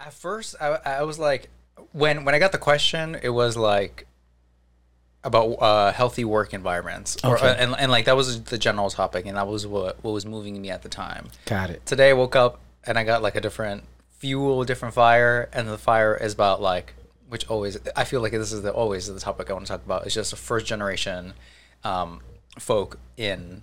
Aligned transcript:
At 0.00 0.12
first, 0.14 0.54
I, 0.60 0.78
I 0.84 1.02
was 1.02 1.18
like, 1.18 1.48
when 1.92 2.24
when 2.24 2.34
I 2.34 2.38
got 2.38 2.52
the 2.52 2.58
question, 2.58 3.16
it 3.22 3.30
was 3.30 3.56
like 3.56 4.06
about 5.24 5.54
uh, 5.54 5.92
healthy 5.92 6.24
work 6.24 6.54
environments, 6.54 7.16
or, 7.24 7.36
Okay. 7.36 7.56
and 7.58 7.74
and 7.76 7.90
like 7.90 8.04
that 8.04 8.16
was 8.16 8.44
the 8.44 8.58
general 8.58 8.90
topic, 8.90 9.26
and 9.26 9.36
that 9.36 9.48
was 9.48 9.66
what 9.66 10.02
what 10.04 10.12
was 10.12 10.24
moving 10.24 10.60
me 10.62 10.70
at 10.70 10.82
the 10.82 10.88
time. 10.88 11.28
Got 11.46 11.70
it. 11.70 11.84
Today, 11.84 12.10
I 12.10 12.12
woke 12.12 12.36
up 12.36 12.60
and 12.84 12.96
I 12.96 13.02
got 13.04 13.22
like 13.22 13.34
a 13.34 13.40
different 13.40 13.82
fuel, 14.18 14.62
different 14.64 14.94
fire, 14.94 15.48
and 15.52 15.68
the 15.68 15.78
fire 15.78 16.16
is 16.16 16.32
about 16.32 16.62
like 16.62 16.94
which 17.28 17.46
always 17.48 17.76
I 17.96 18.04
feel 18.04 18.20
like 18.20 18.32
this 18.32 18.52
is 18.52 18.62
the 18.62 18.72
always 18.72 19.06
the 19.12 19.18
topic 19.18 19.50
I 19.50 19.52
want 19.54 19.66
to 19.66 19.72
talk 19.72 19.84
about. 19.84 20.06
It's 20.06 20.14
just 20.14 20.32
a 20.32 20.36
first 20.36 20.64
generation 20.66 21.34
um, 21.82 22.20
folk 22.58 22.98
in 23.16 23.62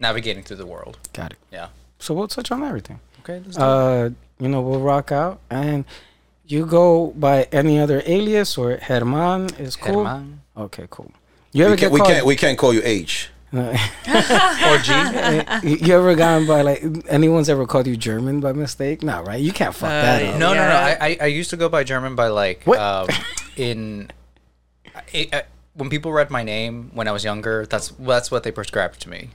navigating 0.00 0.42
through 0.44 0.56
the 0.56 0.66
world. 0.66 0.96
Got 1.12 1.32
it. 1.32 1.38
Yeah. 1.52 1.68
So 1.98 2.14
we'll 2.14 2.26
touch 2.28 2.50
on 2.50 2.62
everything. 2.64 3.00
Okay. 3.20 3.40
Let's 3.44 3.56
do 3.56 3.62
it. 3.62 3.66
Uh, 3.66 4.10
you 4.38 4.48
know, 4.48 4.60
we'll 4.60 4.80
rock 4.80 5.12
out, 5.12 5.40
and 5.50 5.84
you 6.46 6.66
go 6.66 7.12
by 7.16 7.44
any 7.52 7.78
other 7.78 8.02
alias 8.06 8.58
or 8.58 8.76
Herman 8.76 9.50
is 9.58 9.76
cool. 9.76 10.04
Herman. 10.04 10.40
Okay, 10.56 10.86
cool. 10.90 11.12
You 11.52 11.64
ever 11.64 11.72
We 11.72 11.76
get 11.76 11.80
can't, 11.82 11.92
we 11.92 11.98
called? 12.00 12.10
can't 12.12 12.26
we 12.26 12.36
can't 12.36 12.58
call 12.58 12.72
you 12.74 12.82
H. 12.84 13.30
or 13.54 14.78
G. 14.82 14.92
you 15.62 15.76
you 15.76 15.94
ever 15.94 16.16
gone 16.16 16.44
by 16.44 16.62
like 16.62 16.82
anyone's 17.08 17.48
ever 17.48 17.66
called 17.66 17.86
you 17.86 17.96
German 17.96 18.40
by 18.40 18.52
mistake? 18.52 19.02
No, 19.04 19.22
right? 19.22 19.40
You 19.40 19.52
can't 19.52 19.72
fuck 19.74 19.90
that 19.90 20.22
Uh, 20.22 20.26
up. 20.34 20.38
No, 20.40 20.54
no, 20.54 20.68
no. 20.68 20.74
I, 20.74 20.96
I, 21.00 21.16
I 21.20 21.26
used 21.26 21.50
to 21.50 21.56
go 21.56 21.68
by 21.68 21.84
German 21.84 22.16
by 22.16 22.26
like 22.28 22.66
um, 22.66 23.06
in 23.56 24.10
I, 25.14 25.28
I, 25.32 25.42
when 25.74 25.88
people 25.88 26.12
read 26.12 26.30
my 26.30 26.42
name 26.42 26.90
when 26.94 27.06
I 27.06 27.12
was 27.12 27.22
younger. 27.22 27.64
That's 27.66 27.90
that's 28.00 28.30
what 28.32 28.42
they 28.42 28.50
prescribed 28.50 28.98
to 29.02 29.08
me. 29.08 29.30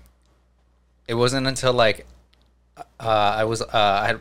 It 1.07 1.13
wasn't 1.15 1.47
until 1.47 1.71
like 1.71 2.05
uh, 2.99 3.35
I 3.39 3.45
was 3.45 3.61
uh, 3.61 3.67
I 3.73 4.07
had, 4.07 4.19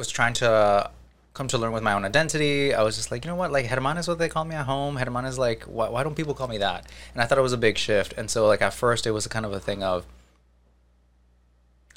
was 0.00 0.08
trying 0.08 0.32
to 0.34 0.90
come 1.34 1.46
to 1.46 1.58
learn 1.58 1.72
with 1.72 1.82
my 1.82 1.92
own 1.92 2.04
identity. 2.04 2.74
I 2.74 2.82
was 2.82 2.96
just 2.96 3.10
like, 3.12 3.24
you 3.24 3.30
know 3.30 3.36
what, 3.36 3.52
like 3.52 3.66
Herman 3.66 3.98
is 3.98 4.08
what 4.08 4.18
they 4.18 4.28
call 4.28 4.44
me 4.44 4.56
at 4.56 4.66
home. 4.66 4.96
Herman 4.96 5.26
is 5.26 5.38
like, 5.38 5.62
why, 5.64 5.88
why 5.88 6.02
don't 6.02 6.16
people 6.16 6.34
call 6.34 6.48
me 6.48 6.58
that? 6.58 6.86
And 7.12 7.22
I 7.22 7.26
thought 7.26 7.38
it 7.38 7.42
was 7.42 7.52
a 7.52 7.58
big 7.58 7.78
shift. 7.78 8.14
And 8.16 8.28
so 8.30 8.46
like 8.46 8.62
at 8.62 8.74
first 8.74 9.06
it 9.06 9.12
was 9.12 9.26
kind 9.28 9.46
of 9.46 9.52
a 9.52 9.60
thing 9.60 9.82
of 9.82 10.06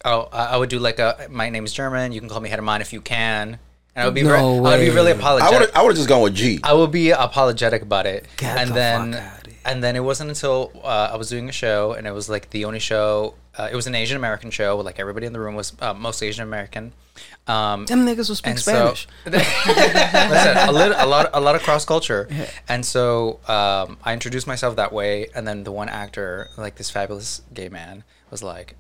oh, 0.06 0.28
I 0.32 0.46
I 0.54 0.58
would 0.58 0.70
do 0.70 0.80
like 0.80 1.00
a 1.00 1.28
my 1.32 1.50
name 1.50 1.66
is 1.66 1.74
German. 1.74 2.12
You 2.12 2.20
can 2.20 2.30
call 2.30 2.42
me 2.42 2.50
Herman 2.50 2.82
if 2.82 2.94
you 2.94 3.02
can. 3.02 3.58
And 3.96 4.04
I 4.04 4.06
would 4.06 4.16
be 4.16 4.24
No 4.24 4.30
very, 4.30 4.42
I 4.42 4.78
would 4.78 4.80
be 4.80 4.90
really 4.90 5.12
apologetic. 5.12 5.76
I 5.76 5.82
would 5.82 5.90
have 5.90 5.98
just 5.98 6.10
gone 6.10 6.24
with 6.24 6.36
G. 6.36 6.60
I 6.64 6.74
would 6.74 6.92
be 6.92 7.12
apologetic 7.12 7.84
about 7.84 8.06
it. 8.06 8.28
Get 8.38 8.58
and 8.58 8.70
the 8.70 8.74
then 8.74 9.14
fuck 9.14 9.22
outta 9.22 9.44
and 9.66 9.84
then 9.84 9.96
it 9.96 10.02
wasn't 10.02 10.30
until 10.30 10.72
uh, 10.84 11.10
I 11.14 11.16
was 11.16 11.30
doing 11.30 11.48
a 11.48 11.52
show 11.52 11.94
and 11.94 12.06
it 12.06 12.12
was 12.12 12.30
like 12.30 12.50
the 12.50 12.66
only 12.66 12.80
show. 12.80 13.36
Uh, 13.58 13.70
it 13.72 13.76
was 13.76 13.88
an 13.88 13.96
Asian 13.96 14.18
American 14.18 14.52
show. 14.52 14.78
Like 14.78 15.00
everybody 15.00 15.26
in 15.26 15.34
the 15.34 15.40
room 15.40 15.56
was 15.56 15.74
uh, 15.80 15.94
mostly 15.94 16.28
Asian 16.28 16.44
American. 16.44 16.92
Um, 17.46 17.86
Them 17.88 18.06
niggas 18.06 18.30
will 18.30 18.36
speak 18.38 18.58
Spanish. 18.58 19.06
So, 19.26 19.30
listen, 19.32 20.58
a, 20.58 20.72
little, 20.72 20.96
a 20.98 21.06
lot, 21.06 21.30
a 21.34 21.42
lot 21.42 21.56
of 21.56 21.64
cross 21.64 21.84
culture, 21.84 22.28
and 22.70 22.86
so 22.86 23.40
um, 23.48 23.98
I 24.04 24.14
introduced 24.14 24.48
myself 24.48 24.78
that 24.78 24.94
way, 24.94 25.28
and 25.36 25.46
then 25.48 25.64
the 25.66 25.72
one 25.72 25.90
actor, 25.90 26.50
like 26.58 26.76
this 26.76 26.90
fabulous 26.90 27.42
gay 27.54 27.68
man, 27.68 28.06
was 28.32 28.42
like, 28.44 28.76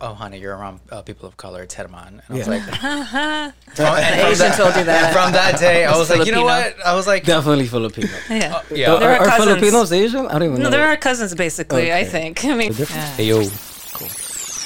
"Oh, 0.00 0.14
honey, 0.14 0.38
you're 0.40 0.56
around 0.56 0.80
uh, 0.90 1.02
people 1.02 1.28
of 1.28 1.36
color. 1.36 1.62
It's 1.62 1.74
Herman," 1.74 2.22
and 2.26 2.28
I 2.28 2.32
was 2.32 2.46
Yeah. 2.48 2.54
like, 2.54 2.64
from, 3.76 3.86
and 3.86 4.14
from 4.18 4.26
Asian 4.30 4.38
that, 4.38 4.56
told 4.56 4.74
you 4.76 4.84
that. 4.84 5.12
From 5.12 5.32
that 5.32 5.60
day, 5.60 5.84
I 5.84 5.96
was 5.96 6.10
like, 6.10 6.26
you 6.26 6.32
know 6.32 6.42
what? 6.44 6.74
I 6.84 6.94
was 6.94 7.06
like, 7.06 7.22
Definitely 7.24 7.68
Filipino. 7.68 8.08
Yeah. 8.30 8.62
yeah. 8.70 8.98
There 8.98 9.10
are, 9.10 9.16
are 9.16 9.20
are 9.20 9.26
cousins. 9.26 9.44
Filipinos 9.60 9.92
Asian? 9.92 10.26
I 10.26 10.32
don't 10.32 10.42
even 10.50 10.58
No, 10.58 10.64
know. 10.64 10.70
there 10.70 10.88
are 10.88 10.96
cousins 10.96 11.34
basically. 11.36 11.92
I 11.92 12.02
think. 12.04 12.44
I 12.44 12.54
mean, 12.56 12.72
different. 12.72 12.90
yeah. 13.02 13.16
Hey, 13.16 13.24
yo, 13.26 13.42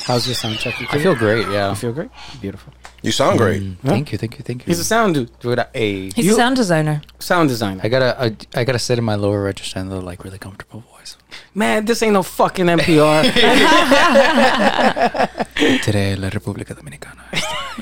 How's 0.06 0.26
your 0.28 0.36
sound 0.36 0.58
check? 0.58 0.78
You 0.80 0.86
I 0.90 0.98
feel 1.02 1.16
great. 1.16 1.48
Yeah. 1.48 1.70
I 1.70 1.74
feel 1.74 1.92
great? 1.92 2.10
Beautiful. 2.40 2.72
You 3.02 3.10
sound 3.10 3.38
great. 3.38 3.60
Thank 3.84 4.12
you, 4.12 4.18
thank 4.18 4.38
you, 4.38 4.44
thank 4.44 4.62
you. 4.62 4.66
He's 4.70 4.78
a 4.78 4.84
sound 4.84 5.14
dude. 5.14 5.30
Dude, 5.40 5.58
I, 5.58 5.66
he's 5.74 6.16
You- 6.26 6.32
a 6.32 6.36
sound 6.36 6.54
designer. 6.56 7.02
Sound 7.18 7.48
designer. 7.48 7.80
I 7.82 7.88
gotta, 7.88 8.16
I, 8.22 8.36
I 8.54 8.62
gotta 8.64 8.78
sit 8.78 8.98
in 8.98 9.04
my 9.04 9.16
lower 9.16 9.42
register 9.42 9.80
and 9.80 9.90
the 9.90 10.00
like 10.00 10.22
really 10.22 10.38
comfortable 10.38 10.84
voice. 10.94 11.16
Man, 11.54 11.84
this 11.86 12.02
ain't 12.04 12.12
no 12.12 12.22
fucking 12.22 12.66
NPR. 12.66 13.24
Today, 15.82 16.14
La 16.16 16.28
República 16.30 16.74
Dominicana. 16.74 17.22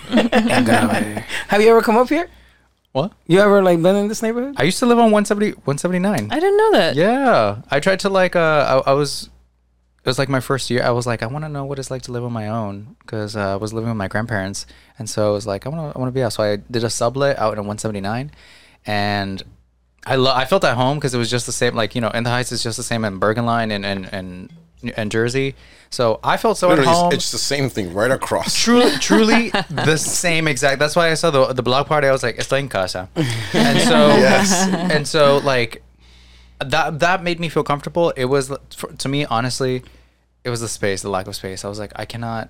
Have 1.48 1.60
you 1.60 1.68
ever 1.70 1.82
come 1.82 1.96
up 1.98 2.08
here? 2.08 2.28
What? 2.92 3.12
You 3.26 3.40
ever 3.40 3.62
like 3.62 3.82
been 3.82 3.96
in 3.96 4.08
this 4.08 4.22
neighborhood? 4.22 4.54
I 4.56 4.62
used 4.62 4.78
to 4.78 4.86
live 4.86 4.98
on 4.98 5.10
170, 5.10 5.50
179. 5.66 6.28
I 6.30 6.40
didn't 6.40 6.56
know 6.56 6.72
that. 6.72 6.94
Yeah, 6.96 7.56
I 7.70 7.80
tried 7.80 8.00
to 8.00 8.08
like. 8.08 8.34
Uh, 8.36 8.82
I, 8.86 8.90
I 8.90 8.92
was. 8.94 9.28
It 10.04 10.08
was 10.10 10.18
like 10.18 10.28
my 10.28 10.40
first 10.40 10.68
year. 10.68 10.82
I 10.82 10.90
was 10.90 11.06
like, 11.06 11.22
I 11.22 11.26
want 11.26 11.46
to 11.46 11.48
know 11.48 11.64
what 11.64 11.78
it's 11.78 11.90
like 11.90 12.02
to 12.02 12.12
live 12.12 12.24
on 12.24 12.32
my 12.32 12.48
own 12.48 12.94
because 13.00 13.36
uh, 13.36 13.54
I 13.54 13.56
was 13.56 13.72
living 13.72 13.88
with 13.88 13.96
my 13.96 14.06
grandparents, 14.08 14.66
and 14.98 15.08
so 15.08 15.30
I 15.30 15.32
was 15.32 15.46
like, 15.46 15.64
I 15.64 15.70
want 15.70 15.92
to, 15.92 15.96
I 15.96 16.00
want 16.00 16.10
to 16.10 16.14
be 16.14 16.22
out. 16.22 16.34
So 16.34 16.42
I 16.42 16.56
did 16.56 16.84
a 16.84 16.90
sublet 16.90 17.38
out 17.38 17.54
in 17.54 17.60
179, 17.60 18.30
and 18.84 19.42
I 20.06 20.16
lo- 20.16 20.34
I 20.34 20.44
felt 20.44 20.62
at 20.64 20.76
home 20.76 20.98
because 20.98 21.14
it 21.14 21.18
was 21.18 21.30
just 21.30 21.46
the 21.46 21.52
same. 21.52 21.74
Like 21.74 21.94
you 21.94 22.00
know, 22.02 22.10
in 22.10 22.24
the 22.24 22.30
Heights 22.30 22.52
is 22.52 22.62
just 22.62 22.76
the 22.76 22.82
same 22.82 23.04
in 23.04 23.18
Bergenline 23.18 23.72
and 23.72 23.86
and 23.86 24.06
and, 24.12 24.52
and 24.94 25.10
Jersey. 25.10 25.54
So 25.88 26.20
I 26.22 26.36
felt 26.36 26.58
so 26.58 26.70
at 26.72 26.78
home. 26.80 27.06
it's, 27.06 27.16
it's 27.16 27.32
the 27.32 27.38
same 27.38 27.70
thing 27.70 27.94
right 27.94 28.10
across. 28.10 28.54
truly, 28.54 28.90
truly 29.00 29.50
the 29.70 29.96
same 29.96 30.48
exact. 30.48 30.80
That's 30.80 30.96
why 30.96 31.10
I 31.10 31.14
saw 31.14 31.30
the 31.30 31.54
the 31.54 31.62
blog 31.62 31.86
party. 31.86 32.08
I 32.08 32.12
was 32.12 32.22
like, 32.22 32.36
estoy 32.36 32.58
en 32.58 32.68
casa, 32.68 33.08
and 33.54 33.78
so 33.80 33.96
Yes. 34.18 34.68
and 34.68 35.08
so 35.08 35.38
like 35.38 35.82
that 36.70 37.00
that 37.00 37.22
made 37.22 37.38
me 37.40 37.48
feel 37.48 37.64
comfortable. 37.64 38.10
It 38.16 38.26
was 38.26 38.52
for, 38.76 38.92
to 38.92 39.08
me 39.08 39.24
honestly, 39.26 39.82
it 40.44 40.50
was 40.50 40.60
the 40.60 40.68
space, 40.68 41.02
the 41.02 41.10
lack 41.10 41.26
of 41.26 41.36
space. 41.36 41.64
I 41.64 41.68
was 41.68 41.78
like, 41.78 41.92
I 41.96 42.04
cannot 42.04 42.48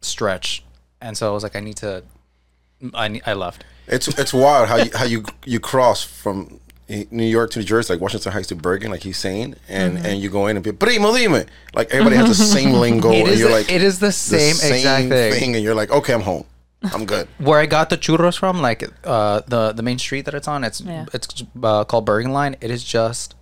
stretch, 0.00 0.64
and 1.00 1.16
so 1.16 1.28
I 1.30 1.32
was 1.34 1.42
like, 1.42 1.56
I 1.56 1.60
need 1.60 1.76
to. 1.78 2.02
I 2.92 3.08
ne- 3.08 3.22
I 3.24 3.32
left. 3.34 3.64
It's 3.86 4.08
it's 4.08 4.32
wild 4.34 4.68
how 4.68 4.76
you 4.76 4.90
how 4.94 5.04
you 5.04 5.24
you 5.44 5.60
cross 5.60 6.02
from 6.02 6.60
New 6.88 7.24
York 7.24 7.50
to 7.52 7.60
New 7.60 7.64
Jersey, 7.64 7.94
like 7.94 8.02
Washington 8.02 8.32
Heights 8.32 8.48
to 8.48 8.54
Bergen, 8.56 8.90
like 8.90 9.02
he's 9.02 9.16
saying, 9.16 9.54
and 9.68 9.98
and 9.98 10.20
you 10.20 10.28
go 10.28 10.46
in 10.48 10.56
and 10.56 10.64
be 10.64 10.72
primo 10.72 11.12
dime, 11.16 11.46
like 11.74 11.90
everybody 11.90 12.16
has 12.16 12.28
the 12.28 12.34
same 12.58 12.72
lingo, 12.72 13.10
It 13.10 13.28
and 13.28 13.38
you're 13.38 13.48
the- 13.48 13.54
like 13.54 13.70
it 13.70 13.82
is 13.82 14.00
the 14.00 14.06
the 14.06 14.12
same 14.12 14.72
exact 14.74 15.08
thing. 15.08 15.54
and 15.54 15.64
you're 15.64 15.74
like, 15.74 15.90
okay, 15.90 16.12
I'm 16.12 16.20
home, 16.22 16.44
I'm 16.92 17.06
good. 17.06 17.26
where 17.38 17.58
I 17.60 17.66
got 17.66 17.88
the 17.88 17.96
churros 17.96 18.36
from, 18.38 18.60
like 18.60 18.84
uh, 19.04 19.40
the 19.46 19.72
the 19.72 19.82
main 19.82 19.98
street 19.98 20.24
that 20.26 20.34
it's 20.34 20.48
on, 20.48 20.62
it's 20.64 20.80
Yeah. 20.82 21.06
it's 21.14 21.42
uh, 21.62 21.84
called 21.84 22.06
Bergenline. 22.06 22.56
It 22.60 22.70
is 22.70 22.84
just 22.84 23.32
a 23.32 23.36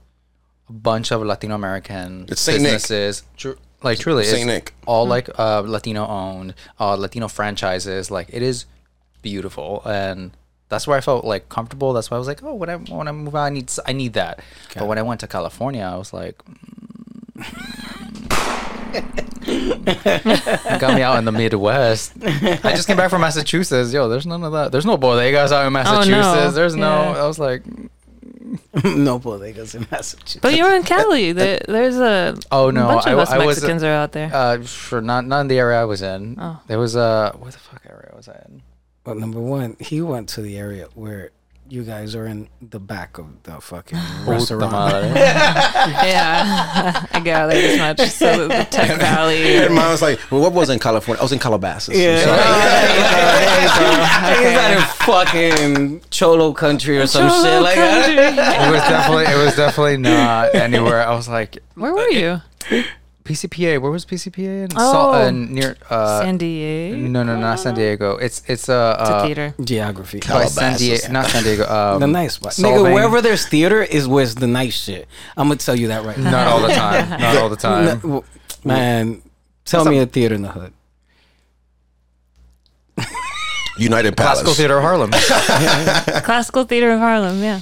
bunch 0.72 1.10
of 1.12 1.22
Latino 1.22 1.54
American 1.54 2.26
It's 2.28 2.40
Saint 2.40 2.62
Nick. 2.62 2.72
businesses. 2.72 3.22
Tru- 3.36 3.58
like 3.82 3.98
truly, 3.98 4.24
Saint 4.24 4.38
it's 4.38 4.46
Nick. 4.46 4.74
all 4.86 5.06
like 5.06 5.28
uh, 5.38 5.60
Latino 5.60 6.06
owned, 6.06 6.54
uh, 6.80 6.94
Latino 6.94 7.28
franchises. 7.28 8.10
Like 8.10 8.28
it 8.32 8.42
is 8.42 8.64
beautiful, 9.22 9.82
and 9.84 10.30
that's 10.68 10.86
where 10.86 10.96
I 10.96 11.00
felt 11.00 11.24
like 11.24 11.48
comfortable. 11.48 11.92
That's 11.92 12.10
why 12.10 12.16
I 12.16 12.18
was 12.18 12.28
like, 12.28 12.42
oh, 12.42 12.54
when 12.54 12.70
I 12.70 12.76
when 12.76 13.08
I 13.08 13.12
move 13.12 13.34
out, 13.34 13.44
I 13.44 13.50
need 13.50 13.70
I 13.86 13.92
need 13.92 14.12
that. 14.14 14.40
But 14.76 14.86
when 14.86 14.98
I 14.98 15.02
went 15.02 15.20
to 15.20 15.26
California, 15.26 15.82
I 15.82 15.96
was 15.96 16.12
like. 16.12 16.38
mm. 16.44 17.58
Got 20.80 20.94
me 20.94 21.02
out 21.02 21.18
in 21.18 21.24
the 21.24 21.32
Midwest. 21.32 22.12
I 22.22 22.72
just 22.74 22.86
came 22.86 22.96
back 22.96 23.10
from 23.10 23.20
Massachusetts. 23.22 23.92
Yo, 23.92 24.08
there's 24.08 24.26
none 24.26 24.44
of 24.44 24.52
that. 24.52 24.70
There's 24.72 24.86
no 24.86 24.96
bodegas 24.98 25.50
out 25.52 25.66
in 25.66 25.72
Massachusetts. 25.72 26.54
There's 26.54 26.74
no. 26.74 27.12
Yeah. 27.12 27.22
I 27.22 27.26
was 27.26 27.38
like, 27.38 27.62
no 28.84 29.18
bodegas 29.18 29.74
in 29.74 29.86
Massachusetts. 29.90 30.38
But 30.42 30.54
you're 30.54 30.74
in 30.74 30.82
Cali. 30.82 31.32
There, 31.42 31.60
there's 31.66 31.96
a 31.96 32.36
oh 32.50 32.70
no, 32.70 32.86
bunch 32.86 33.06
of 33.06 33.18
I, 33.18 33.22
us 33.22 33.30
I 33.30 33.38
was 33.38 33.56
Mexicans 33.56 33.82
are 33.82 33.92
out 33.92 34.12
there. 34.12 34.30
uh, 34.32 34.62
sure 34.64 35.00
not 35.00 35.26
not 35.26 35.40
in 35.42 35.48
the 35.48 35.58
area 35.58 35.80
I 35.80 35.84
was 35.84 36.02
in. 36.02 36.36
Oh. 36.38 36.60
There 36.66 36.78
was 36.78 36.94
a 36.96 37.34
what 37.38 37.52
the 37.52 37.58
fuck 37.58 37.82
area 37.88 38.12
was 38.14 38.28
I 38.28 38.44
in? 38.48 38.62
Well, 39.04 39.16
number 39.16 39.40
one, 39.40 39.76
he 39.80 40.00
went 40.00 40.28
to 40.30 40.42
the 40.42 40.56
area 40.58 40.88
where 40.94 41.30
you 41.68 41.84
guys 41.84 42.14
are 42.14 42.26
in 42.26 42.48
the 42.60 42.78
back 42.78 43.18
of 43.18 43.42
the 43.44 43.60
fucking 43.60 43.98
Puta 44.24 44.30
restaurant. 44.30 44.72
yeah, 45.16 47.06
I 47.12 47.20
got 47.20 47.24
gathered 47.24 47.56
as 47.56 47.78
much. 47.78 48.10
So 48.10 48.48
the 48.48 48.66
Tech 48.70 48.98
Valley. 48.98 49.56
And 49.56 49.74
mine 49.74 49.90
was 49.90 50.02
like, 50.02 50.20
well, 50.30 50.42
what 50.42 50.52
was 50.52 50.70
in 50.70 50.78
California? 50.78 51.20
I 51.20 51.24
was 51.24 51.32
in 51.32 51.38
Calabasas. 51.38 51.96
Yeah, 51.96 52.24
I'm 52.26 53.68
sorry. 54.26 54.44
he's 54.44 54.54
not 54.54 54.70
in 54.72 54.82
fucking 55.06 56.00
Cholo 56.10 56.52
country 56.52 56.98
or 56.98 57.06
some 57.06 57.28
Cholo 57.28 57.42
shit 57.42 57.62
like 57.62 57.76
that. 57.76 58.68
it 58.68 58.70
was 58.70 58.80
definitely 58.82 59.24
it 59.24 59.44
was 59.44 59.56
definitely 59.56 59.96
not 59.96 60.54
anywhere. 60.54 61.02
I 61.02 61.14
was 61.14 61.28
like 61.28 61.58
Where 61.74 61.92
were 61.92 62.00
uh, 62.00 62.40
you? 62.70 62.84
PCPA. 63.24 63.80
Where 63.80 63.90
was 63.90 64.04
PCPA? 64.04 64.64
In 64.64 64.68
Oh. 64.76 65.12
uh, 65.12 65.30
near 65.30 65.76
uh, 65.90 66.20
San 66.20 66.38
Diego. 66.38 66.96
no 66.96 67.22
no 67.22 67.36
not 67.38 67.58
San 67.60 67.74
Diego. 67.74 68.16
It's 68.16 68.42
it's 68.48 68.68
uh, 68.68 68.96
It's 69.00 69.10
a 69.10 69.14
uh 69.14 69.26
theater. 69.26 69.54
Geography. 69.62 70.20
by 70.20 70.46
San 70.46 70.76
Diego, 70.76 71.08
not 71.12 71.26
San 71.26 71.42
Diego. 71.44 71.64
Um, 71.72 72.00
the 72.00 72.06
nice 72.06 72.34
spot. 72.34 72.52
Solvang. 72.52 72.84
Nigga, 72.84 72.94
wherever 72.94 73.20
there's 73.22 73.46
theater 73.46 73.82
is 73.82 74.06
where's 74.08 74.34
the 74.34 74.46
nice 74.46 74.74
shit. 74.74 75.06
I'm 75.36 75.48
gonna 75.48 75.58
tell 75.58 75.76
you 75.76 75.88
that 75.88 76.04
right 76.04 76.18
now. 76.18 76.30
Not 76.36 76.46
all 76.48 76.60
the 76.60 76.74
time. 76.74 77.08
Not 77.20 77.36
all 77.36 77.48
the 77.48 77.56
time. 77.56 78.00
No, 78.04 78.24
man, 78.64 79.22
tell 79.64 79.80
What's 79.84 79.90
me 79.90 79.98
a 79.98 80.06
theater 80.06 80.34
in 80.34 80.42
the 80.42 80.50
hood. 80.50 80.72
United 83.78 84.16
Palace. 84.16 84.42
Classical 84.42 84.54
Theater 84.54 84.76
of 84.76 84.82
Harlem. 84.82 85.10
Classical 86.24 86.64
Theater 86.64 86.90
of 86.92 86.98
Harlem. 87.00 87.40
Yeah, 87.42 87.60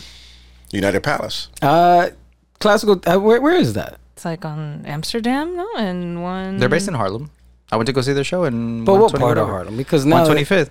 United 0.72 1.02
Palace. 1.02 1.48
Uh, 1.62 2.10
classical. 2.58 3.00
Uh, 3.06 3.18
where 3.18 3.40
where 3.40 3.54
is 3.54 3.74
that? 3.74 3.98
It's 4.20 4.26
like 4.26 4.44
on 4.44 4.84
Amsterdam, 4.84 5.56
no, 5.56 5.66
and 5.78 6.22
one. 6.22 6.58
They're 6.58 6.68
based 6.68 6.88
in 6.88 6.92
Harlem. 6.94 7.30
I 7.72 7.76
went 7.76 7.86
to 7.86 7.92
go 7.94 8.02
see 8.02 8.12
their 8.12 8.22
show 8.24 8.44
in 8.44 8.84
But 8.84 8.96
what 8.96 9.14
part 9.14 9.38
of. 9.38 9.48
Harlem? 9.48 9.78
Because 9.78 10.04
now, 10.04 10.26
125th. 10.26 10.68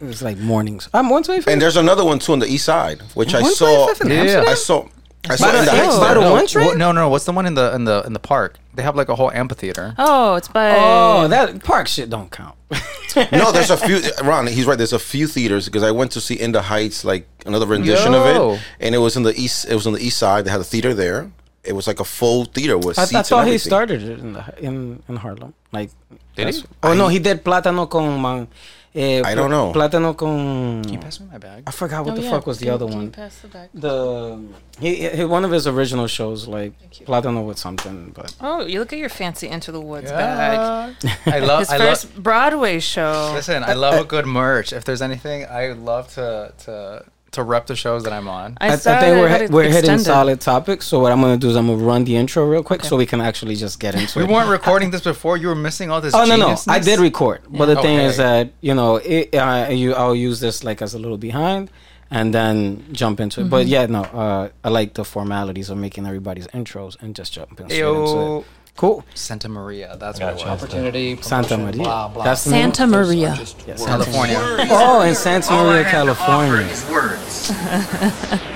It 0.00 0.04
was 0.04 0.22
like 0.22 0.36
mornings. 0.38 0.88
I'm 0.94 1.10
one 1.10 1.24
twenty 1.24 1.50
And 1.50 1.60
there's 1.60 1.76
another 1.76 2.04
one 2.04 2.20
too 2.20 2.32
on 2.34 2.38
the 2.38 2.46
east 2.46 2.66
side, 2.66 3.02
which 3.14 3.34
I 3.34 3.42
saw. 3.42 3.86
twenty 3.86 3.94
fifth 3.98 4.10
in 4.10 4.28
Yeah. 4.28 4.44
I 4.46 4.54
saw. 4.54 4.86
I 5.28 5.34
saw 5.36 5.46
By 5.50 5.58
in 5.58 5.64
the 5.64 5.70
the- 5.72 5.76
Heights. 5.76 5.98
by 5.98 6.14
the 6.14 6.20
no, 6.20 6.32
one 6.32 6.46
train? 6.46 6.70
wh- 6.74 6.76
no, 6.76 6.92
no. 6.92 7.08
What's 7.08 7.24
the 7.24 7.32
one 7.32 7.46
in 7.46 7.54
the 7.54 7.74
in 7.74 7.84
the 7.84 8.02
in 8.06 8.12
the 8.12 8.18
park? 8.20 8.58
They 8.74 8.82
have 8.84 8.94
like 8.94 9.08
a 9.08 9.14
whole 9.16 9.32
amphitheater. 9.32 9.94
Oh, 9.98 10.34
it's 10.36 10.46
by. 10.48 10.70
Oh, 10.78 11.26
that 11.28 11.64
park 11.64 11.88
shit 11.88 12.10
don't 12.10 12.30
count. 12.30 12.54
no, 13.32 13.50
there's 13.50 13.70
a 13.70 13.76
few. 13.76 14.00
Ron, 14.22 14.46
he's 14.46 14.66
right. 14.66 14.78
There's 14.78 14.92
a 14.92 14.98
few 15.00 15.26
theaters 15.26 15.64
because 15.66 15.82
I 15.82 15.90
went 15.90 16.12
to 16.12 16.20
see 16.20 16.34
In 16.38 16.52
the 16.52 16.62
Heights, 16.62 17.04
like 17.04 17.26
another 17.46 17.66
rendition 17.66 18.12
Yo. 18.12 18.20
of 18.20 18.26
it, 18.58 18.62
and 18.80 18.94
it 18.94 18.98
was 18.98 19.16
in 19.16 19.22
the 19.24 19.34
east. 19.34 19.66
It 19.68 19.74
was 19.74 19.86
on 19.86 19.94
the 19.94 20.00
east 20.08 20.18
side. 20.18 20.44
They 20.44 20.50
had 20.52 20.60
a 20.60 20.64
theater 20.64 20.92
there. 20.94 21.30
It 21.64 21.72
was 21.74 21.86
like 21.86 22.00
a 22.00 22.04
full 22.04 22.44
theater 22.44 22.76
with 22.78 22.98
I, 22.98 23.04
seats. 23.04 23.14
I 23.14 23.18
and 23.18 23.26
thought 23.26 23.46
he 23.46 23.58
started 23.58 24.02
it 24.02 24.18
in 24.18 24.32
the, 24.34 24.44
in 24.58 25.02
in 25.08 25.16
Harlem. 25.16 25.54
Like, 25.72 25.90
Did 26.36 26.54
he? 26.54 26.62
Oh 26.82 26.94
no, 26.94 27.08
he 27.08 27.18
did 27.18 27.44
Plátano 27.44 27.88
con 27.88 28.20
man. 28.20 28.48
Eh, 28.96 29.20
I 29.24 29.34
don't 29.34 29.50
know. 29.50 29.72
Plátano 29.72 30.14
con. 30.16 30.82
Can 30.84 30.92
you 30.92 30.98
pass 31.00 31.18
me 31.18 31.26
my 31.32 31.38
bag? 31.38 31.64
I 31.66 31.72
forgot 31.72 32.00
Oh, 32.00 32.04
what 32.04 32.14
the 32.14 32.22
yeah. 32.22 32.30
fuck 32.30 32.46
was 32.46 32.58
the 32.60 32.70
other 32.70 32.86
can 32.86 32.92
you 32.92 32.98
one. 33.00 33.10
pass 33.10 33.40
the 33.40 33.48
bag. 33.48 33.68
The 33.74 34.38
he, 34.78 35.08
he 35.08 35.24
one 35.24 35.44
of 35.44 35.50
his 35.50 35.66
original 35.66 36.06
shows 36.06 36.46
like 36.46 36.78
Thank 36.78 37.00
you. 37.00 37.06
Plátano 37.06 37.44
with 37.44 37.58
something, 37.58 38.12
but 38.14 38.32
Oh, 38.40 38.60
you 38.64 38.78
look 38.78 38.92
at 38.92 39.00
your 39.00 39.08
fancy 39.08 39.48
Into 39.48 39.72
the 39.72 39.80
Woods 39.80 40.12
bag. 40.12 40.94
I 41.26 41.38
love. 41.40 41.58
His 41.66 41.70
I 41.70 41.78
first 41.78 42.04
love. 42.14 42.22
Broadway 42.22 42.78
show. 42.78 43.32
Listen, 43.34 43.64
I 43.64 43.72
love 43.72 43.94
a 44.00 44.04
good 44.04 44.26
merch. 44.26 44.72
If 44.72 44.84
there's 44.84 45.02
anything, 45.02 45.44
I 45.46 45.68
would 45.68 45.82
love 45.92 46.12
to 46.14 46.52
to 46.66 47.04
to 47.34 47.42
rep 47.42 47.66
the 47.66 47.76
shows 47.76 48.02
that 48.04 48.12
I'm 48.12 48.28
on. 48.28 48.56
I, 48.60 48.72
I 48.72 48.76
saw 48.76 48.98
think 48.98 49.16
we're 49.16 49.28
it 49.28 49.50
we're 49.50 49.70
hitting 49.70 49.98
solid 49.98 50.40
topics. 50.40 50.86
So 50.86 50.98
what 51.00 51.12
I'm 51.12 51.20
gonna 51.20 51.36
do 51.36 51.50
is 51.50 51.56
I'm 51.56 51.66
gonna 51.68 51.82
run 51.84 52.04
the 52.04 52.16
intro 52.16 52.44
real 52.46 52.62
quick 52.62 52.80
Okay. 52.80 52.88
so 52.88 52.96
we 52.96 53.06
can 53.06 53.20
actually 53.20 53.56
just 53.56 53.78
get 53.78 53.94
into 53.94 54.18
We 54.18 54.24
it. 54.24 54.28
We 54.28 54.34
weren't 54.34 54.50
recording 54.50 54.90
this 54.90 55.02
before. 55.02 55.36
You 55.36 55.48
were 55.48 55.54
missing 55.54 55.90
all 55.90 56.00
this. 56.00 56.14
Oh 56.14 56.24
no 56.24 56.36
no, 56.36 56.56
I 56.68 56.78
did 56.78 56.98
record, 56.98 57.42
but 57.48 57.66
the 57.66 57.76
thing 57.76 57.98
is 57.98 58.16
that 58.16 58.52
you 58.60 58.74
know 58.74 58.96
it, 58.96 59.34
uh, 59.34 59.68
you 59.70 59.94
I'll 59.94 60.14
use 60.14 60.40
this 60.40 60.64
like 60.64 60.82
as 60.82 60.94
a 60.94 60.98
little 60.98 61.18
behind, 61.18 61.70
and 62.10 62.32
then 62.34 62.84
jump 62.92 63.20
into 63.20 63.40
it. 63.40 63.44
Mm-hmm. 63.44 63.50
But 63.50 63.66
yeah, 63.66 63.86
no, 63.86 64.02
uh, 64.02 64.48
I 64.62 64.68
like 64.68 64.94
the 64.94 65.04
formalities 65.04 65.70
of 65.70 65.78
making 65.78 66.06
everybody's 66.06 66.46
intros 66.48 66.96
and 67.02 67.14
just 67.14 67.32
jumping 67.32 67.68
straight 67.68 67.80
into 67.80 68.38
it. 68.38 68.44
Cool, 68.76 69.04
Santa 69.14 69.48
Maria. 69.48 69.96
That's 69.98 70.18
what 70.18 70.30
it 70.30 70.34
was. 70.34 70.42
Opportunity. 70.44 71.16
Santa 71.22 71.56
Maria. 71.56 71.72
Blah, 71.74 72.08
blah. 72.08 72.24
That's? 72.24 72.40
Santa 72.40 72.86
Maria. 72.88 73.36
Yes, 73.66 73.84
California. 73.84 74.36
Oh, 74.70 75.02
in 75.02 75.14
Santa 75.14 75.52
Maria, 75.52 75.84
California. 75.84 76.66
Just 76.68 76.90
words. 76.90 77.46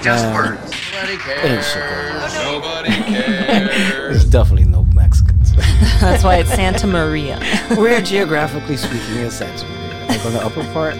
Just 0.03 0.25
words. 0.35 0.73
Ain't 1.43 1.65
shit 1.65 1.83
going 1.89 2.63
on. 2.65 3.67
There's 3.67 4.25
definitely 4.25 4.65
no 4.65 4.85
Mexicans. 4.95 5.55
That's 6.01 6.25
why 6.25 6.37
it's 6.39 6.51
Santa 6.51 6.87
Maria. 6.89 7.39
We're 7.77 8.01
geographically 8.01 8.77
speaking 8.77 9.19
in 9.19 9.31
Santa 9.31 9.67
Maria, 9.67 9.88
like 10.09 10.25
on 10.25 10.33
the 10.33 10.45
upper 10.45 10.65
part. 10.73 10.95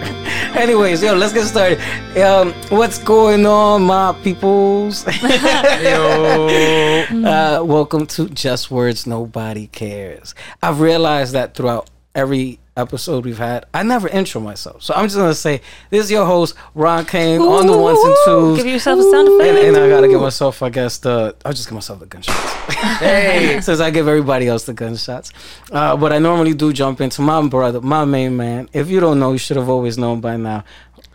Anyways, 0.55 1.01
yo, 1.01 1.13
let's 1.15 1.33
get 1.33 1.45
started. 1.45 1.79
Um, 2.21 2.53
what's 2.69 2.97
going 2.99 3.45
on, 3.45 3.83
my 3.83 4.13
peoples? 4.23 5.05
Yo. 5.23 7.07
uh, 7.25 7.63
welcome 7.63 8.05
to 8.07 8.29
Just 8.29 8.69
Words 8.71 9.07
Nobody 9.07 9.67
Cares. 9.67 10.35
I've 10.61 10.79
realized 10.79 11.33
that 11.33 11.55
throughout 11.55 11.89
every 12.13 12.59
episode 12.79 13.25
we've 13.25 13.37
had, 13.37 13.65
I 13.73 13.83
never 13.83 14.07
intro 14.07 14.41
myself. 14.41 14.81
So 14.83 14.93
I'm 14.93 15.05
just 15.05 15.17
gonna 15.17 15.33
say 15.33 15.61
this 15.89 16.05
is 16.05 16.11
your 16.11 16.25
host, 16.25 16.55
Ron 16.73 17.05
Kain, 17.05 17.41
on 17.41 17.67
the 17.67 17.77
ones 17.77 17.99
and 18.03 18.15
twos. 18.25 18.57
Give 18.57 18.67
yourself 18.67 18.99
a 18.99 19.03
sound 19.03 19.27
effect. 19.27 19.57
and, 19.57 19.75
and 19.75 19.77
I 19.77 19.89
gotta 19.89 20.07
give 20.07 20.21
myself, 20.21 20.63
I 20.63 20.69
guess, 20.69 20.97
the 20.97 21.35
I'll 21.45 21.53
just 21.53 21.67
give 21.67 21.75
myself 21.75 21.99
the 21.99 22.05
gunshots. 22.05 22.53
hey, 22.99 23.59
since 23.61 23.79
I 23.79 23.89
give 23.91 24.07
everybody 24.07 24.47
else 24.47 24.65
the 24.65 24.73
gunshots. 24.73 25.31
Uh, 25.71 25.95
but 25.95 26.13
I 26.13 26.19
normally 26.19 26.53
do 26.53 26.73
jump 26.73 27.01
into 27.01 27.21
my 27.21 27.45
brother, 27.47 27.81
my 27.81 28.05
main 28.05 28.35
man. 28.37 28.69
If 28.73 28.89
you 28.89 28.99
don't 28.99 29.19
know, 29.19 29.33
you 29.33 29.37
should 29.37 29.57
have 29.57 29.69
always 29.69 29.97
known 29.97 30.21
by 30.21 30.37
now. 30.37 30.63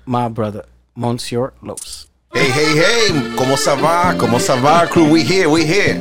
My 0.07 0.29
brother, 0.29 0.67
Monsieur 0.95 1.53
Los. 1.63 2.09
Hey, 2.35 2.51
hey, 2.51 2.77
hey! 2.77 3.37
Como 3.37 3.57
ça 3.57 3.77
va? 3.77 4.19
Como 4.19 4.39
ça 4.39 4.57
va, 4.61 4.89
crew? 4.89 5.09
We 5.09 5.23
here, 5.23 5.49
we 5.49 5.65
here. 5.65 5.95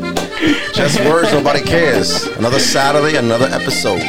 Just 0.73 0.99
words, 1.05 1.31
nobody 1.31 1.61
cares. 1.61 2.25
Another 2.37 2.59
Saturday, 2.59 3.17
another 3.17 3.45
episode. 3.51 4.01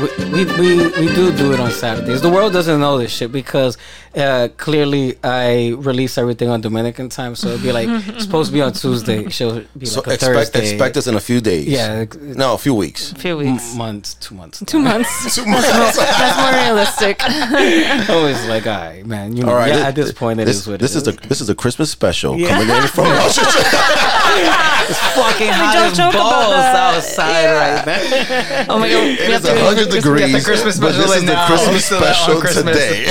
We, 0.00 0.44
we, 0.44 0.74
we, 0.88 1.14
do 1.14 1.32
do 1.36 1.52
it 1.52 1.60
on 1.60 1.70
Saturdays. 1.70 2.20
The 2.20 2.28
world 2.28 2.52
doesn't 2.52 2.80
know 2.80 2.98
this 2.98 3.12
shit 3.12 3.30
because 3.30 3.78
uh, 4.16 4.48
clearly 4.56 5.16
I 5.24 5.74
release 5.78 6.16
everything 6.18 6.48
on 6.48 6.60
Dominican 6.60 7.08
time, 7.08 7.34
so 7.34 7.48
it'll 7.48 7.62
be 7.62 7.72
like 7.72 7.88
it's 7.88 8.24
supposed 8.28 8.50
to 8.50 8.52
be 8.54 8.62
on 8.62 8.72
Tuesday. 8.72 9.28
She'll 9.28 9.62
be 9.76 9.86
So 9.86 10.00
like 10.00 10.06
a 10.08 10.14
expect 10.14 10.52
Thursday. 10.52 10.70
expect 10.70 10.96
us 10.96 11.06
in 11.06 11.14
a 11.16 11.20
few 11.20 11.40
days. 11.40 11.66
Yeah, 11.66 12.04
No, 12.20 12.54
a 12.54 12.58
few 12.58 12.74
weeks. 12.74 13.12
A 13.12 13.14
few 13.16 13.40
m- 13.40 13.52
weeks. 13.54 13.74
months, 13.74 14.14
two 14.14 14.34
months. 14.34 14.62
Two 14.66 14.78
months. 14.78 15.34
Two 15.34 15.46
months. 15.46 15.68
That's 15.96 16.38
more 16.38 16.52
realistic. 16.64 17.20
Always 18.10 18.44
like, 18.46 18.66
all 18.66 18.72
right, 18.78 19.04
man. 19.06 19.36
You 19.36 19.42
know, 19.44 19.50
All 19.50 19.56
right. 19.56 19.68
yeah, 19.68 19.76
thi- 19.76 19.88
at 19.88 19.94
this 19.94 20.12
point, 20.12 20.38
it 20.40 20.44
this, 20.46 20.58
is 20.58 20.66
what 20.68 20.78
this 20.80 20.94
it 20.94 20.98
is 20.98 21.02
the 21.04 21.12
this 21.28 21.40
is 21.40 21.46
the 21.48 21.54
Christmas 21.54 21.90
special 21.90 22.38
Yeah. 22.38 22.48
coming 22.50 22.68
in 22.76 22.86
from 22.88 23.06
us. 23.06 23.36
fucking 25.14 25.48
hot 25.50 25.74
don't 25.74 25.90
as 25.92 25.98
about 25.98 26.12
balls 26.12 26.54
that. 26.54 26.94
outside 26.96 27.46
right 27.54 27.86
now. 27.86 28.74
Oh 28.74 28.78
my 28.78 28.88
god. 28.88 29.04
It 29.06 29.26
We 29.26 29.32
have 29.32 29.44
is 29.44 29.50
to, 29.50 29.58
hundred 29.64 29.90
degrees. 29.90 30.32
the 30.32 30.40
Christmas 30.44 30.78
but 30.78 30.92
this 30.92 31.14
is 31.16 31.24
the. 31.24 31.34
Christmas 31.46 31.84
So 31.86 32.00
that 32.00 32.08
on 32.08 32.14
special 32.14 32.40
Christmas. 32.40 32.76
today. 32.76 33.04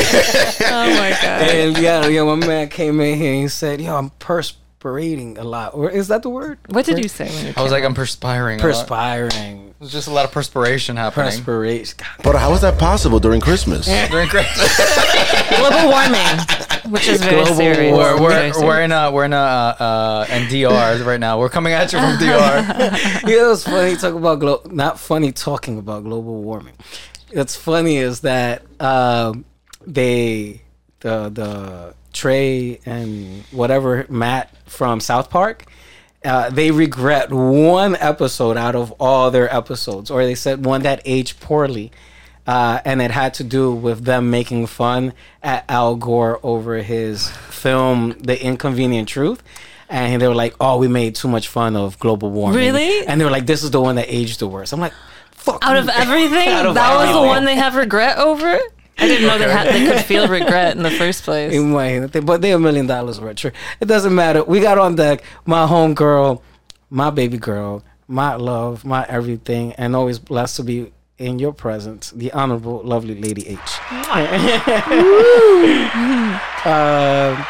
Oh 0.93 0.99
my 0.99 1.09
god. 1.21 1.41
And 1.41 1.77
yeah, 1.77 2.07
yeah, 2.07 2.23
my 2.23 2.35
man 2.35 2.69
came 2.69 2.99
in 3.01 3.17
here 3.17 3.33
and 3.33 3.41
he 3.43 3.47
said, 3.47 3.81
"Yo, 3.81 3.95
I'm 3.95 4.09
perspirating 4.19 5.37
a 5.37 5.43
lot." 5.43 5.73
Or 5.73 5.89
is 5.89 6.07
that 6.09 6.23
the 6.23 6.29
word? 6.29 6.59
What 6.69 6.85
did 6.85 6.99
you 6.99 7.07
say 7.09 7.29
when 7.29 7.47
you 7.47 7.53
I 7.57 7.61
was 7.63 7.71
like, 7.71 7.83
I'm 7.83 7.93
perspiring. 7.93 8.59
Perspiring. 8.59 9.73
There's 9.79 9.91
just 9.91 10.07
a 10.07 10.11
lot 10.11 10.23
of 10.23 10.31
perspiration 10.31 10.95
happening. 10.95 11.25
Perspiration. 11.31 11.97
God, 11.97 12.23
but 12.23 12.35
how 12.37 12.53
is 12.53 12.61
that 12.61 12.79
possible 12.79 13.19
during 13.19 13.41
Christmas? 13.41 13.85
During 14.09 14.29
Christmas. 14.29 14.77
global 15.57 15.89
warming, 15.89 16.39
which 16.89 17.07
is 17.09 17.21
very 17.21 17.35
Global 17.35 17.55
serious. 17.55 17.91
we're, 17.97 18.21
we're, 18.21 18.29
serious. 18.31 18.57
we're 18.61 18.81
in 18.81 18.91
a 18.93 19.11
we're 19.11 19.25
in 19.25 19.33
a 19.33 19.35
uh, 19.35 19.83
uh, 19.83 20.25
in 20.29 20.47
DR 20.47 21.03
right 21.05 21.19
now. 21.19 21.37
We're 21.37 21.49
coming 21.49 21.73
at 21.73 21.91
you 21.91 21.99
from 21.99 22.17
DR. 22.17 23.27
you 23.27 23.37
know, 23.37 23.51
it's 23.51 23.63
funny 23.65 23.97
talk 23.97 24.13
about 24.13 24.39
glo- 24.39 24.61
not 24.71 24.99
funny 24.99 25.33
talking 25.33 25.77
about 25.77 26.05
global 26.05 26.41
warming. 26.41 26.75
What's 27.33 27.57
funny 27.57 27.97
is 27.97 28.21
that 28.21 28.63
um, 28.79 29.43
they 29.85 30.61
the 31.03 31.29
the 31.29 31.93
Trey 32.13 32.79
and 32.85 33.43
whatever 33.51 34.05
Matt 34.09 34.49
from 34.65 34.99
South 34.99 35.29
Park. 35.29 35.65
Uh, 36.25 36.49
they 36.49 36.71
regret 36.71 37.31
one 37.31 37.97
episode 37.97 38.55
out 38.55 38.75
of 38.75 38.91
all 38.93 39.29
their 39.29 39.53
episodes, 39.53 40.09
or 40.09 40.23
they 40.23 40.35
said 40.35 40.65
one 40.65 40.81
that 40.83 41.01
aged 41.03 41.39
poorly, 41.41 41.91
uh, 42.47 42.79
and 42.85 43.01
it 43.01 43.11
had 43.11 43.33
to 43.33 43.43
do 43.43 43.73
with 43.73 44.05
them 44.05 44.31
making 44.31 44.65
fun 44.67 45.11
at 45.41 45.65
Al 45.69 45.95
Gore 45.97 46.39
over 46.41 46.77
his 46.77 47.29
film 47.49 48.15
"The 48.19 48.41
Inconvenient 48.41 49.09
Truth," 49.09 49.43
and 49.89 50.21
they 50.21 50.27
were 50.29 50.33
like, 50.35 50.55
"Oh, 50.61 50.77
we 50.77 50.87
made 50.87 51.13
too 51.15 51.27
much 51.27 51.49
fun 51.49 51.75
of 51.75 51.99
global 51.99 52.31
warming." 52.31 52.57
Really? 52.57 53.05
And 53.05 53.19
they 53.19 53.25
were 53.25 53.31
like, 53.31 53.45
"This 53.45 53.61
is 53.61 53.71
the 53.71 53.81
one 53.81 53.95
that 53.95 54.05
aged 54.07 54.39
the 54.39 54.47
worst." 54.47 54.71
I'm 54.71 54.79
like, 54.79 54.93
"Fuck!" 55.31 55.59
Out 55.61 55.73
you. 55.73 55.79
of 55.81 55.89
everything, 56.03 56.47
Out 56.47 56.67
of 56.67 56.75
that 56.75 56.95
was 56.95 57.13
the 57.13 57.21
one 57.21 57.43
they 57.43 57.55
have 57.55 57.75
regret 57.75 58.17
over. 58.17 58.59
I 58.97 59.07
didn't 59.07 59.27
know 59.27 59.37
they 59.37 59.51
had 59.51 59.67
they 59.67 59.85
could 59.85 60.05
feel 60.05 60.27
regret 60.27 60.77
in 60.77 60.83
the 60.83 60.91
first 60.91 61.23
place. 61.23 61.53
Imagínate, 61.53 62.25
but 62.25 62.41
they're 62.41 62.55
a 62.55 62.59
million 62.59 62.87
dollars 62.87 63.19
richer. 63.19 63.53
It 63.79 63.85
doesn't 63.85 64.13
matter. 64.13 64.43
We 64.43 64.59
got 64.59 64.77
on 64.77 64.95
deck 64.95 65.23
my 65.45 65.67
home 65.67 65.93
girl, 65.93 66.41
my 66.89 67.09
baby 67.09 67.37
girl, 67.37 67.83
my 68.07 68.35
love, 68.35 68.85
my 68.85 69.05
everything, 69.09 69.73
and 69.73 69.95
always 69.95 70.19
blessed 70.19 70.57
to 70.57 70.63
be 70.63 70.91
in 71.17 71.39
your 71.39 71.53
presence, 71.53 72.11
the 72.11 72.31
honorable, 72.33 72.81
lovely 72.83 73.19
Lady 73.19 73.47
H. 73.47 73.59
Um, 76.65 77.45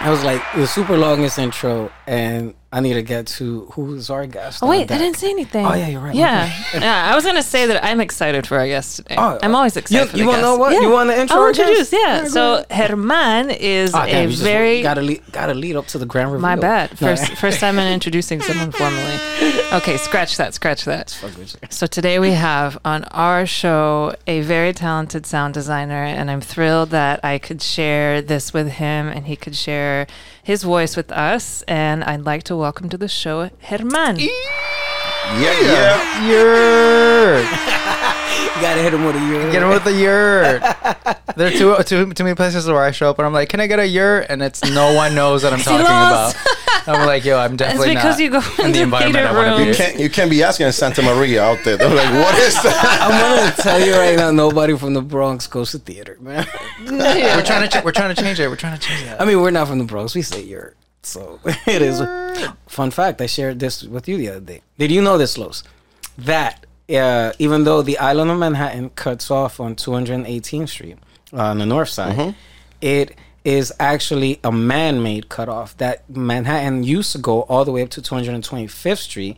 I 0.00 0.10
was 0.10 0.24
like 0.24 0.42
the 0.56 0.66
super 0.66 0.96
longest 0.96 1.38
intro, 1.38 1.92
and 2.08 2.54
I 2.70 2.80
need 2.80 2.94
to 2.94 3.02
get 3.02 3.26
to 3.38 3.64
who's 3.72 4.10
our 4.10 4.26
guest. 4.26 4.62
Oh 4.62 4.68
wait, 4.68 4.90
I 4.90 4.98
didn't 4.98 5.16
say 5.16 5.30
anything. 5.30 5.64
Oh, 5.64 5.72
yeah, 5.72 5.88
you're 5.88 6.02
right. 6.02 6.14
My 6.14 6.20
Yeah, 6.20 6.52
yeah. 6.74 7.10
I 7.10 7.14
was 7.14 7.24
gonna 7.24 7.42
say 7.42 7.64
that 7.66 7.82
I'm 7.82 7.98
excited 7.98 8.46
for 8.46 8.58
our 8.58 8.66
guest 8.66 8.96
today. 8.96 9.14
Oh, 9.16 9.38
I'm 9.42 9.54
always 9.54 9.74
excited. 9.78 10.04
you- 10.04 10.10
for 10.10 10.16
you 10.18 10.26
wanna 10.26 10.42
know 10.42 10.56
what? 10.58 10.72
Yeah. 10.74 10.80
You 10.82 10.90
wanna 10.90 11.14
intro 11.14 11.36
I'll 11.38 11.42
our 11.44 11.52
guest? 11.52 11.60
introduce. 11.60 11.92
Yeah. 11.94 11.98
Yeah, 12.24 12.28
so. 12.28 12.64
Herman 12.70 13.48
is 13.50 13.94
Ah, 13.94 14.04
damn, 14.04 14.28
a 14.28 14.30
you 14.30 14.36
very 14.36 14.82
gotta 14.82 15.00
lead, 15.00 15.22
gotta 15.32 15.54
lead 15.54 15.76
up 15.76 15.86
to 15.86 15.98
the 15.98 16.04
grand 16.04 16.30
reveal. 16.30 16.42
my 16.42 16.56
bad. 16.56 16.90
No. 17.00 17.08
First, 17.08 17.32
first 17.36 17.58
time 17.58 17.78
in 17.78 17.90
introducing 17.90 18.42
someone 18.42 18.70
formally. 18.72 19.18
Okay, 19.72 19.96
scratch 19.96 20.36
that. 20.36 20.52
Scratch 20.52 20.84
that. 20.84 21.10
Fuck 21.10 21.38
with 21.38 21.54
you. 21.54 21.68
So 21.70 21.86
today 21.86 22.18
we 22.18 22.32
have 22.32 22.76
on 22.84 23.04
our 23.04 23.46
show 23.46 24.14
a 24.26 24.42
very 24.42 24.74
talented 24.74 25.24
sound 25.24 25.54
designer, 25.54 26.04
and 26.04 26.30
I'm 26.30 26.42
thrilled 26.42 26.90
that 26.90 27.20
I 27.24 27.38
could 27.38 27.62
share 27.62 28.20
this 28.20 28.52
with 28.52 28.68
him 28.72 29.08
and 29.08 29.26
he 29.26 29.36
could 29.36 29.56
share 29.56 30.06
his 30.48 30.62
voice 30.62 30.96
with 30.96 31.12
us. 31.12 31.60
And 31.68 32.02
I'd 32.02 32.24
like 32.24 32.42
to 32.44 32.56
welcome 32.56 32.88
to 32.88 32.96
the 32.96 33.06
show 33.06 33.50
Herman. 33.60 34.18
Yeah, 34.18 34.30
yeah. 35.36 36.26
Yurt. 36.26 38.07
You 38.58 38.64
gotta 38.64 38.82
hit 38.82 38.92
him 38.92 39.04
with 39.04 39.14
a 39.14 39.20
year. 39.20 39.52
Get 39.52 39.62
him 39.62 39.68
with 39.68 39.86
a 39.86 39.92
yurt. 39.92 40.60
There 41.36 41.46
are 41.46 41.50
too, 41.50 41.76
too, 41.84 42.12
too 42.12 42.24
many 42.24 42.34
places 42.34 42.66
where 42.66 42.82
I 42.82 42.90
show 42.90 43.08
up 43.08 43.18
and 43.20 43.26
I'm 43.26 43.32
like, 43.32 43.48
can 43.48 43.60
I 43.60 43.68
get 43.68 43.78
a 43.78 43.86
yurt? 43.86 44.26
And 44.28 44.42
it's 44.42 44.64
no 44.64 44.94
one 44.94 45.14
knows 45.14 45.44
what 45.44 45.52
I'm 45.52 45.60
talking 45.60 45.86
about. 45.86 46.34
I'm 46.88 47.06
like, 47.06 47.24
yo, 47.24 47.38
I'm 47.38 47.54
definitely 47.56 47.94
not." 47.94 48.06
It's 48.06 48.18
because 48.18 48.42
not 48.42 48.50
you 48.50 48.56
go 48.56 48.62
in 48.64 48.66
in 48.66 48.72
the 48.72 48.78
the 48.78 48.82
environment 48.82 49.14
theater 49.14 49.28
I 49.28 49.32
want 49.32 49.46
to 49.46 49.54
be. 49.54 49.60
You 49.60 49.64
rooms. 49.66 49.76
can't 49.76 50.00
you 50.00 50.10
can't 50.10 50.30
be 50.30 50.42
asking 50.42 50.66
in 50.66 50.72
Santa 50.72 51.02
Maria 51.02 51.44
out 51.44 51.62
there. 51.64 51.76
They're 51.76 51.88
like, 51.88 52.12
what 52.12 52.36
is 52.40 52.54
that? 52.64 52.98
I'm 53.00 53.46
gonna 53.46 53.62
tell 53.62 53.80
you 53.80 53.92
right 53.92 54.16
now, 54.16 54.32
nobody 54.32 54.76
from 54.76 54.94
the 54.94 55.02
Bronx 55.02 55.46
goes 55.46 55.70
to 55.70 55.78
theater, 55.78 56.16
man. 56.20 56.44
We're 56.84 57.44
trying 57.44 57.68
to 57.68 57.80
ch- 57.80 57.84
we're 57.84 57.92
trying 57.92 58.12
to 58.12 58.20
change 58.20 58.40
it. 58.40 58.48
We're 58.48 58.56
trying 58.56 58.76
to 58.76 58.84
change 58.84 59.04
that. 59.04 59.20
I 59.20 59.24
mean, 59.24 59.40
we're 59.40 59.52
not 59.52 59.68
from 59.68 59.78
the 59.78 59.84
Bronx. 59.84 60.16
We 60.16 60.22
say 60.22 60.42
you're. 60.42 60.74
So 61.04 61.38
it 61.44 61.80
is. 61.80 62.02
Fun 62.66 62.90
fact: 62.90 63.20
I 63.20 63.26
shared 63.26 63.60
this 63.60 63.84
with 63.84 64.08
you 64.08 64.16
the 64.16 64.30
other 64.30 64.40
day. 64.40 64.62
Did 64.78 64.90
you 64.90 65.00
know 65.00 65.16
this, 65.16 65.38
Los? 65.38 65.62
That 66.18 66.66
uh, 66.90 67.32
even 67.38 67.64
though 67.64 67.82
the 67.82 67.98
island 67.98 68.30
of 68.30 68.38
Manhattan 68.38 68.90
cuts 68.90 69.30
off 69.30 69.60
on 69.60 69.74
218th 69.74 70.68
Street 70.68 70.98
uh, 71.32 71.42
on 71.42 71.58
the 71.58 71.66
north 71.66 71.88
side, 71.90 72.16
it 72.80 73.16
is 73.44 73.72
actually 73.78 74.40
a 74.42 74.52
man-made 74.52 75.28
cutoff. 75.28 75.76
That 75.76 76.08
Manhattan 76.08 76.84
used 76.84 77.12
to 77.12 77.18
go 77.18 77.42
all 77.42 77.64
the 77.64 77.72
way 77.72 77.82
up 77.82 77.90
to 77.90 78.00
225th 78.02 78.98
Street, 78.98 79.36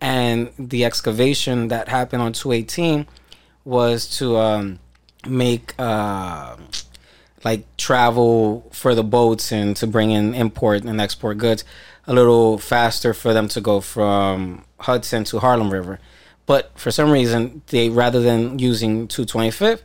and 0.00 0.50
the 0.58 0.84
excavation 0.84 1.68
that 1.68 1.88
happened 1.88 2.22
on 2.22 2.32
218 2.32 3.06
was 3.64 4.18
to 4.18 4.36
um, 4.36 4.78
make. 5.26 5.74
Uh, 5.78 6.56
like 7.44 7.64
travel 7.76 8.70
for 8.70 8.94
the 8.94 9.02
boats 9.02 9.50
and 9.50 9.74
to 9.74 9.84
bring 9.84 10.12
in 10.12 10.32
import 10.32 10.84
and 10.84 11.00
export 11.00 11.38
goods 11.38 11.64
a 12.06 12.12
little 12.12 12.58
faster 12.58 13.14
for 13.14 13.32
them 13.32 13.48
to 13.48 13.60
go 13.60 13.80
from 13.80 14.64
Hudson 14.78 15.24
to 15.24 15.38
Harlem 15.38 15.72
River. 15.72 16.00
But 16.46 16.76
for 16.78 16.90
some 16.90 17.10
reason, 17.10 17.62
they 17.68 17.88
rather 17.88 18.20
than 18.20 18.58
using 18.58 19.08
225th, 19.08 19.82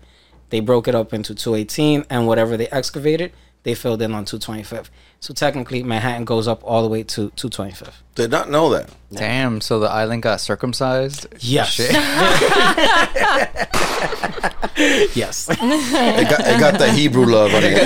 they 0.50 0.60
broke 0.60 0.88
it 0.88 0.96
up 0.96 1.14
into 1.14 1.36
218 1.36 2.06
and 2.10 2.28
whatever 2.28 2.58
they 2.58 2.68
excavated, 2.70 3.32
they 3.64 3.76
filled 3.76 4.02
in 4.02 4.14
on 4.14 4.26
225th. 4.26 4.90
So 5.20 5.34
technically, 5.34 5.84
Manhattan 5.84 6.26
goes 6.26 6.48
up 6.48 6.62
all 6.64 6.82
the 6.84 6.90
way 6.90 7.04
to 7.04 7.30
225th. 7.32 8.02
Did 8.18 8.32
not 8.32 8.50
know 8.50 8.70
that. 8.72 8.90
Damn. 9.14 9.62
So 9.62 9.80
the 9.80 9.88
island 9.90 10.24
got 10.24 10.42
circumcised. 10.42 11.28
Yes. 11.40 11.70
Shit. 11.70 11.96
Yes. 15.16 15.48
It 15.50 15.58
got, 16.30 16.40
it 16.42 16.60
got 16.60 16.78
the 16.78 16.92
Hebrew 16.92 17.26
love 17.26 17.52
on 17.54 17.64
it. 17.64 17.76
Checks 17.78 17.84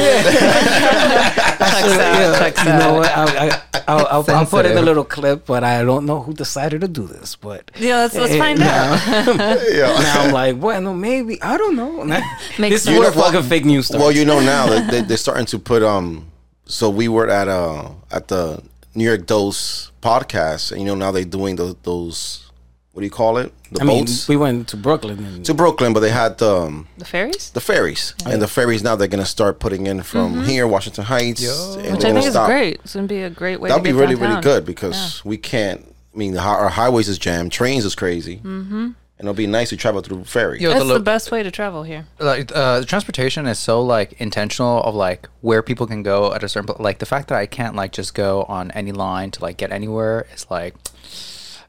out, 1.63 1.97
Yeah, 1.97 2.35
checks 2.39 2.59
you 2.59 2.69
know 2.71 2.79
out. 2.79 2.97
what? 2.97 3.11
I'll, 3.15 3.29
I, 3.29 3.61
I'll, 3.87 4.07
I'll, 4.07 4.25
I'll 4.35 4.45
put 4.45 4.65
in 4.65 4.77
a 4.77 4.81
little 4.81 5.05
clip, 5.05 5.45
but 5.45 5.63
I 5.63 5.83
don't 5.83 6.05
know 6.05 6.19
who 6.21 6.33
decided 6.33 6.81
to 6.81 6.89
do 6.89 7.07
this. 7.07 7.37
But 7.37 7.71
Yeah, 7.77 7.95
let's, 7.97 8.15
let's 8.15 8.33
Eh, 8.33 8.37
find 8.37 8.59
now- 8.59 8.93
out. 8.93 9.59
Yeah. 9.71 9.87
now 10.01 10.21
I'm 10.23 10.33
like, 10.33 10.57
well, 10.61 10.81
no, 10.81 10.93
maybe 10.93 11.41
I 11.41 11.55
don't 11.57 11.75
know. 11.77 12.03
Makes 12.59 12.59
this 12.59 12.81
is 12.83 12.87
You 12.89 12.99
where 12.99 13.11
know 13.11 13.17
what? 13.17 13.31
fucking 13.33 13.47
fake 13.49 13.63
news 13.65 13.87
starts. 13.87 14.01
Well, 14.01 14.11
you 14.11 14.25
know 14.25 14.41
now 14.41 14.67
that 14.67 14.91
they, 14.91 15.01
they're 15.01 15.17
starting 15.17 15.45
to 15.47 15.59
put 15.59 15.83
um. 15.83 16.27
So 16.65 16.89
we 16.89 17.07
were 17.07 17.29
at 17.29 17.47
uh 17.47 17.89
at 18.11 18.27
the 18.27 18.61
New 18.93 19.05
York 19.05 19.25
Dose 19.25 19.91
podcast, 20.01 20.71
and 20.71 20.81
you 20.81 20.85
know 20.87 20.95
now 20.95 21.11
they're 21.11 21.23
doing 21.23 21.55
those 21.55 21.75
those 21.83 22.51
what 22.93 22.99
do 23.01 23.05
you 23.05 23.11
call 23.11 23.37
it? 23.37 23.53
The 23.71 23.81
I 23.81 23.83
mean, 23.85 24.05
we 24.27 24.35
went 24.35 24.67
to 24.69 24.77
Brooklyn 24.77 25.23
and 25.23 25.45
to 25.45 25.53
Brooklyn, 25.53 25.93
but 25.93 26.01
they 26.01 26.09
had 26.09 26.37
the 26.39 26.53
um, 26.53 26.87
The 26.97 27.05
fairies? 27.05 27.49
the 27.51 27.61
ferries, 27.61 28.13
and 28.25 28.41
the 28.41 28.47
ferries 28.49 28.83
now 28.83 28.97
they're 28.97 29.07
gonna 29.07 29.25
start 29.25 29.59
putting 29.59 29.87
in 29.87 30.03
from 30.03 30.43
here, 30.43 30.67
Washington 30.67 31.05
Heights, 31.05 31.41
and 31.41 31.49
Mm-hmm. 31.49 31.93
Which 31.93 32.05
I 32.05 32.09
gonna 32.09 32.21
think 32.21 32.35
is 32.35 32.45
great. 32.45 32.81
It's 32.83 32.93
going 32.93 33.07
to 33.07 33.13
be 33.13 33.21
a 33.21 33.29
great 33.29 33.61
way 33.61 33.69
That'd 33.69 33.83
to 33.83 33.89
be 33.89 33.93
get 33.93 33.99
really 33.99 34.15
really 34.15 34.41
good 34.41 34.65
because 34.65 35.23
we 35.23 35.37
can't. 35.37 35.85
I 36.13 36.17
mean, 36.17 36.33
the, 36.33 36.41
our 36.41 36.67
highways 36.67 37.07
is 37.07 37.17
jammed, 37.17 37.53
trains 37.53 37.85
is 37.85 37.95
crazy, 37.95 38.37
mm-hmm. 38.43 38.89
And 39.21 39.27
it'll 39.29 39.37
be 39.37 39.45
nice 39.45 39.69
to 39.69 39.77
travel 39.77 40.01
through 40.01 40.23
ferry. 40.23 40.59
Yo, 40.59 40.71
That's 40.71 40.87
the 40.87 40.93
the, 40.95 40.99
best 40.99 41.29
way 41.29 41.43
to 41.43 41.51
travel 41.51 41.83
here. 41.83 42.07
like 42.17 42.51
uh, 42.55 42.79
the 42.79 42.87
transportation 42.87 43.45
is 43.45 43.59
so 43.59 43.79
like 43.79 44.13
intentional 44.13 44.81
of 44.81 44.95
like 44.95 45.29
where 45.41 45.61
people 45.61 45.85
can 45.85 46.01
go 46.01 46.33
at 46.33 46.41
a 46.43 46.49
certain 46.49 46.73
pl- 46.73 46.83
like 46.83 46.97
the 46.97 47.05
fact 47.05 47.27
that 47.27 47.37
I 47.37 47.45
can't 47.45 47.75
like 47.75 47.91
just 47.91 48.15
go 48.15 48.43
on 48.49 48.71
any 48.71 48.91
line 48.91 49.29
to 49.31 49.41
like 49.43 49.57
get 49.57 49.71
anywhere 49.71 50.25
is 50.33 50.47
like 50.49 50.73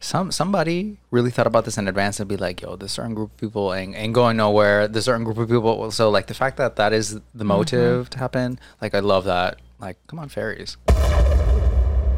some 0.01 0.33
somebody 0.33 0.97
really 1.11 1.31
thought 1.31 1.47
about 1.47 1.67
this 1.67 1.77
in 1.77 1.87
advance 1.89 2.19
and 2.19 2.27
be 2.29 2.39
like 2.39 2.63
yo 2.63 2.75
this 2.75 2.93
certain 2.93 3.15
group 3.15 3.31
of 3.33 3.37
people 3.37 3.75
ain't, 3.75 3.95
ain't 3.97 4.15
going 4.15 4.37
nowhere 4.39 4.89
this 4.89 5.05
certain 5.05 5.23
group 5.23 5.37
of 5.37 5.49
people 5.49 5.91
so 5.91 6.09
like 6.09 6.29
the 6.29 6.35
fact 6.35 6.57
that 6.57 6.77
that 6.77 6.93
is 6.95 7.21
the 7.35 7.45
motive 7.45 8.09
to 8.09 8.19
happen 8.19 8.59
like 8.81 8.95
I 8.95 9.01
love 9.01 9.25
that 9.27 9.61
like 9.79 9.99
come 10.09 10.19
on 10.19 10.31
ferries 10.31 10.77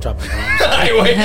dropping 0.05 0.29
bombs. 0.29 0.61
wait, 0.61 1.17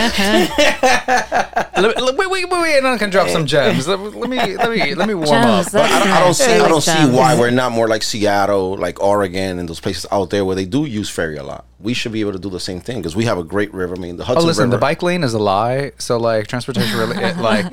wait, 2.17 2.29
wait, 2.29 2.49
wait, 2.49 2.61
wait, 2.61 2.77
and 2.77 2.87
I 2.87 2.97
can 2.97 3.09
drop 3.09 3.27
some 3.27 3.45
gems. 3.45 3.87
Let, 3.87 3.99
let 3.99 4.29
me, 4.29 4.37
let 4.55 4.69
me, 4.69 4.95
let 4.95 5.07
me 5.07 5.13
warm 5.13 5.27
Gems, 5.27 5.67
up. 5.67 5.71
that's 5.73 5.93
I 5.93 5.99
don't, 5.99 6.07
I 6.09 6.19
don't 6.21 6.33
see. 6.33 6.53
I 6.53 6.67
don't 6.67 6.81
see 6.81 7.11
why 7.17 7.37
we're 7.37 7.51
not 7.51 7.71
more 7.71 7.87
like 7.87 8.03
Seattle, 8.03 8.77
like 8.77 9.01
Oregon, 9.01 9.59
and 9.59 9.67
those 9.67 9.79
places 9.79 10.05
out 10.11 10.29
there 10.29 10.45
where 10.45 10.55
they 10.55 10.65
do 10.65 10.85
use 10.85 11.09
ferry 11.09 11.37
a 11.37 11.43
lot. 11.43 11.65
We 11.81 11.93
should 11.93 12.11
be 12.11 12.19
able 12.19 12.33
to 12.33 12.39
do 12.39 12.49
the 12.49 12.59
same 12.59 12.81
thing 12.81 12.97
because 12.97 13.15
we 13.15 13.23
have 13.25 13.37
a 13.37 13.43
great 13.43 13.73
river. 13.73 13.95
I 13.95 13.99
mean, 13.99 14.17
the 14.17 14.25
Hudson. 14.25 14.43
Oh, 14.43 14.47
Hudson 14.47 14.47
listen, 14.47 14.63
River. 14.65 14.77
the 14.77 14.81
bike 14.81 15.03
lane 15.03 15.23
is 15.23 15.33
a 15.33 15.39
lie. 15.39 15.91
So 15.97 16.17
like 16.17 16.47
transportation, 16.47 16.97
really, 16.97 17.17
it, 17.17 17.37
like 17.37 17.65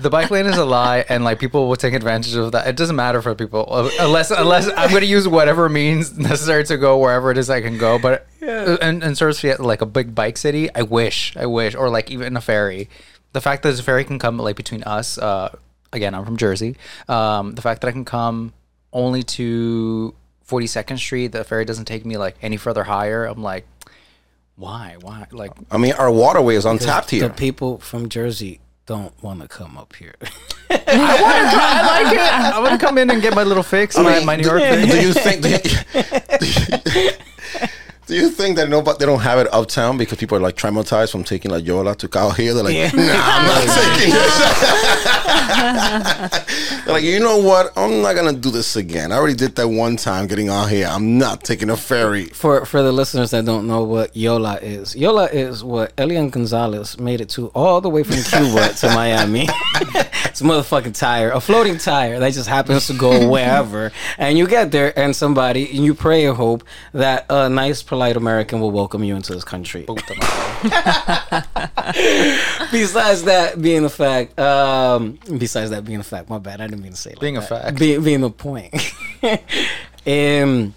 the 0.00 0.10
bike 0.10 0.30
lane 0.30 0.46
is 0.46 0.56
a 0.56 0.64
lie, 0.64 1.04
and 1.08 1.24
like 1.24 1.38
people 1.38 1.68
will 1.68 1.76
take 1.76 1.94
advantage 1.94 2.34
of 2.34 2.52
that. 2.52 2.66
It 2.66 2.76
doesn't 2.76 2.96
matter 2.96 3.22
for 3.22 3.34
people 3.34 3.66
uh, 3.68 3.90
unless 4.00 4.30
unless 4.30 4.68
I'm 4.68 4.90
going 4.90 5.02
to 5.02 5.06
use 5.06 5.28
whatever 5.28 5.68
means 5.68 6.16
necessary 6.30 6.64
to 6.64 6.76
go 6.76 6.98
wherever 6.98 7.30
it 7.30 7.38
is 7.38 7.50
I 7.50 7.60
can 7.60 7.78
go. 7.78 7.98
But 7.98 8.26
uh, 8.42 8.78
and 8.80 9.02
and 9.02 9.16
sort 9.16 9.42
of 9.44 9.60
like 9.60 9.82
a 9.82 9.86
big 9.86 10.14
bike 10.14 10.36
city, 10.36 10.68
I 10.74 10.82
wish, 10.82 11.36
I 11.36 11.46
wish, 11.46 11.74
or 11.74 11.88
like 11.88 12.10
even 12.10 12.36
a 12.36 12.40
ferry. 12.40 12.88
The 13.32 13.40
fact 13.40 13.62
that 13.62 13.70
this 13.70 13.80
ferry 13.80 14.04
can 14.04 14.18
come 14.18 14.38
like 14.38 14.56
between 14.56 14.82
us. 14.82 15.18
Uh, 15.18 15.56
again, 15.92 16.14
I'm 16.14 16.24
from 16.24 16.36
Jersey. 16.36 16.76
Um, 17.08 17.54
the 17.54 17.62
fact 17.62 17.80
that 17.80 17.88
I 17.88 17.92
can 17.92 18.04
come 18.04 18.52
only 18.92 19.22
to 19.22 20.14
42nd 20.46 20.98
Street, 20.98 21.28
the 21.28 21.44
ferry 21.44 21.64
doesn't 21.64 21.86
take 21.86 22.04
me 22.04 22.16
like 22.16 22.36
any 22.42 22.56
further 22.56 22.84
higher. 22.84 23.24
I'm 23.24 23.42
like. 23.42 23.66
Why? 24.54 24.96
Why? 25.00 25.26
Like, 25.32 25.52
I 25.70 25.78
mean, 25.78 25.94
our 25.94 26.10
waterway 26.10 26.56
is 26.56 26.66
untapped 26.66 27.08
the 27.08 27.16
here. 27.16 27.28
The 27.28 27.34
people 27.34 27.78
from 27.78 28.10
Jersey 28.10 28.60
don't 28.84 29.14
want 29.22 29.40
to 29.40 29.48
come 29.48 29.78
up 29.78 29.96
here. 29.96 30.14
I 30.70 31.20
want 31.22 31.50
to. 31.50 31.58
I 31.58 32.02
like 32.02 32.12
it. 32.12 32.54
I 32.54 32.58
want 32.60 32.80
to 32.80 32.86
come 32.86 32.98
in 32.98 33.10
and 33.10 33.22
get 33.22 33.34
my 33.34 33.44
little 33.44 33.62
fix, 33.62 33.96
my, 33.96 34.22
my 34.24 34.36
New 34.36 34.44
York 34.44 34.60
fix. 34.60 34.92
do 34.92 35.00
you 35.00 35.12
think? 35.14 35.42
Do 35.42 35.48
you, 35.48 35.58
do 35.58 37.00
you 37.00 37.10
think 38.30 38.56
that 38.56 38.68
nobody 38.68 38.98
they 38.98 39.06
don't 39.06 39.20
have 39.20 39.38
it 39.38 39.48
uptown 39.52 39.96
because 39.98 40.18
people 40.18 40.36
are 40.38 40.40
like 40.40 40.56
traumatized 40.56 41.10
from 41.12 41.24
taking 41.24 41.50
like 41.50 41.64
Yola 41.66 41.94
to 41.96 42.08
Cal 42.08 42.30
here? 42.30 42.54
They're 42.54 42.64
like, 42.64 42.74
Yeah. 42.74 42.90
nah, 42.92 43.02
I'm 43.14 43.46
not 43.46 43.62
taking 43.96 44.12
this. 44.18 44.38
They're 46.84 46.94
like, 46.94 47.04
you 47.04 47.20
know 47.20 47.38
what? 47.38 47.72
I'm 47.76 48.02
not 48.02 48.14
gonna 48.16 48.32
do 48.32 48.50
this 48.50 48.76
again. 48.76 49.12
I 49.12 49.16
already 49.16 49.34
did 49.34 49.54
that 49.56 49.68
one 49.68 49.96
time 49.96 50.26
getting 50.26 50.50
on 50.50 50.68
here. 50.68 50.86
I'm 50.90 51.18
not 51.18 51.44
taking 51.44 51.70
a 51.70 51.76
ferry. 51.76 52.24
for 52.26 52.64
for 52.64 52.82
the 52.82 52.92
listeners 52.92 53.30
that 53.30 53.44
don't 53.44 53.66
know 53.66 53.84
what 53.84 54.16
Yola 54.16 54.56
is, 54.60 54.94
Yola 54.96 55.26
is 55.26 55.62
what 55.64 55.92
Elian 55.98 56.30
Gonzalez 56.30 56.98
made 56.98 57.20
it 57.20 57.28
to 57.30 57.48
all 57.54 57.80
the 57.80 57.88
way 57.88 58.02
from 58.02 58.16
Cuba 58.16 58.72
to 58.74 58.86
Miami. 58.94 59.46
it's 60.24 60.40
a 60.40 60.44
motherfucking 60.44 60.98
tire, 60.98 61.30
a 61.30 61.40
floating 61.40 61.78
tire 61.78 62.18
that 62.18 62.32
just 62.32 62.48
happens 62.48 62.86
to 62.88 62.94
go 62.94 63.28
wherever, 63.28 63.92
and 64.18 64.36
you 64.36 64.46
get 64.46 64.70
there, 64.70 64.96
and 64.98 65.14
somebody, 65.14 65.66
and 65.76 65.84
you 65.84 65.94
pray 65.94 66.26
and 66.26 66.36
hope 66.36 66.64
that 66.92 67.26
a 67.30 67.48
nice, 67.48 67.82
polite 67.82 68.01
American 68.10 68.60
will 68.60 68.70
welcome 68.70 69.04
you 69.04 69.14
into 69.16 69.32
this 69.32 69.44
country. 69.44 69.86
besides 72.70 73.22
that 73.24 73.60
being 73.60 73.84
a 73.84 73.88
fact, 73.88 74.38
um, 74.38 75.18
besides 75.38 75.70
that 75.70 75.84
being 75.84 76.00
a 76.00 76.04
fact, 76.04 76.28
my 76.28 76.38
bad, 76.38 76.60
I 76.60 76.66
didn't 76.66 76.82
mean 76.82 76.92
to 76.92 76.98
say 76.98 77.10
like 77.10 77.20
Being 77.20 77.36
a 77.36 77.42
fact. 77.42 77.78
Be, 77.78 77.98
being 77.98 78.24
a 78.24 78.30
point. 78.30 78.74
um, 80.06 80.74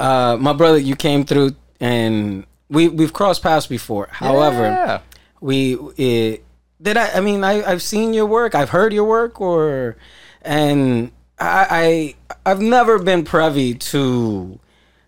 uh, 0.00 0.36
my 0.40 0.52
brother, 0.52 0.78
you 0.78 0.96
came 0.96 1.24
through, 1.24 1.54
and 1.80 2.46
we 2.68 2.88
we've 2.88 3.12
crossed 3.12 3.42
paths 3.42 3.66
before. 3.66 4.08
However, 4.10 4.62
Yeah. 4.62 5.00
we 5.40 5.74
it, 5.96 6.44
did 6.80 6.96
I. 6.96 7.10
I 7.14 7.20
mean, 7.20 7.44
I 7.44 7.62
I've 7.64 7.82
seen 7.82 8.14
your 8.14 8.26
work, 8.26 8.54
I've 8.54 8.70
heard 8.70 8.92
your 8.92 9.04
work, 9.04 9.40
or 9.40 9.96
and 10.42 11.10
I, 11.38 11.66
I 11.70 12.38
I've 12.50 12.60
never 12.60 12.98
been 12.98 13.24
privy 13.24 13.74
to, 13.74 14.58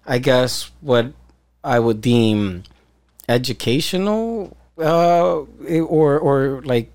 I 0.07 0.19
guess 0.19 0.71
what 0.81 1.13
I 1.67 1.81
would 1.81 2.01
deem 2.01 2.63
educational, 3.29 4.57
uh, 4.79 5.41
or 5.97 6.19
or 6.19 6.63
like 6.65 6.93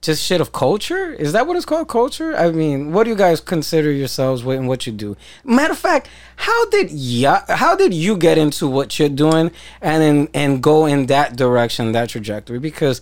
just 0.00 0.22
shit 0.22 0.40
of 0.40 0.52
culture. 0.52 1.12
Is 1.12 1.32
that 1.32 1.46
what 1.46 1.56
it's 1.56 1.64
called? 1.64 1.88
Culture? 1.88 2.36
I 2.36 2.50
mean, 2.50 2.92
what 2.92 3.04
do 3.04 3.10
you 3.10 3.16
guys 3.16 3.40
consider 3.40 3.90
yourselves 3.90 4.42
and 4.44 4.68
what 4.68 4.86
you 4.86 4.92
do? 4.92 5.16
Matter 5.44 5.72
of 5.72 5.78
fact, 5.78 6.08
how 6.36 6.66
did 6.66 6.90
ya, 6.90 7.40
how 7.48 7.74
did 7.74 7.92
you 7.92 8.16
get 8.16 8.38
into 8.38 8.68
what 8.68 8.98
you're 8.98 9.08
doing 9.08 9.50
and 9.80 10.02
then 10.02 10.28
and 10.32 10.62
go 10.62 10.86
in 10.86 11.06
that 11.06 11.36
direction, 11.36 11.92
that 11.92 12.10
trajectory? 12.10 12.58
Because 12.58 13.00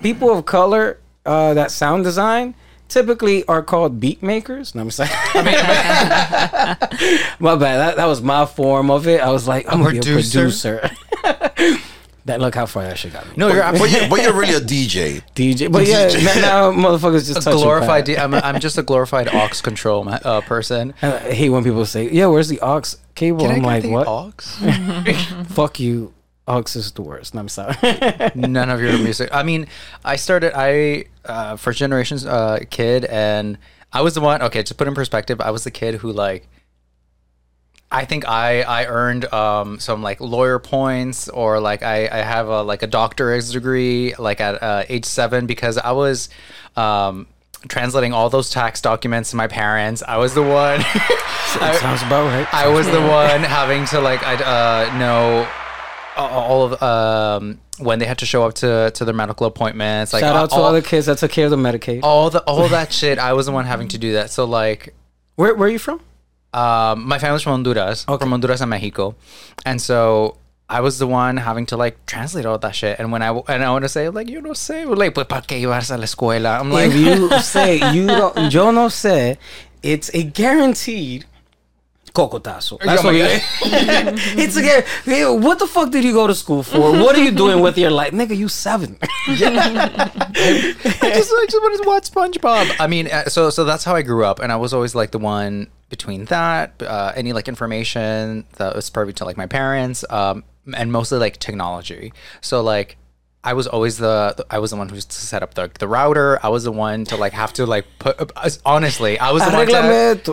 people 0.00 0.36
of 0.36 0.44
color 0.44 0.98
uh, 1.24 1.54
that 1.54 1.70
sound 1.70 2.04
design 2.04 2.54
typically 2.92 3.44
are 3.46 3.62
called 3.62 4.00
beat 4.00 4.22
makers. 4.22 4.74
No, 4.74 4.82
I'm 4.82 4.90
sorry. 4.90 5.10
my 5.34 5.42
bad. 7.56 7.78
That, 7.78 7.96
that 7.96 8.06
was 8.06 8.22
my 8.22 8.46
form 8.46 8.90
of 8.90 9.06
it. 9.08 9.20
I 9.20 9.30
was 9.30 9.48
like, 9.48 9.66
I'm 9.66 9.82
gonna 9.82 10.00
producer? 10.00 10.80
be 10.80 10.86
a 10.86 10.92
producer. 11.22 11.82
that 12.26 12.40
look 12.40 12.54
how 12.54 12.66
far 12.66 12.84
that 12.84 12.98
shit 12.98 13.12
got 13.12 13.26
me. 13.26 13.32
No, 13.36 13.48
you're 13.48 13.56
But 13.56 13.64
absolutely 13.74 13.98
you're, 14.00 14.08
but 14.10 14.22
you're 14.22 14.32
really 14.34 14.54
a 14.54 14.60
DJ. 14.74 15.22
DJ. 15.34 15.72
But 15.72 15.86
yeah, 15.86 16.06
now, 16.40 16.70
now 16.70 16.72
motherfuckers 16.72 17.26
just 17.26 17.46
a 17.46 17.50
glorified. 17.52 18.04
Pad. 18.06 18.08
D- 18.14 18.18
I'm, 18.18 18.34
I'm 18.34 18.60
just 18.60 18.78
a 18.78 18.82
glorified 18.82 19.28
aux 19.28 19.48
control 19.62 20.08
uh, 20.08 20.40
person. 20.42 20.94
I 21.02 21.18
hate 21.18 21.48
when 21.50 21.64
people 21.64 21.84
say, 21.86 22.08
"Yeah, 22.10 22.26
where's 22.26 22.48
the 22.48 22.60
aux 22.60 22.82
cable?" 23.14 23.40
Can 23.40 23.50
I 23.50 23.54
I'm 23.54 23.60
get 23.62 23.66
like, 23.66 23.82
the 23.82 23.90
"What? 23.90 24.06
aux? 24.06 24.32
Fuck 25.54 25.80
you." 25.80 26.12
Ux 26.48 26.74
is 26.74 26.92
the 26.92 27.02
worst. 27.02 27.34
No, 27.34 27.40
I'm 27.40 27.48
sorry. 27.48 27.76
None 28.34 28.70
of 28.70 28.80
your 28.80 28.98
music. 28.98 29.28
I 29.32 29.42
mean, 29.42 29.66
I 30.04 30.16
started. 30.16 30.52
I 30.58 31.04
uh, 31.24 31.56
first 31.56 31.78
generations 31.78 32.26
uh, 32.26 32.60
kid, 32.70 33.04
and 33.04 33.58
I 33.92 34.00
was 34.02 34.14
the 34.14 34.20
one. 34.20 34.42
Okay, 34.42 34.62
to 34.62 34.74
put 34.74 34.88
in 34.88 34.94
perspective, 34.94 35.40
I 35.40 35.50
was 35.50 35.64
the 35.64 35.70
kid 35.70 35.96
who 35.96 36.12
like. 36.12 36.48
I 37.92 38.06
think 38.06 38.26
I 38.26 38.62
I 38.62 38.86
earned 38.86 39.26
um, 39.32 39.78
some 39.78 40.02
like 40.02 40.20
lawyer 40.20 40.58
points 40.58 41.28
or 41.28 41.60
like 41.60 41.82
I, 41.82 42.08
I 42.10 42.22
have 42.22 42.48
a 42.48 42.62
like 42.62 42.82
a 42.82 42.86
doctorate 42.86 43.46
degree 43.50 44.14
like 44.18 44.40
at 44.40 44.62
uh, 44.62 44.84
age 44.88 45.04
seven 45.04 45.46
because 45.46 45.76
I 45.76 45.92
was 45.92 46.30
um, 46.74 47.26
translating 47.68 48.14
all 48.14 48.30
those 48.30 48.50
tax 48.50 48.80
documents 48.80 49.30
to 49.30 49.36
my 49.36 49.46
parents. 49.46 50.02
I 50.02 50.16
was 50.16 50.32
the 50.32 50.42
one. 50.42 50.80
That 50.80 51.78
sounds 51.82 52.02
about 52.02 52.26
right. 52.26 52.52
I 52.52 52.68
was 52.68 52.86
the 52.86 53.00
one 53.00 53.42
having 53.42 53.84
to 53.86 54.00
like 54.00 54.22
I 54.24 54.36
uh, 54.36 54.98
know 54.98 55.46
all 56.16 56.64
of 56.72 56.82
um, 56.82 57.60
when 57.78 57.98
they 57.98 58.06
had 58.06 58.18
to 58.18 58.26
show 58.26 58.44
up 58.44 58.54
to 58.54 58.90
to 58.94 59.04
their 59.04 59.14
medical 59.14 59.46
appointments. 59.46 60.12
Like 60.12 60.20
Shout 60.20 60.36
out 60.36 60.50
to 60.50 60.56
all, 60.56 60.64
all 60.64 60.72
the 60.72 60.82
kids 60.82 61.06
that 61.06 61.18
took 61.18 61.30
care 61.30 61.46
of 61.46 61.50
the 61.50 61.56
Medicaid. 61.56 62.00
all 62.02 62.30
the 62.30 62.40
all 62.42 62.68
that 62.68 62.92
shit. 62.98 63.18
I 63.18 63.32
was 63.32 63.46
the 63.46 63.52
one 63.52 63.64
having 63.66 63.88
to 63.88 63.98
do 63.98 64.12
that. 64.14 64.30
So 64.30 64.44
like. 64.44 64.94
Where 65.36 65.54
where 65.54 65.68
are 65.68 65.72
you 65.72 65.78
from? 65.78 66.00
Um, 66.52 67.08
my 67.08 67.18
family's 67.18 67.40
from 67.42 67.52
Honduras, 67.52 68.04
Okay. 68.06 68.22
from 68.22 68.30
Honduras 68.30 68.60
and 68.60 68.68
Mexico, 68.68 69.14
and 69.64 69.80
so 69.80 70.36
I 70.68 70.82
was 70.82 70.98
the 70.98 71.06
one 71.06 71.38
having 71.38 71.64
to 71.66 71.78
like 71.78 72.04
translate 72.04 72.44
all 72.44 72.58
that 72.58 72.74
shit. 72.74 72.98
And 72.98 73.10
when 73.10 73.22
I 73.22 73.30
and 73.48 73.64
I 73.64 73.70
want 73.70 73.84
to 73.84 73.88
say 73.88 74.10
like 74.10 74.28
you 74.28 74.42
no 74.42 74.50
sé, 74.50 74.84
like 74.94 75.14
pues 75.14 75.26
para 75.26 75.40
qué 75.40 75.62
ibas 75.62 75.90
a 75.90 75.96
la 75.96 76.04
escuela? 76.04 76.60
I'm 76.60 76.70
like 76.70 76.90
if 76.90 76.94
you 76.96 77.40
say 77.40 77.76
you 77.94 78.06
don't, 78.06 78.52
yo 78.52 78.70
no 78.70 78.88
sé, 78.88 79.38
it's 79.82 80.10
a 80.12 80.22
guaranteed 80.22 81.24
cocotazo. 82.12 82.78
That's 82.84 83.02
what 83.04 83.14
it- 83.14 83.42
it's 84.38 84.56
a 84.56 84.62
guar- 84.62 84.86
yeah, 85.06 85.30
What 85.30 85.58
the 85.58 85.66
fuck 85.66 85.90
did 85.90 86.04
you 86.04 86.12
go 86.12 86.26
to 86.26 86.34
school 86.34 86.62
for? 86.62 86.78
What 87.04 87.16
are 87.16 87.22
you 87.22 87.30
doing 87.32 87.60
with 87.60 87.76
your 87.78 87.90
life, 87.90 88.12
nigga? 88.12 88.36
You 88.36 88.48
seven. 88.48 88.98
I 89.28 91.10
just 91.14 91.32
I 91.32 91.46
just 91.48 91.62
wanted 91.62 91.82
to 91.82 91.84
watch 91.86 92.10
SpongeBob. 92.10 92.76
I 92.80 92.86
mean, 92.86 93.06
uh, 93.08 93.24
so 93.26 93.50
so 93.50 93.64
that's 93.64 93.84
how 93.84 93.94
I 93.94 94.02
grew 94.02 94.24
up, 94.24 94.38
and 94.40 94.52
I 94.52 94.56
was 94.56 94.72
always 94.74 94.94
like 94.94 95.10
the 95.10 95.18
one 95.18 95.68
between 95.88 96.24
that, 96.26 96.82
uh, 96.82 97.12
any 97.14 97.32
like 97.32 97.48
information 97.48 98.44
that 98.56 98.74
was 98.74 98.88
privy 98.90 99.12
to 99.14 99.24
like 99.24 99.36
my 99.36 99.46
parents, 99.46 100.04
um, 100.10 100.44
and 100.76 100.90
mostly 100.92 101.18
like 101.18 101.38
technology. 101.38 102.12
So 102.40 102.62
like. 102.62 102.96
I 103.44 103.54
was 103.54 103.66
always 103.66 103.98
the 103.98 104.46
I 104.50 104.60
was 104.60 104.70
the 104.70 104.76
one 104.76 104.88
who 104.88 104.94
was 104.94 105.04
to 105.04 105.16
set 105.16 105.42
up 105.42 105.54
the 105.54 105.68
the 105.80 105.88
router. 105.88 106.38
I 106.44 106.48
was 106.48 106.62
the 106.62 106.70
one 106.70 107.04
to 107.06 107.16
like 107.16 107.32
have 107.32 107.52
to 107.54 107.66
like 107.66 107.86
put. 107.98 108.14
Uh, 108.36 108.50
honestly, 108.64 109.18
I 109.18 109.32
was 109.32 109.42
the 109.44 109.50
one. 109.50 109.66
To, 109.66 110.32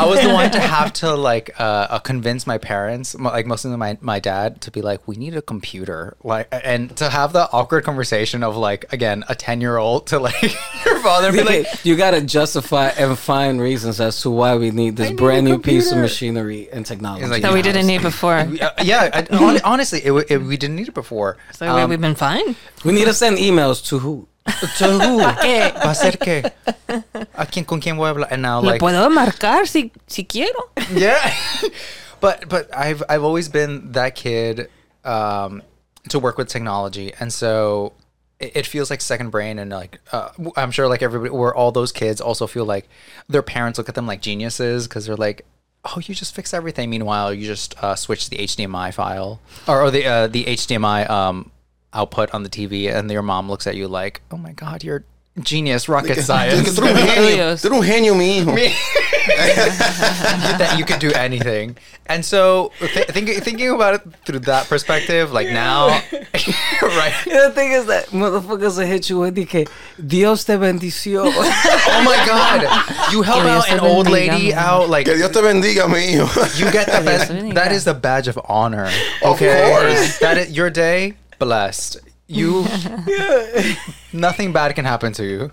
I 0.00 0.06
was 0.06 0.22
the 0.22 0.32
one 0.32 0.50
to 0.52 0.60
have 0.76 0.92
to 0.94 1.14
like 1.14 1.50
uh, 1.60 1.62
uh, 1.90 1.98
convince 1.98 2.46
my 2.46 2.56
parents, 2.56 3.16
mo- 3.18 3.28
like 3.28 3.44
mostly 3.44 3.76
my 3.76 3.98
my 4.00 4.20
dad, 4.20 4.62
to 4.62 4.70
be 4.70 4.80
like, 4.80 5.06
we 5.06 5.16
need 5.16 5.36
a 5.36 5.42
computer, 5.42 6.16
like, 6.24 6.48
and 6.50 6.96
to 6.96 7.10
have 7.10 7.34
the 7.34 7.46
awkward 7.52 7.84
conversation 7.84 8.42
of 8.42 8.56
like, 8.56 8.90
again, 8.90 9.22
a 9.28 9.34
ten 9.34 9.60
year 9.60 9.76
old 9.76 10.06
to 10.06 10.18
like 10.18 10.40
your 10.86 10.98
father 11.00 11.32
be 11.32 11.42
like, 11.42 11.84
you 11.84 11.94
gotta 11.94 12.22
justify 12.22 12.86
and 12.96 13.18
find 13.18 13.60
reasons 13.60 14.00
as 14.00 14.18
to 14.22 14.30
why 14.30 14.56
we 14.56 14.70
need 14.70 14.96
this 14.96 15.10
need 15.10 15.18
brand 15.18 15.46
a 15.46 15.50
new 15.50 15.58
piece 15.58 15.92
of 15.92 15.98
machinery 15.98 16.70
and 16.72 16.86
technology. 16.86 17.26
Like, 17.26 17.42
that 17.42 17.52
we 17.52 17.60
didn't 17.60 17.86
need 17.86 18.00
before. 18.00 18.48
yeah, 18.50 18.70
yeah 18.82 19.10
I, 19.12 19.60
honestly, 19.62 20.00
it, 20.02 20.12
it, 20.30 20.38
we 20.38 20.56
didn't 20.56 20.76
need 20.76 20.88
it 20.88 20.94
before. 20.94 21.36
So 21.52 21.66
we- 21.76 21.84
we've 21.84 22.00
been 22.00 22.14
fine. 22.14 22.45
We 22.84 22.92
need 22.92 23.04
to 23.06 23.14
send 23.14 23.38
emails 23.38 23.82
to 23.88 23.98
who? 23.98 24.28
To 24.78 24.84
who? 25.00 25.18
¿Qué? 25.42 25.72
¿Va 25.74 25.90
a 25.90 25.94
ser 25.94 26.12
qué? 26.18 26.52
¿A 27.34 27.46
quién, 27.46 27.64
con 27.66 27.80
quién 27.80 27.96
voy 27.96 28.08
a 28.08 28.10
hablar? 28.14 28.28
And 28.30 28.42
now, 28.42 28.60
Le 28.60 28.72
like, 28.72 28.80
puedo 28.80 29.10
marcar 29.10 29.66
si, 29.66 29.90
si 30.06 30.24
quiero. 30.24 30.70
yeah 30.92 31.34
but 32.20 32.48
but 32.48 32.68
i've 32.74 33.02
i've 33.08 33.22
always 33.22 33.48
been 33.48 33.92
that 33.92 34.14
kid 34.14 34.70
um 35.04 35.62
to 36.08 36.18
work 36.18 36.38
with 36.38 36.48
technology 36.48 37.12
and 37.20 37.30
so 37.32 37.92
it, 38.40 38.52
it 38.56 38.66
feels 38.66 38.88
like 38.88 39.00
second 39.02 39.30
brain 39.30 39.58
and 39.58 39.70
like 39.70 39.98
uh, 40.12 40.30
i'm 40.56 40.70
sure 40.70 40.88
like 40.88 41.02
everybody 41.02 41.30
where 41.30 41.54
all 41.54 41.72
those 41.72 41.92
kids 41.92 42.20
also 42.20 42.46
feel 42.46 42.64
like 42.64 42.88
their 43.28 43.42
parents 43.42 43.76
look 43.78 43.88
at 43.88 43.94
them 43.94 44.06
like 44.06 44.22
geniuses 44.22 44.86
because 44.88 45.04
they're 45.06 45.16
like 45.16 45.44
oh 45.84 46.00
you 46.02 46.14
just 46.14 46.34
fix 46.34 46.54
everything 46.54 46.88
meanwhile 46.88 47.34
you 47.34 47.44
just 47.46 47.74
uh, 47.82 47.94
switch 47.94 48.30
the 48.30 48.36
hdmi 48.38 48.94
file 48.94 49.40
or, 49.68 49.82
or 49.82 49.90
the 49.90 50.06
uh, 50.06 50.26
the 50.26 50.44
hdmi 50.44 51.08
um 51.10 51.50
output 51.96 52.32
on 52.34 52.42
the 52.42 52.48
tv 52.50 52.92
and 52.94 53.10
your 53.10 53.22
mom 53.22 53.48
looks 53.48 53.66
at 53.66 53.74
you 53.76 53.88
like 53.88 54.20
oh 54.30 54.36
my 54.36 54.52
god 54.52 54.84
you're 54.84 55.04
genius 55.42 55.86
rocket 55.88 56.22
science 56.22 56.78
Tú 56.78 56.82
eres 56.86 56.96
un 57.02 57.08
genio. 57.08 57.36
Dios. 57.36 57.62
Tú 57.62 57.66
eres 57.66 57.78
un 57.78 57.82
genio, 57.84 58.14
mi 58.14 58.42
that 60.58 60.76
you 60.78 60.84
could 60.84 60.98
do 60.98 61.12
anything. 61.12 61.76
And 62.06 62.24
so, 62.24 62.72
th- 62.78 63.08
thinking 63.08 63.40
thinking 63.40 63.68
about 63.70 63.94
it 63.94 64.02
through 64.24 64.40
that 64.40 64.68
perspective, 64.68 65.32
like 65.32 65.48
now, 65.48 65.88
right? 66.82 67.12
The 67.26 67.50
thing 67.54 67.72
is 67.72 67.86
that 67.86 68.06
motherfuckers 68.12 68.78
will 68.78 68.86
hit 68.86 69.10
you 69.10 69.18
with 69.18 69.36
que 69.48 69.66
Dios 70.06 70.44
te 70.44 70.54
bendició. 70.54 71.24
Oh 71.88 72.02
my 72.04 72.16
God, 72.26 73.12
you 73.12 73.22
help 73.22 73.44
out 73.44 73.68
an 73.70 73.80
old 73.80 74.08
lady 74.08 74.50
man. 74.50 74.58
out 74.58 74.88
like 74.88 75.06
Que 75.06 75.16
Dios 75.16 75.30
te 75.32 75.40
bendiga, 75.40 75.88
mi 75.90 76.12
you 76.12 76.70
get 76.72 76.86
the 76.86 77.02
best. 77.04 77.28
That 77.54 77.72
is 77.72 77.84
the 77.84 77.94
badge 77.94 78.28
of 78.28 78.38
honor. 78.48 78.86
Of 79.22 79.34
Okay, 79.36 79.70
course. 79.70 80.18
that 80.20 80.38
is 80.38 80.50
your 80.56 80.70
day 80.70 81.14
blessed. 81.38 81.98
You, 82.28 82.66
nothing 84.12 84.52
bad 84.52 84.74
can 84.74 84.84
happen 84.84 85.12
to 85.14 85.24
you. 85.24 85.52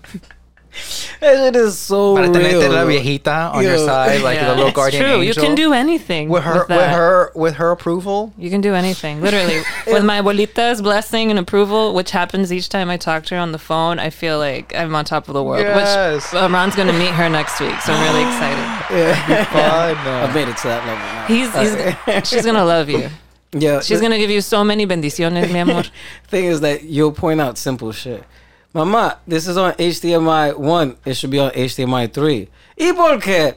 It 1.22 1.54
is 1.54 1.78
so 1.78 2.16
Para 2.16 2.28
tenerte 2.28 2.62
real. 2.62 2.72
la 2.72 2.84
viejita 2.84 3.54
on 3.54 3.62
your 3.62 3.78
side, 3.78 4.22
like 4.22 4.40
the 4.40 4.48
little 4.48 4.66
it's 4.66 4.74
guardian 4.74 5.02
true. 5.02 5.20
You 5.20 5.32
can 5.32 5.54
do 5.54 5.72
anything 5.72 6.28
with 6.28 6.42
her, 6.42 6.60
with 6.60 6.68
with, 6.68 6.90
her, 6.90 7.32
with 7.34 7.54
her 7.54 7.70
approval. 7.70 8.32
You 8.36 8.50
can 8.50 8.60
do 8.60 8.74
anything, 8.74 9.20
literally. 9.20 9.62
With 9.86 10.04
my 10.04 10.20
abuelita's 10.20 10.82
blessing 10.82 11.30
and 11.30 11.38
approval, 11.38 11.94
which 11.94 12.10
happens 12.10 12.52
each 12.52 12.68
time 12.68 12.90
I 12.90 12.96
talk 12.96 13.24
to 13.26 13.36
her 13.36 13.40
on 13.40 13.52
the 13.52 13.58
phone, 13.58 13.98
I 13.98 14.10
feel 14.10 14.38
like 14.38 14.74
I'm 14.74 14.94
on 14.94 15.04
top 15.04 15.28
of 15.28 15.34
the 15.34 15.42
world. 15.42 15.62
Yes. 15.62 16.32
Which 16.32 16.42
uh, 16.42 16.48
Ron's 16.50 16.74
going 16.74 16.88
to 16.88 16.98
meet 16.98 17.10
her 17.10 17.28
next 17.28 17.60
week, 17.60 17.78
so 17.82 17.92
I'm 17.92 18.02
really 18.08 18.22
excited. 18.22 18.64
Yeah, 18.94 19.28
yeah. 19.54 20.24
I've 20.24 20.34
made 20.34 20.48
it 20.48 20.56
to 20.58 20.68
that 20.68 20.86
level 20.86 21.04
now. 21.04 21.26
He's, 21.26 21.52
he's 21.56 22.28
she's 22.28 22.42
going 22.42 22.54
to 22.56 22.64
love 22.64 22.88
you. 22.88 23.08
Yeah, 23.54 23.80
She's 23.80 24.00
going 24.00 24.12
to 24.12 24.18
give 24.18 24.30
you 24.30 24.40
so 24.40 24.64
many 24.64 24.86
bendiciones, 24.86 25.52
mi 25.52 25.60
amor. 25.60 25.84
thing 26.28 26.46
is 26.46 26.60
that 26.60 26.84
you'll 26.84 27.12
point 27.12 27.40
out 27.40 27.56
simple 27.56 27.92
shit. 27.92 28.24
Mama, 28.72 29.18
this 29.26 29.46
is 29.46 29.56
on 29.56 29.72
HDMI 29.74 30.58
1. 30.58 30.96
It 31.04 31.14
should 31.14 31.30
be 31.30 31.38
on 31.38 31.50
HDMI 31.52 32.12
3. 32.12 32.48
¿Y 32.76 32.92
por 32.92 33.20
qué? 33.20 33.54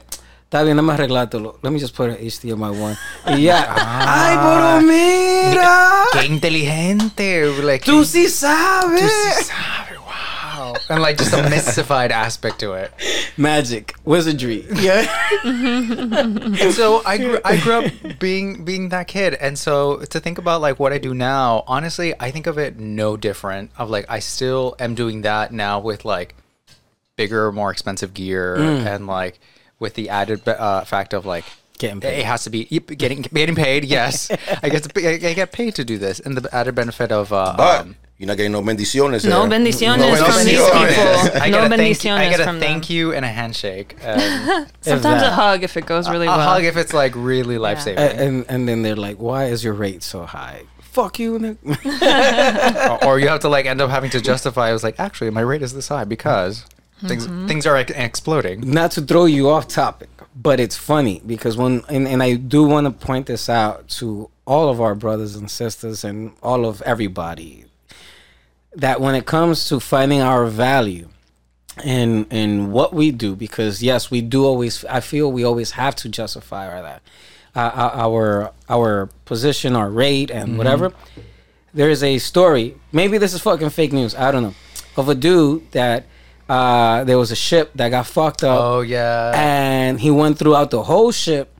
Está 0.48 0.62
bien, 0.62 0.76
nada 0.76 0.82
más. 0.82 0.98
Let 1.62 1.72
me 1.72 1.78
just 1.78 1.94
put 1.94 2.10
it 2.10 2.20
HDMI 2.20 2.70
1. 2.72 2.96
Y 3.26 3.36
ya. 3.42 3.66
Ah. 3.76 4.24
¡Ay, 4.28 4.36
pero 4.38 4.86
mira! 4.86 6.04
Qué 6.12 6.26
inteligente. 6.26 7.62
Like, 7.62 7.84
¡Tú 7.84 8.04
sí 8.04 8.28
sabes! 8.28 9.02
Tú 9.02 9.08
sí 9.08 9.44
sabes. 9.44 9.77
And 10.88 11.02
like 11.02 11.18
just 11.18 11.32
a 11.32 11.42
mystified 11.48 12.12
aspect 12.12 12.60
to 12.60 12.72
it. 12.72 12.92
Magic. 13.36 13.94
Wizardry. 14.04 14.66
Yeah. 14.72 15.06
And 15.44 16.74
so 16.74 17.02
I 17.04 17.18
grew, 17.18 17.38
I 17.44 17.56
grew 17.60 17.72
up 17.74 18.18
being 18.18 18.64
being 18.64 18.88
that 18.88 19.06
kid, 19.08 19.34
and 19.34 19.58
so 19.58 19.98
to 19.98 20.20
think 20.20 20.38
about 20.38 20.60
like 20.60 20.78
what 20.78 20.92
I 20.92 20.98
do 20.98 21.14
now, 21.14 21.64
honestly, 21.66 22.14
I 22.18 22.30
think 22.30 22.46
of 22.46 22.58
it 22.58 22.78
no 22.78 23.16
different. 23.16 23.70
Of 23.78 23.90
like 23.90 24.06
I 24.08 24.18
still 24.18 24.74
am 24.78 24.94
doing 24.94 25.22
that 25.22 25.52
now 25.52 25.78
with 25.80 26.04
like 26.04 26.34
bigger, 27.16 27.52
more 27.52 27.70
expensive 27.70 28.14
gear, 28.14 28.56
and 28.56 29.06
like 29.06 29.38
with 29.78 29.94
the 29.94 30.08
added 30.08 30.46
uh, 30.48 30.84
fact 30.84 31.12
of 31.14 31.24
like 31.26 31.44
Getting 31.78 32.00
paid. 32.00 32.18
It 32.18 32.24
has 32.26 32.42
to 32.44 32.50
be 32.50 32.64
getting 32.64 33.22
getting 33.22 33.54
paid. 33.54 33.84
Yes, 33.84 34.30
I 34.62 34.68
get 34.68 34.82
to, 34.82 35.08
I 35.08 35.34
get 35.34 35.52
paid 35.52 35.76
to 35.76 35.84
do 35.84 35.96
this, 35.96 36.18
and 36.18 36.36
the 36.36 36.52
added 36.54 36.74
benefit 36.74 37.12
of 37.12 37.32
uh, 37.32 37.54
But 37.56 37.80
um, 37.82 37.96
you're 38.18 38.26
not 38.26 38.36
getting 38.36 38.52
no 38.52 38.62
bendiciones. 38.62 39.24
No 39.28 39.46
there. 39.46 39.58
bendiciones 39.60 39.98
No 39.98 40.16
from 40.16 40.44
these 40.44 40.58
bendiciones. 40.58 40.88
people. 40.88 41.40
I 41.42 41.50
No 41.50 41.58
get 41.60 41.72
a 41.72 41.76
thank, 41.76 41.96
bendiciones 41.98 42.18
I 42.18 42.28
get 42.30 42.40
a 42.40 42.44
from 42.44 42.58
thank 42.60 42.86
them. 42.88 42.96
you 42.96 43.12
and 43.14 43.24
a 43.24 43.28
handshake. 43.28 43.94
Um, 44.04 44.18
Sometimes 44.80 45.02
that. 45.22 45.32
a 45.32 45.34
hug 45.34 45.62
if 45.62 45.76
it 45.76 45.86
goes 45.86 46.10
really 46.10 46.26
a 46.26 46.30
well. 46.30 46.40
A 46.40 46.42
hug 46.42 46.64
if 46.64 46.76
it's 46.76 46.92
like 46.92 47.12
really 47.14 47.58
life 47.58 47.80
saving. 47.80 48.02
A- 48.02 48.06
and 48.24 48.44
and 48.48 48.68
then 48.68 48.82
they're 48.82 48.96
like, 48.96 49.18
"Why 49.18 49.44
is 49.46 49.62
your 49.62 49.72
rate 49.74 50.02
so 50.02 50.24
high?" 50.26 50.62
Fuck 50.80 51.20
you. 51.20 51.38
nigga. 51.38 53.00
or, 53.02 53.04
or 53.04 53.18
you 53.20 53.28
have 53.28 53.40
to 53.40 53.48
like 53.48 53.66
end 53.66 53.80
up 53.80 53.90
having 53.90 54.10
to 54.10 54.20
justify. 54.20 54.68
I 54.68 54.72
was 54.72 54.82
like, 54.82 54.98
actually, 54.98 55.30
my 55.30 55.42
rate 55.42 55.62
is 55.62 55.72
this 55.72 55.88
high 55.88 56.04
because 56.04 56.64
things 57.06 57.26
things 57.46 57.66
are 57.66 57.74
like, 57.74 57.90
exploding. 57.90 58.68
Not 58.68 58.90
to 58.92 59.00
throw 59.00 59.26
you 59.26 59.48
off 59.48 59.68
topic, 59.68 60.08
but 60.34 60.58
it's 60.58 60.76
funny 60.76 61.22
because 61.24 61.56
when 61.56 61.82
and, 61.88 62.08
and 62.08 62.20
I 62.20 62.34
do 62.34 62.64
want 62.64 62.86
to 62.86 62.90
point 62.90 63.26
this 63.26 63.48
out 63.48 63.86
to 64.00 64.28
all 64.44 64.68
of 64.70 64.80
our 64.80 64.96
brothers 64.96 65.36
and 65.36 65.48
sisters 65.48 66.02
and 66.02 66.32
all 66.42 66.66
of 66.66 66.82
everybody 66.82 67.66
that 68.78 69.00
when 69.00 69.14
it 69.14 69.26
comes 69.26 69.68
to 69.68 69.80
finding 69.80 70.20
our 70.20 70.46
value 70.46 71.08
and 71.84 72.26
in 72.32 72.72
what 72.72 72.92
we 72.92 73.10
do 73.10 73.36
because 73.36 73.82
yes 73.82 74.10
we 74.10 74.20
do 74.20 74.44
always 74.44 74.84
i 74.86 75.00
feel 75.00 75.30
we 75.30 75.44
always 75.44 75.72
have 75.72 75.94
to 75.94 76.08
justify 76.08 76.66
our 76.68 76.82
that 76.82 77.02
uh, 77.54 77.90
our 78.04 78.50
our 78.68 79.08
position 79.24 79.76
our 79.76 79.90
rate 79.90 80.30
and 80.30 80.58
whatever 80.58 80.92
there 81.74 81.88
is 81.90 82.02
a 82.02 82.18
story 82.18 82.74
maybe 82.92 83.16
this 83.18 83.32
is 83.32 83.40
fucking 83.40 83.70
fake 83.70 83.92
news 83.92 84.14
i 84.16 84.30
don't 84.32 84.42
know 84.42 84.54
of 84.96 85.08
a 85.08 85.14
dude 85.14 85.70
that 85.70 86.06
uh 86.48 87.04
there 87.04 87.18
was 87.18 87.30
a 87.30 87.36
ship 87.36 87.70
that 87.76 87.90
got 87.90 88.06
fucked 88.06 88.42
up 88.42 88.58
Oh 88.60 88.80
yeah. 88.80 89.32
and 89.36 90.00
he 90.00 90.10
went 90.10 90.38
throughout 90.38 90.70
the 90.70 90.82
whole 90.82 91.12
ship 91.12 91.54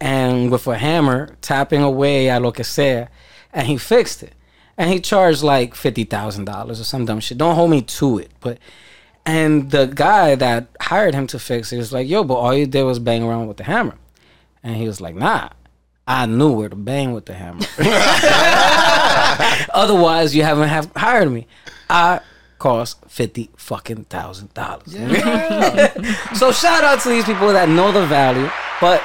and 0.00 0.50
with 0.50 0.66
a 0.66 0.78
hammer 0.78 1.34
tapping 1.42 1.82
away 1.82 2.30
at 2.30 2.40
lo 2.40 2.52
que 2.52 2.64
sea 2.64 3.06
and 3.52 3.66
he 3.66 3.76
fixed 3.78 4.22
it. 4.22 4.32
And 4.78 4.88
he 4.88 5.00
charged 5.00 5.42
like 5.42 5.74
fifty 5.74 6.04
thousand 6.04 6.46
dollars 6.46 6.80
or 6.80 6.84
some 6.84 7.04
dumb 7.04 7.20
shit. 7.20 7.36
Don't 7.36 7.56
hold 7.56 7.70
me 7.70 7.82
to 7.82 8.18
it, 8.18 8.30
but 8.40 8.58
and 9.26 9.70
the 9.70 9.86
guy 9.86 10.36
that 10.36 10.68
hired 10.80 11.14
him 11.14 11.26
to 11.26 11.38
fix 11.38 11.72
it 11.72 11.76
was 11.76 11.92
like, 11.92 12.08
"Yo, 12.08 12.24
but 12.24 12.34
all 12.36 12.54
you 12.54 12.66
did 12.66 12.84
was 12.84 12.98
bang 12.98 13.22
around 13.22 13.48
with 13.48 13.58
the 13.58 13.64
hammer," 13.64 13.96
and 14.62 14.76
he 14.76 14.86
was 14.86 15.00
like, 15.00 15.14
"Nah." 15.14 15.50
I 16.10 16.24
knew 16.24 16.52
where 16.52 16.70
to 16.70 16.74
bang 16.74 17.12
with 17.12 17.26
the 17.26 17.34
hammer. 17.34 17.66
Otherwise, 19.74 20.34
you 20.34 20.42
haven't 20.42 20.70
have 20.70 20.90
hired 20.96 21.30
me. 21.30 21.46
I 21.90 22.20
cost 22.58 23.04
fifty 23.08 23.50
fucking 23.56 24.04
thousand 24.04 24.54
dollars. 24.54 24.90
so 26.38 26.50
shout 26.50 26.82
out 26.82 27.00
to 27.02 27.10
these 27.10 27.26
people 27.26 27.52
that 27.52 27.68
know 27.68 27.92
the 27.92 28.06
value, 28.06 28.48
but 28.80 29.02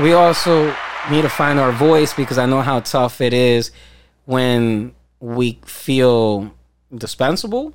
we 0.00 0.14
also 0.14 0.74
need 1.12 1.22
to 1.22 1.28
find 1.28 1.60
our 1.60 1.70
voice 1.70 2.12
because 2.12 2.38
I 2.38 2.46
know 2.46 2.60
how 2.60 2.80
tough 2.80 3.20
it 3.20 3.32
is 3.32 3.70
when 4.24 4.94
we 5.22 5.60
feel 5.64 6.52
dispensable, 6.92 7.72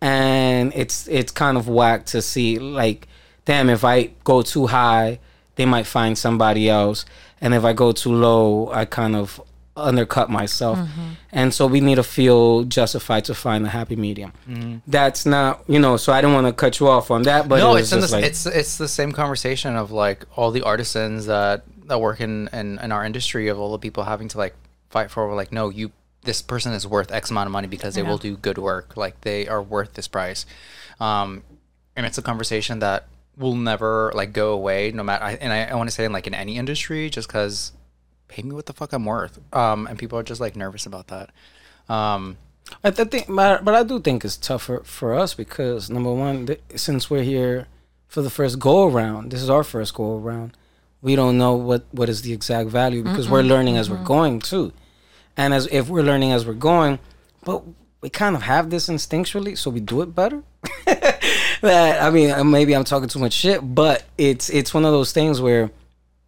and 0.00 0.72
it's 0.74 1.06
it's 1.06 1.30
kind 1.30 1.56
of 1.56 1.68
whack 1.68 2.06
to 2.06 2.20
see 2.20 2.58
like, 2.58 3.06
damn, 3.44 3.70
if 3.70 3.84
I 3.84 4.10
go 4.24 4.42
too 4.42 4.66
high, 4.66 5.20
they 5.54 5.64
might 5.64 5.86
find 5.86 6.18
somebody 6.18 6.68
else, 6.68 7.06
and 7.40 7.54
if 7.54 7.64
I 7.64 7.72
go 7.72 7.92
too 7.92 8.12
low, 8.12 8.70
I 8.72 8.84
kind 8.84 9.14
of 9.14 9.40
undercut 9.76 10.28
myself. 10.28 10.76
Mm-hmm. 10.76 11.08
And 11.30 11.54
so 11.54 11.68
we 11.68 11.80
need 11.80 11.94
to 11.94 12.02
feel 12.02 12.64
justified 12.64 13.24
to 13.26 13.34
find 13.34 13.64
a 13.64 13.68
happy 13.68 13.94
medium. 13.94 14.32
Mm-hmm. 14.48 14.78
That's 14.88 15.24
not 15.24 15.62
you 15.68 15.78
know 15.78 15.96
so 15.96 16.12
i 16.12 16.20
don't 16.20 16.34
want 16.34 16.48
to 16.48 16.52
cut 16.52 16.80
you 16.80 16.88
off 16.88 17.12
on 17.12 17.22
that 17.22 17.48
but 17.48 17.60
no, 17.60 17.76
it 17.76 17.80
it's 17.80 17.92
in 17.92 18.00
the, 18.00 18.08
like, 18.08 18.24
it's 18.24 18.44
it's 18.44 18.76
the 18.76 18.88
same 18.88 19.12
conversation 19.12 19.76
of 19.76 19.92
like 19.92 20.24
all 20.34 20.50
the 20.50 20.62
artisans 20.62 21.26
that 21.26 21.62
that 21.86 22.00
work 22.00 22.20
in, 22.20 22.48
in 22.52 22.78
in 22.80 22.90
our 22.90 23.04
industry 23.04 23.46
of 23.46 23.60
all 23.60 23.70
the 23.70 23.78
people 23.78 24.02
having 24.02 24.26
to 24.26 24.38
like 24.38 24.54
fight 24.90 25.12
for 25.12 25.32
like 25.34 25.52
no 25.52 25.68
you 25.68 25.92
this 26.22 26.42
person 26.42 26.72
is 26.72 26.86
worth 26.86 27.12
X 27.12 27.30
amount 27.30 27.46
of 27.46 27.52
money 27.52 27.68
because 27.68 27.94
they 27.94 28.02
will 28.02 28.18
do 28.18 28.36
good 28.36 28.58
work. 28.58 28.96
Like 28.96 29.20
they 29.22 29.46
are 29.48 29.62
worth 29.62 29.94
this 29.94 30.08
price, 30.08 30.46
um, 31.00 31.42
and 31.96 32.04
it's 32.06 32.18
a 32.18 32.22
conversation 32.22 32.80
that 32.80 33.06
will 33.36 33.54
never 33.54 34.10
like 34.14 34.32
go 34.32 34.52
away 34.52 34.90
no 34.90 35.02
matter 35.04 35.24
and 35.40 35.52
I, 35.52 35.66
I 35.66 35.74
want 35.76 35.88
to 35.88 35.94
say 35.94 36.04
in 36.04 36.12
like 36.12 36.26
in 36.26 36.34
any 36.34 36.56
industry 36.56 37.08
just 37.08 37.28
because 37.28 37.70
pay 38.26 38.42
me 38.42 38.52
what 38.52 38.66
the 38.66 38.72
fuck 38.72 38.92
I'm 38.92 39.04
worth. 39.04 39.38
Um 39.54 39.86
and 39.86 39.96
people 39.96 40.18
are 40.18 40.24
just 40.24 40.40
like 40.40 40.56
nervous 40.56 40.86
about 40.86 41.06
that. 41.06 41.30
Um 41.88 42.36
I 42.84 42.90
th- 42.90 43.08
think, 43.08 43.26
but, 43.28 43.64
but 43.64 43.74
I 43.74 43.82
do 43.82 43.98
think 44.00 44.24
it's 44.24 44.36
tougher 44.36 44.82
for 44.84 45.14
us 45.14 45.34
because 45.34 45.88
number 45.88 46.12
one, 46.12 46.46
th- 46.46 46.60
since 46.76 47.08
we're 47.08 47.22
here 47.22 47.66
for 48.08 48.20
the 48.20 48.28
first 48.28 48.58
go 48.58 48.86
around, 48.88 49.30
this 49.32 49.40
is 49.40 49.48
our 49.48 49.64
first 49.64 49.94
go 49.94 50.18
around. 50.18 50.56
We 51.00 51.14
don't 51.16 51.38
know 51.38 51.54
what 51.54 51.84
what 51.92 52.08
is 52.08 52.22
the 52.22 52.32
exact 52.32 52.68
value 52.70 53.02
because 53.04 53.28
we're 53.28 53.42
learning 53.42 53.76
as 53.76 53.88
we're 53.88 54.02
going 54.04 54.40
too, 54.40 54.72
and 55.38 55.54
as 55.54 55.66
if 55.72 55.88
we're 55.88 56.02
learning 56.02 56.32
as 56.32 56.44
we're 56.44 56.52
going, 56.52 56.98
but 57.44 57.62
we 58.02 58.10
kind 58.10 58.36
of 58.36 58.42
have 58.42 58.68
this 58.68 58.88
instinctually, 58.88 59.56
so 59.56 59.70
we 59.70 59.80
do 59.80 60.02
it 60.02 60.14
better. 60.14 60.42
that 61.62 62.02
I 62.02 62.10
mean, 62.10 62.30
uh, 62.30 62.44
maybe 62.44 62.74
I'm 62.76 62.84
talking 62.84 63.08
too 63.08 63.18
much 63.18 63.32
shit, 63.32 63.60
but 63.74 64.04
it's 64.18 64.50
it's 64.50 64.74
one 64.74 64.84
of 64.84 64.92
those 64.92 65.12
things 65.12 65.40
where 65.40 65.70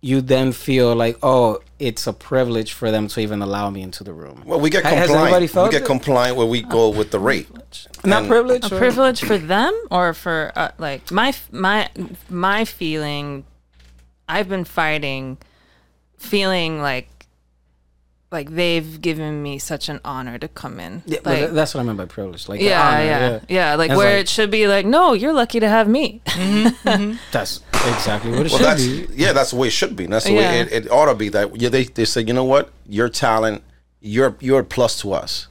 you 0.03 0.23
then 0.23 0.51
feel 0.53 0.95
like, 0.97 1.19
oh, 1.23 1.61
it's 1.79 2.07
a 2.07 2.13
privilege 2.15 2.73
for 2.73 2.91
them 2.91 3.07
to 3.07 3.21
even 3.21 3.43
allow 3.43 3.69
me 3.69 3.83
into 3.83 4.03
the 4.03 4.15
room. 4.15 4.43
Well, 4.47 4.59
we 4.59 4.71
get 4.71 4.83
Ha- 4.83 4.89
has 4.95 5.09
compliant. 5.09 5.35
anybody 5.45 5.65
We 5.67 5.71
get 5.73 5.83
it? 5.83 5.87
compliant 5.87 6.37
where 6.39 6.47
we 6.47 6.63
go 6.63 6.89
with 6.89 7.11
the 7.11 7.19
rate. 7.21 7.49
Not 8.05 8.21
And- 8.23 8.29
privilege. 8.29 8.65
a 8.73 8.75
or- 8.75 8.79
privilege 8.79 9.21
for 9.21 9.37
them 9.55 9.79
or 9.91 10.15
for 10.15 10.53
uh, 10.57 10.71
like 10.79 11.11
my 11.11 11.35
my 11.53 11.91
my 12.31 12.65
feeling 12.65 13.45
i've 14.27 14.49
been 14.49 14.65
fighting 14.65 15.37
feeling 16.17 16.81
like 16.81 17.20
like 18.33 18.51
they've 18.55 19.01
given 19.01 19.43
me 19.43 19.59
such 19.59 19.89
an 19.89 20.01
honor 20.05 20.39
to 20.39 20.47
come 20.49 20.79
in 20.79 21.03
Yeah, 21.07 21.19
like, 21.25 21.41
but 21.41 21.55
that's 21.55 21.75
what 21.75 21.81
I 21.81 21.85
meant 21.85 21.99
by 21.99 22.05
privilege. 22.07 22.49
Like, 22.49 22.61
yeah, 22.61 22.89
honor, 22.89 23.05
yeah, 23.05 23.41
yeah, 23.49 23.75
Like 23.75 23.91
where 23.91 24.15
like- 24.17 24.23
it 24.23 24.29
should 24.29 24.51
be 24.51 24.67
like, 24.69 24.87
no, 24.87 25.15
you're 25.15 25.33
lucky 25.33 25.59
to 25.61 25.69
have 25.69 25.89
me. 25.89 26.21
Mm-hmm, 26.27 26.89
mm-hmm. 26.89 27.17
That's 27.33 27.61
exactly 27.73 28.31
what 28.31 28.47
it 28.47 28.53
Well, 28.53 28.59
should 28.59 28.67
that's 28.67 28.87
be. 28.87 29.07
yeah, 29.15 29.33
that's 29.33 29.51
the 29.51 29.57
way 29.57 29.69
it 29.69 29.73
should 29.73 29.97
be. 29.97 30.07
That's 30.07 30.27
the 30.27 30.33
Yeah. 30.33 30.39
way 30.53 30.61
it, 30.61 30.73
it 30.87 30.91
ought 30.91 31.07
to 31.07 31.15
be. 31.15 31.29
That 31.31 31.57
yeah, 31.57 31.69
they 31.71 31.85
they 31.85 32.05
say, 32.05 32.21
you 32.23 32.33
know 32.35 32.45
what, 32.45 32.71
your 32.87 33.09
talent, 33.09 33.63
you're 34.01 34.37
you're 34.41 34.61
a 34.61 34.65
plus 34.65 35.01
to 35.01 35.13
us, 35.13 35.49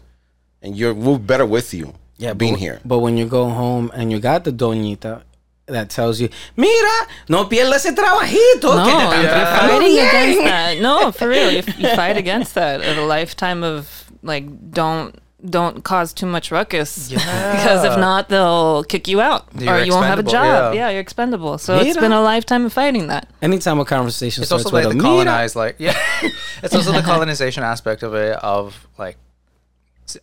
and 0.61 0.77
you're 0.77 0.93
we're 0.93 1.17
better 1.17 1.45
with 1.45 1.73
you. 1.73 1.95
Yeah, 2.17 2.33
being 2.33 2.53
but, 2.53 2.59
here. 2.59 2.79
But 2.85 2.99
when 2.99 3.17
you 3.17 3.25
go 3.25 3.49
home 3.49 3.91
and 3.95 4.11
you 4.11 4.19
got 4.19 4.43
the 4.43 4.51
doñita 4.51 5.23
that 5.69 5.89
tells 5.89 6.19
you, 6.19 6.29
"Mira, 6.55 7.07
no 7.27 7.45
pierdas 7.45 7.85
ese 7.85 7.93
trabajito." 7.95 8.75
No, 8.75 8.85
que 8.85 8.91
te 8.91 9.27
están 9.27 9.67
you're 9.69 9.79
fighting 9.79 9.95
bien." 9.95 10.07
against 10.09 10.43
that. 10.43 10.79
No, 10.81 11.11
for 11.11 11.27
real, 11.27 11.51
you, 11.51 11.63
you 11.77 11.95
fight 11.95 12.17
against 12.17 12.55
that. 12.55 12.81
A 12.83 13.01
lifetime 13.05 13.63
of 13.63 14.05
like, 14.23 14.71
don't 14.71 15.15
don't 15.49 15.85
cause 15.85 16.13
too 16.13 16.25
much 16.25 16.51
ruckus 16.51 17.09
because 17.09 17.85
if 17.85 17.97
not, 17.97 18.27
they'll 18.27 18.83
kick 18.83 19.07
you 19.07 19.21
out 19.21 19.47
You're 19.57 19.75
or 19.75 19.79
you 19.83 19.93
won't 19.93 20.05
have 20.05 20.19
a 20.19 20.23
job. 20.23 20.73
yeah. 20.73 20.79
Yeah. 20.81 20.89
you're 20.89 20.99
expendable. 20.99 21.57
So 21.57 21.77
it's 21.77 21.95
Mira. 21.95 22.01
been 22.01 22.11
a 22.11 22.21
lifetime 22.21 22.65
of 22.65 22.73
fighting 22.73 23.07
that. 23.07 23.29
Anytime 23.41 23.79
a 23.79 23.85
conversation 23.85 24.41
it's 24.41 24.49
starts 24.49 24.65
also 24.65 24.75
with 24.75 24.83
like 24.85 24.93
a 24.93 24.97
the 24.97 25.01
"Mira," 25.01 25.07
colonized 25.15 25.55
like 25.55 25.75
yeah 25.79 25.97
it's 26.63 26.75
also 26.75 26.91
the 26.91 27.01
colonization 27.13 27.63
aspect 27.63 28.03
of 28.03 28.13
it 28.15 28.33
of 28.43 28.85
like 28.97 29.15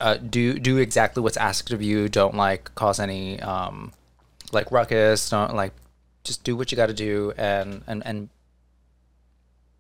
uh, 0.00 0.16
do 0.18 0.58
do 0.58 0.76
exactly 0.76 1.22
what's 1.22 1.36
asked 1.38 1.72
of 1.72 1.80
you 1.80 2.08
don't 2.10 2.34
like 2.34 2.74
cause 2.74 2.98
any 3.00 3.40
um 3.40 3.92
like 4.52 4.70
ruckus 4.70 5.28
don't 5.30 5.54
like 5.54 5.72
just 6.24 6.44
do 6.44 6.56
what 6.56 6.70
you 6.72 6.76
got 6.76 6.86
to 6.86 6.94
do 6.94 7.32
and 7.36 7.82
and 7.86 8.04
and 8.06 8.28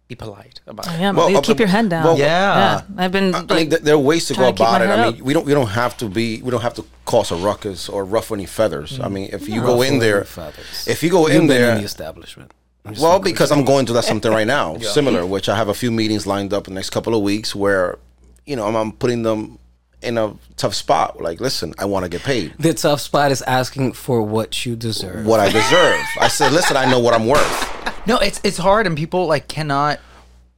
be 0.08 0.14
polite 0.14 0.60
about 0.68 0.86
it 0.86 1.00
Yeah, 1.00 1.10
Well, 1.10 1.28
you 1.30 1.38
uh, 1.38 1.40
keep 1.40 1.58
your 1.58 1.66
head 1.68 1.88
down. 1.88 2.04
well, 2.04 2.16
Yeah. 2.18 2.82
I've 2.96 3.10
been 3.10 3.34
I 3.34 3.40
mean, 3.40 3.46
like, 3.48 3.70
th- 3.70 3.82
there 3.82 3.96
are 3.96 3.98
ways 3.98 4.26
to 4.28 4.34
go 4.34 4.38
trying 4.38 4.54
to 4.54 4.58
keep 4.58 4.68
about 4.68 4.82
it. 4.82 4.88
I 4.88 4.96
mean, 5.10 5.20
up. 5.20 5.26
we 5.26 5.32
don't 5.34 5.44
we 5.46 5.52
don't 5.52 5.66
have 5.82 5.96
to 5.96 6.08
be 6.08 6.40
we 6.42 6.50
don't 6.52 6.60
have 6.62 6.74
to 6.74 6.84
cause 7.06 7.32
a 7.32 7.36
ruckus 7.36 7.88
or 7.88 8.04
ruffle 8.04 8.36
any 8.36 8.46
feathers. 8.46 9.00
I 9.00 9.08
mean, 9.08 9.30
if 9.32 9.48
you 9.48 9.60
go 9.62 9.82
in 9.82 9.98
there, 9.98 10.22
feathers. 10.24 10.86
if 10.86 11.02
you 11.02 11.10
go 11.10 11.26
You've 11.26 11.42
in 11.42 11.48
been 11.48 11.60
there, 11.60 11.72
in 11.72 11.78
the 11.78 11.84
establishment. 11.84 12.52
Well, 13.00 13.18
because 13.18 13.50
I'm 13.50 13.64
going 13.64 13.84
to 13.86 13.92
that 13.94 14.04
something 14.04 14.30
right 14.30 14.46
now, 14.46 14.78
similar, 14.98 15.26
which 15.26 15.48
I 15.48 15.56
have 15.56 15.66
a 15.68 15.74
few 15.74 15.90
meetings 15.90 16.24
lined 16.24 16.52
up 16.54 16.68
in 16.68 16.74
the 16.74 16.78
next 16.78 16.90
couple 16.90 17.16
of 17.16 17.22
weeks 17.22 17.52
where, 17.52 17.98
you 18.44 18.54
know, 18.54 18.64
I'm, 18.68 18.76
I'm 18.76 18.92
putting 18.92 19.22
them 19.24 19.58
in 20.02 20.18
a 20.18 20.34
tough 20.56 20.74
spot. 20.74 21.20
Like, 21.20 21.40
listen, 21.40 21.74
I 21.78 21.84
want 21.86 22.04
to 22.04 22.08
get 22.08 22.22
paid 22.22 22.54
the 22.58 22.74
tough 22.74 23.00
spot 23.00 23.30
is 23.32 23.42
asking 23.42 23.92
for 23.94 24.22
what 24.22 24.64
you 24.66 24.76
deserve. 24.76 25.24
what 25.26 25.40
I 25.40 25.50
deserve. 25.50 26.00
I 26.20 26.28
said, 26.28 26.52
listen, 26.52 26.76
I 26.76 26.90
know 26.90 26.98
what 27.00 27.14
I'm 27.14 27.26
worth, 27.26 28.06
no 28.06 28.18
it's 28.18 28.40
it's 28.44 28.58
hard 28.58 28.86
and 28.86 28.96
people 28.96 29.26
like 29.26 29.48
cannot 29.48 29.98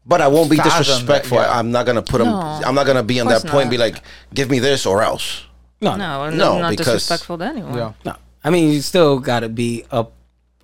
but 0.06 0.20
I 0.22 0.28
won't 0.28 0.50
be 0.50 0.56
Fathom 0.56 0.70
that, 0.72 0.78
disrespectful. 0.78 1.36
yeah. 1.38 1.58
I'm 1.58 1.70
not 1.70 1.84
gonna 1.86 2.00
put 2.02 2.18
them. 2.18 2.28
No, 2.28 2.40
I'm 2.40 2.74
not 2.74 2.86
gonna 2.86 3.02
be 3.02 3.20
on 3.20 3.26
that 3.28 3.42
course 3.42 3.52
point. 3.52 3.62
And 3.64 3.70
be 3.70 3.76
like, 3.78 4.02
give 4.32 4.48
me 4.50 4.58
this 4.58 4.86
or 4.86 5.02
else. 5.02 5.44
no, 5.82 5.96
no, 5.96 6.22
I'm 6.22 6.36
No, 6.36 6.58
not 6.58 6.70
because- 6.70 6.86
disrespectful 6.86 7.36
to 7.38 7.44
anyone. 7.44 7.74
yeah 7.76 7.92
No, 8.04 8.16
I 8.42 8.50
mean 8.50 8.72
you 8.72 8.80
still 8.80 9.18
got 9.18 9.40
to 9.40 9.48
be 9.50 9.84
up 9.90 10.12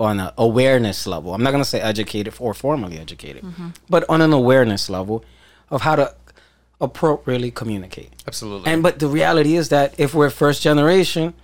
on 0.01 0.19
an 0.19 0.31
awareness 0.39 1.07
level. 1.07 1.35
I'm 1.35 1.43
not 1.43 1.51
gonna 1.53 1.65
say 1.65 1.81
educated 1.81 2.35
or 2.41 2.55
formally 2.55 2.99
educated, 2.99 3.43
Mm-hmm. 3.45 3.69
but 3.89 4.05
on 4.09 4.21
an 4.23 4.33
awareness 4.33 4.89
level 4.91 5.25
of 5.71 5.83
how 5.83 5.95
to 5.97 6.15
appropriately 6.81 7.51
communicate. 7.51 8.11
absolutely 8.27 8.71
And 8.73 8.83
but 8.83 8.99
the 8.99 9.09
reality 9.09 9.55
is 9.57 9.69
that 9.69 9.95
if 9.99 10.15
we're 10.15 10.31
first 10.31 10.63
generation, 10.63 11.35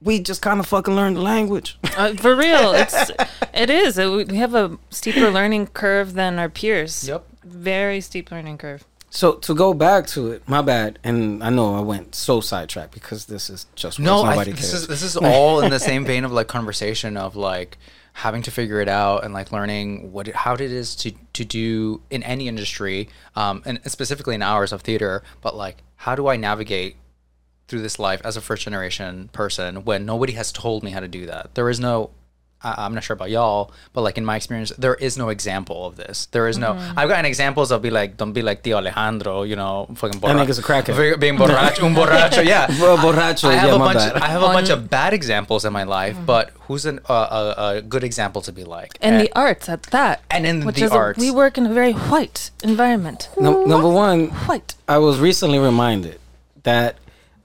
we 0.00 0.18
just 0.20 0.42
kind 0.42 0.60
of 0.60 0.66
fucking 0.66 0.94
learn 0.96 1.14
the 1.14 1.20
language. 1.22 1.78
Uh, 1.96 2.14
for 2.14 2.34
real, 2.36 2.72
it's 2.82 3.10
it 3.54 3.70
is. 3.70 3.98
Uh, 3.98 4.10
we- 4.10 4.24
We 4.24 4.36
have 4.38 4.54
a 4.54 4.78
steeper 4.90 5.30
learning 5.30 5.68
curve 5.68 6.14
than 6.14 6.38
our 6.38 6.48
peers. 6.48 7.06
Yep. 7.08 7.24
Very 7.44 8.00
steep 8.00 8.30
learning 8.30 8.58
curve. 8.58 8.84
so 9.10 9.34
to 9.34 9.54
go 9.54 9.74
back 9.74 10.06
to 10.08 10.30
it, 10.32 10.42
my 10.48 10.62
bad. 10.62 10.98
And 11.04 11.42
I 11.42 11.50
know 11.50 11.74
I 11.76 11.80
went 11.80 12.14
so 12.14 12.40
sidetracked 12.40 12.92
because 12.94 13.26
this 13.26 13.50
is 13.50 13.66
just 13.74 13.98
what 13.98 14.04
no 14.04 14.22
I, 14.24 14.30
nobody 14.30 14.52
this 14.52 14.70
cares. 14.70 14.82
is 14.82 14.86
this 14.88 15.02
is 15.02 15.16
all 15.16 15.60
in 15.62 15.70
the 15.70 15.80
same 15.80 16.04
vein 16.04 16.24
of 16.24 16.32
like 16.32 16.48
conversation 16.48 17.16
of 17.16 17.36
like 17.36 17.78
having 18.14 18.42
to 18.42 18.50
figure 18.50 18.80
it 18.80 18.88
out 18.88 19.24
and 19.24 19.32
like 19.32 19.52
learning 19.52 20.12
what 20.12 20.28
it, 20.28 20.34
how 20.34 20.54
it 20.54 20.60
is 20.60 20.94
to 20.94 21.12
to 21.32 21.44
do 21.44 22.00
in 22.10 22.22
any 22.22 22.46
industry 22.46 23.08
um 23.36 23.62
and 23.64 23.80
specifically 23.90 24.34
in 24.34 24.42
hours 24.42 24.70
of 24.70 24.82
theater 24.82 25.22
but 25.40 25.56
like 25.56 25.82
how 25.96 26.14
do 26.14 26.28
i 26.28 26.36
navigate 26.36 26.96
through 27.72 27.80
this 27.80 27.98
life 27.98 28.20
as 28.22 28.36
a 28.36 28.40
first 28.42 28.64
generation 28.64 29.30
person 29.32 29.84
when 29.84 30.04
nobody 30.04 30.34
has 30.34 30.52
told 30.52 30.82
me 30.82 30.90
how 30.90 31.00
to 31.00 31.08
do 31.08 31.24
that? 31.24 31.54
There 31.54 31.70
is 31.70 31.80
no 31.80 32.10
I- 32.64 32.84
I'm 32.84 32.94
not 32.94 33.02
sure 33.04 33.14
about 33.14 33.30
y'all, 33.30 33.72
but 33.92 34.02
like 34.02 34.16
in 34.18 34.24
my 34.24 34.36
experience, 34.36 34.70
there 34.78 34.94
is 34.94 35.16
no 35.16 35.28
example 35.30 35.86
of 35.86 35.96
this. 35.96 36.26
There 36.26 36.46
is 36.48 36.58
no. 36.58 36.72
I've 36.96 37.08
gotten 37.08 37.24
examples 37.24 37.70
of 37.72 37.82
be 37.82 37.90
like, 37.90 38.16
don't 38.16 38.32
be 38.32 38.42
like 38.42 38.62
Tio 38.62 38.76
Alejandro, 38.78 39.42
you 39.42 39.56
know, 39.56 39.88
fucking 39.96 40.20
That 40.20 40.36
nigga's 40.36 40.58
a 40.58 40.62
crackhead. 40.62 40.96
Being 40.96 41.18
being 41.20 41.36
borracho, 41.36 41.82
un 41.84 41.94
borracho, 41.94 42.44
yeah. 42.54 42.66
Bro, 42.78 42.96
borracho, 42.98 43.48
I 43.50 43.54
have 43.54 43.68
yeah, 43.70 43.74
a 43.74 43.78
bunch. 43.78 43.98
bad. 43.98 44.16
I 44.16 44.28
have 44.28 44.42
a 44.42 44.46
bunch 44.46 44.70
of 44.70 44.88
bad 44.88 45.12
examples 45.14 45.64
in 45.64 45.72
my 45.72 45.82
life, 45.84 46.16
but 46.26 46.50
who's 46.66 46.86
an, 46.86 47.00
uh, 47.08 47.54
a, 47.56 47.76
a 47.78 47.82
good 47.82 48.04
example 48.04 48.40
to 48.42 48.52
be 48.52 48.64
like? 48.64 48.92
And 49.00 49.20
the 49.20 49.30
arts 49.34 49.68
at 49.68 49.82
that. 49.94 50.22
and 50.30 50.46
in 50.46 50.64
which 50.64 50.76
the 50.76 50.84
is 50.84 50.92
a- 50.92 50.96
arts. 50.96 51.18
we 51.18 51.30
work 51.30 51.58
in 51.58 51.66
a 51.66 51.72
very 51.72 51.92
white 51.92 52.50
environment. 52.62 53.28
Num- 53.40 53.68
number 53.68 53.88
one, 53.88 54.28
White. 54.46 54.74
I 54.88 54.98
was 54.98 55.18
recently 55.18 55.58
reminded 55.58 56.18
that 56.62 56.96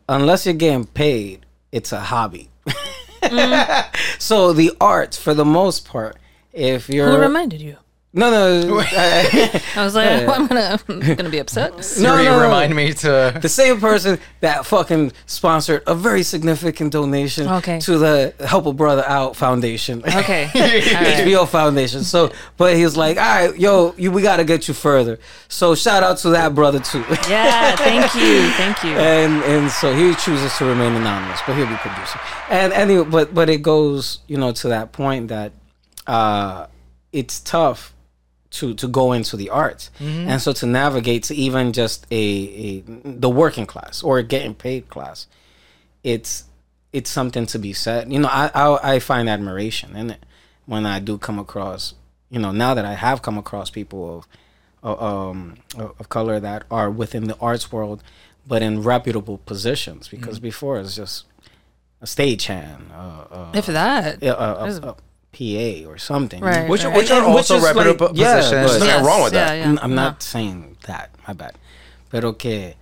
unless 0.07 0.45
you're 0.45 0.53
getting 0.55 0.85
paid, 0.85 1.45
it's 1.71 1.91
a 1.91 1.99
hobby. 1.99 2.49
so 4.19 4.53
the 4.53 4.71
arts, 4.79 5.17
for 5.17 5.33
the 5.33 5.45
most 5.45 5.85
part, 5.85 6.17
if 6.53 6.89
you're 6.89 7.09
Who 7.09 7.17
reminded 7.17 7.61
you? 7.61 7.77
No, 8.13 8.31
no. 8.31 8.79
I- 8.83 9.61
I 9.75 9.83
was 9.83 9.93
like, 9.93 10.27
I'm 10.27 10.47
gonna 10.47 10.79
I'm 10.89 10.99
gonna 11.15 11.29
be 11.29 11.37
upset. 11.39 11.75
no, 11.75 11.81
Siri, 11.81 12.23
no, 12.23 12.37
no. 12.39 12.43
remind 12.43 12.73
me 12.75 12.93
to. 12.93 13.37
the 13.39 13.49
same 13.49 13.79
person 13.79 14.17
that 14.39 14.65
fucking 14.65 15.11
sponsored 15.27 15.83
a 15.85 15.93
very 15.93 16.23
significant 16.23 16.93
donation 16.93 17.47
Okay. 17.47 17.79
to 17.81 17.97
the 17.99 18.33
Help 18.47 18.65
a 18.65 18.73
Brother 18.73 19.03
Out 19.07 19.35
Foundation. 19.35 20.01
Okay, 20.07 20.49
all 20.55 20.61
right. 20.61 20.83
HBO 21.27 21.47
Foundation. 21.47 22.03
So, 22.03 22.31
but 22.55 22.75
he 22.75 22.83
was 22.83 22.97
like, 22.97 23.17
"All 23.17 23.23
right, 23.23 23.59
yo, 23.59 23.93
you, 23.97 24.11
we 24.11 24.21
got 24.23 24.37
to 24.37 24.45
get 24.45 24.67
you 24.67 24.73
further." 24.73 25.19
So, 25.47 25.75
shout 25.75 26.01
out 26.01 26.17
to 26.19 26.29
that 26.29 26.55
brother 26.55 26.79
too. 26.79 27.03
Yeah, 27.29 27.75
thank 27.75 28.15
you, 28.15 28.49
thank 28.51 28.83
you. 28.83 28.91
and 28.91 29.43
and 29.43 29.69
so 29.69 29.93
he 29.93 30.15
chooses 30.15 30.57
to 30.57 30.65
remain 30.65 30.93
anonymous, 30.93 31.39
but 31.45 31.55
he'll 31.55 31.67
be 31.67 31.75
producing. 31.75 32.21
And 32.49 32.73
anyway, 32.73 33.03
but 33.07 33.33
but 33.35 33.49
it 33.49 33.61
goes, 33.61 34.19
you 34.27 34.37
know, 34.37 34.53
to 34.53 34.69
that 34.69 34.91
point 34.91 35.27
that 35.27 35.51
uh, 36.07 36.65
it's 37.11 37.39
tough 37.41 37.93
to 38.51 38.73
to 38.75 38.87
go 38.87 39.11
into 39.11 39.35
the 39.35 39.49
arts, 39.49 39.91
and 39.99 40.41
so 40.41 40.53
to 40.53 40.65
navigate 40.65 41.23
to 41.23 41.35
even 41.35 41.73
just 41.73 42.07
a, 42.11 42.15
a 42.15 42.83
the 43.03 43.29
working 43.29 43.65
class 43.65 44.01
or 44.03 44.21
getting 44.21 44.53
paid 44.55 44.89
class, 44.89 45.27
it's 46.03 46.45
it's 46.93 47.09
something 47.09 47.45
to 47.47 47.59
be 47.59 47.73
said. 47.73 48.11
You 48.11 48.19
know, 48.19 48.29
I 48.29 48.49
I, 48.53 48.95
I 48.95 48.99
find 48.99 49.29
admiration 49.29 49.95
in 49.95 50.11
it 50.11 50.25
when 50.65 50.85
I 50.85 50.99
do 50.99 51.17
come 51.17 51.39
across. 51.39 51.93
You 52.29 52.39
know, 52.39 52.51
now 52.51 52.73
that 52.73 52.85
I 52.85 52.93
have 52.93 53.21
come 53.21 53.37
across 53.37 53.69
people 53.69 54.25
of 54.83 55.01
um, 55.01 55.55
of 55.75 56.09
color 56.09 56.39
that 56.39 56.63
are 56.71 56.89
within 56.89 57.25
the 57.25 57.37
arts 57.39 57.71
world, 57.71 58.03
but 58.47 58.61
in 58.61 58.81
reputable 58.81 59.39
positions. 59.39 60.07
Because 60.07 60.39
before 60.39 60.79
it's 60.79 60.95
just 60.95 61.25
a 62.01 62.05
stagehand, 62.05 62.91
uh, 62.91 63.33
uh, 63.33 63.51
if 63.53 63.65
that, 63.65 64.21
a, 64.23 64.27
a, 64.41 64.65
a 64.91 64.95
PA 65.37 65.89
or 65.89 65.97
something. 65.97 66.41
Right, 66.41 66.67
Which, 66.69 66.83
right. 66.83 66.95
which 66.95 67.11
are 67.11 67.17
And- 67.17 67.25
and 67.27 67.35
which 67.35 67.51
also 67.51 67.57
is 67.57 67.63
like- 67.63 67.75
reputable 67.75 68.11
yeah, 68.17 68.35
positions. 68.37 68.69
There's 68.71 68.83
nothing 68.83 69.05
wrong 69.05 69.23
with 69.23 69.33
that. 69.33 69.53
Yeah, 69.57 69.65
I'm, 69.65 69.73
yeah. 69.75 69.79
I'm 69.83 69.95
not 69.95 70.23
saying 70.23 70.77
that. 70.87 71.11
My 71.27 71.33
bad. 71.33 71.55
But 72.09 72.23
okay, 72.23 72.75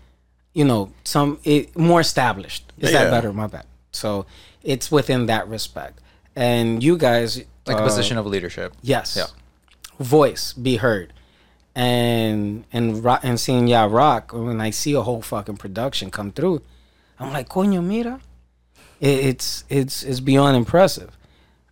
you 0.54 0.64
know, 0.66 0.92
some 1.04 1.40
it, 1.44 1.78
more 1.78 2.00
established. 2.02 2.72
Is 2.80 2.92
Yeah. 2.92 3.04
that 3.06 3.12
better? 3.12 3.34
My 3.34 3.48
bad. 3.48 3.66
So 3.92 4.26
it's 4.64 4.90
within 4.92 5.26
that 5.28 5.48
respect. 5.48 6.00
And 6.36 6.84
you 6.84 6.98
guys, 6.98 7.42
like 7.66 7.78
uh, 7.78 7.82
a 7.82 7.84
position 7.84 8.18
of 8.18 8.26
leadership. 8.26 8.74
Yes. 8.82 9.16
Yeah. 9.18 9.26
Voice 10.00 10.54
be 10.54 10.78
heard. 10.78 11.14
And 11.78 12.64
and 12.72 13.04
rock 13.04 13.22
and 13.24 13.38
seeing 13.40 13.68
y'all 13.68 13.90
rock 13.90 14.32
when 14.34 14.62
I 14.62 14.70
see 14.70 14.94
a 14.94 15.02
whole 15.02 15.22
fucking 15.22 15.58
production 15.58 16.10
come 16.10 16.32
through, 16.32 16.62
I'm 17.20 17.34
like, 17.34 17.50
coño, 17.50 17.84
mira. 17.84 18.22
It, 19.02 19.26
it's 19.26 19.66
it's 19.70 20.04
it's 20.04 20.20
beyond 20.22 20.56
impressive. 20.56 21.18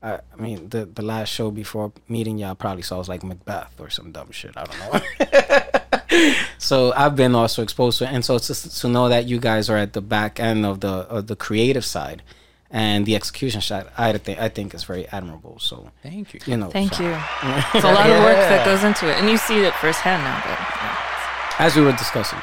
I, 0.03 0.19
I 0.37 0.41
mean, 0.41 0.69
the 0.69 0.85
the 0.85 1.01
last 1.01 1.29
show 1.29 1.49
before 1.49 1.93
meeting 2.09 2.37
y'all 2.37 2.55
probably 2.55 2.81
saw 2.83 2.97
was 2.97 3.07
like 3.07 3.23
Macbeth 3.23 3.79
or 3.79 3.89
some 3.89 4.11
dumb 4.11 4.31
shit. 4.31 4.53
I 4.57 4.65
don't 4.65 4.79
know. 4.81 6.33
so 6.57 6.91
I've 6.95 7.15
been 7.15 7.35
also 7.35 7.63
exposed 7.63 7.99
to 7.99 8.05
it, 8.05 8.11
and 8.11 8.23
so 8.25 8.35
it's 8.35 8.47
just 8.47 8.81
to 8.81 8.87
know 8.89 9.09
that 9.09 9.25
you 9.25 9.39
guys 9.39 9.69
are 9.69 9.77
at 9.77 9.93
the 9.93 10.01
back 10.01 10.39
end 10.39 10.65
of 10.65 10.81
the 10.81 10.89
of 11.09 11.27
the 11.27 11.35
creative 11.35 11.85
side 11.85 12.21
and 12.69 13.05
the 13.05 13.15
execution 13.15 13.61
side. 13.61 13.87
I 13.97 14.11
think 14.17 14.39
I 14.39 14.49
think 14.49 14.73
is 14.73 14.83
very 14.83 15.07
admirable. 15.07 15.57
So 15.59 15.89
Thank 16.03 16.33
you. 16.33 16.39
you 16.45 16.57
know, 16.57 16.69
Thank 16.69 16.95
so- 16.95 17.03
you. 17.03 17.11
It's 17.73 17.85
a 17.85 17.91
lot 17.93 18.09
of 18.09 18.19
work 18.23 18.37
that 18.37 18.65
goes 18.65 18.83
into 18.83 19.09
it, 19.09 19.17
and 19.19 19.29
you 19.29 19.37
see 19.37 19.59
it 19.63 19.73
firsthand 19.75 20.23
now. 20.23 20.41
But 20.45 20.59
yeah. 20.59 21.65
as 21.65 21.75
we 21.75 21.81
were 21.81 21.91
discussing, 21.93 22.39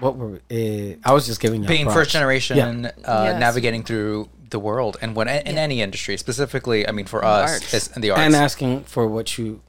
what 0.00 0.16
were 0.16 0.40
uh, 0.50 0.96
I 1.04 1.12
was 1.12 1.26
just 1.26 1.40
giving 1.40 1.62
you 1.62 1.68
Being 1.68 1.90
first 1.90 2.10
generation, 2.10 2.56
Yeah. 2.56 2.90
uh, 3.04 3.24
Yes. 3.24 3.40
navigating 3.40 3.82
through 3.84 4.28
the 4.50 4.58
world, 4.58 4.96
and 5.00 5.14
when 5.16 5.28
in 5.28 5.54
Yeah. 5.56 5.62
any 5.62 5.80
industry, 5.82 6.16
specifically, 6.16 6.86
I 6.86 6.92
mean, 6.92 7.06
for 7.06 7.20
the 7.20 7.26
us, 7.26 7.50
arts. 7.52 7.74
it's 7.74 7.86
in 7.88 8.02
the 8.02 8.10
arts. 8.10 8.20
and 8.20 8.34
asking 8.36 8.84
for 8.84 9.06
what 9.06 9.38
you 9.38 9.60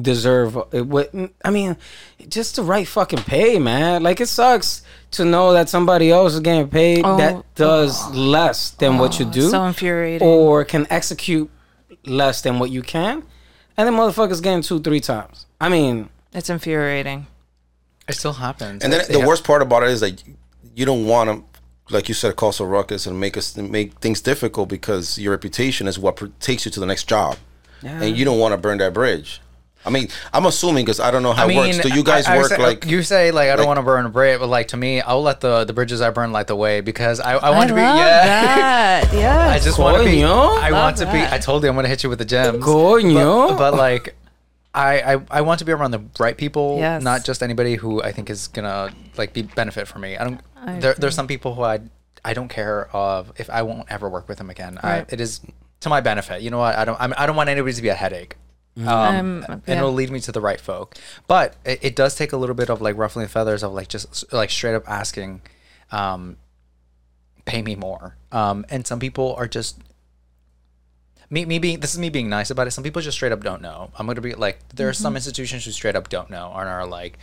deserve. 0.00 0.56
uh, 0.56 0.62
What 0.84 1.10
I 1.44 1.50
mean, 1.50 1.76
just 2.28 2.56
the 2.56 2.62
right 2.62 2.86
fucking 2.88 3.20
pay, 3.20 3.58
man. 3.58 4.02
Like 4.02 4.20
it 4.20 4.28
sucks 4.28 4.82
to 5.12 5.24
know 5.24 5.52
that 5.52 5.68
somebody 5.68 6.10
else 6.10 6.34
is 6.34 6.40
getting 6.40 6.68
paid 6.68 7.02
Oh. 7.04 7.16
that 7.18 7.54
does 7.54 8.10
less 8.12 8.70
than 8.70 8.98
what 8.98 9.18
you 9.20 9.26
Oh, 9.26 9.30
do, 9.30 9.50
so 9.50 9.64
infuriating. 9.64 10.26
or 10.26 10.64
can 10.64 10.86
execute 10.90 11.50
less 12.04 12.40
than 12.42 12.58
what 12.58 12.70
you 12.70 12.82
can, 12.82 13.22
and 13.76 13.86
then 13.86 13.94
motherfuckers 13.94 14.42
getting 14.42 14.62
two, 14.62 14.80
three 14.80 15.00
times. 15.00 15.46
I 15.60 15.68
mean, 15.68 16.08
It's 16.32 16.50
infuriating. 16.50 17.26
it 18.08 18.14
still 18.14 18.32
happens. 18.34 18.82
And 18.82 18.92
then 18.92 19.04
the 19.08 19.18
have- 19.20 19.28
worst 19.28 19.44
part 19.44 19.62
about 19.62 19.82
it 19.84 19.90
is 19.90 20.02
like 20.02 20.18
you 20.74 20.84
don't 20.84 21.06
want 21.06 21.30
to, 21.30 21.55
like 21.90 22.08
you 22.08 22.14
said, 22.14 22.36
cause 22.36 22.58
a 22.60 22.64
ruckus 22.64 23.06
and 23.06 23.18
make 23.20 23.36
us 23.36 23.56
make 23.56 23.94
things 23.98 24.20
difficult 24.20 24.68
because 24.68 25.18
your 25.18 25.32
reputation 25.32 25.86
is 25.86 25.98
what 25.98 26.16
pr- 26.16 26.26
takes 26.40 26.64
you 26.64 26.70
to 26.72 26.80
the 26.80 26.86
next 26.86 27.04
job, 27.08 27.36
and 27.82 28.16
you 28.16 28.24
don't 28.24 28.38
want 28.38 28.52
to 28.52 28.58
burn 28.58 28.78
that 28.78 28.92
bridge. 28.92 29.40
I 29.84 29.90
mean, 29.90 30.08
I'm 30.32 30.46
assuming 30.46 30.84
because 30.84 30.98
I 30.98 31.12
don't 31.12 31.22
know 31.22 31.32
how 31.32 31.46
I 31.46 31.52
it 31.52 31.56
works. 31.56 31.78
Do 31.78 31.90
you 31.90 32.02
guys 32.02 32.26
I- 32.26 32.34
I 32.34 32.38
work 32.38 32.48
say- 32.48 32.56
like? 32.60 32.86
you 32.86 33.04
say 33.04 33.30
like 33.30 33.50
I 33.50 33.54
don't 33.56 33.68
want 33.68 33.76
to 33.78 33.84
burn 33.84 34.04
a 34.04 34.08
bridge, 34.08 34.40
but 34.40 34.48
like 34.48 34.66
to 34.68 34.76
me, 34.76 35.00
I'll 35.00 35.22
let 35.22 35.40
the 35.40 35.64
the 35.64 35.72
bridges 35.72 36.00
I 36.00 36.10
burn 36.10 36.32
light 36.32 36.48
the 36.48 36.56
way 36.56 36.80
because 36.80 37.20
I 37.20 37.36
I 37.36 37.50
want 37.50 37.66
I 37.66 37.68
to 37.68 37.74
be 37.74 37.80
love 37.82 37.96
yeah. 37.98 38.26
that. 38.26 39.14
Yeah. 39.14 39.48
I 39.54 39.60
just 39.60 39.78
want 39.78 39.98
to 39.98 40.04
be. 40.04 40.16
Coño. 40.22 40.58
I 40.60 40.72
want 40.72 40.96
to 40.96 41.06
be. 41.06 41.20
I 41.22 41.38
told 41.38 41.62
you 41.62 41.68
I'm 41.68 41.76
gonna 41.76 41.86
hit 41.86 42.02
you 42.02 42.08
with 42.10 42.18
the 42.18 42.24
gems. 42.24 42.64
Coño. 42.64 43.50
But, 43.50 43.58
but 43.58 43.74
like, 43.74 44.16
I, 44.76 45.14
I 45.14 45.20
I 45.30 45.40
want 45.40 45.58
to 45.60 45.64
be 45.64 45.72
around 45.72 45.90
the 45.92 46.02
right 46.20 46.36
people, 46.36 46.76
Yes. 46.78 47.02
not 47.02 47.24
just 47.24 47.42
anybody 47.42 47.76
who 47.76 48.02
I 48.02 48.12
think 48.12 48.28
is 48.30 48.48
gonna 48.48 48.92
like 49.16 49.32
be 49.32 49.42
benefit 49.42 49.88
for 49.88 49.98
me. 49.98 50.16
I 50.16 50.24
don't. 50.24 50.40
I 50.56 50.78
there, 50.78 50.94
there's 50.94 51.14
some 51.14 51.26
people 51.26 51.54
who 51.54 51.62
I 51.62 51.80
I 52.24 52.34
don't 52.34 52.48
care 52.48 52.88
of 52.94 53.32
if 53.36 53.48
I 53.50 53.62
won't 53.62 53.90
ever 53.90 54.08
work 54.08 54.28
with 54.28 54.38
them 54.38 54.50
again. 54.50 54.78
I, 54.82 55.06
it 55.08 55.20
is 55.20 55.40
to 55.80 55.88
my 55.88 56.00
benefit. 56.00 56.42
You 56.42 56.50
know 56.50 56.58
what? 56.58 56.76
I 56.76 56.84
don't. 56.84 57.00
I'm, 57.00 57.14
I 57.16 57.24
don't 57.26 57.36
want 57.36 57.48
anybody 57.48 57.72
to 57.72 57.82
be 57.82 57.88
a 57.88 57.94
headache. 57.94 58.36
Um, 58.78 58.86
Um, 58.86 59.44
and 59.48 59.62
yeah. 59.66 59.76
it'll 59.78 59.92
lead 59.92 60.10
me 60.10 60.20
to 60.20 60.32
the 60.32 60.40
right 60.40 60.60
folk. 60.60 60.96
But 61.26 61.54
it, 61.64 61.78
it 61.82 61.96
does 61.96 62.14
take 62.14 62.32
a 62.32 62.36
little 62.36 62.54
bit 62.54 62.68
of 62.68 62.82
like 62.82 62.96
ruffling 62.98 63.26
feathers 63.28 63.62
of 63.62 63.72
like 63.72 63.88
just 63.88 64.30
like 64.34 64.50
straight 64.50 64.74
up 64.74 64.86
asking, 64.86 65.40
um, 65.90 66.36
pay 67.46 67.62
me 67.62 67.74
more. 67.76 68.16
Um, 68.32 68.66
and 68.68 68.86
some 68.86 68.98
people 69.00 69.34
are 69.36 69.48
just 69.48 69.78
me, 71.30 71.44
me 71.44 71.58
being 71.58 71.80
this 71.80 71.92
is 71.92 71.98
me 71.98 72.08
being 72.08 72.28
nice 72.28 72.50
about 72.50 72.66
it. 72.66 72.70
Some 72.70 72.84
people 72.84 73.02
just 73.02 73.16
straight 73.16 73.32
up 73.32 73.42
don't 73.42 73.62
know. 73.62 73.90
I'm 73.98 74.06
gonna 74.06 74.20
be 74.20 74.34
like, 74.34 74.58
there 74.74 74.88
are 74.88 74.92
Mm-hmm. 74.92 75.02
some 75.02 75.16
institutions 75.16 75.64
who 75.64 75.70
straight 75.72 75.96
up 75.96 76.08
don't 76.08 76.30
know 76.30 76.52
and 76.54 76.68
are 76.68 76.86
like, 76.86 77.18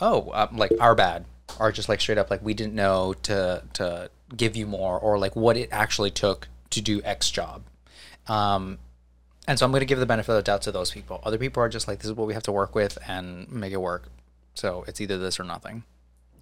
oh, 0.00 0.30
um, 0.34 0.56
like 0.56 0.72
our 0.80 0.94
bad, 0.94 1.24
are 1.58 1.72
just 1.72 1.88
like 1.88 2.00
straight 2.00 2.18
up 2.18 2.30
like 2.30 2.44
we 2.44 2.54
didn't 2.54 2.74
know 2.74 3.14
to 3.22 3.62
to 3.74 4.10
give 4.36 4.56
you 4.56 4.66
more, 4.66 4.98
or 4.98 5.18
like 5.18 5.34
what 5.36 5.56
it 5.56 5.68
actually 5.72 6.10
took 6.10 6.48
to 6.70 6.80
do 6.80 7.00
X 7.04 7.30
job. 7.30 7.62
Um, 8.28 8.78
and 9.48 9.58
so 9.58 9.64
I'm 9.64 9.72
gonna 9.72 9.84
give 9.84 10.00
the 10.00 10.06
benefit 10.06 10.32
of 10.32 10.36
the 10.36 10.42
doubt 10.42 10.62
to 10.62 10.72
those 10.72 10.90
people. 10.90 11.20
Other 11.24 11.38
people 11.38 11.62
are 11.62 11.68
just 11.68 11.86
like, 11.88 11.98
this 12.00 12.06
is 12.06 12.12
what 12.12 12.26
we 12.26 12.34
have 12.34 12.42
to 12.44 12.52
work 12.52 12.74
with 12.74 12.98
and 13.08 13.50
make 13.50 13.72
it 13.72 13.80
work. 13.80 14.08
So 14.54 14.84
it's 14.88 15.00
either 15.00 15.18
this 15.18 15.38
or 15.38 15.44
nothing. 15.44 15.84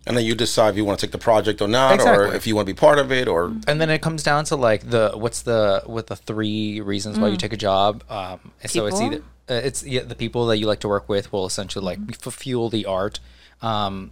And 0.06 0.16
then 0.16 0.24
you 0.24 0.34
decide 0.34 0.70
if 0.70 0.76
you 0.76 0.84
want 0.84 0.98
to 0.98 1.06
take 1.06 1.12
the 1.12 1.18
project 1.18 1.62
or 1.62 1.68
not, 1.68 2.00
or 2.00 2.34
if 2.34 2.46
you 2.46 2.54
want 2.54 2.66
to 2.68 2.74
be 2.74 2.78
part 2.78 2.98
of 2.98 3.10
it, 3.12 3.26
or 3.28 3.46
and 3.66 3.80
then 3.80 3.90
it 3.90 4.00
comes 4.02 4.22
down 4.22 4.44
to 4.46 4.56
like 4.56 4.90
the 4.90 5.12
what's 5.14 5.42
the 5.42 5.82
what 5.86 6.06
the 6.08 6.16
three 6.16 6.80
reasons 6.80 7.18
why 7.18 7.28
you 7.28 7.36
take 7.36 7.52
a 7.52 7.56
job 7.56 8.02
um 8.10 8.52
and 8.62 8.70
so 8.70 8.86
it's 8.86 9.00
Mm. 9.00 9.06
Either 9.12 9.22
uh, 9.48 9.54
it's 9.68 9.82
yeah, 9.84 10.00
the 10.02 10.14
people 10.14 10.46
that 10.46 10.56
you 10.58 10.66
like 10.66 10.80
to 10.80 10.88
work 10.88 11.08
with 11.08 11.32
will 11.32 11.46
essentially 11.46 11.84
like 11.84 11.98
Mm-hmm. 11.98 12.30
fuel 12.30 12.70
the 12.70 12.86
art 12.86 13.20
um 13.62 14.10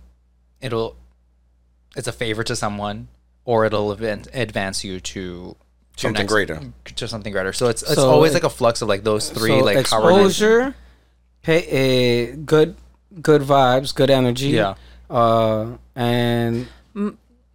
it'll 0.61 0.96
it's 1.96 2.07
a 2.09 2.12
favor 2.12 2.42
to 2.44 2.55
someone 2.57 3.09
or 3.44 3.64
it'll 3.66 3.94
advan- 3.96 4.28
advance 4.35 4.85
you 4.85 5.00
to 5.00 5.57
to 5.96 6.02
Something 6.02 6.26
greater. 6.26 6.61
to 6.96 7.07
something 7.09 7.33
greater 7.33 7.52
so 7.52 7.68
it's 7.68 7.83
it's 7.83 7.94
So 7.94 8.09
always 8.11 8.33
it- 8.33 8.35
like 8.35 8.44
a 8.44 8.50
flux 8.50 8.81
of 8.83 8.88
like 8.88 9.05
those 9.05 9.28
three 9.31 9.59
so 9.59 9.64
like 9.64 9.76
exposure, 9.76 10.74
pay, 11.42 11.61
uh, 12.33 12.37
good, 12.46 12.76
good 13.20 13.42
vibes, 13.42 13.94
good 13.94 14.11
energy. 14.11 14.48
Yeah. 14.50 14.74
Uh, 15.12 15.77
and 15.94 16.66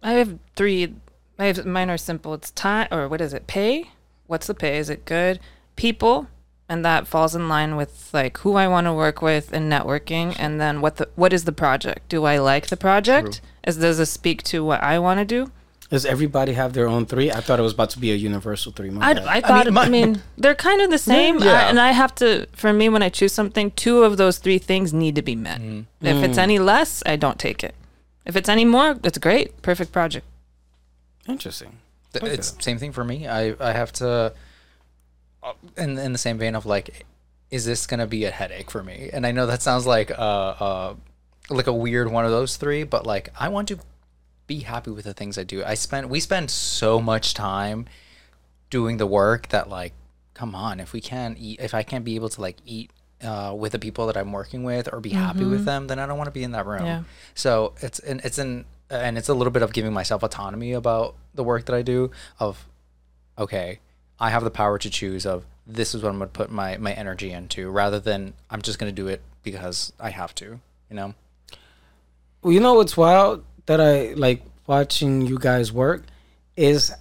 I 0.02 0.12
have 0.12 0.38
three. 0.54 0.94
I 1.38 1.46
have 1.46 1.66
mine 1.66 1.90
are 1.90 1.98
simple. 1.98 2.32
It's 2.34 2.52
time 2.52 2.86
or 2.92 3.08
what 3.08 3.20
is 3.20 3.34
it? 3.34 3.46
Pay. 3.46 3.90
What's 4.28 4.46
the 4.46 4.54
pay? 4.54 4.78
Is 4.78 4.88
it 4.88 5.04
good? 5.04 5.40
People, 5.74 6.28
and 6.68 6.84
that 6.84 7.06
falls 7.08 7.34
in 7.34 7.48
line 7.48 7.74
with 7.74 8.10
like 8.12 8.38
who 8.38 8.54
I 8.54 8.68
want 8.68 8.86
to 8.86 8.92
work 8.92 9.20
with 9.22 9.52
and 9.52 9.70
networking, 9.70 10.36
and 10.38 10.60
then 10.60 10.80
what 10.80 10.96
the 10.96 11.08
what 11.16 11.32
is 11.32 11.44
the 11.44 11.52
project? 11.52 12.08
Do 12.08 12.24
I 12.24 12.38
like 12.38 12.68
the 12.68 12.76
project? 12.76 13.40
Is 13.66 13.76
does 13.78 13.98
it 13.98 14.06
speak 14.06 14.42
to 14.44 14.64
what 14.64 14.82
I 14.82 14.98
want 15.00 15.18
to 15.18 15.24
do? 15.24 15.50
Does 15.90 16.04
everybody 16.04 16.52
have 16.52 16.72
their 16.74 16.86
own 16.88 17.06
three? 17.06 17.30
I 17.32 17.40
thought 17.40 17.58
it 17.58 17.62
was 17.62 17.72
about 17.72 17.90
to 17.90 17.98
be 17.98 18.12
a 18.12 18.14
universal 18.14 18.72
three. 18.72 18.90
My 18.90 19.06
I. 19.08 19.36
I 19.36 19.40
thought. 19.40 19.66
I 19.66 19.70
my- 19.70 19.88
mean, 19.88 20.22
they're 20.36 20.54
kind 20.54 20.80
of 20.82 20.90
the 20.90 20.98
same, 20.98 21.38
Yeah. 21.38 21.52
I- 21.52 21.62
and 21.70 21.80
I 21.80 21.92
have 21.92 22.14
to. 22.16 22.46
For 22.52 22.72
me, 22.72 22.88
when 22.88 23.02
I 23.02 23.08
choose 23.08 23.32
something, 23.32 23.70
two 23.72 24.04
of 24.04 24.16
those 24.16 24.38
three 24.38 24.58
things 24.58 24.92
need 24.92 25.14
to 25.14 25.22
be 25.22 25.34
met. 25.36 25.60
If 26.02 26.22
it's 26.22 26.38
any 26.38 26.58
less, 26.58 27.02
I 27.06 27.16
don't 27.16 27.38
take 27.38 27.64
it. 27.64 27.74
If 28.26 28.36
it's 28.36 28.48
any 28.48 28.64
more, 28.66 28.98
it's 29.02 29.16
great. 29.18 29.62
Perfect 29.62 29.90
project. 29.92 30.26
Interesting. 31.26 31.78
Th- 32.12 32.24
It's 32.32 32.54
same 32.60 32.78
thing 32.78 32.92
for 32.92 33.04
me. 33.04 33.26
I 33.28 33.54
I 33.60 33.72
have 33.72 33.92
to, 33.94 34.32
uh, 35.42 35.52
in 35.76 35.98
in 35.98 36.12
the 36.12 36.18
same 36.18 36.38
vein 36.38 36.54
of 36.54 36.64
like, 36.66 37.06
is 37.50 37.64
this 37.64 37.86
gonna 37.86 38.06
be 38.06 38.24
a 38.24 38.30
headache 38.30 38.70
for 38.70 38.82
me? 38.82 39.10
And 39.12 39.26
I 39.26 39.32
know 39.32 39.46
that 39.46 39.62
sounds 39.62 39.86
like 39.86 40.10
uh 40.10 40.14
uh 40.68 40.94
like 41.50 41.66
a 41.66 41.72
weird 41.72 42.10
one 42.10 42.24
of 42.24 42.30
those 42.30 42.56
three, 42.56 42.84
but 42.84 43.06
like 43.06 43.30
I 43.38 43.48
want 43.48 43.68
to 43.68 43.78
be 44.48 44.60
happy 44.60 44.90
with 44.90 45.04
the 45.04 45.14
things 45.14 45.38
I 45.38 45.44
do. 45.44 45.62
I 45.64 45.74
spend 45.74 46.10
we 46.10 46.18
spend 46.18 46.50
so 46.50 47.00
much 47.00 47.34
time 47.34 47.86
doing 48.70 48.96
the 48.96 49.06
work 49.06 49.48
that 49.48 49.68
like, 49.68 49.92
come 50.34 50.56
on, 50.56 50.80
if 50.80 50.92
we 50.92 51.00
can't 51.00 51.38
eat, 51.38 51.60
if 51.60 51.74
I 51.74 51.84
can't 51.84 52.04
be 52.04 52.16
able 52.16 52.30
to 52.30 52.40
like 52.40 52.56
eat 52.66 52.90
uh, 53.22 53.54
with 53.56 53.72
the 53.72 53.78
people 53.78 54.06
that 54.06 54.16
I'm 54.16 54.32
working 54.32 54.64
with 54.64 54.92
or 54.92 55.00
be 55.00 55.10
happy 55.10 55.44
with 55.44 55.64
them, 55.64 55.86
then 55.86 55.98
I 55.98 56.06
don't 56.06 56.18
want 56.18 56.26
to 56.28 56.32
be 56.32 56.42
in 56.42 56.52
that 56.52 56.66
room. 56.66 56.84
Yeah. 56.84 57.02
So 57.34 57.74
it's 57.80 58.00
and 58.00 58.20
it's 58.24 58.38
an 58.38 58.64
and 58.90 59.18
it's 59.18 59.28
a 59.28 59.34
little 59.34 59.52
bit 59.52 59.62
of 59.62 59.72
giving 59.72 59.92
myself 59.92 60.22
autonomy 60.22 60.72
about 60.72 61.14
the 61.34 61.44
work 61.44 61.66
that 61.66 61.74
I 61.76 61.82
do. 61.82 62.10
Of 62.40 62.66
okay, 63.38 63.80
I 64.18 64.30
have 64.30 64.44
the 64.44 64.50
power 64.50 64.78
to 64.78 64.90
choose 64.90 65.26
of 65.26 65.44
this 65.66 65.94
is 65.94 66.02
what 66.02 66.08
I'm 66.08 66.18
going 66.18 66.30
to 66.30 66.32
put 66.32 66.50
my 66.50 66.78
my 66.78 66.92
energy 66.92 67.32
into, 67.32 67.70
rather 67.70 68.00
than 68.00 68.32
I'm 68.50 68.62
just 68.62 68.78
going 68.78 68.90
to 68.90 68.96
do 68.96 69.08
it 69.08 69.20
because 69.42 69.92
I 70.00 70.10
have 70.10 70.34
to. 70.36 70.60
You 70.88 70.96
know. 70.96 71.14
Well, 72.40 72.52
you 72.52 72.60
know 72.60 72.74
what's 72.74 72.96
wild 72.96 73.44
that 73.68 73.80
I 73.80 74.14
like 74.14 74.42
watching 74.66 75.22
you 75.22 75.38
guys 75.38 75.72
work 75.72 76.02
is 76.56 76.92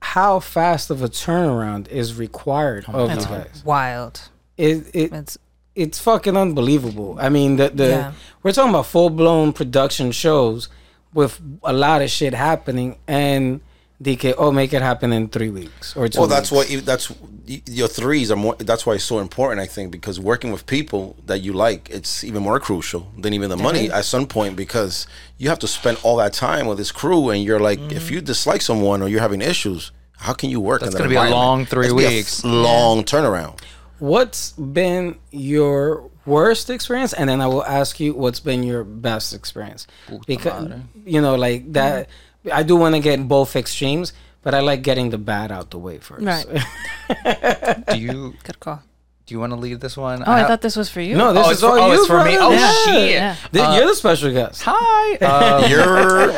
how 0.00 0.40
fast 0.40 0.90
of 0.90 1.02
a 1.02 1.08
turnaround 1.08 1.88
is 1.88 2.16
required 2.18 2.84
of 2.88 3.10
you 3.10 3.16
That's 3.16 3.26
guys. 3.26 3.62
wild. 3.64 4.28
It, 4.56 4.86
it 4.94 5.12
It's 5.12 5.38
it's 5.74 5.98
fucking 5.98 6.36
unbelievable. 6.36 7.16
I 7.20 7.28
mean, 7.28 7.56
the 7.56 7.68
the 7.70 7.86
Yeah. 7.88 8.12
we're 8.42 8.52
talking 8.52 8.70
about 8.70 8.86
full 8.86 9.10
blown 9.10 9.52
production 9.52 10.10
shows 10.12 10.68
with 11.14 11.40
a 11.62 11.72
lot 11.72 12.02
of 12.02 12.10
shit 12.10 12.34
happening, 12.34 12.96
and 13.06 13.60
they 14.02 14.16
can 14.16 14.34
oh 14.36 14.50
make 14.50 14.72
it 14.72 14.82
happen 14.82 15.12
in 15.12 15.28
three 15.28 15.50
weeks 15.50 15.96
or 15.96 16.08
two. 16.08 16.18
Well, 16.18 16.28
that's 16.28 16.50
weeks. 16.50 16.64
what 16.64 16.70
you, 16.70 16.80
that's 16.80 17.12
your 17.46 17.88
threes 17.88 18.30
are 18.30 18.36
more. 18.36 18.56
That's 18.56 18.84
why 18.84 18.94
it's 18.94 19.04
so 19.04 19.18
important, 19.18 19.60
I 19.60 19.66
think, 19.66 19.92
because 19.92 20.18
working 20.18 20.52
with 20.52 20.66
people 20.66 21.16
that 21.26 21.38
you 21.38 21.52
like, 21.52 21.88
it's 21.90 22.24
even 22.24 22.42
more 22.42 22.58
crucial 22.58 23.12
than 23.18 23.32
even 23.32 23.48
the 23.50 23.56
money 23.56 23.90
at 23.90 24.04
some 24.04 24.26
point 24.26 24.56
because 24.56 25.06
you 25.38 25.48
have 25.48 25.58
to 25.60 25.68
spend 25.68 25.98
all 26.02 26.16
that 26.16 26.32
time 26.32 26.66
with 26.66 26.78
this 26.78 26.92
crew, 26.92 27.30
and 27.30 27.42
you're 27.42 27.60
like, 27.60 27.78
if 27.78 28.04
mm-hmm. 28.04 28.14
you 28.14 28.20
dislike 28.20 28.62
someone 28.62 29.02
or 29.02 29.08
you're 29.08 29.20
having 29.20 29.40
issues, 29.40 29.92
how 30.16 30.32
can 30.32 30.50
you 30.50 30.60
work? 30.60 30.80
That's 30.80 30.94
in 30.94 31.02
that 31.02 31.08
gonna 31.08 31.26
be 31.26 31.30
a 31.30 31.34
long 31.34 31.66
three 31.66 31.88
That's 31.88 31.92
gonna 31.92 32.06
a 32.06 32.16
weeks. 32.16 32.38
f- 32.40 32.44
long 32.44 33.04
turnaround. 33.04 33.60
What's 33.98 34.52
been 34.52 35.16
your 35.30 36.10
worst 36.26 36.70
experience, 36.70 37.12
and 37.12 37.28
then 37.28 37.40
I 37.40 37.46
will 37.46 37.64
ask 37.64 38.00
you 38.00 38.14
what's 38.14 38.40
been 38.40 38.62
your 38.62 38.82
best 38.84 39.32
experience 39.32 39.86
because 40.26 40.72
you 41.04 41.20
know 41.20 41.36
like 41.36 41.72
that. 41.72 42.08
Mm-hmm. 42.08 42.28
I 42.50 42.62
do 42.62 42.74
want 42.76 42.94
to 42.94 43.00
get 43.00 43.26
both 43.28 43.54
extremes, 43.54 44.12
but 44.42 44.54
I 44.54 44.60
like 44.60 44.82
getting 44.82 45.10
the 45.10 45.18
bad 45.18 45.52
out 45.52 45.70
the 45.70 45.78
way 45.78 45.98
first. 45.98 46.24
Right. 46.24 46.46
Do 47.92 47.98
you 47.98 48.34
good 48.42 48.58
call. 48.58 48.82
do 49.26 49.34
you 49.34 49.38
want 49.38 49.52
to 49.52 49.56
leave 49.58 49.78
this 49.78 49.96
one? 49.96 50.24
Oh, 50.26 50.32
I 50.32 50.40
ha- 50.42 50.48
thut 50.48 50.62
this 50.62 50.74
was 50.74 50.90
for 50.90 51.00
you. 51.00 51.14
no, 51.14 51.32
this 51.32 51.46
Oh, 51.46 51.50
is 51.50 51.52
it's 51.52 51.60
for- 51.62 51.78
all 51.78 51.78
oh, 51.78 51.92
you. 51.92 51.98
it's 51.98 52.06
for 52.10 52.24
me. 52.24 52.34
Oh, 52.38 52.50
Yeah. 52.50 52.72
shit. 52.84 53.10
Yeah. 53.10 53.36
Th- 53.52 53.78
You're 53.78 53.86
the 53.86 53.94
special 53.94 54.32
guest. 54.32 54.62
Hi. 54.66 55.16
Um, 55.22 55.70
You're 55.70 56.32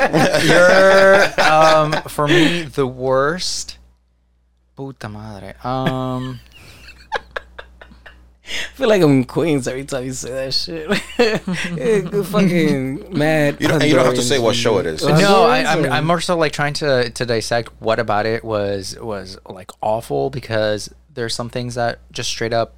You're 0.44 1.40
um 1.40 1.92
for 2.12 2.28
me 2.28 2.62
the 2.68 2.86
worst. 2.86 3.78
Puta 4.76 5.08
madre. 5.08 5.54
Um 5.64 6.40
I 8.46 8.76
feel 8.76 8.88
like 8.88 9.00
I'm 9.02 9.10
in 9.10 9.24
Queens 9.24 9.66
every 9.66 9.84
time 9.84 10.04
you 10.04 10.12
say 10.12 10.30
that 10.30 10.52
shit. 10.54 10.90
Yeah, 11.78 12.00
good 12.00 12.26
fucking 12.26 13.16
mad. 13.16 13.58
You 13.60 13.68
don't- 13.68 13.80
and 13.80 13.90
you 13.90 13.96
don't 13.96 14.04
have 14.04 14.14
to 14.16 14.22
say 14.22 14.38
what 14.38 14.54
show 14.54 14.78
it 14.78 14.86
is. 14.86 15.02
No, 15.02 15.44
I, 15.44 15.64
I'm 15.64 15.84
or- 15.84 15.88
I'm 15.88 16.06
more 16.06 16.20
so 16.20 16.36
like 16.36 16.52
trying 16.52 16.74
to 16.74 17.08
to 17.10 17.24
dissect 17.26 17.70
what 17.80 17.98
about 17.98 18.26
it 18.26 18.44
was 18.44 18.98
was 19.00 19.38
like 19.48 19.70
awful 19.80 20.28
because 20.30 20.92
there's 21.14 21.34
some 21.34 21.48
things 21.48 21.74
that 21.76 22.00
just 22.12 22.28
straight 22.28 22.52
up. 22.52 22.74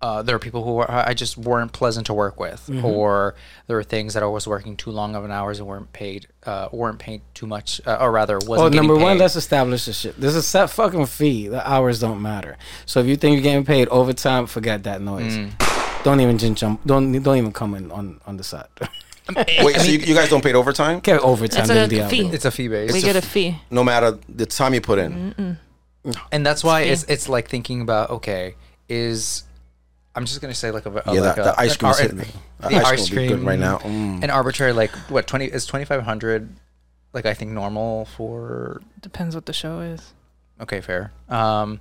Uh, 0.00 0.22
there 0.22 0.36
are 0.36 0.38
people 0.38 0.62
who 0.62 0.78
are, 0.78 0.88
I 0.88 1.12
just 1.12 1.36
weren't 1.36 1.72
pleasant 1.72 2.06
to 2.06 2.14
work 2.14 2.38
with, 2.38 2.70
or 2.84 3.34
there 3.66 3.76
were 3.76 3.82
things 3.82 4.14
that 4.14 4.22
I 4.22 4.26
was 4.26 4.46
working 4.46 4.76
too 4.76 4.92
long 4.92 5.16
of 5.16 5.24
an 5.24 5.32
hours 5.32 5.58
and 5.58 5.66
weren't 5.66 5.92
paid, 5.92 6.28
uh, 6.46 6.68
weren't 6.70 7.00
paid 7.00 7.22
too 7.34 7.48
much, 7.48 7.80
uh, 7.84 7.98
or 8.00 8.12
rather 8.12 8.36
wasn't. 8.36 8.58
Oh, 8.60 8.70
getting 8.70 8.86
number 8.86 8.96
one, 8.96 9.18
let's 9.18 9.34
establish 9.34 9.86
this 9.86 9.98
shit. 9.98 10.20
There's 10.20 10.36
a 10.36 10.42
set 10.42 10.70
fucking 10.70 11.06
fee. 11.06 11.48
The 11.48 11.68
hours 11.68 11.98
don't 11.98 12.22
matter. 12.22 12.56
So 12.86 13.00
if 13.00 13.06
you 13.06 13.16
think 13.16 13.34
you're 13.34 13.42
getting 13.42 13.64
paid 13.64 13.88
overtime, 13.88 14.46
forget 14.46 14.84
that 14.84 15.00
noise. 15.02 15.36
Mm. 15.36 16.04
Don't 16.04 16.20
even 16.20 16.38
jump. 16.54 16.80
Don't 16.86 17.20
don't 17.20 17.36
even 17.36 17.52
come 17.52 17.74
in 17.74 17.90
on 17.90 18.20
on 18.24 18.36
the 18.36 18.44
side. 18.44 18.68
wait. 19.36 19.76
so 19.76 19.82
you, 19.82 19.98
you 19.98 20.14
guys 20.14 20.28
don't 20.30 20.42
pay 20.42 20.54
overtime, 20.54 21.00
Get 21.00 21.20
overtime. 21.20 21.60
It's 21.62 21.68
than 21.68 22.00
a 22.00 22.08
fee. 22.08 22.26
it's 22.28 22.44
a 22.44 22.50
fee 22.50 22.68
base. 22.68 22.92
we 22.92 23.00
a 23.00 23.02
get 23.02 23.16
a 23.16 23.18
f- 23.18 23.24
fee. 23.24 23.56
no 23.70 23.82
matter 23.84 24.18
the 24.28 24.46
time 24.46 24.74
you 24.74 24.80
put 24.80 24.98
in. 24.98 25.58
and 26.32 26.46
that's 26.46 26.62
why 26.62 26.82
it's 26.82 27.02
it's 27.04 27.28
like 27.28 27.48
thinking 27.48 27.80
about 27.80 28.10
okay 28.10 28.54
is 28.88 29.42
I'm 30.18 30.26
just 30.26 30.40
gonna 30.42 30.54
say 30.54 30.70
like 30.72 30.84
a, 30.86 30.90
a 30.90 31.14
Yeah, 31.14 31.20
like 31.20 31.36
that, 31.36 31.38
a, 31.38 31.42
the 31.44 31.60
ice 31.60 31.76
cream 31.76 31.92
ar- 31.92 31.98
hitting. 31.98 32.16
The 32.18 32.68
the 32.68 32.76
ice 32.76 32.84
ice 32.86 33.08
cream 33.08 33.28
good 33.28 33.34
cream 33.36 33.48
right 33.48 33.58
now. 33.58 33.78
Mm. 33.78 34.24
an 34.24 34.30
arbitrary 34.30 34.72
like 34.72 34.90
what 35.08 35.26
twenty 35.26 35.46
is 35.46 35.64
twenty 35.64 35.84
five 35.84 36.02
hundred 36.02 36.48
like 37.12 37.24
I 37.24 37.34
think 37.34 37.52
normal 37.52 38.04
for 38.04 38.82
Depends 39.00 39.34
what 39.34 39.46
the 39.46 39.52
show 39.52 39.80
is. 39.80 40.12
okay 40.60 40.80
fair 40.80 41.12
um 41.28 41.78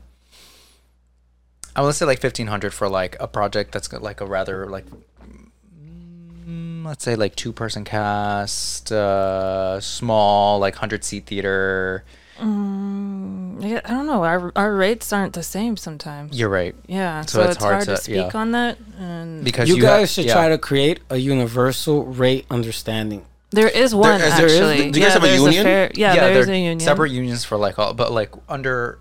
I 1.76 1.82
would 1.82 1.95
say 1.95 2.06
like 2.06 2.19
fifteen 2.21 2.47
hundred 2.47 2.73
for 2.73 2.88
like 2.88 3.17
a 3.19 3.28
project 3.28 3.71
that's 3.71 3.88
got 3.88 4.02
like 4.02 4.21
a 4.21 4.26
rather 4.26 4.67
like 4.67 4.86
mm, 5.76 6.86
let's 6.86 7.04
say 7.04 7.15
like 7.15 7.36
two 7.36 7.52
person 7.54 7.84
cast 7.84 8.91
uh 8.91 9.80
small 9.82 10.60
like 10.60 10.76
hundred 10.76 11.04
seat 11.04 11.26
theater 11.26 12.04
Mm, 12.39 13.07
yeah, 13.60 13.82
I 13.86 13.89
don't 13.91 14.06
know. 14.08 14.24
Our 14.24 14.52
our 14.56 14.76
rates 14.76 15.12
aren't 15.13 15.34
the 15.34 15.43
same 15.43 15.78
sometimes. 15.78 16.38
you're 16.38 16.50
right 16.50 16.76
Yeah, 16.88 17.22
So 17.22 17.39
so, 17.39 17.41
it's 17.43 17.56
it's, 17.56 17.63
hard 17.63 17.74
hard, 17.76 17.86
to, 17.86 17.96
to- 17.96 18.02
speak 18.02 18.15
yeah. 18.34 18.39
on 18.39 18.52
that. 18.52 18.78
And 19.00 19.43
because 19.43 19.70
You, 19.70 19.76
you, 19.76 19.82
guys 19.82 20.02
have- 20.02 20.10
should 20.10 20.26
yeah. 20.26 20.34
try 20.34 20.50
to 20.50 20.58
create 20.58 21.00
a 21.10 21.17
universal 21.17 22.06
rate 22.06 22.46
understanding. 22.50 23.26
there 23.52 23.70
is 23.70 23.93
one 23.96 24.20
is- 24.22 24.36
there 24.38 24.46
is- 24.46 24.54
actually. 24.60 24.91
do 24.91 25.00
you 25.00 25.06
guys 25.06 25.10
yeah, 25.10 25.10
have 25.13 25.24
a 25.24 25.28
there's 25.28 25.41
union? 25.41 25.63
fair, 25.63 25.91
yeah, 25.96 26.13
yeah, 26.13 26.28
there's 26.30 26.46
they're 26.48 26.56
a 26.56 26.60
union. 26.60 26.80
separate 26.80 27.12
unions 27.12 27.43
for 27.46 27.58
like 27.58 27.78
all, 27.80 27.93
but 27.93 28.12
like 28.12 28.32
under 28.50 29.00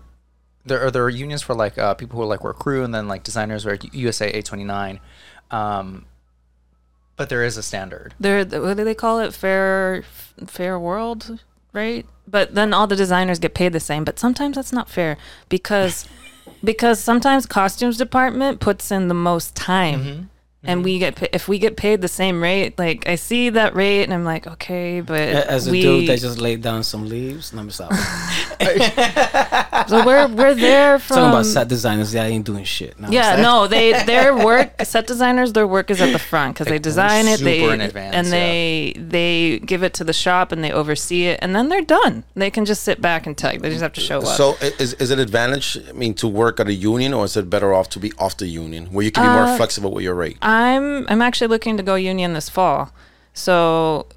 there 0.65 0.85
are 0.85 0.91
there 0.91 1.03
are 1.05 1.09
unions 1.09 1.41
for 1.41 1.53
like 1.55 1.77
uh, 1.77 1.93
people 1.93 2.17
who 2.17 2.23
are 2.23 2.27
like 2.33 2.43
work 2.43 2.59
crew 2.59 2.83
and 2.83 2.93
then 2.93 3.07
like 3.07 3.23
designers 3.23 3.65
or 3.65 3.77
USA 3.93 4.27
eight 4.27 4.45
twenty 4.45 4.63
nine, 4.65 4.99
um, 5.51 6.05
but 7.15 7.29
there 7.29 7.43
is 7.43 7.57
a 7.57 7.63
standard. 7.63 8.13
They're 8.19 8.43
what 8.45 8.77
do 8.77 8.83
they 8.83 8.93
call 8.95 9.19
it? 9.19 9.33
Fair 9.33 10.03
fair 10.45 10.77
world, 10.79 11.39
right? 11.73 12.05
But 12.27 12.55
then 12.55 12.73
all 12.73 12.87
the 12.87 12.95
designers 12.95 13.39
get 13.39 13.53
paid 13.53 13.73
the 13.73 13.79
same. 13.79 14.03
But 14.03 14.19
sometimes 14.19 14.55
that's 14.55 14.73
not 14.73 14.89
fair 14.89 15.17
because 15.49 16.07
because 16.63 16.99
sometimes 16.99 17.45
costumes 17.45 17.97
department 17.97 18.59
puts 18.59 18.91
in 18.91 19.07
the 19.07 19.13
most 19.13 19.55
time. 19.55 19.99
Mm-hmm. 19.99 20.23
And 20.63 20.83
we 20.83 20.99
get 20.99 21.15
pa- 21.15 21.27
if 21.31 21.47
we 21.47 21.59
get 21.59 21.77
paid 21.77 22.01
the 22.01 22.07
same 22.09 22.41
rate, 22.43 22.77
like 22.77 23.07
I 23.07 23.15
see 23.15 23.49
that 23.51 23.73
rate, 23.75 24.03
and 24.03 24.13
I'm 24.13 24.25
like, 24.25 24.47
okay, 24.47 24.99
but 25.01 25.19
As 25.21 25.67
a 25.67 25.71
we, 25.71 25.81
dude 25.81 26.09
that 26.09 26.19
just 26.19 26.39
laid 26.39 26.61
down 26.61 26.83
some 26.83 27.07
leaves. 27.07 27.53
No, 27.53 27.61
I'm 27.61 27.69
sorry. 27.69 27.95
so 29.87 30.05
we're 30.05 30.27
we're 30.27 30.55
there 30.55 30.99
from 30.99 31.17
Talking 31.17 31.29
about 31.29 31.45
set 31.45 31.67
designers, 31.67 32.13
yeah, 32.13 32.23
I 32.23 32.27
ain't 32.27 32.45
doing 32.45 32.63
shit. 32.63 32.99
Know 32.99 33.09
Yeah, 33.09 33.37
no, 33.41 33.67
they 33.67 34.03
their 34.05 34.35
work 34.35 34.73
set 34.83 35.07
designers 35.07 35.53
their 35.53 35.67
work 35.67 35.89
is 35.91 36.01
at 36.01 36.11
the 36.11 36.19
front 36.19 36.55
because 36.55 36.65
they 36.67 36.73
Like, 36.73 36.81
design 36.81 37.27
it, 37.27 37.39
they 37.39 37.63
in 37.71 37.81
advance, 37.81 38.15
and 38.15 38.27
yeah. 38.27 38.31
they 38.31 38.93
they 38.97 39.59
give 39.59 39.83
it 39.83 39.93
to 39.95 40.03
the 40.03 40.13
shop 40.13 40.51
and 40.51 40.63
they 40.63 40.71
oversee 40.71 41.25
it, 41.27 41.39
and 41.41 41.55
then 41.55 41.69
they're 41.69 41.81
done. 41.81 42.23
They 42.35 42.49
can 42.51 42.65
just 42.65 42.83
sit 42.83 43.01
back 43.01 43.25
and 43.27 43.37
tell. 43.37 43.57
They 43.57 43.69
just 43.69 43.81
have 43.81 43.93
to 43.93 44.01
show 44.01 44.19
up. 44.19 44.25
So 44.37 44.55
is 44.79 44.93
is 44.95 45.11
it 45.11 45.19
advantage? 45.19 45.77
I 45.87 45.91
mean, 45.93 46.13
to 46.15 46.27
work 46.27 46.59
at 46.59 46.67
a 46.67 46.73
union, 46.73 47.13
or 47.13 47.25
is 47.25 47.37
it 47.37 47.49
better 47.49 47.73
off 47.73 47.89
to 47.91 47.99
be 47.99 48.11
off 48.17 48.37
the 48.37 48.47
union, 48.47 48.87
where 48.87 49.05
you 49.05 49.11
can 49.11 49.23
be 49.23 49.29
more 49.29 49.43
Uh, 49.53 49.57
flexible 49.57 49.91
with 49.91 50.03
your 50.03 50.15
rate? 50.15 50.37
I'm 50.47 51.05
I'm 51.09 51.21
actually 51.21 51.47
looking 51.47 51.75
to 51.75 51.83
go 51.83 51.95
union 51.95 52.33
this 52.33 52.47
fall. 52.47 52.93
So 53.33 54.07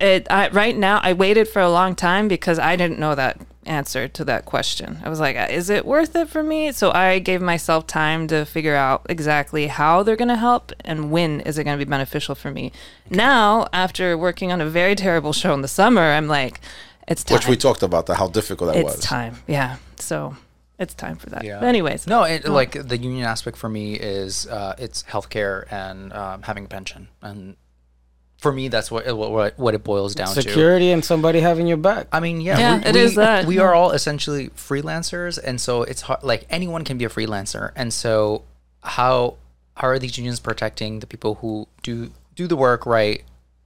it 0.00 0.26
I 0.30 0.48
right 0.48 0.76
now 0.76 1.00
I 1.02 1.12
waited 1.12 1.48
for 1.48 1.60
a 1.60 1.68
long 1.68 1.94
time 1.94 2.28
because 2.28 2.58
I 2.58 2.76
didn't 2.76 2.98
know 2.98 3.14
that 3.14 3.38
answer 3.66 4.08
to 4.08 4.24
that 4.24 4.46
question. 4.46 4.98
I 5.04 5.10
was 5.10 5.20
like, 5.20 5.36
uh, 5.36 5.48
is 5.50 5.68
it 5.68 5.84
worth 5.84 6.16
it 6.16 6.30
for 6.30 6.42
me? 6.42 6.72
So 6.72 6.92
I 6.92 7.18
gave 7.18 7.42
myself 7.42 7.86
time 7.86 8.26
to 8.28 8.46
figure 8.46 8.74
out 8.74 9.04
exactly 9.10 9.66
how 9.66 10.02
they're 10.02 10.16
going 10.16 10.28
to 10.28 10.36
help 10.36 10.72
and 10.82 11.10
when 11.10 11.40
is 11.40 11.58
it 11.58 11.64
going 11.64 11.78
to 11.78 11.84
be 11.84 11.88
beneficial 11.88 12.34
for 12.34 12.50
me. 12.50 12.72
Now, 13.10 13.68
after 13.74 14.16
working 14.16 14.50
on 14.50 14.62
a 14.62 14.66
very 14.68 14.94
terrible 14.94 15.34
show 15.34 15.52
in 15.52 15.60
the 15.60 15.68
summer, 15.68 16.00
I'm 16.00 16.26
like, 16.26 16.62
it's 17.06 17.22
time. 17.22 17.36
Which 17.36 17.48
we 17.48 17.56
talked 17.58 17.82
about 17.82 18.06
that 18.06 18.16
how 18.16 18.28
difficult 18.28 18.72
that 18.72 18.80
it's 18.80 18.96
was. 18.96 19.04
time. 19.04 19.36
Yeah. 19.46 19.76
So 19.98 20.34
it's 20.80 20.94
time 20.94 21.16
for 21.16 21.28
that. 21.30 21.44
Yeah. 21.44 21.60
But 21.60 21.68
anyways, 21.68 22.06
No, 22.06 22.24
it, 22.24 22.48
like 22.48 22.72
the 22.72 22.96
union 22.96 23.26
aspect 23.26 23.58
for 23.58 23.68
me 23.68 23.94
is 23.94 24.46
uh, 24.46 24.74
it's 24.78 25.02
healthcare 25.02 25.70
and 25.70 26.10
um, 26.14 26.42
having 26.42 26.64
a 26.64 26.68
pension, 26.68 27.08
and 27.20 27.56
for 28.38 28.50
me 28.50 28.68
that's 28.68 28.90
what 28.90 29.06
what, 29.14 29.58
what 29.58 29.74
it 29.74 29.84
boils 29.84 30.14
down 30.14 30.34
to. 30.34 30.42
Security 30.42 30.90
and 30.90 31.04
somebody 31.04 31.40
having 31.40 31.66
your 31.66 31.76
back. 31.76 32.06
I 32.10 32.20
mean, 32.20 32.40
yeah, 32.40 32.58
Yeah, 32.58 32.78
we, 32.78 32.84
it 32.86 32.94
we, 32.94 33.00
is 33.00 33.14
that. 33.16 33.44
We 33.44 33.58
are 33.58 33.74
all 33.74 33.90
essentially 33.90 34.48
freelancers, 34.50 35.38
and 35.42 35.60
so 35.60 35.82
it's 35.82 36.00
hard. 36.00 36.22
Like 36.22 36.46
anyone 36.48 36.84
can 36.84 36.96
be 36.96 37.04
a 37.04 37.10
freelancer, 37.10 37.72
and 37.76 37.92
so 37.92 38.44
how 38.82 39.36
how 39.76 39.88
are 39.88 39.98
these 39.98 40.16
unions 40.16 40.40
protecting 40.40 41.00
the 41.00 41.06
people 41.06 41.36
who 41.36 41.68
do 41.82 42.10
do 42.34 42.46
the 42.46 42.56
work 42.56 42.86
right 42.86 43.22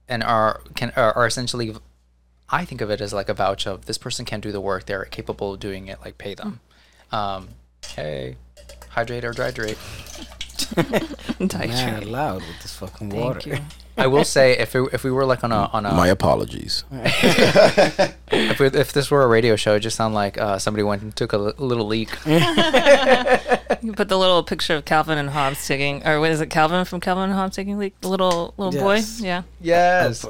and 0.09 0.21
are 0.21 0.61
can 0.75 0.91
are, 0.97 1.13
are 1.13 1.25
essentially? 1.25 1.73
I 2.47 2.63
think 2.63 2.81
of 2.81 2.91
it 2.91 3.01
as 3.01 3.11
like 3.11 3.27
a 3.27 3.33
voucher. 3.33 3.71
of 3.71 3.85
this 3.85 3.97
person 3.97 4.25
can 4.25 4.41
do 4.41 4.51
the 4.51 4.61
work; 4.61 4.85
they're 4.85 5.05
capable 5.05 5.53
of 5.53 5.61
doing 5.61 5.87
it. 5.87 5.99
Like 6.01 6.17
pay 6.17 6.35
them. 6.35 6.59
Um, 7.11 7.49
hey, 7.95 8.35
hydrate 8.89 9.23
or 9.25 9.33
hydrate. 9.33 9.77
Titrate. 10.57 11.67
Mad 11.69 12.05
loud 12.05 12.41
with 12.41 12.61
this 12.61 12.73
fucking 12.75 13.09
water. 13.09 13.39
Thank 13.41 13.59
you. 13.59 13.65
I 13.97 14.07
will 14.07 14.25
say 14.25 14.57
if 14.57 14.75
it, 14.75 14.89
if 14.91 15.05
we 15.05 15.11
were 15.11 15.23
like 15.25 15.41
on 15.45 15.53
a 15.53 15.69
on 15.71 15.85
a 15.85 15.93
My 15.93 16.07
apologies. 16.07 16.83
if, 16.91 18.59
we, 18.59 18.65
if 18.67 18.91
this 18.91 19.09
were 19.09 19.23
a 19.23 19.27
radio 19.27 19.55
show, 19.55 19.75
it 19.75 19.79
just 19.81 19.95
sound 19.95 20.13
like 20.13 20.37
uh, 20.37 20.59
somebody 20.59 20.83
went 20.83 21.01
and 21.01 21.15
took 21.15 21.31
a 21.31 21.37
li- 21.37 21.53
little 21.57 21.87
leak. 21.87 22.09
You 23.81 23.91
can 23.91 23.97
put 23.97 24.09
the 24.09 24.17
little 24.17 24.41
picture 24.41 24.75
of 24.75 24.85
Calvin 24.85 25.17
and 25.19 25.29
Hobbes 25.29 25.67
taking, 25.67 26.05
or 26.07 26.19
what 26.19 26.31
is 26.31 26.41
it, 26.41 26.49
Calvin 26.49 26.85
from 26.85 26.99
Calvin 27.01 27.25
and 27.25 27.33
Hobbes 27.33 27.55
taking 27.55 27.77
leak? 27.77 27.93
The 28.01 28.07
little 28.07 28.53
little 28.57 28.73
Yes. 28.73 29.19
boy. 29.19 29.25
Yeah. 29.25 29.43
Yes, 29.61 30.25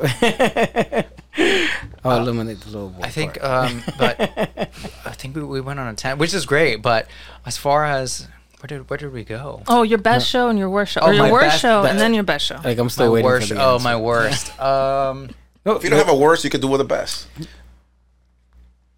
I'll 2.03 2.19
eliminate 2.19 2.61
the 2.61 2.67
little 2.69 2.89
boy. 2.89 3.01
I 3.03 3.09
think. 3.09 3.39
part. 3.39 3.71
Um, 3.71 3.83
but 3.97 4.19
I 5.05 5.11
think 5.11 5.35
we, 5.35 5.43
we 5.43 5.61
went 5.61 5.79
on 5.79 5.87
a 5.87 5.93
ten, 5.93 6.17
which 6.17 6.33
is 6.33 6.45
great. 6.45 6.81
But 6.81 7.07
as 7.45 7.57
far 7.57 7.85
as 7.85 8.27
where 8.59 8.67
did 8.67 8.89
where 8.89 8.97
did 8.97 9.11
we 9.11 9.23
go? 9.23 9.61
Oh, 9.67 9.83
your 9.83 9.97
best 9.97 10.27
show 10.29 10.49
and 10.49 10.57
your 10.57 10.69
worst 10.69 10.93
show, 10.93 11.01
Oh, 11.01 11.07
or 11.09 11.13
your 11.13 11.31
worst 11.31 11.45
best- 11.47 11.61
show 11.61 11.81
best- 11.83 11.91
and 11.91 11.99
then 11.99 12.13
your 12.13 12.23
best 12.23 12.45
show. 12.45 12.59
like 12.63 12.77
I'm 12.77 12.89
still 12.89 13.07
my 13.07 13.11
waiting 13.13 13.25
worst. 13.25 13.47
for 13.49 13.53
the 13.55 13.61
Oh, 13.63 13.73
answer. 13.75 13.83
my 13.83 13.95
worst. 13.97 14.59
Um. 14.61 15.29
No, 15.65 15.75
If 15.75 15.83
you 15.83 15.89
don't 15.89 15.97
have 15.99 16.09
a 16.09 16.15
worst, 16.15 16.43
you 16.43 16.49
could 16.51 16.61
do 16.61 16.67
with 16.67 16.79
the 16.79 16.85
best. 16.85 17.27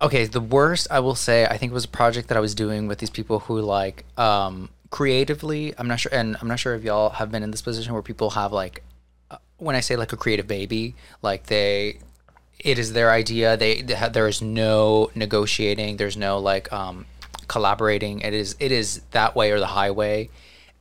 okay 0.02 0.26
the 0.26 0.42
worst 0.42 0.88
i 0.92 1.00
will 1.00 1.16
say 1.16 1.46
i 1.48 1.58
think 1.58 1.74
was 1.74 1.86
a 1.86 1.88
project 1.88 2.28
that 2.28 2.38
i 2.38 2.40
was 2.40 2.54
doing 2.54 2.88
with 2.88 3.00
these 3.00 3.10
people 3.10 3.40
who 3.40 3.60
like 3.60 4.06
um 4.20 4.70
creatively 4.92 5.74
i'm 5.80 5.88
not 5.88 6.00
sure 6.00 6.14
and 6.14 6.38
i'm 6.40 6.48
not 6.48 6.60
sure 6.60 6.76
if 6.76 6.84
y'all 6.84 7.10
have 7.10 7.32
been 7.32 7.42
in 7.42 7.50
this 7.52 7.62
position 7.64 7.94
where 7.94 8.04
people 8.04 8.30
have 8.32 8.52
like 8.54 8.84
uh, 9.32 9.38
when 9.58 9.76
i 9.76 9.80
say 9.80 9.96
like 9.96 10.14
a 10.14 10.18
creative 10.18 10.48
baby 10.48 10.94
like 11.24 11.48
they 11.48 11.98
it 12.60 12.80
is 12.80 12.94
their 12.94 13.12
idea. 13.12 13.58
They, 13.58 13.82
they 13.82 14.10
there 14.10 14.28
is 14.28 14.42
no 14.42 15.12
negotiating. 15.16 15.98
There's 15.98 16.18
no 16.18 16.40
like 16.40 16.72
um 16.72 17.06
collaborating. 17.48 18.22
It 18.22 18.34
is 18.34 18.56
it 18.60 18.72
is 18.72 19.02
that 19.12 19.36
way 19.36 19.52
or 19.52 19.60
the 19.60 19.68
highway. 19.68 20.30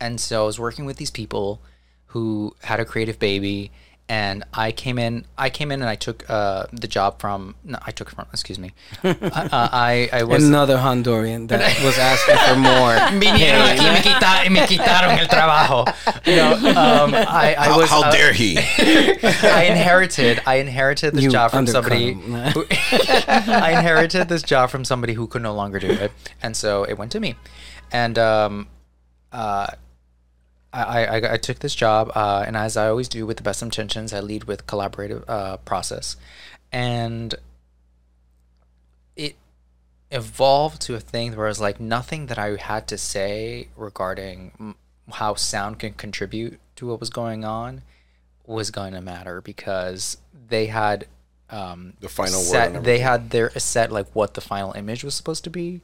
And 0.01 0.21
so 0.21 0.43
i 0.43 0.47
was 0.47 0.59
working 0.59 0.85
with 0.85 0.97
these 0.97 1.11
people 1.11 1.61
who 2.09 2.55
had 2.63 2.81
a 2.81 2.85
creative 2.85 3.19
baby 3.19 3.71
and 4.09 4.45
I 4.55 4.71
came 4.71 4.99
in. 4.99 5.25
I 5.37 5.51
came 5.51 5.73
in 5.73 5.81
and 5.81 5.89
I 5.89 5.97
took 5.97 6.29
uh, 6.31 6.67
the 6.73 6.87
job 6.87 7.21
from. 7.21 7.57
No, 7.65 7.79
I 7.85 7.91
took 7.91 8.11
from. 8.11 8.27
Excuse 8.33 8.59
me. 8.59 8.73
uh, 9.05 9.15
I 9.33 10.09
I 10.13 10.23
was. 10.23 10.45
Another 10.45 10.77
Honduran 10.77 11.49
that 11.49 11.61
was 11.85 11.99
asking 11.99 12.37
for 12.47 12.57
more. 12.57 12.95
Vinieron 13.21 13.67
aquí 13.67 13.93
me, 13.93 14.01
quita- 14.01 14.43
y 14.45 14.49
me 14.49 14.61
quitaron 14.61 15.19
el 15.19 15.27
trabajo. 15.27 15.87
No, 16.27 16.53
um, 16.71 17.15
I, 17.15 17.57
I 17.59 17.65
How, 17.69 17.79
was. 17.79 17.91
how 17.91 18.03
uh, 18.05 18.13
dare 18.13 18.33
he? 18.33 18.59
I 18.59 19.65
inherited. 19.69 20.41
I 20.47 20.57
inherited 20.57 21.15
this 21.15 21.25
You 21.25 21.31
job 21.31 21.51
from 21.51 21.67
somebody. 21.67 22.13
Who, 22.13 22.65
I 22.71 23.75
inherited 23.77 24.29
this 24.29 24.43
job 24.43 24.71
from 24.71 24.85
somebody 24.85 25.15
who 25.15 25.27
could 25.27 25.43
no 25.43 25.55
longer 25.55 25.81
do 25.81 25.91
it, 25.91 26.13
and 26.43 26.57
so 26.57 26.85
it 26.85 26.97
went 26.97 27.11
to 27.13 27.21
me. 27.21 27.35
And 27.91 28.19
um, 28.19 28.69
uh, 29.33 29.67
I, 30.77 31.05
I, 31.05 31.33
I 31.35 31.37
took 31.39 31.61
this 31.61 31.75
job, 31.75 32.13
uh, 32.15 32.45
and 32.47 32.57
as 32.57 32.77
I 32.77 32.89
always 32.89 33.09
do 33.09 33.27
with 33.27 33.39
the 33.39 33.43
best 33.43 33.63
intentions, 33.63 34.13
I 34.13 34.21
lead 34.21 34.45
with 34.45 34.67
collaborative 34.67 35.25
uh, 35.27 35.57
process, 35.59 36.17
and 36.71 37.35
it 39.17 39.37
evolved 40.11 40.83
to 40.83 40.95
a 40.95 41.01
thing 41.01 41.35
where 41.35 41.47
it 41.47 41.51
was 41.51 41.61
like 41.61 41.81
nothing 41.81 42.27
that 42.27 42.39
I 42.39 42.57
had 42.57 42.87
to 42.89 42.99
say 42.99 43.69
regarding 43.77 44.75
how 45.13 45.35
sound 45.35 45.79
can 45.79 45.95
contribute 45.95 46.61
to 46.77 46.89
what 46.89 47.01
was 47.01 47.11
going 47.11 47.45
on 47.45 47.83
was 48.47 48.71
going 48.71 48.93
to 48.93 49.01
matter 49.01 49.41
because 49.41 50.19
they 50.49 50.67
had 50.67 51.07
um, 51.51 51.95
The 52.01 52.09
final 52.09 52.41
set, 52.41 52.85
they 52.85 52.99
had 52.99 53.31
their 53.31 53.51
set 53.51 53.93
like 53.93 54.09
what 54.15 54.35
the 54.35 54.41
final 54.41 54.73
image 54.73 55.05
was 55.05 55.15
supposed 55.15 55.45
to 55.45 55.51
be 55.51 55.81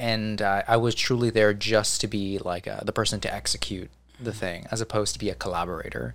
and 0.00 0.40
uh, 0.42 0.62
I 0.66 0.76
was 0.78 0.94
truly 0.94 1.30
there 1.30 1.52
just 1.54 2.00
to 2.00 2.06
be 2.08 2.38
like 2.38 2.66
uh, 2.66 2.80
the 2.82 2.92
person 2.92 3.20
to 3.20 3.32
execute 3.40 3.90
the 4.18 4.32
thing 4.32 4.66
as 4.70 4.80
opposed 4.80 5.12
to 5.14 5.18
be 5.18 5.28
a 5.30 5.34
collaborator 5.34 6.14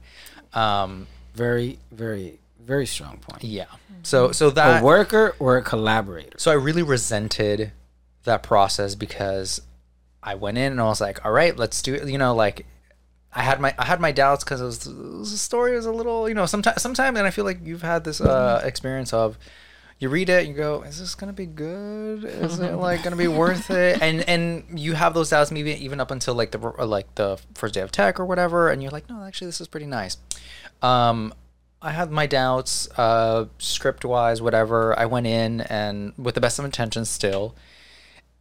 um, 0.54 1.08
Very, 1.34 1.80
very, 1.92 2.40
very 2.60 2.86
strong 2.86 3.18
point. 3.18 3.44
yeah 3.44 3.66
so 4.04 4.32
so 4.32 4.50
that 4.52 4.82
a 4.82 4.84
worker 4.84 5.36
or 5.40 5.58
a 5.58 5.62
collaborator. 5.64 6.38
so 6.38 6.52
I 6.52 6.56
really 6.56 6.84
resented 6.84 7.72
that 8.24 8.42
process 8.44 8.96
because 8.96 9.62
I 10.22 10.34
went 10.36 10.58
in 10.58 10.72
and 10.74 10.82
I 10.82 10.86
was 10.86 11.02
like, 11.02 11.24
all 11.26 11.32
right, 11.32 11.56
let's 11.56 11.82
do 11.84 11.94
it. 11.94 12.08
You 12.08 12.18
know, 12.18 12.34
like 12.34 12.66
I 13.34 13.42
had 13.44 13.60
my 13.60 13.74
I 13.78 13.86
had 13.86 14.00
my 14.00 14.12
doubts 14.12 14.44
because 14.44 14.62
it 14.62 14.66
was, 14.66 14.88
it 14.88 15.20
was 15.20 15.32
the 15.32 15.38
story 15.38 15.76
was 15.76 15.86
a 15.86 15.92
little, 15.92 16.28
you 16.30 16.34
know, 16.36 16.46
sometimes 16.48 16.82
sometimes 16.82 17.18
and 17.18 17.28
I 17.28 17.32
feel 17.32 17.46
like 17.46 17.60
you've 17.64 17.84
had 17.84 18.04
this 18.04 18.20
uh, 18.22 18.62
experience 18.64 19.14
of 19.14 19.38
you 20.00 20.10
read 20.10 20.30
it, 20.30 20.48
you 20.48 20.54
go, 20.54 20.82
is 20.82 21.00
this 21.00 21.16
gonna 21.16 21.34
be 21.34 21.46
good? 21.46 22.26
Is 22.26 22.60
it 22.60 22.76
like 22.76 23.04
gonna 23.04 23.16
be 23.16 23.28
worth 23.28 23.70
it? 23.72 24.02
And 24.02 24.28
and 24.28 24.80
you 24.80 24.94
have 24.94 25.14
those 25.14 25.30
doubts 25.30 25.52
maybe 25.52 25.72
even 25.72 26.00
up 26.00 26.12
until 26.12 26.34
like 26.36 26.52
the 26.52 26.58
like 26.58 27.14
the 27.16 27.40
first 27.54 27.74
day 27.74 27.82
of 27.82 27.92
tech 27.92 28.20
or 28.20 28.26
whatever, 28.26 28.70
and 28.70 28.82
you're 28.82 28.92
like, 28.92 29.10
no, 29.10 29.24
actually, 29.24 29.48
this 29.48 29.62
is 29.62 29.68
pretty 29.68 29.86
nice. 29.88 30.18
Um, 30.82 31.34
I 31.82 31.92
had 31.92 32.12
my 32.12 32.26
doubts, 32.26 32.90
uh, 32.98 33.46
script 33.58 34.04
wise, 34.04 34.42
whatever. 34.42 34.98
I 34.98 35.06
went 35.06 35.28
in 35.28 35.62
and 35.62 36.14
with 36.18 36.36
the 36.36 36.42
best 36.42 36.60
of 36.60 36.66
intentions 36.66 37.10
still, 37.10 37.56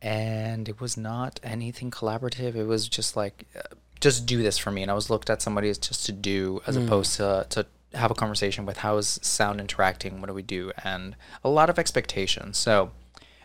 and 0.03 0.69
it 0.69 0.81
was 0.81 0.97
not 0.97 1.39
anything 1.45 1.91
collaborative. 1.91 2.57
It 2.57 2.65
was 2.65 2.89
just 2.89 3.17
like, 3.17 3.45
uh, 3.57 3.75
just 4.01 4.27
do 4.27 4.43
this 4.43 4.59
for 4.59 4.73
me. 4.73 4.83
And 4.83 4.91
I 4.91 4.95
was 4.95 5.09
looked 5.09 5.31
at 5.31 5.41
somebody 5.41 5.71
as 5.71 5.79
just 5.79 6.05
to 6.07 6.13
do, 6.13 6.63
as 6.67 6.77
opposed 6.77 7.17
to 7.17 7.47
to 7.51 7.67
have 7.95 8.11
a 8.11 8.15
conversation 8.15 8.67
with 8.67 8.79
how 8.79 8.97
is 8.97 9.19
sound 9.23 9.61
interacting, 9.61 10.21
what 10.21 10.27
do 10.29 10.35
we 10.35 10.43
do, 10.43 10.73
and 10.83 11.17
a 11.43 11.49
lot 11.49 11.71
of 11.71 11.79
expectations. 11.79 12.59
So 12.59 12.91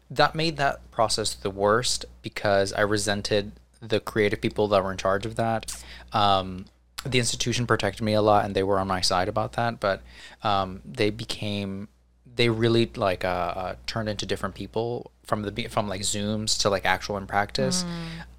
that 0.09 0.35
made 0.35 0.57
that 0.57 0.89
process 0.91 1.33
the 1.33 1.51
worst 1.51 2.05
because 2.21 2.73
I 2.73 2.81
resented 2.81 3.51
the 3.81 3.99
creative 3.99 4.41
people 4.41 4.67
that 4.69 4.83
were 4.83 4.91
in 4.91 4.97
charge 4.97 5.25
of 5.25 5.35
that. 5.35 5.75
Um, 6.11 6.65
the 7.05 7.19
institution 7.19 7.65
protected 7.65 8.01
me 8.03 8.13
a 8.13 8.21
lot, 8.21 8.43
and 8.45 8.55
they 8.55 8.63
were 8.63 8.79
on 8.79 8.87
my 8.87 9.01
side 9.01 9.29
about 9.29 9.53
that. 9.53 9.79
But 9.79 10.01
um, 10.43 10.81
they 10.83 11.09
became, 11.11 11.87
they 12.35 12.49
really 12.49 12.91
like 12.95 13.23
uh, 13.23 13.27
uh, 13.27 13.75
turned 13.85 14.09
into 14.09 14.25
different 14.25 14.55
people 14.55 15.11
from 15.23 15.43
the 15.43 15.51
be- 15.51 15.67
from 15.67 15.87
like 15.87 16.01
zooms 16.01 16.59
to 16.61 16.69
like 16.69 16.85
actual 16.85 17.15
in 17.17 17.27
practice. 17.27 17.85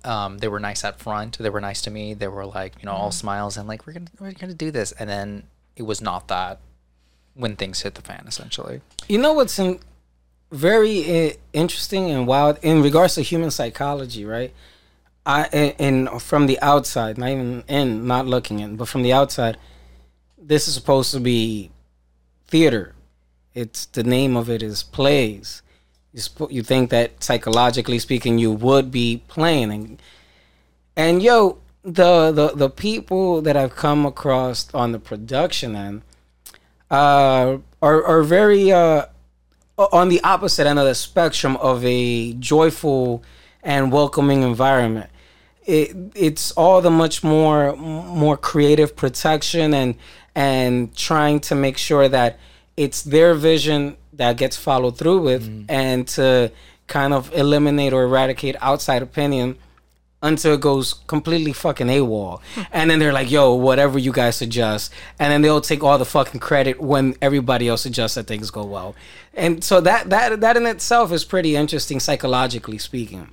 Um, 0.05 0.39
they 0.39 0.49
were 0.49 0.61
nice 0.61 0.85
up 0.85 1.01
front. 1.01 1.39
They 1.39 1.51
were 1.51 1.61
nice 1.61 1.81
to 1.83 1.91
me. 1.91 2.15
They 2.15 2.29
were 2.29 2.45
like 2.45 2.75
you 2.81 2.87
know 2.87 2.93
all 2.93 3.13
smiles 3.13 3.57
and 3.57 3.67
like 3.67 3.87
we're 3.87 3.95
gonna 3.95 4.11
we're 4.19 4.33
gonna 4.33 4.55
do 4.55 4.71
this, 4.71 4.93
and 4.93 5.09
then 5.09 5.45
it 5.81 5.87
was 5.87 6.03
not 6.03 6.29
that 6.29 6.61
when 7.35 7.57
things 7.57 7.81
hit 7.81 7.95
the 7.95 8.03
fan 8.03 8.25
essentially. 8.27 8.83
You 9.09 9.19
know 9.19 9.33
what's 9.33 9.59
in, 9.59 9.81
very 10.53 11.29
uh, 11.29 11.33
interesting 11.55 12.11
and 12.11 12.27
wild 12.27 12.59
in 12.61 12.83
regards 12.83 13.15
to 13.15 13.23
human 13.23 13.51
psychology, 13.51 14.25
right? 14.25 14.53
I 15.25 15.45
and, 15.53 15.75
and 15.79 16.23
from 16.23 16.47
the 16.47 16.61
outside, 16.61 17.17
not 17.17 17.31
even 17.31 17.65
in, 17.67 18.07
not 18.07 18.27
looking 18.27 18.61
in, 18.61 18.77
but 18.77 18.89
from 18.89 19.03
the 19.03 19.13
outside, 19.13 19.57
this 20.39 20.69
is 20.69 20.75
supposed 20.75 21.13
to 21.13 21.21
be 21.21 21.71
theater. 22.47 22.95
It's 23.55 23.87
the 23.87 24.05
name 24.05 24.37
of 24.37 24.51
it 24.51 24.63
is 24.63 24.83
plays. 24.83 25.63
You 26.13 26.21
sp- 26.21 26.51
you 26.51 26.63
think 26.63 26.91
that 26.91 27.23
psychologically 27.23 27.99
speaking, 27.99 28.39
you 28.39 28.53
would 28.53 28.91
be 28.91 29.23
playing, 29.29 29.73
and 29.73 30.03
and 30.97 31.23
yo, 31.23 31.59
the 31.83 32.31
the 32.31 32.53
the 32.55 32.71
people 32.71 33.41
that 33.43 33.57
I've 33.57 33.75
come 33.75 34.05
across 34.05 34.73
on 34.75 34.93
the 34.93 34.99
production 34.99 35.75
end 35.75 36.03
uh, 36.91 37.59
are 37.81 38.05
are 38.05 38.23
very 38.23 38.73
uh, 38.73 39.07
on 39.79 40.09
the 40.09 40.21
opposite 40.23 40.67
end 40.67 40.79
of 40.79 40.85
the 40.85 40.95
spectrum 40.95 41.57
of 41.57 41.85
a 41.85 42.35
joyful 42.35 43.23
and 43.63 43.93
welcoming 43.93 44.43
environment. 44.43 45.11
It 45.65 45.97
it's 46.15 46.53
all 46.53 46.81
the 46.83 46.91
much 46.91 47.25
more 47.25 47.75
more 47.77 48.37
creative 48.37 48.95
protection 48.95 49.73
and 49.73 49.95
and 50.35 50.95
trying 50.95 51.41
to 51.41 51.55
make 51.55 51.79
sure 51.79 52.09
that 52.09 52.39
it's 52.77 53.03
their 53.03 53.35
vision 53.35 53.97
that 54.13 54.37
gets 54.37 54.57
followed 54.57 54.99
through 54.99 55.21
with 55.23 55.67
and 55.69 56.07
to 56.07 56.53
kind 56.87 57.13
of 57.15 57.33
eliminate 57.35 57.93
or 57.93 58.05
eradicate 58.05 58.57
outside 58.61 59.03
opinion 59.03 59.57
until 60.23 60.55
it 60.55 60.61
goes 60.61 60.95
completely 61.07 61.53
fucking 61.53 61.87
AWOL. 61.87 62.41
And 62.73 62.91
then 62.91 62.99
they're 62.99 63.13
like, 63.13 63.31
yo, 63.31 63.55
whatever 63.55 63.99
you 63.99 64.13
guys 64.13 64.37
suggest. 64.37 64.93
And 65.19 65.33
then 65.33 65.43
they'll 65.43 65.61
take 65.61 65.83
all 65.83 65.97
the 65.99 66.05
fucking 66.05 66.41
credit 66.41 66.81
when 66.81 67.17
everybody 67.23 67.69
else 67.69 67.83
suggests 67.83 68.15
that 68.17 68.27
things 68.27 68.51
go 68.51 68.65
well. 68.65 68.95
And 69.35 69.63
so 69.65 69.81
that 69.81 70.11
that 70.11 70.41
that 70.41 70.57
in 70.57 70.67
itself 70.67 71.11
is 71.13 71.25
pretty 71.25 71.57
interesting 71.57 72.01
psychologically 72.01 72.79
speaking. 72.79 73.31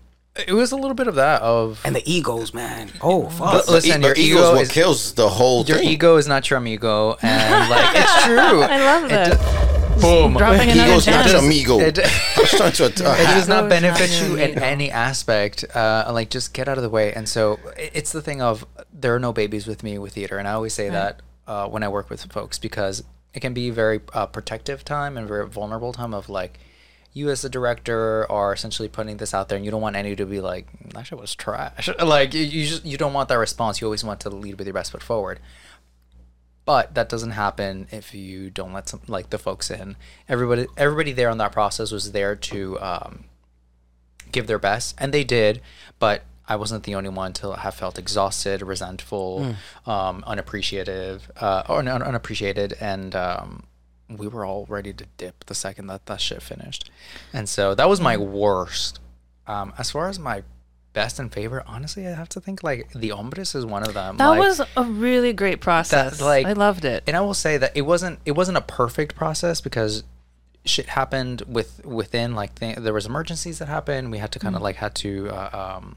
It 0.47 0.53
was 0.53 0.71
a 0.71 0.75
little 0.75 0.93
bit 0.93 1.07
of 1.07 1.15
that 1.15 1.41
of 1.41 1.81
And 1.83 1.95
the 1.95 2.03
egos, 2.05 2.53
man. 2.53 2.91
Oh 3.01 3.27
fuck. 3.29 3.53
But 3.53 3.67
listen, 3.69 4.01
the 4.01 4.09
your 4.09 4.15
ego's 4.15 4.29
ego 4.39 4.51
what 4.53 4.61
is 4.61 4.71
kills 4.71 5.13
the 5.15 5.27
whole 5.29 5.65
your 5.65 5.79
thing. 5.79 5.89
ego 5.89 6.17
is 6.17 6.27
not 6.27 6.47
your 6.49 6.57
amigo, 6.59 7.17
and 7.23 7.69
like 7.71 7.89
it's 7.95 8.23
true. 8.25 8.61
I 8.61 8.77
love 8.77 9.09
that. 9.09 9.76
Boom. 10.01 10.33
Dropping 10.33 10.71
another 10.71 10.91
Ego's 10.91 11.07
not 11.07 11.25
gem. 11.25 11.35
your 11.35 11.43
amigo. 11.43 11.79
It, 11.79 11.97
It's 11.99 12.57
turned 12.57 12.75
to 12.75 12.83
a, 12.83 12.87
a 12.87 12.89
it 12.89 13.25
does 13.25 13.47
not 13.47 13.69
benefit 13.69 14.21
you 14.21 14.35
in 14.35 14.59
any 14.59 14.91
aspect. 14.91 15.65
Uh, 15.75 16.09
like 16.11 16.29
just 16.29 16.53
get 16.53 16.67
out 16.67 16.77
of 16.77 16.83
the 16.83 16.89
way. 16.89 17.13
And 17.13 17.27
so 17.27 17.59
it's 17.77 18.11
the 18.11 18.21
thing 18.21 18.41
of 18.41 18.65
there 18.93 19.15
are 19.15 19.19
no 19.19 19.33
babies 19.33 19.67
with 19.67 19.83
me 19.83 19.97
with 19.97 20.13
theater, 20.13 20.37
and 20.37 20.47
I 20.47 20.53
always 20.53 20.73
say 20.73 20.89
that 20.89 21.21
uh, 21.47 21.67
when 21.67 21.83
I 21.83 21.87
work 21.87 22.09
with 22.09 22.31
folks 22.31 22.59
because 22.59 23.03
it 23.33 23.39
can 23.39 23.53
be 23.53 23.69
very 23.69 24.01
uh, 24.13 24.25
protective 24.27 24.83
time 24.83 25.17
and 25.17 25.27
very 25.27 25.47
vulnerable 25.47 25.93
time 25.93 26.13
of 26.13 26.29
like 26.29 26.59
you 27.13 27.29
as 27.29 27.41
the 27.41 27.49
director 27.49 28.29
are 28.31 28.53
essentially 28.53 28.87
putting 28.87 29.17
this 29.17 29.33
out 29.33 29.49
there, 29.49 29.55
and 29.55 29.65
you 29.65 29.71
don't 29.71 29.81
want 29.81 29.95
any 29.95 30.15
to 30.15 30.25
be 30.25 30.39
like 30.39 30.67
that 30.93 31.07
shit 31.07 31.19
was 31.19 31.35
trash. 31.35 31.89
Like 32.03 32.33
you, 32.33 32.41
you 32.41 32.67
just 32.67 32.85
you 32.85 32.97
don't 32.97 33.13
want 33.13 33.29
that 33.29 33.37
response. 33.37 33.81
You 33.81 33.87
always 33.87 34.03
want 34.03 34.19
to 34.21 34.29
lead 34.29 34.57
with 34.57 34.67
your 34.67 34.73
best 34.73 34.91
foot 34.91 35.03
forward. 35.03 35.39
But 36.67 36.95
that 36.95 37.07
doesn't 37.07 37.31
happen 37.31 37.87
if 37.91 38.13
you 38.13 38.49
don't 38.49 38.73
let 38.73 38.89
some 38.89 38.99
like 39.07 39.29
the 39.29 39.37
folks 39.37 39.71
in. 39.71 39.95
Everybody 40.27 40.67
everybody 40.75 41.13
there 41.13 41.29
on 41.29 41.37
that 41.37 41.53
process 41.53 41.93
was 41.93 42.11
there 42.11 42.35
to 42.35 42.77
um, 42.81 43.23
give 44.33 44.47
their 44.47 44.59
best, 44.59 44.93
and 44.97 45.13
they 45.13 45.23
did. 45.23 45.61
But 45.97 46.23
I 46.45 46.57
wasn't 46.57 46.83
the 46.83 46.93
only 46.95 47.09
one 47.09 47.31
to 47.39 47.53
have 47.53 47.73
felt 47.73 47.97
exhausted, 47.97 48.61
resentful, 48.61 49.55
um, 49.85 50.25
unappreciative, 50.27 51.31
uh, 51.39 51.63
or 51.69 51.79
un- 51.79 51.87
unappreciated, 51.87 52.75
and 52.81 53.15
um, 53.15 53.63
we 54.09 54.27
were 54.27 54.43
all 54.43 54.65
ready 54.67 54.91
to 54.91 55.05
dip 55.15 55.45
the 55.45 55.55
second 55.55 55.87
that 55.87 56.05
that 56.07 56.19
shit 56.19 56.41
finished. 56.41 56.91
And 57.31 57.47
so 57.47 57.75
that 57.75 57.87
was 57.87 58.01
my 58.01 58.17
worst. 58.17 58.99
Um, 59.47 59.71
as 59.77 59.89
far 59.91 60.09
as 60.09 60.19
my 60.19 60.43
best 61.01 61.19
and 61.19 61.31
favorite, 61.39 61.63
honestly, 61.67 62.03
I 62.07 62.13
have 62.21 62.29
to 62.29 62.39
think 62.45 62.57
like 62.69 62.79
The 62.93 63.09
Hombres 63.09 63.53
is 63.59 63.65
one 63.75 63.83
of 63.87 63.93
them. 63.93 64.17
That 64.17 64.27
Like, 64.29 64.39
was 64.39 64.57
a 64.75 64.83
really 64.83 65.31
great 65.41 65.59
process. 65.61 66.19
like- 66.19 66.47
I 66.47 66.53
loved 66.53 66.85
it. 66.93 66.99
and 67.07 67.15
I 67.15 67.21
will 67.21 67.35
say 67.45 67.53
that 67.63 67.71
it 67.75 67.83
wasn't 67.91 68.15
it 68.25 68.33
wasn't 68.39 68.57
a 68.57 68.65
perfect 68.79 69.11
process 69.15 69.61
because 69.67 70.03
shit 70.65 70.87
happened 70.99 71.37
with 71.57 71.69
within 71.85 72.29
like 72.41 72.51
th- 72.59 72.77
there 72.85 72.93
was 72.99 73.05
emergencies 73.05 73.55
that 73.59 73.67
happened. 73.77 74.03
We 74.11 74.17
had 74.17 74.31
to 74.35 74.39
kind 74.39 74.55
of 74.57 74.61
like 74.67 74.77
had 74.85 74.93
to 75.05 75.09
uh, 75.39 75.49
um, 75.77 75.95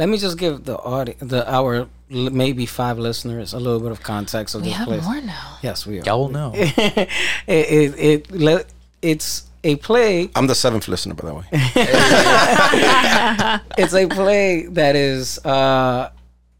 Let 0.00 0.08
me 0.12 0.16
just 0.26 0.36
give 0.44 0.54
the 0.70 0.76
audience, 0.94 1.20
the 1.34 1.42
our 1.58 1.72
maybe 2.42 2.64
five 2.66 2.96
listeners, 3.08 3.48
a 3.54 3.58
little 3.66 3.80
bit 3.86 3.90
of 3.96 4.00
context 4.14 4.54
of 4.54 4.60
we 4.62 4.68
this 4.68 4.76
have 4.76 4.88
place. 4.88 5.04
more 5.08 5.20
now. 5.20 5.48
Yes, 5.62 5.86
we 5.88 5.94
are. 6.00 6.04
y'all 6.08 6.28
know. 6.38 6.52
it, 6.56 7.08
it, 7.48 7.90
it, 8.10 8.20
le- 8.46 8.64
it's 9.00 9.30
a 9.64 9.76
play. 9.76 10.30
I'm 10.34 10.46
the 10.46 10.54
seventh 10.54 10.88
listener, 10.88 11.14
by 11.14 11.28
the 11.28 11.34
way. 11.34 11.44
It's 13.78 13.94
a 13.94 14.06
play 14.08 14.66
that 14.70 14.96
is 14.96 15.38
uh, 15.44 16.10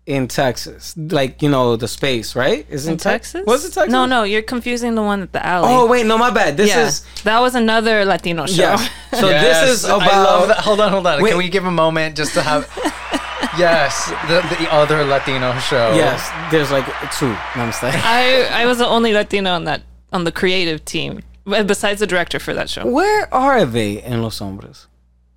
in 0.07 0.29
Texas, 0.29 0.95
like 0.97 1.43
you 1.43 1.49
know 1.49 1.77
the 1.77 1.89
space, 1.89 2.35
right? 2.37 2.67
Is 2.69 2.87
In 2.87 2.97
Tex- 2.97 3.33
Texas? 3.33 3.47
Was 3.47 3.65
it 3.65 3.73
Texas? 3.73 3.93
No, 3.93 4.07
no, 4.07 4.23
you're 4.25 4.43
confusing 4.43 4.95
the 4.95 5.03
one 5.03 5.23
at 5.23 5.33
the 5.33 5.45
alley. 5.45 5.69
Oh 5.71 5.87
wait, 5.87 6.07
no, 6.07 6.19
my 6.19 6.31
bad. 6.31 6.57
This 6.57 6.71
yeah, 6.71 6.87
is 6.87 7.05
that 7.25 7.41
was 7.41 7.55
another 7.55 8.05
Latino 8.05 8.47
show. 8.47 8.63
yeah. 8.63 8.77
So 9.21 9.29
Yes, 9.29 9.61
this 9.67 9.71
is 9.79 9.85
about. 9.85 10.03
I 10.03 10.23
love 10.23 10.49
that. 10.49 10.59
Hold 10.59 10.81
on, 10.81 10.93
hold 10.93 11.07
on. 11.07 11.23
Wait. 11.23 11.31
Can 11.31 11.39
we 11.39 11.49
give 11.49 11.65
a 11.67 11.71
moment 11.71 12.17
just 12.17 12.35
to 12.35 12.43
have? 12.43 12.69
yes, 13.59 14.07
the 14.29 14.41
the 14.59 14.73
other 14.73 15.05
Latino 15.05 15.57
show. 15.59 15.93
Yes, 15.95 16.29
there's 16.51 16.71
like 16.73 16.87
two. 17.19 17.29
No, 17.57 17.63
I'm 17.63 17.73
saying. 17.73 17.95
I 17.97 18.49
I 18.63 18.67
was 18.67 18.79
the 18.79 18.87
only 18.87 19.13
Latino 19.13 19.51
on 19.53 19.65
that 19.65 19.83
on 20.13 20.25
the 20.25 20.33
creative 20.33 20.85
team, 20.85 21.17
b- 21.17 21.23
besides 21.45 22.01
the 22.01 22.07
director 22.07 22.39
for 22.39 22.55
that 22.55 22.69
show. 22.71 22.87
Where 22.87 23.33
are 23.35 23.65
they 23.65 24.03
in 24.03 24.23
Los 24.23 24.39
Hombres? 24.39 24.87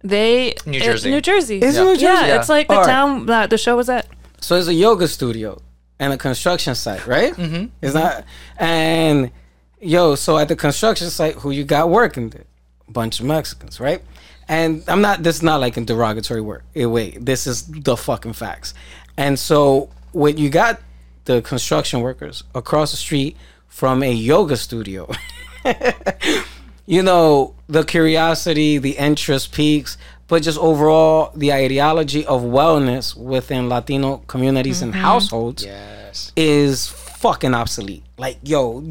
They 0.03 0.53
New 0.65 0.77
it- 0.77 0.83
Jersey. 0.83 1.09
New 1.09 1.21
Jersey. 1.21 1.59
Is 1.61 1.75
Yeah. 1.75 1.83
New 1.83 1.89
Jersey? 1.93 2.03
Yeah, 2.05 2.27
Yeah. 2.27 2.39
it's 2.39 2.49
like 2.49 2.67
the 2.67 2.73
All 2.75 2.79
right. 2.81 2.87
town 2.87 3.25
that 3.25 3.49
the 3.49 3.57
show 3.57 3.75
was 3.75 3.89
at. 3.89 4.07
So 4.39 4.55
it's 4.55 4.67
a 4.67 4.73
yoga 4.73 5.07
studio 5.07 5.61
and 5.99 6.13
a 6.13 6.17
construction 6.17 6.75
site, 6.75 7.07
right? 7.07 7.33
Mm-hmm. 7.33 7.65
It's 7.81 7.95
not. 7.95 8.23
And 8.57 9.31
yo, 9.81 10.13
so 10.15 10.37
at 10.37 10.47
the 10.47 10.55
construction 10.55 11.09
site, 11.09 11.35
who 11.35 11.49
you 11.51 11.63
got 11.63 11.89
working 11.89 12.29
there? 12.29 12.43
Bunch 12.87 13.19
of 13.19 13.25
Mexicans, 13.25 13.79
right? 13.79 14.01
And 14.47 14.83
I'm 14.87 15.01
not. 15.01 15.23
This 15.23 15.37
is 15.37 15.41
not 15.43 15.59
like 15.59 15.75
in 15.75 15.85
derogatory 15.85 16.41
word. 16.41 16.61
eh, 16.75 16.85
Wait, 16.85 17.25
this 17.25 17.47
is 17.47 17.63
the 17.65 17.97
fucking 17.97 18.33
facts. 18.33 18.75
And 19.17 19.39
so 19.39 19.89
when 20.11 20.37
you 20.37 20.49
got 20.49 20.79
the 21.23 21.41
construction 21.41 22.01
workers 22.01 22.43
across 22.53 22.91
the 22.91 22.97
street 22.97 23.35
from 23.67 24.03
a 24.03 24.11
yoga 24.13 24.55
studio. 24.55 25.09
you 26.85 27.01
know, 27.01 27.55
the 27.67 27.83
curiosity, 27.83 28.77
the 28.77 28.97
interest 28.97 29.51
peaks, 29.51 29.97
but 30.27 30.41
just 30.43 30.57
overall 30.57 31.31
the 31.35 31.53
ideology 31.53 32.25
of 32.25 32.41
wellness 32.41 33.15
within 33.15 33.69
Latino 33.69 34.17
communities 34.27 34.81
and 34.81 34.93
mm-hmm. 34.93 35.01
households 35.01 35.63
Yes. 35.63 36.31
is 36.35 36.87
fucking 36.87 37.53
obsolete. 37.53 38.03
Like, 38.17 38.37
yo, 38.43 38.83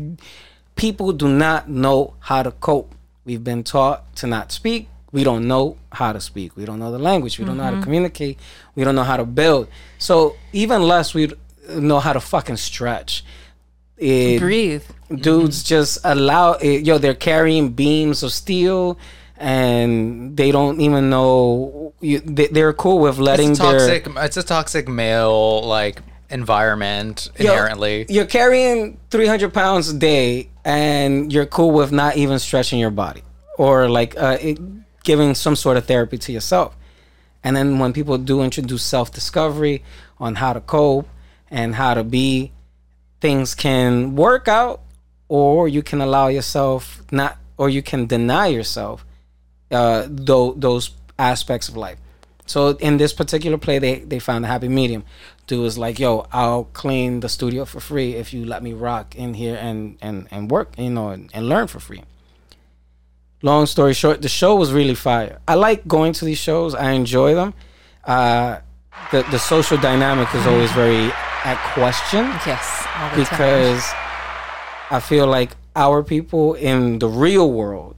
people 0.77 1.12
do 1.12 1.29
not 1.29 1.68
know 1.68 2.14
how 2.20 2.43
to 2.43 2.51
cope. 2.53 2.95
We've 3.25 3.43
been 3.43 3.64
taught 3.64 4.14
to 4.16 4.27
not 4.27 4.53
speak. 4.53 4.89
We 5.12 5.22
don't 5.22 5.47
know 5.47 5.77
how 5.93 6.12
to 6.12 6.20
speak. 6.20 6.57
We 6.57 6.64
don't 6.64 6.81
know 6.81 6.91
the 6.91 6.99
language. 6.99 7.39
We 7.39 7.45
don't 7.45 7.57
know 7.57 7.62
how 7.62 7.70
to 7.70 7.77
mm-hmm. 7.77 7.85
communicate. 7.85 8.39
We 8.75 8.83
don't 8.83 8.97
know 8.97 9.05
how 9.05 9.16
to 9.16 9.25
build. 9.25 9.68
So 9.99 10.37
even 10.53 10.83
less 10.83 11.14
we 11.14 11.33
know 11.68 12.01
how 12.01 12.12
to 12.12 12.20
fucking 12.20 12.57
stretch. 12.57 13.25
It, 13.97 14.40
Breathe. 14.40 14.84
dudes 15.14 15.62
just 15.62 15.99
allow 16.03 16.53
it, 16.55 16.84
yo 16.84 16.99
they're 16.99 17.14
carrying 17.14 17.70
beams 17.70 18.22
of 18.22 18.32
steel 18.32 18.99
and 19.36 20.36
they 20.36 20.51
don't 20.51 20.80
even 20.80 21.11
know 21.11 21.92
you, 22.01 22.20
they, 22.20 22.49
they're 22.49 22.72
cool 22.72 22.99
with 22.99 23.18
letting 23.18 23.53
It's 23.53 23.61
a 23.61 23.62
their 23.62 23.78
toxic. 23.78 24.12
It's 24.16 24.36
a 24.36 24.42
toxic 24.42 24.88
male 24.88 25.62
like 25.62 26.01
environment 26.30 27.30
Yo, 27.38 27.53
inherently. 27.53 28.07
you're 28.09 28.26
carrying 28.26 28.99
300 29.11 29.53
pounds 29.53 29.88
a 29.90 29.97
day 29.99 30.51
and 30.64 31.32
you're 31.32 31.47
cool 31.47 31.70
with 31.70 31.92
not 31.92 32.16
even 32.16 32.38
stretching 32.38 32.78
your 32.80 32.90
body 32.90 33.22
or 33.59 33.88
like 33.88 34.16
uh, 34.16 34.38
it, 34.40 34.59
giving 35.05 35.34
some 35.34 35.55
sort 35.55 35.76
of 35.76 35.86
therapy 35.86 36.18
to 36.18 36.32
yourself 36.32 36.76
and 37.45 37.55
then 37.57 37.78
when 37.78 37.92
people 37.92 38.18
do 38.18 38.42
introduce 38.42 38.82
self-discovery 38.82 39.84
on 40.18 40.36
how 40.36 40.53
to 40.53 40.61
cope 40.61 41.07
and 41.51 41.74
how 41.74 41.95
to 41.95 42.03
be 42.03 42.51
things 43.25 43.55
can 43.55 44.14
work 44.14 44.49
out 44.49 44.83
or 45.29 45.66
you 45.66 45.83
can 45.83 46.03
allow 46.03 46.27
yourself 46.29 47.03
not 47.11 47.39
or 47.57 47.70
you 47.70 47.83
can 47.91 48.05
deny 48.07 48.49
yourself 48.49 49.03
uh 49.70 50.05
tho- 50.29 50.53
those 50.59 50.91
aspects 51.18 51.66
of 51.70 51.75
life. 51.75 51.99
So 52.45 52.59
in 52.89 52.99
this 52.99 53.14
particular 53.14 53.57
play 53.57 53.79
they 53.79 53.95
they 54.11 54.18
found 54.18 54.45
a 54.45 54.49
happy 54.49 54.68
medium. 54.68 55.05
Dude 55.47 55.62
was 55.68 55.79
like 55.79 55.99
yo 55.99 56.27
i'll 56.33 56.64
clean 56.83 57.20
the 57.20 57.31
studio 57.31 57.64
for 57.64 57.81
free 57.81 58.11
if 58.22 58.35
you 58.35 58.45
let 58.45 58.62
me 58.62 58.72
rock 58.89 59.07
in 59.16 59.33
here 59.43 59.57
and 59.68 59.97
and 60.07 60.16
and 60.31 60.51
work 60.51 60.68
you 60.77 60.91
know 60.91 61.09
and, 61.09 61.31
and 61.33 61.49
learn 61.49 61.66
for 61.66 61.81
free. 61.81 62.03
Long 63.41 63.64
story 63.64 63.95
short 63.95 64.20
the 64.20 64.29
show 64.41 64.55
was 64.55 64.70
really 64.70 64.99
fire. 65.09 65.39
I 65.49 65.55
like 65.55 65.89
going 65.89 66.12
to 66.18 66.27
these 66.27 66.43
shows. 66.49 66.75
I 66.75 66.91
enjoy 66.91 67.35
them. 67.41 67.55
Uh 68.05 68.59
the 69.12 69.22
the 69.35 69.39
social 69.39 69.79
dynamic 69.79 70.29
is 70.35 70.47
always 70.47 70.72
very 70.72 71.11
at 71.45 71.59
question 71.74 72.24
Yes. 72.47 72.86
All 72.97 73.16
the 73.16 73.24
time. 73.24 73.38
because 73.38 73.84
I 74.90 75.01
feel 75.01 75.26
like 75.26 75.51
our 75.76 76.03
people 76.03 76.55
in 76.55 76.99
the 76.99 77.09
real 77.09 77.51
world, 77.51 77.97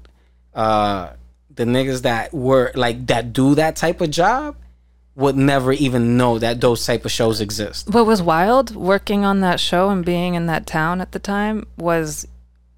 uh, 0.54 1.10
the 1.54 1.64
niggas 1.64 2.02
that 2.02 2.32
were 2.34 2.72
like 2.74 3.06
that 3.06 3.32
do 3.32 3.54
that 3.54 3.76
type 3.76 4.00
of 4.00 4.10
job 4.10 4.56
would 5.14 5.36
never 5.36 5.72
even 5.72 6.16
know 6.18 6.38
that 6.38 6.60
those 6.60 6.84
type 6.84 7.04
of 7.04 7.10
shows 7.10 7.40
exist. 7.40 7.88
What 7.88 8.04
was 8.04 8.20
wild 8.20 8.76
working 8.76 9.24
on 9.24 9.40
that 9.40 9.58
show 9.58 9.88
and 9.88 10.04
being 10.04 10.34
in 10.34 10.46
that 10.46 10.66
town 10.66 11.00
at 11.00 11.12
the 11.12 11.18
time 11.18 11.66
was 11.78 12.28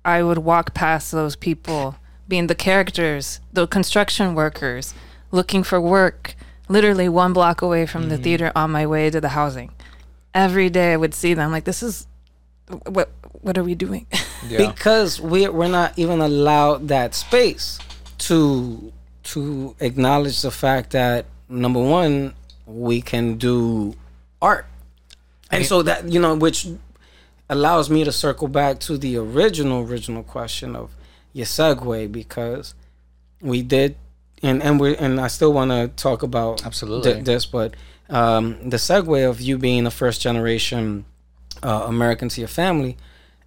I 0.04 0.22
would 0.22 0.38
walk 0.38 0.72
past 0.74 1.10
those 1.10 1.34
people 1.34 1.96
being 2.28 2.46
the 2.46 2.54
characters, 2.54 3.40
the 3.52 3.66
construction 3.66 4.34
workers, 4.34 4.94
looking 5.32 5.62
for 5.64 5.80
work, 5.80 6.36
literally 6.68 7.08
one 7.08 7.32
block 7.32 7.62
away 7.62 7.86
from 7.86 8.08
the 8.08 8.18
theater 8.18 8.52
on 8.54 8.70
my 8.70 8.86
way 8.86 9.10
to 9.10 9.20
the 9.20 9.30
housing. 9.30 9.72
Every 10.34 10.70
day 10.70 10.92
I 10.92 10.96
would 10.96 11.14
see 11.14 11.34
them 11.34 11.50
like 11.50 11.64
this 11.64 11.82
is 11.82 12.06
what 12.86 13.10
what 13.40 13.56
are 13.58 13.64
we 13.64 13.74
doing? 13.74 14.06
Yeah. 14.48 14.70
because 14.70 15.20
we 15.20 15.48
we're 15.48 15.66
not 15.66 15.98
even 15.98 16.20
allowed 16.20 16.86
that 16.88 17.16
space 17.16 17.80
to 18.18 18.92
to 19.24 19.74
acknowledge 19.80 20.42
the 20.42 20.52
fact 20.52 20.90
that 20.92 21.26
number 21.48 21.80
one 21.82 22.34
we 22.64 23.00
can 23.02 23.36
do 23.36 23.96
art 24.40 24.66
and 25.50 25.66
so 25.66 25.82
that 25.82 26.08
you 26.08 26.20
know 26.20 26.36
which 26.36 26.68
allows 27.50 27.90
me 27.90 28.04
to 28.04 28.12
circle 28.12 28.46
back 28.46 28.78
to 28.78 28.96
the 28.96 29.16
original 29.16 29.82
original 29.82 30.22
question 30.22 30.76
of 30.76 30.94
your 31.32 31.46
segue 31.46 32.12
because 32.12 32.74
we 33.40 33.60
did 33.60 33.96
and 34.42 34.62
and 34.62 34.78
we 34.78 34.96
and 34.96 35.20
I 35.20 35.26
still 35.26 35.52
want 35.52 35.72
to 35.72 35.88
talk 36.00 36.22
about 36.22 36.64
Absolutely. 36.64 37.12
th- 37.14 37.24
this 37.24 37.44
but 37.44 37.74
um 38.10 38.70
the 38.70 38.76
segue 38.76 39.28
of 39.28 39.40
you 39.40 39.58
being 39.58 39.86
a 39.86 39.90
first 39.90 40.20
generation 40.20 41.04
uh, 41.62 41.84
American 41.86 42.28
to 42.28 42.40
your 42.40 42.48
family 42.48 42.96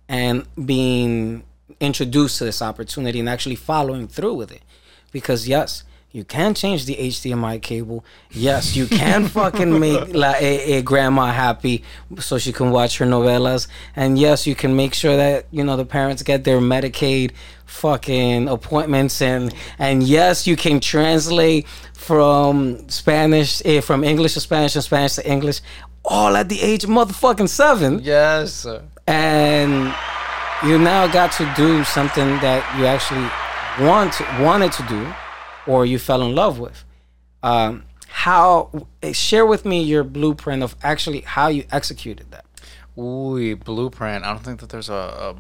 and 0.08 0.46
being 0.66 1.44
introduced 1.80 2.38
to 2.38 2.46
this 2.46 2.62
opportunity 2.62 3.20
and 3.20 3.30
actually 3.30 3.56
following 3.56 4.08
through 4.08 4.34
with 4.34 4.52
it. 4.52 4.62
Because 5.12 5.48
yes, 5.48 5.84
you 6.12 6.24
can 6.26 6.54
change 6.54 6.86
the 6.86 6.96
HDMI 6.96 7.62
cable. 7.62 8.04
Yes, 8.32 8.76
you 8.76 8.86
can 8.88 9.28
fucking 9.28 9.80
make 9.80 10.14
la, 10.14 10.34
a, 10.40 10.74
a 10.78 10.82
grandma 10.82 11.28
happy 11.32 11.84
so 12.20 12.38
she 12.38 12.52
can 12.52 12.72
watch 12.72 12.98
her 12.98 13.06
novelas. 13.06 13.68
And 13.96 14.20
yes, 14.20 14.46
you 14.46 14.54
can 14.56 14.76
make 14.76 14.94
sure 14.94 15.16
that 15.16 15.46
you 15.52 15.64
know 15.64 15.78
the 15.78 15.86
parents 15.86 16.22
get 16.24 16.44
their 16.44 16.60
Medicaid 16.60 17.32
fucking 17.66 18.50
appointments 18.50 19.22
and 19.22 19.54
and 19.80 20.04
yes, 20.04 20.46
you 20.46 20.56
can 20.58 20.80
translate 20.82 21.66
from 21.94 22.88
Spanish 22.90 23.62
eh, 23.66 23.80
from 23.82 24.04
English 24.04 24.34
to 24.34 24.40
Spanish 24.42 24.76
and 24.76 24.84
Spanish 24.84 25.16
to 25.16 25.26
English 25.30 25.62
all 26.04 26.36
at 26.36 26.50
the 26.50 26.60
age 26.62 26.84
of 26.84 26.90
motherfucking 26.90 27.48
7 27.48 28.00
Yes. 28.04 28.54
Sir. 28.54 28.82
and 29.08 29.94
you 30.68 30.78
now 30.80 31.08
got 31.08 31.32
to 31.34 31.52
do 31.56 31.84
something 31.84 32.28
that 32.42 32.62
you 32.78 32.86
actually 32.88 33.28
want 33.86 34.20
wanted 34.42 34.72
to 34.74 34.84
do 34.88 35.02
or 35.72 35.86
you 35.86 35.98
fell 36.00 36.22
in 36.22 36.36
love 36.36 36.60
with. 36.60 36.84
Um, 37.44 37.84
how 38.08 38.70
share 39.14 39.46
with 39.46 39.64
me 39.66 39.82
your 39.84 40.04
blueprint 40.04 40.62
of 40.64 40.76
actually 40.84 41.22
how 41.22 41.48
you 41.48 41.64
executed 41.72 42.28
that. 42.32 42.46
Ooh, 42.98 43.56
blueprint. 43.56 44.26
I 44.26 44.30
don't 44.34 44.44
think 44.44 44.60
that 44.60 44.70
there's 44.70 44.90
a, 44.90 45.36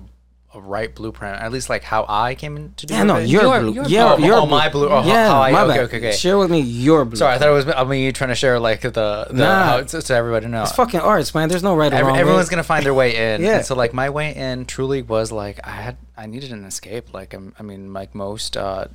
a, 0.53 0.57
a 0.57 0.61
right 0.61 0.93
blueprint. 0.95 1.35
At 1.41 1.51
least 1.51 1.69
like 1.69 1.83
how 1.83 2.05
I 2.07 2.33
came 2.33 2.55
in 2.57 2.73
to 2.77 2.85
do 2.85 2.93
Yeah, 2.93 3.03
no, 3.03 3.17
it. 3.17 3.27
your, 3.27 3.41
Your- 3.43 3.59
blue. 3.59 3.73
your 3.73 3.85
yeah, 3.87 4.15
blue- 4.15 4.25
your 4.25 4.35
oh, 4.37 4.45
my 4.45 4.69
blue- 4.69 4.89
oh, 4.89 5.03
yeah, 5.05 5.27
how 5.27 5.41
I- 5.41 5.51
my 5.51 5.61
okay, 5.63 5.67
bad. 5.67 5.79
okay, 5.81 5.97
okay. 5.97 6.11
Share 6.13 6.37
with 6.37 6.49
me 6.49 6.61
your 6.61 7.03
blue. 7.05 7.17
Sorry, 7.17 7.35
I 7.35 7.37
thought 7.39 7.49
it 7.49 7.51
was 7.51 7.67
I 7.67 7.83
mean 7.83 8.03
you 8.05 8.11
trying 8.13 8.29
to 8.29 8.35
share 8.35 8.57
like 8.59 8.81
the, 8.81 8.89
the 8.91 9.27
Nah. 9.33 9.63
how 9.63 9.77
it's 9.77 9.91
to 9.91 10.13
everybody 10.15 10.45
to 10.45 10.51
know. 10.51 10.63
it's 10.63 10.71
fucking 10.71 11.01
arts, 11.01 11.35
man. 11.35 11.49
There's 11.49 11.63
no 11.63 11.75
right 11.75 11.91
or 11.91 11.95
Every- 11.97 12.11
wrong. 12.13 12.19
everyone's 12.19 12.47
way. 12.47 12.51
gonna 12.51 12.63
find 12.63 12.85
their 12.85 12.93
way 12.93 13.33
in. 13.35 13.41
Yeah. 13.45 13.57
And 13.57 13.65
so 13.65 13.75
like 13.75 13.93
my 13.93 14.09
way 14.09 14.33
in 14.33 14.65
truly 14.65 15.01
was 15.01 15.31
like 15.31 15.59
I 15.67 15.71
had 15.71 15.97
I 16.17 16.25
needed 16.25 16.51
an 16.53 16.63
escape. 16.65 17.13
Like 17.13 17.33
I'm, 17.33 17.53
I 17.59 17.63
mean 17.63 17.91
like 17.93 18.15
most 18.15 18.55
uh, 18.57 18.85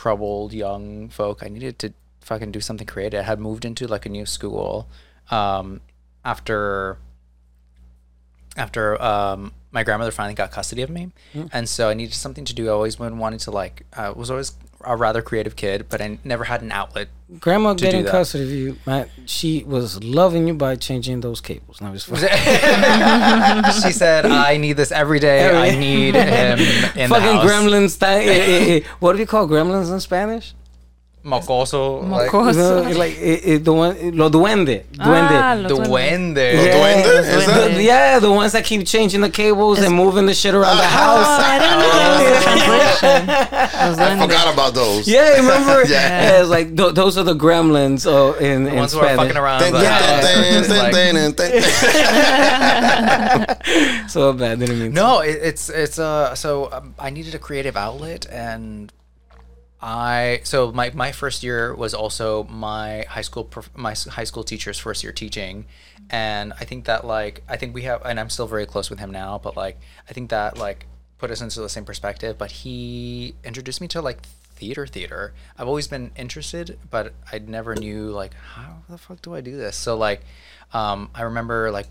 troubled 0.00 0.52
young 0.52 1.08
folk, 1.08 1.36
I 1.46 1.48
needed 1.48 1.78
to 1.82 1.92
fucking 2.20 2.50
do 2.52 2.60
something 2.60 2.86
creative. 2.94 3.20
I 3.20 3.22
had 3.32 3.38
moved 3.38 3.64
into 3.64 3.86
like 3.86 4.04
a 4.06 4.08
new 4.08 4.26
school 4.26 4.88
um, 5.30 5.80
after 6.24 6.98
after 8.56 9.00
um, 9.02 9.52
my 9.72 9.82
grandmother 9.82 10.12
finally 10.12 10.34
got 10.34 10.50
custody 10.52 10.82
of 10.82 10.90
me, 10.90 11.10
Mm. 11.34 11.48
and 11.52 11.68
so 11.68 11.88
I 11.88 11.94
needed 11.94 12.14
something 12.14 12.44
to 12.44 12.54
do. 12.54 12.68
I 12.68 12.72
always 12.72 12.96
been 12.96 13.18
wanting 13.18 13.40
to 13.40 13.50
like 13.50 13.84
I 13.92 14.10
was 14.10 14.30
always 14.30 14.52
a 14.86 14.96
rather 14.96 15.22
creative 15.22 15.56
kid, 15.56 15.86
but 15.88 16.00
I 16.00 16.18
never 16.24 16.44
had 16.44 16.62
an 16.62 16.72
outlet 16.72 17.08
Grandma 17.40 17.72
getting 17.74 18.04
custody 18.04 18.44
of 18.44 18.50
you. 18.50 18.76
She 19.26 19.64
was 19.64 20.02
loving 20.04 20.46
you 20.46 20.54
by 20.54 20.76
changing 20.76 21.20
those 21.20 21.40
cables. 21.40 21.80
No, 21.80 21.96
fine. 21.96 22.20
she 23.82 23.92
said, 23.92 24.26
"I 24.26 24.56
need 24.58 24.74
this 24.74 24.92
every 24.92 25.18
day. 25.20 25.50
I 25.50 25.76
need 25.76 26.14
him 26.14 26.58
in 26.58 27.08
the 27.08 27.08
Fucking 27.08 27.36
house." 27.36 27.44
gremlins. 27.44 27.98
Th- 27.98 28.28
eh, 28.28 28.30
eh, 28.30 28.76
eh, 28.76 28.80
what 29.00 29.14
do 29.14 29.20
you 29.20 29.26
call 29.26 29.48
gremlins 29.48 29.90
in 29.92 30.00
Spanish? 30.00 30.54
Mocoso, 31.24 32.02
like, 32.10 32.30
No, 32.34 32.82
like 32.98 33.16
eh, 33.18 33.40
eh, 33.54 33.58
the 33.58 33.72
one, 33.72 33.96
lo 34.14 34.28
duende, 34.28 34.84
duende. 34.92 35.32
Ah, 35.32 35.56
the 35.56 35.62
los 35.74 35.88
duendes. 35.88 35.88
duende. 35.88 36.52
Yeah. 36.66 36.74
Duende? 36.74 37.18
Is 37.38 37.46
that? 37.46 37.70
The- 37.72 37.82
yeah, 37.82 38.18
the 38.18 38.30
ones 38.30 38.52
that 38.52 38.64
keep 38.64 38.84
changing 38.86 39.22
the 39.22 39.30
cables 39.30 39.78
and 39.78 39.94
moving 39.96 40.26
the 40.26 40.34
shit 40.34 40.54
around 40.54 40.76
the 40.76 40.82
Oh, 40.82 40.86
house. 40.86 41.40
I 41.40 41.58
didn't 41.58 41.78
know 41.80 41.92
that 41.96 42.10
was 42.12 42.24
the 42.28 42.34
translation. 42.44 43.20
I 44.20 44.22
forgot 44.26 44.52
about 44.52 44.74
those. 44.74 45.08
Yeah, 45.08 45.36
remember? 45.36 45.84
Yeah. 45.88 46.22
yeah. 46.22 46.40
It's 46.40 46.50
like 46.50 46.76
th- 46.76 46.92
those 46.94 47.16
are 47.16 47.24
the 47.24 47.34
gremlins 47.34 48.04
oh, 48.06 48.34
in, 48.34 48.64
The 48.64 48.70
in 48.72 48.76
ones 48.76 48.92
who 48.92 48.98
are 49.00 49.16
fucking 49.16 49.36
around. 49.38 49.62
It's. 49.74 49.78
So 54.12 54.32
bad, 54.34 54.58
didn't 54.60 54.78
mean. 54.78 54.92
No, 54.92 55.20
it, 55.20 55.38
it's 55.42 55.68
it's 55.70 55.98
uh 55.98 56.34
so 56.34 56.68
um, 56.70 56.94
I 56.98 57.08
needed 57.10 57.34
a 57.34 57.38
creative 57.38 57.76
outlet 57.76 58.26
and 58.30 58.92
I 59.86 60.40
so 60.44 60.72
my 60.72 60.90
my 60.94 61.12
first 61.12 61.42
year 61.42 61.74
was 61.74 61.92
also 61.92 62.44
my 62.44 63.04
high 63.06 63.20
school 63.20 63.50
my 63.74 63.94
high 64.08 64.24
school 64.24 64.42
teacher's 64.42 64.78
first 64.78 65.04
year 65.04 65.12
teaching. 65.12 65.66
And 66.08 66.54
I 66.58 66.64
think 66.64 66.86
that 66.86 67.06
like 67.06 67.42
I 67.50 67.58
think 67.58 67.74
we 67.74 67.82
have 67.82 68.00
and 68.02 68.18
I'm 68.18 68.30
still 68.30 68.46
very 68.46 68.64
close 68.64 68.88
with 68.88 68.98
him 68.98 69.10
now 69.10 69.38
but 69.38 69.58
like 69.58 69.78
I 70.08 70.14
think 70.14 70.30
that 70.30 70.56
like 70.56 70.86
put 71.18 71.30
us 71.30 71.42
into 71.42 71.60
the 71.60 71.68
same 71.68 71.84
perspective. 71.84 72.38
But 72.38 72.50
he 72.50 73.34
introduced 73.44 73.82
me 73.82 73.88
to 73.88 74.00
like 74.00 74.22
theater 74.54 74.86
theater. 74.86 75.34
I've 75.58 75.68
always 75.68 75.86
been 75.86 76.12
interested 76.16 76.78
but 76.90 77.12
I 77.30 77.40
never 77.40 77.74
knew 77.74 78.08
like 78.08 78.32
how 78.32 78.78
the 78.88 78.96
fuck 78.96 79.20
do 79.20 79.34
I 79.34 79.42
do 79.42 79.54
this? 79.54 79.76
So 79.76 79.98
like 79.98 80.22
um 80.72 81.10
I 81.14 81.22
remember 81.24 81.70
like 81.70 81.88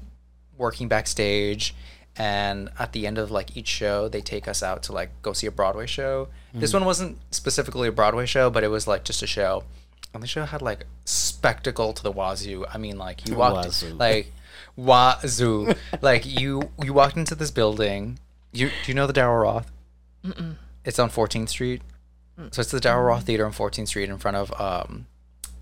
working 0.58 0.88
backstage 0.88 1.76
and 2.16 2.70
at 2.78 2.92
the 2.94 3.08
end 3.08 3.18
of 3.18 3.32
like 3.32 3.58
each 3.58 3.68
show 3.68 4.08
they 4.08 4.22
take 4.22 4.48
us 4.48 4.62
out 4.62 4.84
to 4.84 4.92
like 4.92 5.10
go 5.22 5.34
see 5.34 5.48
a 5.48 5.52
broadway 5.52 5.88
show. 5.88 6.28
This 6.54 6.74
one 6.74 6.86
wasn't 6.86 7.18
specifically 7.32 7.88
a 7.88 7.92
broadway 7.92 8.26
show 8.26 8.50
but 8.50 8.64
it 8.64 8.68
was 8.68 8.88
like 8.88 9.04
just 9.04 9.24
a 9.24 9.28
show. 9.28 9.64
And 10.14 10.22
the 10.22 10.28
show 10.28 10.46
had 10.46 10.62
like 10.62 10.86
spectacle 11.06 11.92
to 11.94 12.04
the 12.04 12.12
wazoo. 12.12 12.66
I 12.72 12.78
mean 12.78 12.98
like 12.98 13.28
you 13.28 13.36
walked 13.36 13.66
Wazoo. 13.68 13.96
like 14.00 14.32
wazoo. 14.78 15.74
Like 16.02 16.26
you 16.26 16.70
you 16.84 16.94
walked 16.94 17.18
into 17.18 17.34
this 17.36 17.50
building. 17.52 18.20
You 18.52 18.70
do 18.86 18.92
you 18.92 18.94
know 18.94 19.08
the 19.08 19.14
Daryl 19.14 19.42
Roth? 19.42 19.72
It's 20.86 21.00
on 21.00 21.10
14th 21.10 21.50
street. 21.50 21.82
So 22.52 22.62
it's 22.62 22.72
the 22.72 22.80
Daryl 22.80 23.08
Roth 23.08 23.24
theater 23.24 23.46
on 23.46 23.52
14th 23.54 23.88
street 23.88 24.10
in 24.10 24.18
front 24.20 24.38
of 24.38 24.62
um 24.62 25.08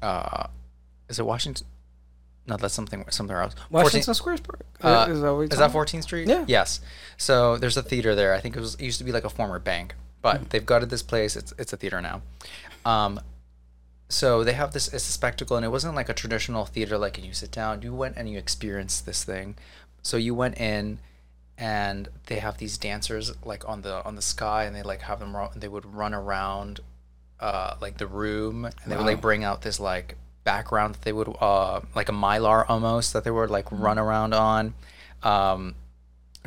uh 0.02 0.48
is 1.08 1.20
it 1.20 1.26
washington 1.26 1.66
no 2.52 2.58
that's 2.58 2.74
something 2.80 3.04
somewhere 3.10 3.42
else 3.42 3.54
14th 3.56 3.72
Washington 3.72 4.14
Square 4.22 4.38
Park. 4.48 4.62
uh, 4.82 5.08
is 5.10 5.22
that, 5.22 5.34
is 5.54 5.60
that 5.64 5.72
14th 5.72 6.04
Street? 6.04 6.28
Yeah. 6.28 6.44
Yes. 6.48 6.80
So 7.18 7.58
there's 7.62 7.78
a 7.78 7.84
theater 7.92 8.12
there. 8.16 8.32
I 8.38 8.40
think 8.44 8.54
it 8.58 8.60
was 8.60 8.74
it 8.76 8.84
used 8.92 9.00
to 9.04 9.08
be 9.10 9.14
like 9.18 9.26
a 9.32 9.34
former 9.40 9.60
bank, 9.72 9.88
but 10.22 10.36
Mm-hmm. 10.36 10.50
they've 10.50 10.66
gutted 10.72 10.90
this 10.96 11.04
place. 11.12 11.36
It's 11.40 11.52
it's 11.62 11.74
a 11.74 11.78
theater 11.82 12.00
now. 12.02 12.18
Um, 12.94 13.20
so 14.10 14.44
they 14.44 14.54
have 14.54 14.74
this 14.74 14.88
it's 14.96 15.08
a 15.08 15.12
spectacle, 15.12 15.56
and 15.58 15.66
it 15.66 15.70
wasn't 15.78 15.96
like 15.96 16.10
a 16.10 16.14
traditional 16.24 16.66
theater 16.66 16.98
like 16.98 17.18
and 17.18 17.26
you 17.26 17.34
sit 17.34 17.52
down. 17.52 17.82
You 17.82 17.94
went 17.94 18.18
and 18.18 18.30
you 18.30 18.38
experienced 18.38 19.06
this 19.06 19.24
thing. 19.24 19.56
So 20.04 20.18
you 20.18 20.34
went 20.44 20.56
in, 20.60 21.00
and 21.58 22.10
they 22.26 22.40
have 22.40 22.58
these 22.58 22.78
dancers 22.78 23.26
like 23.46 23.64
on 23.70 23.82
the 23.84 24.04
on 24.08 24.16
the 24.16 24.22
sky, 24.36 24.66
and 24.66 24.76
they 24.76 24.84
like 24.84 25.02
have 25.10 25.20
them. 25.20 25.36
ru- 25.38 25.54
They 25.56 25.68
would 25.76 25.86
run 26.02 26.14
around, 26.14 26.80
uh, 27.40 27.76
like 27.80 27.98
the 28.00 28.08
room, 28.08 28.66
and 28.66 28.88
they 28.92 28.98
would 28.98 29.06
like 29.06 29.22
bring 29.22 29.44
out 29.44 29.62
this 29.62 29.80
like 29.80 30.16
background 30.44 30.96
that 30.96 31.02
they 31.04 31.14
would 31.14 31.28
uh 31.40 31.80
like 31.96 32.10
a 32.10 32.12
mylar 32.12 32.66
almost 32.68 33.14
that 33.14 33.24
they 33.24 33.32
would 33.32 33.50
like 33.50 33.68
run 33.72 34.00
around 34.00 34.34
on 34.34 34.74
um 35.24 35.76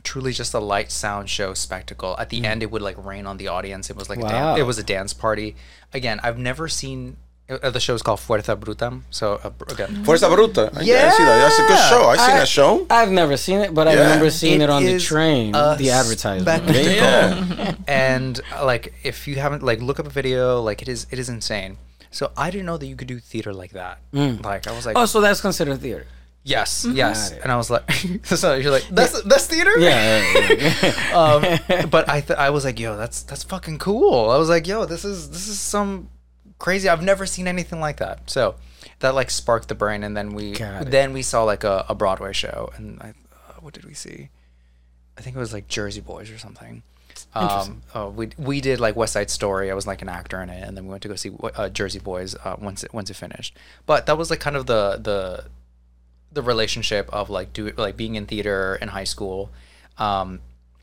truly 0.03 0.33
just 0.33 0.53
a 0.53 0.59
light 0.59 0.91
sound 0.91 1.31
show 1.31 1.55
spectacle 1.55 2.17
at 2.19 2.29
the 2.29 2.45
end 2.45 2.63
it 2.63 2.71
would 2.71 2.83
like 2.83 2.97
rain 3.05 3.25
on 3.27 3.37
the 3.37 3.47
audience 3.49 3.89
it 3.91 3.97
was 3.97 4.09
like 4.09 4.19
a 4.19 4.23
dan- 4.23 4.59
it 4.59 4.63
was 4.67 4.79
a 4.79 4.83
dance 4.83 5.13
party 5.13 5.55
again 5.93 6.19
i've 6.23 6.39
never 6.39 6.67
seen 6.69 7.17
uh, 7.49 7.71
the 7.71 7.79
Is 7.79 8.03
called 8.03 8.19
fuerza 8.21 8.57
bruta 8.57 9.03
so 9.11 9.35
uh, 9.45 9.51
again 9.69 10.03
Fuerza 10.05 10.29
Bruta. 10.35 10.71
Yeah, 10.83 11.09
I 11.09 11.11
see 11.11 11.25
that. 11.25 11.39
That's 11.45 11.59
a 11.59 11.67
good 11.69 11.89
show. 11.91 12.03
I've 12.09 12.19
seen 12.21 12.31
I- 12.31 12.39
that 12.39 12.49
show. 12.49 12.87
I've 12.89 13.11
never 13.11 13.37
seen 13.37 13.59
it, 13.61 13.75
but 13.75 13.87
I 13.87 13.93
remember 13.93 14.31
seeing 14.31 14.63
it, 14.63 14.65
It 14.65 14.71
on 14.71 14.83
the 14.83 14.99
train, 14.99 15.53
the 15.53 15.91
advertisement. 15.91 16.43
spectacle. 16.65 16.83
Yeah. 16.91 17.75
and 17.87 18.41
uh, 18.57 18.65
like 18.65 18.95
if 19.05 19.29
you 19.29 19.37
haven't 19.37 19.63
like 19.63 19.83
look 19.83 20.01
up 20.01 20.07
a 20.07 20.11
video 20.11 20.63
like 20.63 20.81
it 20.81 20.89
is 20.89 21.07
it 21.11 21.19
is 21.19 21.29
insane 21.29 21.77
so 22.15 22.31
i 22.37 22.47
didn't 22.51 22.67
know 22.67 22.77
that 22.79 22.87
you 22.87 22.97
could 22.97 23.09
do 23.09 23.19
theater 23.19 23.53
like 23.53 23.73
that 23.73 23.99
like 24.13 24.67
i 24.67 24.73
was 24.79 24.85
like 24.87 24.97
Oh, 24.97 25.07
so 25.07 25.21
that's 25.21 25.41
considered 25.41 25.81
theater. 25.81 26.07
yes 26.45 26.87
yes 26.93 27.31
Got 27.31 27.37
it. 27.39 27.43
and 27.43 27.51
i 27.53 27.57
was 27.57 27.71
like 27.71 27.85
so 28.25 28.55
you're 28.55 28.71
like 28.71 28.87
that's 28.91 29.21
that's 29.23 29.47
theater 29.47 29.75
Yeah. 29.79 30.23
yeah, 30.35 30.73
yeah. 30.83 31.19
um, 31.21 31.89
but 31.95 32.09
I 32.09 32.21
th- 32.21 32.39
I 32.39 32.51
was 32.51 32.65
like, 32.65 32.79
yo, 32.79 32.97
that's 32.97 33.23
that's 33.29 33.43
fucking 33.45 33.79
cool. 33.79 34.31
I 34.31 34.37
was 34.43 34.49
like, 34.49 34.67
yo, 34.67 34.85
this 34.87 35.05
is 35.05 35.31
this 35.31 35.47
is 35.49 35.59
some 35.59 36.09
crazy. 36.59 36.89
I've 36.89 37.03
never 37.03 37.25
seen 37.27 37.47
anything 37.49 37.81
like 37.81 37.99
that. 38.05 38.29
So 38.31 38.55
that 39.01 39.15
like 39.15 39.31
sparked 39.31 39.69
the 39.69 39.75
brain, 39.75 40.03
and 40.05 40.17
then 40.17 40.35
we 40.39 40.53
then 40.97 41.13
we 41.13 41.23
saw 41.23 41.43
like 41.45 41.65
a, 41.65 41.85
a 41.89 41.95
Broadway 41.95 42.33
show, 42.33 42.71
and 42.77 43.01
I 43.01 43.09
uh, 43.11 43.61
what 43.65 43.73
did 43.75 43.85
we 43.85 43.95
see? 43.95 44.29
I 45.17 45.21
think 45.23 45.35
it 45.37 45.39
was 45.39 45.53
like 45.53 45.67
Jersey 45.69 46.01
Boys 46.01 46.31
or 46.31 46.39
something. 46.39 46.83
Um, 47.35 47.83
uh, 47.95 48.09
we 48.09 48.31
we 48.39 48.61
did 48.61 48.81
like 48.81 48.95
West 48.97 49.13
Side 49.13 49.31
Story. 49.31 49.71
I 49.71 49.75
was 49.75 49.87
like 49.87 50.03
an 50.03 50.09
actor 50.09 50.41
in 50.41 50.49
it, 50.51 50.63
and 50.63 50.77
then 50.77 50.85
we 50.85 50.91
went 50.91 51.03
to 51.03 51.09
go 51.09 51.17
see 51.17 51.33
uh, 51.43 51.69
Jersey 51.69 51.99
Boys 51.99 52.37
uh, 52.45 52.57
once 52.61 52.85
it 52.85 52.95
once 52.95 53.11
it 53.11 53.15
finished. 53.15 53.57
But 53.87 54.07
that 54.07 54.17
was 54.17 54.31
like 54.31 54.41
kind 54.41 54.57
of 54.57 54.67
the 54.67 54.99
the 55.03 55.45
the 56.35 56.43
relationship 56.43 57.09
of 57.13 57.31
like 57.31 57.53
do 57.53 57.73
like 57.77 57.97
being 57.97 58.17
in 58.17 58.27
theater 58.27 58.77
in 58.83 58.89
high 58.89 59.05
school 59.05 59.51
um 59.99 60.41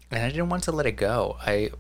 and 0.10 0.24
i 0.24 0.30
didn't 0.30 0.50
want 0.50 0.64
to 0.64 0.72
let 0.72 0.86
it 0.86 0.94
go. 0.94 1.38
I 1.46 1.72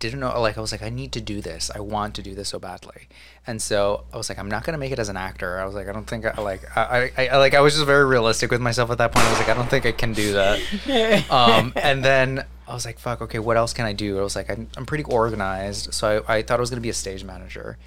didn't 0.00 0.20
know 0.20 0.40
like 0.40 0.56
i 0.56 0.60
was 0.60 0.70
like 0.70 0.82
i 0.82 0.90
need 0.90 1.10
to 1.12 1.20
do 1.20 1.40
this. 1.40 1.70
I 1.74 1.80
want 1.80 2.14
to 2.16 2.22
do 2.22 2.34
this 2.34 2.48
so 2.50 2.58
badly. 2.58 3.08
And 3.46 3.60
so 3.62 4.04
i 4.12 4.16
was 4.16 4.28
like 4.28 4.38
i'm 4.38 4.48
not 4.48 4.64
going 4.64 4.74
to 4.74 4.78
make 4.78 4.92
it 4.92 4.98
as 4.98 5.08
an 5.08 5.16
actor. 5.16 5.58
I 5.58 5.64
was 5.64 5.74
like 5.74 5.88
i 5.88 5.92
don't 5.92 6.06
think 6.06 6.24
i 6.24 6.40
like 6.40 6.62
I, 6.76 7.10
I, 7.16 7.26
I 7.28 7.36
like 7.38 7.54
i 7.54 7.60
was 7.60 7.74
just 7.74 7.86
very 7.86 8.04
realistic 8.04 8.50
with 8.50 8.60
myself 8.60 8.90
at 8.90 8.98
that 8.98 9.12
point. 9.12 9.26
I 9.26 9.30
was 9.30 9.38
like 9.38 9.48
i 9.48 9.54
don't 9.54 9.70
think 9.70 9.86
i 9.86 9.92
can 9.92 10.12
do 10.12 10.32
that. 10.34 11.24
Um 11.30 11.72
and 11.76 12.04
then 12.04 12.44
i 12.68 12.74
was 12.74 12.84
like 12.84 12.98
fuck 12.98 13.20
okay 13.22 13.38
what 13.38 13.56
else 13.56 13.72
can 13.72 13.86
i 13.86 13.92
do 13.92 14.18
i 14.18 14.22
was 14.22 14.36
like 14.36 14.50
i'm, 14.50 14.68
I'm 14.76 14.86
pretty 14.86 15.04
organized 15.04 15.92
so 15.94 16.24
I, 16.28 16.36
I 16.36 16.42
thought 16.42 16.58
i 16.58 16.60
was 16.60 16.70
going 16.70 16.78
to 16.82 16.82
be 16.82 16.90
a 16.90 16.94
stage 16.94 17.24
manager 17.24 17.78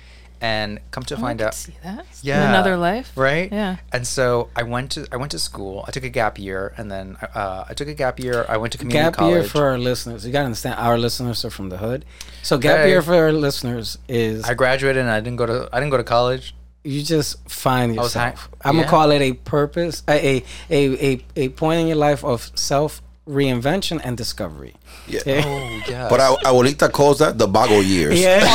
and 0.44 0.80
come 0.90 1.04
to 1.04 1.16
Oh, 1.16 1.20
find 1.20 1.38
could 1.38 1.46
out 1.50 1.54
see 1.54 1.74
that. 1.84 2.04
yeah 2.24 2.42
In 2.44 2.50
another 2.50 2.76
life. 2.76 3.12
right 3.16 3.52
Yeah. 3.52 3.78
and 3.94 4.08
so 4.08 4.50
i 4.56 4.64
went 4.64 4.92
to 4.94 5.06
i 5.12 5.18
went 5.18 5.32
to 5.32 5.40
school 5.40 5.86
i 5.88 5.92
took 5.92 6.04
a 6.04 6.10
gap 6.10 6.40
year 6.40 6.74
and 6.78 6.90
then 6.92 7.16
uh, 7.36 7.66
i 7.70 7.74
took 7.76 7.88
a 7.88 7.94
gap 7.94 8.20
year 8.20 8.46
i 8.50 8.58
went 8.58 8.72
to 8.74 8.80
community 8.80 9.06
Gap 9.06 9.14
college 9.18 9.34
year 9.34 9.44
for 9.44 9.66
our 9.66 9.78
listeners. 9.78 10.26
You 10.26 10.32
gotta 10.32 10.46
understand, 10.46 10.76
our 10.80 10.98
listeners 10.98 11.46
are 11.46 11.52
from 11.52 11.70
the 11.70 11.78
hood. 11.78 12.06
So 12.42 12.58
gap 12.58 12.80
Okay. 12.80 12.90
year 12.90 13.02
for 13.04 13.14
our 13.14 13.32
listeners 13.32 14.00
is 14.08 14.44
i 14.50 14.54
graduated 14.56 15.02
and 15.04 15.12
i 15.12 15.20
didn't 15.20 15.38
go 15.38 15.46
to 15.46 15.70
i 15.72 15.80
didn't 15.80 15.92
go 15.92 15.98
to 15.98 16.04
college 16.04 16.56
you 16.84 17.04
just 17.04 17.48
find 17.48 17.96
was 17.96 18.16
high- 18.16 18.32
yourself. 18.32 18.50
I'm 18.66 18.76
yeah. 18.78 18.82
gonna 18.82 18.90
call 18.90 19.12
it 19.12 19.22
a 19.22 19.34
purpose, 19.34 20.02
a 20.08 20.38
a 20.38 20.44
a 20.72 20.82
a, 21.14 21.26
a 21.36 21.50
point 21.50 21.82
in 21.82 21.86
your 21.86 21.98
life 21.98 22.24
of 22.26 22.50
self 22.56 23.04
reinvention 23.28 24.00
and 24.04 24.18
discovery. 24.18 24.76
Yeah. 25.08 25.22
oh 25.46 25.82
yeah 25.90 26.08
But 26.10 26.20
our 26.20 26.38
abuelita 26.46 26.92
calls 26.92 27.20
that 27.20 27.38
the 27.38 27.48
bago 27.48 27.82
years. 27.86 28.20
Yeah. 28.20 28.40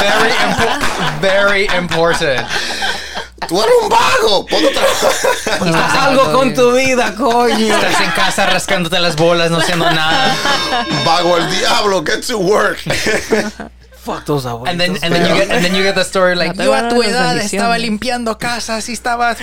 very 0.00 0.32
impo- 0.32 1.20
very 1.20 1.66
important 1.76 2.46
Tú 3.48 3.60
eres 3.62 3.74
un 3.82 3.88
vago. 3.88 4.44
Ponte 4.46 4.66
a 4.66 4.72
trabajar. 4.72 6.08
Algo 6.08 6.32
con 6.32 6.52
tu 6.54 6.72
vida, 6.74 7.14
coño. 7.14 7.74
estás 7.76 8.00
en 8.00 8.10
casa 8.10 8.46
rascándote 8.46 8.98
las 8.98 9.14
bolas 9.14 9.50
no 9.50 9.58
haciendo 9.58 9.88
nada 9.88 10.34
Vago 11.04 11.36
el 11.36 11.48
diablo. 11.50 12.02
Get 12.04 12.26
to 12.26 12.38
work. 12.38 12.78
fuck 14.06 14.24
those 14.24 14.46
abuelitos. 14.46 14.70
And 14.70 14.80
then 14.80 14.90
and 15.02 15.12
then 15.14 15.22
you 15.28 15.34
get 15.40 15.50
and 15.50 15.64
then 15.64 15.74
you 15.74 15.82
get 15.82 15.94
the 15.96 16.04
story 16.04 16.34
like 16.34 16.54
No 16.56 16.62
te 16.62 16.64
yo 16.64 16.70
van 16.70 16.84
a 16.84 16.86
a 16.86 16.90
tu 16.90 17.02
dar 17.02 17.10
las 17.10 17.12
edad 17.12 17.36
estaba 17.36 17.74
bendiciones." 17.74 17.80
limpiando 17.82 18.38
casas 18.38 18.88
y 18.88 18.92
estaba 18.92 19.36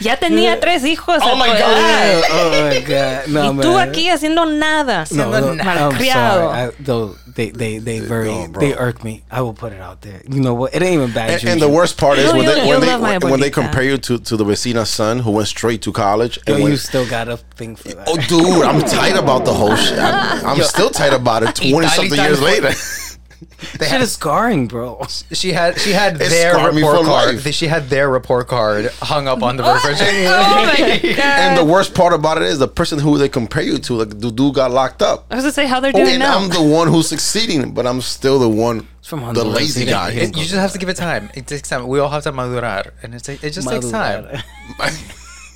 Ya 0.00 0.16
tenía 0.16 0.60
tres 0.60 0.84
hijos. 0.84 1.18
Oh 1.22 1.36
my 1.36 1.48
tu 1.50 1.58
God. 1.58 2.24
Oh, 2.30 2.50
oh 2.54 2.70
my 2.70 2.80
god, 2.80 3.26
no 3.28 3.52
Y 3.52 3.56
tú 3.60 3.72
man. 3.74 3.88
aquí 3.88 4.08
haciendo 4.08 4.46
nada. 4.46 5.04
No, 5.10 5.24
Haciendo 5.32 5.40
no, 5.40 5.54
nada. 5.54 5.72
I'm 5.86 5.92
Malcriado. 5.92 6.40
sorry. 6.48 6.62
I, 6.62 6.70
though 6.80 7.16
they 7.34 7.50
they 7.50 7.78
they 7.78 7.98
very 8.00 8.28
No, 8.30 8.48
bro. 8.48 8.60
they 8.60 8.74
irk 8.74 9.02
me. 9.02 9.24
I 9.30 9.40
will 9.40 9.54
put 9.54 9.72
it 9.72 9.80
out 9.80 10.00
there. 10.02 10.22
You 10.28 10.40
know 10.40 10.54
what? 10.54 10.74
It 10.74 10.82
ain't 10.82 10.94
even 10.94 11.12
bad. 11.12 11.30
And, 11.30 11.48
and 11.48 11.60
the 11.60 11.68
worst 11.68 11.98
part 11.98 12.18
is 12.18 12.32
when 12.32 12.46
they 12.46 12.66
when 12.66 12.80
they 12.80 12.96
when, 12.96 13.20
when 13.32 13.40
they 13.40 13.50
compare 13.50 13.82
you 13.82 13.98
to, 13.98 14.18
to 14.18 14.36
the 14.36 14.44
vecina's 14.44 14.88
son 14.90 15.18
who 15.20 15.32
went 15.32 15.48
straight 15.48 15.82
to 15.82 15.92
college. 15.92 16.38
And 16.46 16.62
when, 16.62 16.70
you 16.72 16.76
still 16.78 17.06
got 17.08 17.28
a 17.28 17.36
thing 17.58 17.74
for 17.76 17.88
that. 17.88 18.06
oh, 18.06 18.16
dude, 18.28 18.62
I'm 18.64 18.80
tight 18.82 19.16
about 19.16 19.44
the 19.44 19.52
whole 19.52 19.74
shit. 19.74 19.98
I'm, 19.98 20.46
I'm 20.58 20.62
still 20.62 20.90
tight 20.90 21.12
about 21.12 21.42
it. 21.42 21.54
Twenty 21.56 21.88
something 21.88 22.20
years 22.20 22.40
later. 22.40 22.70
they 23.78 23.86
Shit 23.86 23.88
had, 23.88 24.00
is 24.02 24.12
scarring, 24.12 24.66
bro. 24.68 25.04
she 25.32 25.52
had 25.52 25.78
she 25.80 25.92
had 25.92 26.14
It 26.16 26.30
their 26.30 26.52
scarred 26.54 26.74
me 26.74 26.82
report 26.82 26.98
for 27.00 27.04
card. 27.06 27.34
life. 27.44 27.54
She 27.54 27.66
had 27.66 27.88
their 27.88 28.08
report 28.08 28.48
card 28.48 28.90
hung 29.00 29.28
up 29.28 29.42
on 29.42 29.56
the 29.56 29.62
refrigerator. 29.74 30.28
Oh 30.34 30.64
my 30.66 30.98
god. 31.16 31.18
and 31.20 31.58
the 31.58 31.64
worst 31.64 31.94
part 31.94 32.12
about 32.12 32.36
it 32.38 32.44
is 32.44 32.58
the 32.58 32.68
person 32.68 32.98
who 32.98 33.18
they 33.18 33.28
compare 33.28 33.62
you 33.62 33.78
to, 33.78 33.94
like 33.94 34.10
the 34.20 34.30
dude 34.30 34.54
got 34.54 34.70
locked 34.70 35.02
up. 35.02 35.26
I 35.30 35.36
was 35.36 35.44
gonna 35.44 35.52
say 35.52 35.66
how 35.66 35.80
they're 35.80 35.92
doing 35.92 36.08
And 36.08 36.18
now. 36.20 36.38
I'm 36.38 36.48
the 36.48 36.62
one 36.62 36.88
who's 36.88 37.08
succeeding, 37.08 37.72
but 37.72 37.86
I'm 37.86 38.00
still 38.00 38.38
the 38.38 38.48
one, 38.48 38.86
from 39.02 39.20
the 39.20 39.26
Honduras. 39.26 39.54
lazy 39.54 39.80
He 39.80 39.86
guy. 39.86 40.10
he 40.12 40.20
It- 40.20 40.36
you 40.36 40.42
just 40.44 40.54
have 40.54 40.72
to 40.72 40.78
give 40.78 40.88
it 40.88 40.96
time. 40.96 41.30
It 41.34 41.46
takes 41.46 41.68
time. 41.68 41.86
We 41.88 41.98
all 42.00 42.08
have 42.10 42.22
to 42.24 42.32
madurar, 42.32 42.90
and 43.02 43.14
it, 43.14 43.22
ta- 43.24 43.32
it 43.42 43.50
just 43.50 43.68
takes 43.68 43.90
time. 43.90 44.26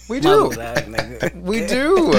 We 0.08 0.20
do. 0.20 0.50
Madurar. 0.50 1.42
We 1.42 1.66
do. 1.66 2.12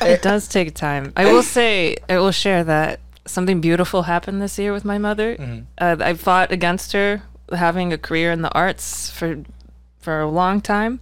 It 0.00 0.22
does 0.22 0.46
take 0.48 0.74
time. 0.74 1.12
I 1.16 1.24
will 1.32 1.42
say, 1.42 1.96
I 2.08 2.18
will 2.18 2.30
share 2.30 2.62
that 2.64 3.00
something 3.26 3.60
beautiful 3.60 4.02
happened 4.02 4.40
this 4.42 4.58
year 4.58 4.72
with 4.72 4.84
my 4.84 4.98
mother. 4.98 5.64
Uh, 5.78 5.96
I 6.00 6.14
fought 6.14 6.50
against 6.52 6.92
her 6.92 7.22
having 7.52 7.92
a 7.92 7.98
career 7.98 8.32
in 8.32 8.42
the 8.42 8.52
arts 8.52 9.10
for 9.10 9.44
for 10.00 10.20
a 10.20 10.28
long 10.28 10.60
time, 10.60 10.98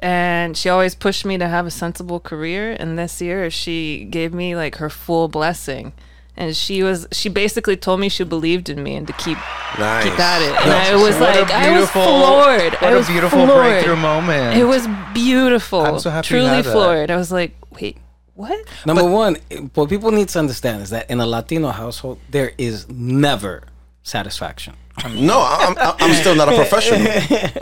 and 0.00 0.56
she 0.56 0.68
always 0.68 0.94
pushed 0.94 1.24
me 1.24 1.38
to 1.38 1.48
have 1.48 1.66
a 1.66 1.70
sensible 1.70 2.20
career. 2.20 2.76
And 2.78 2.98
this 2.98 3.20
year, 3.22 3.50
she 3.50 4.04
gave 4.04 4.34
me 4.34 4.54
like 4.54 4.76
her 4.76 4.90
full 4.90 5.28
blessing. 5.28 5.92
And 6.36 6.54
she 6.56 6.84
was, 6.84 7.08
she 7.10 7.28
basically 7.28 7.76
told 7.76 7.98
me 7.98 8.08
she 8.08 8.22
believed 8.22 8.68
in 8.68 8.80
me 8.80 8.94
and 8.94 9.08
to 9.08 9.12
keep 9.14 9.36
Nice. 9.76 10.04
keep 10.04 10.16
at 10.20 10.40
it. 10.40 10.54
And 10.62 10.70
I 10.70 10.94
was 10.94 11.18
like, 11.18 11.50
I 11.50 11.72
was 11.72 11.90
beautiful- 11.90 12.02
floored. 12.04 12.72
What 12.74 12.82
I 12.84 12.90
a 12.92 12.96
was 12.96 13.08
beautiful 13.08 13.44
floored. 13.44 13.64
breakthrough 13.64 13.96
moment. 13.96 14.56
It 14.56 14.62
was 14.64 14.86
beautiful. 15.12 15.80
I'm 15.80 15.98
so 15.98 16.10
happy 16.10 16.26
you 16.26 16.40
Truly 16.42 16.54
had 16.56 16.64
that. 16.64 16.70
floored. 16.72 17.10
I 17.10 17.16
was 17.16 17.32
like, 17.32 17.56
wait, 17.72 17.96
what? 18.38 18.56
Number 18.86 19.02
one, 19.04 19.36
what 19.74 19.88
people 19.88 20.12
need 20.12 20.28
to 20.28 20.38
understand 20.38 20.82
is 20.82 20.90
that 20.90 21.10
in 21.10 21.18
a 21.20 21.26
Latino 21.26 21.68
household, 21.70 22.18
there 22.30 22.52
is 22.56 22.88
never 22.88 23.64
satisfaction. 24.04 24.74
No, 25.10 25.44
I'm, 25.44 25.76
I'm, 25.78 25.94
I'm 25.98 26.14
still 26.14 26.34
not 26.36 26.48
a 26.48 26.54
professional. 26.54 27.00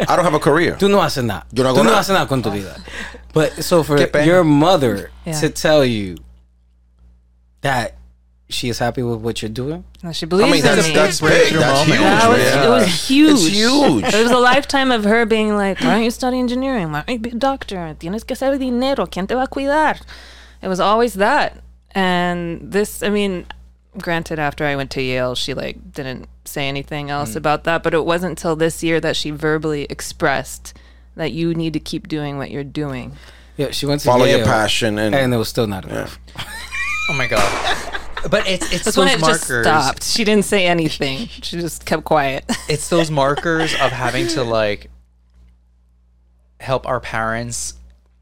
I 0.08 0.16
don't 0.16 0.24
have 0.24 0.34
a 0.34 0.38
career. 0.38 0.76
Tú 0.78 0.90
no 0.90 0.98
haces 1.00 1.24
nada. 1.24 1.44
Yo 1.52 1.64
no 1.64 1.70
hago 1.72 1.78
Tú 1.80 1.84
no 1.84 1.92
haces 1.92 2.10
nada 2.10 2.26
con 2.26 2.42
tu 2.42 2.50
vida. 2.50 2.76
Ah. 2.78 3.18
But 3.32 3.64
so 3.64 3.82
for 3.82 3.98
your 4.20 4.44
mother 4.44 5.10
Yeah. 5.24 5.40
to 5.40 5.48
tell 5.50 5.82
you 5.84 6.16
that 7.62 7.96
she 8.48 8.68
is 8.68 8.78
happy 8.78 9.02
with 9.02 9.20
what 9.20 9.42
you're 9.42 9.48
doing, 9.50 9.84
No, 10.02 10.12
she 10.12 10.24
I 10.26 10.28
believes 10.28 10.50
mean, 10.52 10.60
in 10.60 10.76
that's 10.76 10.88
me. 10.88 10.94
that's 10.94 11.20
big. 11.20 11.52
That's 11.54 11.88
moment. 11.88 12.00
huge. 12.00 12.00
that 12.00 12.28
was, 12.28 12.38
man. 12.38 12.64
It 12.64 12.70
was 12.70 13.08
huge. 13.08 13.30
It's 13.32 13.46
huge. 13.48 14.04
It 14.14 14.22
was 14.22 14.30
a 14.30 14.38
lifetime 14.38 14.90
of 14.92 15.04
her 15.04 15.26
being 15.26 15.56
like, 15.56 15.80
why 15.80 15.94
don't 15.94 16.04
you 16.04 16.10
study 16.10 16.38
engineering? 16.38 16.92
Why 16.92 17.02
don't 17.06 17.14
you 17.14 17.18
be 17.18 17.30
a 17.30 17.34
doctor? 17.34 17.96
Tienes 17.98 18.24
que 18.26 18.36
hacer 18.36 18.58
dinero. 18.58 19.06
¿Quién 19.06 19.26
te 19.26 19.34
va 19.34 19.42
a 19.44 19.48
cuidar? 19.48 20.00
It 20.66 20.68
was 20.68 20.80
always 20.80 21.14
that. 21.14 21.62
And 21.92 22.72
this, 22.72 23.00
I 23.00 23.08
mean, 23.08 23.46
granted, 23.98 24.40
after 24.40 24.64
I 24.64 24.74
went 24.74 24.90
to 24.90 25.00
Yale, 25.00 25.36
she 25.36 25.54
like 25.54 25.92
didn't 25.92 26.28
say 26.44 26.66
anything 26.66 27.08
else 27.08 27.34
Mm. 27.34 27.36
about 27.36 27.62
that. 27.64 27.84
But 27.84 27.94
it 27.94 28.04
wasn't 28.04 28.30
until 28.30 28.56
this 28.56 28.82
year 28.82 28.98
that 29.00 29.14
she 29.14 29.30
verbally 29.30 29.84
expressed 29.88 30.74
that 31.14 31.30
you 31.30 31.54
need 31.54 31.72
to 31.74 31.78
keep 31.78 32.08
doing 32.08 32.36
what 32.36 32.50
you're 32.50 32.64
doing. 32.64 33.12
yeah, 33.56 33.70
she 33.70 33.86
went 33.86 34.00
to 34.00 34.06
Follow 34.08 34.24
your 34.24 34.44
passion 34.44 34.98
and, 34.98 35.14
and 35.14 35.32
it 35.32 35.36
was 35.36 35.48
still 35.48 35.68
not 35.68 35.84
enough. 35.84 36.18
oh 37.10 37.14
my 37.14 37.28
god. 37.28 37.92
But 38.28 38.48
it's 38.48 38.64
it's 38.72 38.84
That's 38.84 38.96
those 38.96 38.96
when 38.96 39.06
it 39.06 39.20
markers. 39.20 39.46
just 39.46 39.62
stopped. 39.62 40.02
She 40.02 40.24
didn't 40.24 40.46
say 40.46 40.66
anything. 40.66 41.28
She 41.28 41.60
just 41.60 41.86
kept 41.86 42.02
quiet. 42.02 42.44
It's 42.68 42.88
those 42.88 43.08
markers 43.08 43.72
of 43.74 43.92
having 43.92 44.26
to 44.34 44.42
like 44.42 44.90
help 46.58 46.88
our 46.88 46.98
parents 46.98 47.74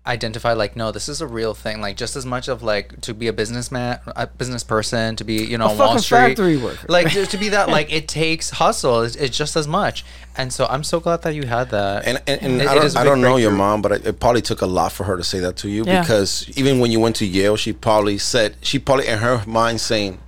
identify 0.06 0.52
like 0.52 0.76
no 0.76 0.92
this 0.92 1.08
is 1.08 1.22
a 1.22 1.26
real 1.26 1.54
thing 1.54 1.80
like 1.80 1.96
just 1.96 2.14
as 2.14 2.26
much 2.26 2.46
of 2.46 2.62
like 2.62 3.00
to 3.00 3.14
be 3.14 3.26
a 3.26 3.32
businessman 3.32 3.98
a 4.16 4.26
business 4.26 4.62
person 4.62 5.16
to 5.16 5.24
be 5.24 5.42
you 5.42 5.56
know 5.56 5.64
A 5.64 5.70
on 5.70 5.78
wall 5.78 5.86
fucking 5.88 6.02
street 6.02 6.18
factory 6.18 6.56
worker. 6.58 6.86
like 6.90 7.10
to 7.12 7.24
to 7.24 7.38
be 7.38 7.48
that 7.48 7.70
like 7.70 7.90
it 7.98 8.06
takes 8.06 8.50
hustle 8.50 9.00
it's, 9.00 9.16
it's 9.16 9.34
just 9.36 9.56
as 9.56 9.66
much 9.66 10.04
and 10.36 10.52
so 10.52 10.66
i'm 10.66 10.84
so 10.84 11.00
glad 11.00 11.22
that 11.22 11.34
you 11.34 11.44
had 11.46 11.70
that 11.70 12.06
And, 12.06 12.22
and, 12.26 12.42
and 12.42 12.60
It- 12.60 12.68
I 12.68 12.74
don't, 12.74 12.84
is 12.84 12.94
a 12.94 12.98
I 12.98 13.02
big 13.04 13.10
don't 13.12 13.22
know 13.22 13.36
your 13.38 13.50
mom, 13.52 13.80
but 13.80 13.92
it, 13.92 14.06
it 14.06 14.20
probably 14.20 14.42
took 14.42 14.60
a 14.60 14.66
lot 14.66 14.92
for 14.92 15.04
her 15.04 15.16
to 15.16 15.24
say 15.24 15.38
that 15.40 15.56
to 15.58 15.70
you 15.70 15.84
Yeah. 15.86 16.02
because 16.02 16.46
even 16.58 16.80
when 16.80 16.90
you 16.90 17.00
went 17.00 17.16
to 17.16 17.24
Yale, 17.26 17.56
she 17.56 17.72
probably 17.72 18.18
said, 18.18 18.56
she 18.60 18.78
probably 18.78 19.06
in 19.06 19.20
her 19.20 19.42
mind 19.46 19.80
saying, 19.80 20.18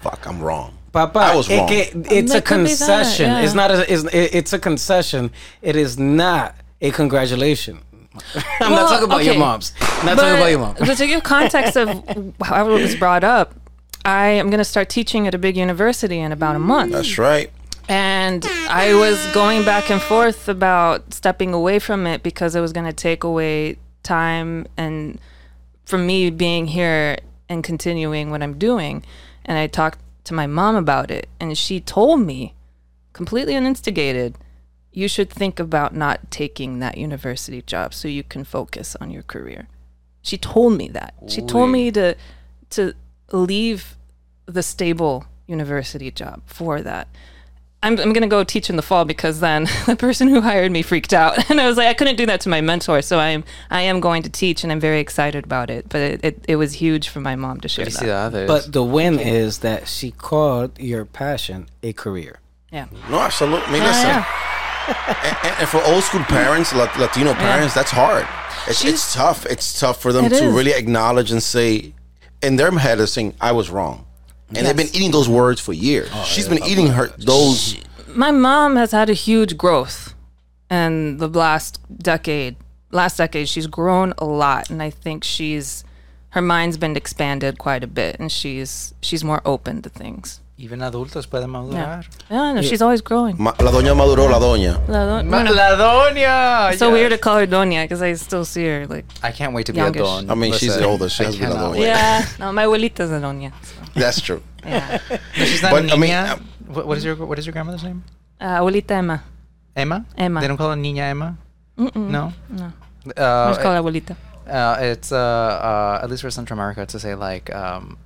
fuck, 0.00 0.26
I'm 0.26 0.42
wrong. 0.42 0.76
Papa, 0.92 1.18
I 1.20 1.36
was 1.36 1.48
it 1.48 1.56
wrong. 1.58 1.68
ca- 1.68 1.90
it's 1.94 2.32
a 2.32 2.34
That 2.34 2.44
that, 2.44 2.44
concession. 2.44 3.26
yeah. 3.30 3.42
It's 3.42 3.54
not. 3.54 3.70
A, 3.70 3.92
it's, 3.92 4.02
it- 4.12 4.34
it's 4.34 4.52
a 4.52 4.58
concession. 4.58 5.30
It 5.62 5.76
is 5.76 5.96
not 5.98 6.56
a 6.80 6.90
congratulation. 6.90 7.78
I'm 8.60 8.72
not 8.72 8.88
talking 8.88 9.04
about 9.04 9.24
your 9.24 9.38
moms. 9.38 9.72
I'm 9.80 10.06
not 10.06 10.18
talking 10.18 10.36
about 10.36 10.50
your 10.50 10.58
mom. 10.58 10.76
But 10.78 10.96
to 10.96 11.06
give 11.06 11.22
context 11.22 11.76
of 11.76 11.88
how 12.42 12.68
it 12.68 12.82
was 12.82 12.96
brought 12.96 13.24
up, 13.24 13.54
I 14.04 14.28
am 14.28 14.50
going 14.50 14.58
to 14.58 14.64
start 14.64 14.88
teaching 14.88 15.26
at 15.26 15.34
a 15.34 15.38
big 15.38 15.56
university 15.56 16.18
in 16.18 16.32
about 16.32 16.56
a 16.56 16.58
month. 16.58 16.92
That's 16.92 17.18
right. 17.18 17.50
And 17.88 18.44
I 18.68 18.94
was 18.94 19.24
going 19.32 19.64
back 19.64 19.90
and 19.90 20.00
forth 20.00 20.48
about 20.48 21.12
stepping 21.12 21.52
away 21.52 21.78
from 21.78 22.06
it 22.06 22.22
because 22.22 22.54
it 22.54 22.60
was 22.60 22.72
going 22.72 22.86
to 22.86 22.92
take 22.92 23.24
away 23.24 23.78
time 24.02 24.66
and 24.76 25.20
from 25.84 26.06
me 26.06 26.30
being 26.30 26.68
here 26.68 27.18
and 27.48 27.64
continuing 27.64 28.30
what 28.30 28.42
I'm 28.42 28.58
doing. 28.58 29.04
And 29.44 29.58
I 29.58 29.66
talked 29.66 29.98
to 30.24 30.34
my 30.34 30.46
mom 30.46 30.76
about 30.76 31.10
it, 31.10 31.28
and 31.40 31.56
she 31.58 31.80
told 31.80 32.20
me, 32.20 32.54
completely 33.12 33.56
uninstigated, 33.56 34.38
you 34.92 35.08
should 35.08 35.30
think 35.30 35.60
about 35.60 35.94
not 35.94 36.30
taking 36.30 36.80
that 36.80 36.98
university 36.98 37.62
job 37.62 37.94
so 37.94 38.08
you 38.08 38.22
can 38.22 38.44
focus 38.44 38.96
on 39.00 39.10
your 39.10 39.22
career. 39.22 39.68
She 40.22 40.36
told 40.36 40.76
me 40.76 40.88
that. 40.88 41.14
She 41.28 41.40
told 41.42 41.70
me 41.70 41.90
to 41.92 42.16
to 42.70 42.94
leave 43.32 43.96
the 44.46 44.62
stable 44.62 45.24
university 45.46 46.10
job 46.10 46.42
for 46.46 46.80
that. 46.82 47.08
I'm, 47.82 47.98
I'm 47.98 48.12
going 48.12 48.20
to 48.22 48.28
go 48.28 48.44
teach 48.44 48.68
in 48.68 48.76
the 48.76 48.82
fall 48.82 49.06
because 49.06 49.40
then 49.40 49.66
the 49.86 49.96
person 49.96 50.28
who 50.28 50.42
hired 50.42 50.70
me 50.70 50.82
freaked 50.82 51.14
out 51.14 51.48
and 51.50 51.58
I 51.60 51.66
was 51.66 51.78
like 51.78 51.86
I 51.88 51.94
couldn't 51.94 52.16
do 52.16 52.26
that 52.26 52.42
to 52.42 52.48
my 52.50 52.60
mentor 52.60 53.00
so 53.00 53.18
I 53.18 53.28
am 53.30 53.42
I 53.70 53.80
am 53.82 54.00
going 54.00 54.22
to 54.24 54.28
teach 54.28 54.62
and 54.62 54.70
I'm 54.70 54.80
very 54.80 55.00
excited 55.00 55.44
about 55.44 55.70
it 55.70 55.88
but 55.88 56.00
it, 56.00 56.20
it, 56.22 56.44
it 56.46 56.56
was 56.56 56.74
huge 56.74 57.08
for 57.08 57.20
my 57.20 57.36
mom 57.36 57.60
to 57.60 57.68
share 57.68 57.86
that. 57.86 57.94
Felicidades. 57.94 58.46
But 58.46 58.72
the 58.72 58.84
win 58.84 59.18
is 59.18 59.58
that 59.60 59.88
she 59.88 60.10
called 60.10 60.78
your 60.78 61.06
passion 61.06 61.68
a 61.82 61.94
career. 61.94 62.40
yeah 62.70 62.86
No, 63.08 63.18
absolutely. 63.20 63.66
I 63.66 63.72
mean, 63.72 63.82
Yeah, 63.82 63.88
listen. 63.88 64.08
yeah. 64.08 64.24
And, 64.88 65.36
and- 65.44 65.56
and 65.60 65.68
for 65.68 65.82
old 65.84 66.02
school 66.04 66.22
parents, 66.24 66.74
Latino 66.74 67.34
parents, 67.34 67.74
that's 67.74 67.90
hard. 67.90 68.26
It's, 68.66 68.84
it's 68.84 69.12
tough. 69.14 69.44
It's 69.46 69.78
tough 69.78 70.00
for 70.00 70.12
them 70.12 70.28
to 70.28 70.34
is. 70.34 70.42
really 70.54 70.72
acknowledge 70.72 71.30
and 71.30 71.42
say, 71.42 71.92
in 72.42 72.56
their 72.56 72.70
head, 72.72 72.98
they're 72.98 73.06
saying, 73.06 73.34
I 73.40 73.52
was 73.52 73.70
wrong. 73.70 74.06
And 74.54 74.66
they've 74.66 74.76
been 74.76 74.88
eating 74.94 75.10
those 75.12 75.28
words 75.28 75.60
for 75.60 75.72
years. 75.72 76.08
Oh, 76.12 76.24
She's 76.24 76.48
been 76.48 76.64
eating 76.64 76.88
her 76.88 77.08
those. 77.18 77.76
my 78.08 78.30
mom 78.30 78.76
has 78.76 78.90
had 78.92 79.08
a 79.10 79.12
huge 79.14 79.56
growth 79.56 80.14
in 80.70 81.18
the 81.18 81.28
last 81.28 81.78
decade. 81.98 82.56
Last 82.90 83.18
decade, 83.18 83.48
she's 83.48 83.66
grown 83.68 84.12
a 84.18 84.24
lot, 84.24 84.68
and 84.70 84.82
I 84.82 84.90
think 84.90 85.22
she's 85.24 85.84
her 86.30 86.42
mind's 86.42 86.76
been 86.76 86.96
expanded 86.96 87.58
quite 87.58 87.84
a 87.84 87.86
bit, 87.86 88.16
and 88.18 88.30
she's 88.32 88.92
she's 89.00 89.22
more 89.22 89.40
open 89.44 89.82
to 89.82 89.88
things. 89.88 90.40
Even 90.62 90.82
adultos 90.82 91.26
pueden 91.26 91.50
madurar 91.50 92.04
yeah, 92.30 92.52
no, 92.52 92.60
she's 92.62 92.82
always 92.82 93.00
growing. 93.02 93.34
Ma- 93.38 93.54
La 93.58 93.70
doña 93.70 93.94
maduró, 93.94 94.28
la 94.28 94.38
doña. 94.38 94.78
La 94.88 95.04
don- 95.06 95.26
Ma- 95.28 95.38
bueno, 95.42 95.52
la 95.54 95.70
doña 95.76 96.70
it's 96.70 96.78
so 96.78 96.88
yes. 96.88 96.92
weird 96.94 97.10
to 97.12 97.18
call 97.18 97.38
her 97.38 97.46
Doña 97.46 97.82
because 97.84 98.02
I 98.02 98.12
still 98.14 98.44
see 98.44 98.64
her 98.66 98.86
like. 98.86 99.06
i 99.22 99.32
can't 99.32 99.52
wait 99.54 99.66
to 99.66 99.72
be 99.72 99.80
a 99.80 99.90
don 99.90 100.30
I 100.30 100.34
mean, 100.34 100.52
she's 100.52 100.68
Listen, 100.68 100.82
the 100.82 100.88
oldest. 100.88 101.16
She 101.16 101.24
I 101.24 101.26
has 101.26 101.36
been 101.36 101.50
a 101.52 101.54
doña. 101.54 101.78
Yeah, 101.80 102.26
no, 102.38 102.52
my 102.52 102.64
abuelita's 102.66 103.10
a 103.10 103.20
Doña. 103.20 103.52
So, 103.62 103.74
That's 104.00 104.20
true. 104.20 104.42
yeah. 104.64 104.98
No, 105.38 105.44
she's 105.44 105.62
not 105.62 105.72
But, 105.72 105.90
a 105.90 105.94
I 105.94 105.96
mean, 105.96 106.10
uh, 106.12 106.36
what, 106.68 106.86
what 106.86 106.98
is 106.98 107.04
your 107.04 107.16
what 107.16 107.38
is 107.38 107.46
your 107.46 107.52
grandmother's 107.52 107.82
name 107.84 108.04
Uh, 108.40 108.60
abuelita 108.60 108.92
Emma. 108.92 109.22
emma 109.74 110.04
Emma. 110.16 110.40
they 110.40 110.48
don't 110.48 110.56
call 110.58 110.70
her 110.70 110.76
niña 110.76 111.10
emma 111.10 111.36
Mm-mm. 111.78 112.08
no 112.10 112.32
No. 112.50 112.72
uh, 113.16 113.48
just 113.50 113.60
call 113.62 113.72
her 113.72 113.80
abuelita. 113.82 114.14
Uh, 114.46 114.76
it's 114.92 115.12
uh, 115.12 115.16
uh, 115.16 116.00
at 116.02 116.10
least 116.10 116.22
for 116.22 116.30
Central 116.30 116.58
America 116.58 116.84
to 116.84 116.98
say 116.98 117.14
like 117.14 117.54
um, 117.54 117.96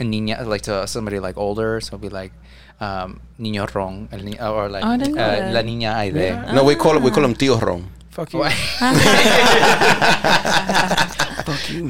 a 0.00 0.04
niña, 0.04 0.44
like 0.46 0.62
to 0.62 0.86
somebody 0.86 1.18
like 1.20 1.36
older, 1.38 1.80
so 1.80 1.96
it'll 1.96 1.98
be 1.98 2.08
like 2.08 2.32
um, 2.80 3.20
niño 3.38 3.66
ron, 3.74 4.08
el 4.12 4.20
ni- 4.20 4.38
or 4.40 4.68
like 4.68 4.84
Oh, 4.84 4.88
I 4.90 4.96
didn't 4.96 5.14
know 5.14 5.22
uh, 5.22 5.36
that. 5.36 5.52
la 5.54 5.60
niña 5.62 5.94
Aide. 5.96 6.52
No, 6.54 6.64
we 6.64 6.74
call 6.74 6.96
it, 6.96 7.02
we 7.02 7.10
call 7.10 7.24
him 7.24 7.34
tío 7.34 7.60
Ron. 7.60 7.84
Fuck 8.10 8.32
you. 8.34 8.42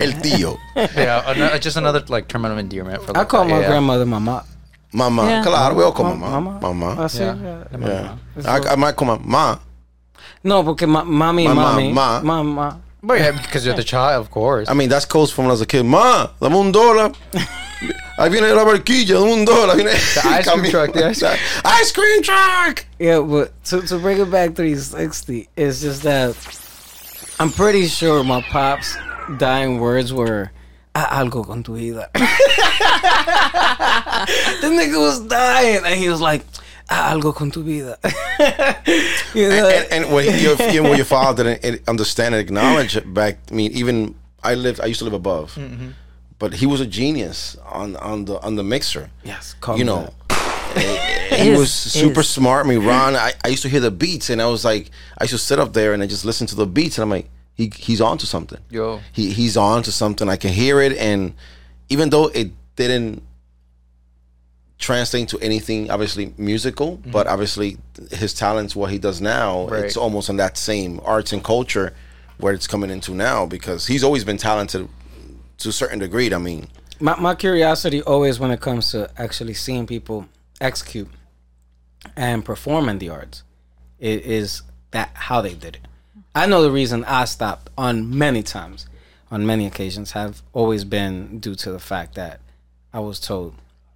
El 0.00 0.12
tío. 0.20 0.58
yeah, 0.96 1.22
ano- 1.26 1.58
just 1.58 1.76
another 1.76 2.02
like 2.08 2.28
term 2.28 2.44
of 2.44 2.58
endearment 2.58 3.02
for. 3.02 3.16
I 3.16 3.20
like, 3.20 3.28
call 3.28 3.44
my 3.44 3.60
yeah. 3.60 3.68
grandmother 3.68 4.06
mama. 4.06 4.44
Mamá. 4.92 5.24
Yeah. 5.28 5.42
Claro, 5.44 5.74
veo 5.76 5.92
como 5.92 6.14
Ma- 6.16 6.40
mamá. 6.40 6.60
Mamá. 6.60 6.96
Así, 6.98 7.20
Yeah. 7.20 7.36
yeah. 7.78 8.16
Yeah. 8.36 8.52
I, 8.52 8.72
I 8.72 8.76
might 8.76 8.96
call 8.96 9.06
my 9.06 9.18
ma. 9.24 9.58
No, 10.42 10.62
porque 10.64 10.86
ma- 10.88 11.04
mami, 11.04 11.46
Mamá, 11.46 11.74
mami, 11.74 11.92
ma. 11.92 12.20
mama. 12.22 12.80
But 13.02 13.18
yeah, 13.20 13.30
because 13.32 13.64
you're 13.64 13.76
the 13.76 13.84
child, 13.84 14.20
of 14.20 14.30
course. 14.30 14.68
I 14.68 14.74
mean, 14.74 14.88
that's 14.88 15.04
codes 15.06 15.30
from 15.32 15.44
when 15.44 15.50
I 15.50 15.52
was 15.52 15.60
a 15.62 15.66
kid. 15.66 15.84
Ma, 15.84 16.26
dame 16.40 16.54
un 16.56 16.72
dólar. 16.72 17.14
Ahí 18.18 18.30
viene 18.30 18.52
la 18.52 18.64
barquilla, 18.64 19.14
dame 19.14 19.32
un 19.32 19.44
dólar. 19.46 19.76
Viene 19.76 19.90
The 19.92 20.20
ice 20.28 20.48
cream 20.50 20.70
truck, 20.70 20.92
the 20.92 21.06
ice- 21.06 21.22
ice 21.64 21.92
cream 21.92 22.22
truck. 22.22 22.84
Yeah, 22.98 23.20
but 23.20 23.52
to, 23.66 23.80
to 23.82 23.98
bring 23.98 24.18
it 24.20 24.30
back 24.30 24.54
360, 24.54 25.48
it's 25.56 25.80
just 25.80 26.02
that 26.02 26.36
I'm 27.38 27.50
pretty 27.50 27.86
sure 27.86 28.22
my 28.22 28.42
pop's 28.42 28.96
dying 29.38 29.80
words 29.80 30.12
were 30.12 30.50
"Ah, 30.94 31.22
algo 31.24 31.46
con 31.46 31.62
tu 31.62 31.76
vida. 31.76 32.10
the 32.14 32.20
nigga 34.68 34.98
was 35.00 35.20
dying, 35.20 35.80
and 35.84 35.94
he 35.94 36.08
was 36.10 36.20
like, 36.20 36.44
"Ah, 36.90 37.12
algo 37.14 37.34
con 37.34 37.50
tu 37.50 37.62
vida. 37.62 37.96
you 39.34 39.48
know, 39.48 39.68
And, 39.68 39.86
and 40.04 40.12
what 40.12 40.24
your, 40.26 40.56
you 40.70 40.82
know, 40.82 40.92
your 40.94 41.04
father 41.06 41.44
didn't 41.44 41.64
eh, 41.64 41.78
understand 41.88 42.34
and 42.34 42.42
acknowledge 42.42 42.96
it 42.96 43.12
back. 43.14 43.38
I 43.50 43.54
mean, 43.54 43.72
even 43.72 44.14
I 44.42 44.54
lived. 44.54 44.80
I 44.80 44.86
used 44.86 44.98
to 45.00 45.04
live 45.04 45.14
above, 45.14 45.54
Mm-hmm. 45.54 45.90
But 46.40 46.54
he 46.54 46.66
was 46.66 46.80
a 46.80 46.86
genius 46.86 47.56
on 47.64 47.94
on 47.96 48.24
the 48.24 48.40
on 48.40 48.56
the 48.56 48.64
mixer. 48.64 49.10
yes, 49.22 49.54
you 49.68 49.74
me 49.76 49.84
know. 49.84 50.12
he 50.74 51.50
Is- 51.50 51.58
was 51.58 51.72
super 51.72 52.20
is. 52.20 52.28
smart. 52.28 52.66
I 52.66 52.68
mean, 52.68 52.84
Ron, 52.84 53.14
I, 53.14 53.32
I 53.44 53.48
used 53.48 53.62
to 53.62 53.68
hear 53.68 53.80
the 53.80 53.90
beats, 53.90 54.30
and 54.30 54.40
I 54.42 54.46
was 54.46 54.64
like, 54.64 54.90
I 55.18 55.24
used 55.24 55.32
to 55.32 55.38
sit 55.38 55.58
up 55.60 55.72
there 55.72 55.92
and 55.92 56.02
I 56.02 56.06
just 56.06 56.24
listen 56.24 56.46
to 56.48 56.56
the 56.56 56.66
beats, 56.66 56.96
and 56.98 57.02
I'm 57.04 57.10
like, 57.10 57.28
he 57.54 57.70
he's 57.76 58.00
on 58.00 58.18
to 58.18 58.26
something. 58.26 58.58
Yo. 58.70 59.00
he 59.12 59.30
he's 59.32 59.56
on 59.56 59.82
to 59.84 59.92
something. 59.92 60.28
I 60.28 60.36
can 60.36 60.52
hear 60.52 60.80
it, 60.80 60.96
and 60.96 61.34
even 61.88 62.10
though 62.10 62.28
it 62.28 62.50
didn't 62.76 63.22
translate 64.78 65.28
to 65.28 65.38
anything 65.40 65.90
obviously 65.90 66.32
musical, 66.38 66.96
mm-hmm. 66.96 67.10
but 67.10 67.26
obviously 67.26 67.76
his 68.12 68.32
talents, 68.32 68.74
what 68.74 68.90
he 68.90 68.98
does 68.98 69.20
now, 69.20 69.66
Right. 69.68 69.84
it's 69.84 69.96
almost 69.96 70.30
in 70.30 70.36
that 70.38 70.56
same 70.56 71.00
arts 71.04 71.32
and 71.34 71.44
culture 71.44 71.92
where 72.38 72.54
it's 72.54 72.66
coming 72.66 72.88
into 72.88 73.12
now 73.14 73.44
because 73.44 73.86
he's 73.88 74.02
always 74.02 74.24
been 74.24 74.38
talented 74.38 74.88
to 75.60 75.68
a 75.68 75.72
certain 75.72 75.98
degree. 75.98 76.32
I 76.32 76.38
mean, 76.38 76.68
my, 77.00 77.18
my 77.18 77.34
curiosity 77.34 78.02
always 78.02 78.38
when 78.38 78.50
it 78.50 78.60
comes 78.60 78.90
to 78.90 79.10
actually 79.16 79.54
seeing 79.54 79.86
people 79.86 80.26
execute 80.60 81.08
and 82.16 82.44
perform 82.44 82.88
in 82.88 82.98
the 82.98 83.08
arts 83.08 83.42
i- 84.00 84.04
is 84.04 84.62
that 84.90 85.10
how 85.14 85.40
they 85.40 85.54
did 85.54 85.76
it. 85.76 85.86
I 86.34 86.46
know 86.46 86.62
the 86.62 86.70
reason 86.70 87.04
I 87.04 87.24
stopped 87.24 87.70
on 87.76 88.16
many 88.16 88.42
times, 88.42 88.86
on 89.30 89.46
many 89.46 89.66
occasions, 89.66 90.12
have 90.12 90.42
always 90.52 90.84
been 90.84 91.40
due 91.40 91.54
to 91.56 91.72
the 91.72 91.80
fact 91.80 92.14
that 92.14 92.40
I 92.92 93.00
was 93.00 93.18
told, 93.20 93.54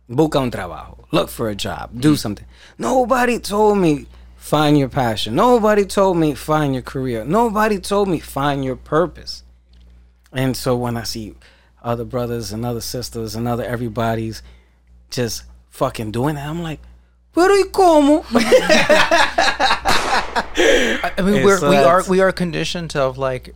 busca 0.08 0.40
un 0.40 0.50
trabajo, 0.50 1.04
look 1.12 1.28
for 1.28 1.48
a 1.48 1.54
job, 1.54 1.90
do 1.98 2.10
mm-hmm. 2.10 2.16
something. 2.16 2.46
Nobody 2.78 3.38
told 3.38 3.78
me 3.78 4.06
find 4.36 4.78
your 4.78 4.88
passion. 4.88 5.34
Nobody 5.34 5.84
told 5.84 6.16
me 6.16 6.34
find 6.34 6.74
your 6.74 6.82
career. 6.82 7.24
Nobody 7.24 7.78
told 7.78 8.08
me 8.08 8.18
find 8.18 8.64
your 8.64 8.76
purpose. 8.76 9.42
And 10.32 10.56
so 10.56 10.76
when 10.76 10.96
I 10.96 11.04
see 11.04 11.34
other 11.85 12.05
brothers 12.05 12.51
and 12.53 12.64
other 12.64 12.80
sisters 12.80 13.37
and 13.37 13.47
other 13.47 13.62
everybody's 13.62 14.43
just 15.11 15.45
fucking 15.70 16.11
doing 16.11 16.35
that, 16.37 16.49
I'm 16.49 16.62
like, 16.62 16.80
pero 17.32 17.55
y 17.55 17.64
cómo? 17.70 18.24
I 21.16 21.22
mean, 21.22 21.45
we're, 21.45 21.59
so 21.59 21.70
we 21.70 21.76
are 21.76 22.03
we 22.09 22.20
are 22.20 22.32
conditioned 22.32 22.91
to 22.91 23.09
like. 23.09 23.55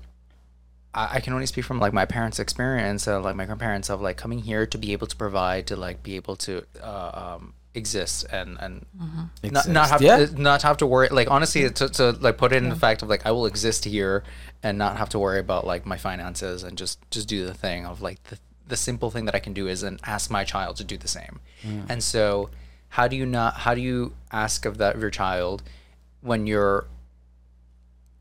I, 0.95 1.17
I 1.17 1.21
can 1.21 1.33
only 1.33 1.47
speak 1.47 1.65
from 1.65 1.79
like 1.81 1.93
my 1.93 2.05
parents' 2.05 2.39
experience, 2.39 3.07
of 3.07 3.25
like 3.25 3.37
my 3.37 3.45
grandparents 3.45 3.89
of 3.91 4.01
like 4.01 4.17
coming 4.17 4.41
here 4.41 4.67
to 4.67 4.79
be 4.79 4.93
able 4.93 5.07
to 5.07 5.17
provide 5.17 5.67
to 5.69 5.77
like 5.77 6.03
be 6.03 6.17
able 6.17 6.37
to 6.37 6.65
uh, 6.83 7.37
um, 7.37 7.55
exist 7.79 8.27
and 8.31 8.59
and 8.61 8.85
mm-hmm. 9.01 9.51
not, 9.51 9.69
not 9.69 9.89
have 9.89 10.03
yeah. 10.03 10.27
to, 10.27 10.41
not 10.41 10.63
have 10.63 10.77
to 10.79 10.87
worry. 10.87 11.09
Like 11.09 11.31
honestly, 11.31 11.63
mm-hmm. 11.63 11.75
to, 11.75 11.89
to 11.89 12.13
like 12.21 12.37
put 12.37 12.53
it 12.53 12.57
in 12.57 12.69
the 12.69 12.77
fact 12.77 13.03
of 13.03 13.09
like 13.09 13.25
I 13.25 13.31
will 13.31 13.47
exist 13.47 13.87
here 13.87 14.25
and 14.63 14.77
not 14.77 14.99
have 14.99 15.09
to 15.11 15.19
worry 15.19 15.39
about 15.39 15.67
like 15.67 15.87
my 15.87 15.97
finances 15.97 16.63
and 16.63 16.77
just 16.77 16.99
just 17.11 17.29
do 17.29 17.47
the 17.47 17.55
thing 17.55 17.87
of 17.87 18.03
like 18.03 18.23
the 18.25 18.39
the 18.69 18.77
simple 18.77 19.11
thing 19.11 19.25
that 19.25 19.35
I 19.35 19.39
can 19.39 19.55
do 19.55 19.67
is 19.67 19.83
and 19.83 19.99
ask 20.05 20.31
my 20.31 20.45
child 20.45 20.77
to 20.77 20.85
do 20.85 20.97
the 20.97 21.09
same. 21.09 21.41
And 21.89 22.03
so, 22.03 22.51
how 22.91 23.09
do 23.09 23.17
you 23.17 23.27
not? 23.27 23.55
How 23.55 23.75
do 23.75 23.81
you 23.81 24.15
ask 24.31 24.65
of 24.65 24.79
that 24.79 24.95
of 24.95 25.01
your 25.01 25.11
child 25.11 25.63
when 26.21 26.47
you're 26.47 26.87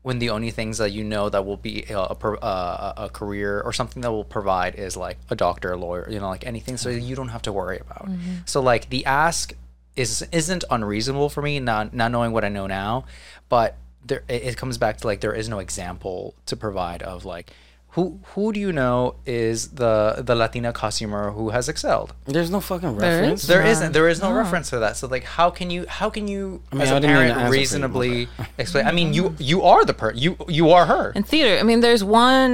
when 0.02 0.18
the 0.18 0.30
only 0.30 0.50
things 0.50 0.78
that 0.78 0.92
you 0.92 1.04
know 1.04 1.28
that 1.28 1.44
will 1.44 1.56
be 1.56 1.84
a, 1.90 1.98
a, 1.98 2.12
uh, 2.14 2.94
a 2.96 3.04
a 3.04 3.08
career 3.08 3.60
or 3.60 3.72
something 3.72 4.00
that 4.02 4.10
will 4.10 4.24
provide 4.24 4.74
is 4.76 4.96
like 4.96 5.18
a 5.28 5.34
doctor, 5.36 5.72
a 5.72 5.76
lawyer, 5.76 6.08
you 6.10 6.20
know, 6.20 6.28
like 6.28 6.46
anything, 6.46 6.76
so 6.76 6.88
you 6.88 7.16
don't 7.16 7.28
have 7.28 7.42
to 7.42 7.52
worry 7.52 7.78
about. 7.78 8.08
So 8.46 8.60
like 8.60 8.88
the 8.90 9.04
ask 9.04 9.52
is 9.96 10.22
isn't 10.32 10.64
unreasonable 10.70 11.28
for 11.28 11.42
me, 11.42 11.58
not 11.60 11.92
not 11.92 12.10
knowing 12.12 12.32
what 12.32 12.44
I 12.44 12.48
know 12.48 12.66
now, 12.66 13.04
but 13.48 13.76
there 14.06 14.22
it, 14.28 14.42
it 14.44 14.56
comes 14.56 14.78
back 14.78 14.98
to 14.98 15.06
like 15.06 15.20
there 15.20 15.34
is 15.34 15.48
no 15.48 15.58
example 15.58 16.34
to 16.46 16.56
provide 16.56 17.02
of 17.02 17.24
like 17.24 17.50
who 17.98 18.04
who 18.32 18.44
do 18.54 18.60
you 18.66 18.72
know 18.82 18.96
is 19.26 19.58
the 19.80 19.94
the 20.28 20.34
Latina 20.42 20.70
costumer 20.82 21.24
who 21.36 21.44
has 21.56 21.64
excelled? 21.72 22.10
There's 22.34 22.50
no 22.56 22.60
fucking 22.70 22.94
reference. 22.96 23.42
is? 23.42 23.48
There 23.50 23.62
Yeah. 23.66 23.78
not 23.80 23.92
There 23.98 24.08
is 24.14 24.18
no 24.26 24.30
No. 24.32 24.36
reference 24.42 24.66
to 24.72 24.78
that. 24.84 24.92
So 24.98 25.04
like, 25.14 25.24
how 25.38 25.48
can 25.58 25.68
you? 25.74 25.80
How 25.98 26.08
can 26.16 26.24
you, 26.34 26.42
mean, 26.72 26.82
as 26.82 26.90
I 26.92 26.96
a 26.96 27.00
didn't 27.00 27.16
mean 27.18 27.28
to 27.28 27.34
parent, 27.34 27.40
answer 27.42 27.48
for 27.48 27.54
you, 27.54 27.60
reasonably 27.60 28.14
explain? 28.62 28.84
I 28.90 28.92
mean, 28.98 29.08
you 29.18 29.24
you 29.50 29.58
are 29.72 29.82
the 29.90 29.94
per. 30.00 30.10
You 30.24 30.30
you 30.58 30.66
are 30.76 30.84
her. 30.94 31.04
In 31.20 31.24
theater, 31.32 31.54
I 31.62 31.64
mean, 31.70 31.80
there's 31.86 32.04
one 32.26 32.52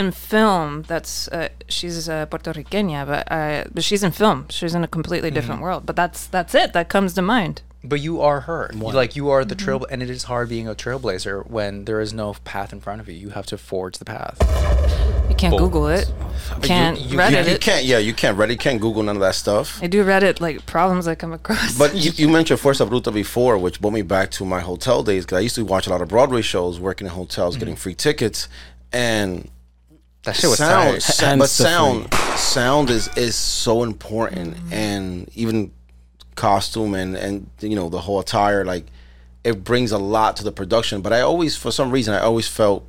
in 0.00 0.08
film 0.32 0.68
that's 0.92 1.14
uh, 1.28 1.48
she's 1.76 1.96
uh, 2.08 2.24
Puerto 2.30 2.50
Rican, 2.58 2.86
but 3.12 3.22
uh, 3.38 3.64
but 3.74 3.82
she's 3.88 4.02
in 4.06 4.12
film. 4.22 4.38
She's 4.56 4.74
in 4.78 4.82
a 4.84 4.88
completely 4.96 5.30
different 5.36 5.58
Mm-hmm. 5.60 5.68
world. 5.68 5.82
But 5.88 5.96
that's 6.00 6.20
that's 6.36 6.54
it. 6.62 6.68
That 6.76 6.86
comes 6.94 7.10
to 7.18 7.22
mind. 7.36 7.56
But 7.84 8.00
you 8.00 8.20
are 8.20 8.40
her. 8.42 8.70
You- 8.72 8.92
Like 8.92 9.16
you 9.16 9.30
are 9.30 9.44
the 9.44 9.54
Mm-hmm. 9.56 9.64
trail, 9.64 9.86
and 9.90 10.02
it 10.02 10.08
is 10.10 10.24
hard 10.24 10.48
being 10.48 10.68
a 10.68 10.74
trailblazer 10.74 11.48
when 11.50 11.84
there 11.84 12.00
is 12.00 12.12
no 12.12 12.34
path 12.44 12.72
in 12.72 12.80
front 12.80 13.00
of 13.00 13.08
you. 13.08 13.14
You 13.14 13.30
have 13.30 13.46
to 13.46 13.58
forge 13.58 13.98
the 13.98 14.04
path. 14.04 14.36
You 15.28 15.34
can't 15.34 15.50
Bold. 15.50 15.62
Google 15.62 15.88
it. 15.88 16.06
You 16.56 16.62
can't 16.62 17.00
you- 17.00 17.18
Reddit 17.18 17.46
you 17.46 17.52
it. 17.54 17.60
can't. 17.60 17.84
Yeah, 17.84 17.98
you 17.98 18.14
can't. 18.14 18.38
Reddit 18.38 18.60
can't 18.60 18.80
Google 18.80 19.02
none 19.02 19.16
of 19.16 19.22
that 19.22 19.34
stuff. 19.34 19.80
I 19.82 19.88
do 19.88 20.04
Reddit 20.04 20.40
like 20.40 20.64
problems 20.66 21.08
I 21.08 21.14
come 21.16 21.32
across. 21.32 21.76
But 21.76 21.94
you, 21.96 22.12
you 22.16 22.28
mentioned 22.28 22.60
Fuerza 22.60 22.86
Bruta 22.88 23.12
before, 23.12 23.58
which 23.58 23.80
brought 23.80 23.92
me 23.94 24.02
back 24.02 24.30
to 24.32 24.44
my 24.44 24.60
hotel 24.60 25.02
days 25.02 25.24
because 25.24 25.38
I 25.38 25.40
used 25.40 25.56
to 25.56 25.64
watch 25.64 25.86
a 25.86 25.90
lot 25.90 26.02
of 26.02 26.08
Broadway 26.08 26.42
shows, 26.42 26.78
working 26.78 27.06
in 27.08 27.12
hotels, 27.12 27.56
getting 27.56 27.74
free 27.76 27.94
tickets, 27.94 28.48
and 28.92 29.48
That 30.24 30.36
shit 30.36 30.50
was 30.50 30.58
sound, 30.58 30.92
tight. 30.94 31.02
sa- 31.02 31.36
but 31.36 31.38
the 31.44 31.48
sound, 31.48 32.14
sound 32.36 32.90
is 32.90 33.08
is 33.16 33.34
so 33.34 33.82
important, 33.82 34.56
and 34.70 35.28
even 35.34 35.72
costume 36.34 36.94
and 36.94 37.16
and 37.16 37.48
you 37.60 37.76
know 37.76 37.88
the 37.88 38.00
whole 38.00 38.20
attire, 38.20 38.64
like 38.64 38.86
it 39.44 39.64
brings 39.64 39.92
a 39.92 39.98
lot 39.98 40.36
to 40.36 40.44
the 40.44 40.52
production. 40.52 41.00
But 41.00 41.12
I 41.12 41.20
always, 41.20 41.56
for 41.56 41.70
some 41.70 41.90
reason, 41.90 42.14
I 42.14 42.20
always 42.20 42.48
felt 42.48 42.86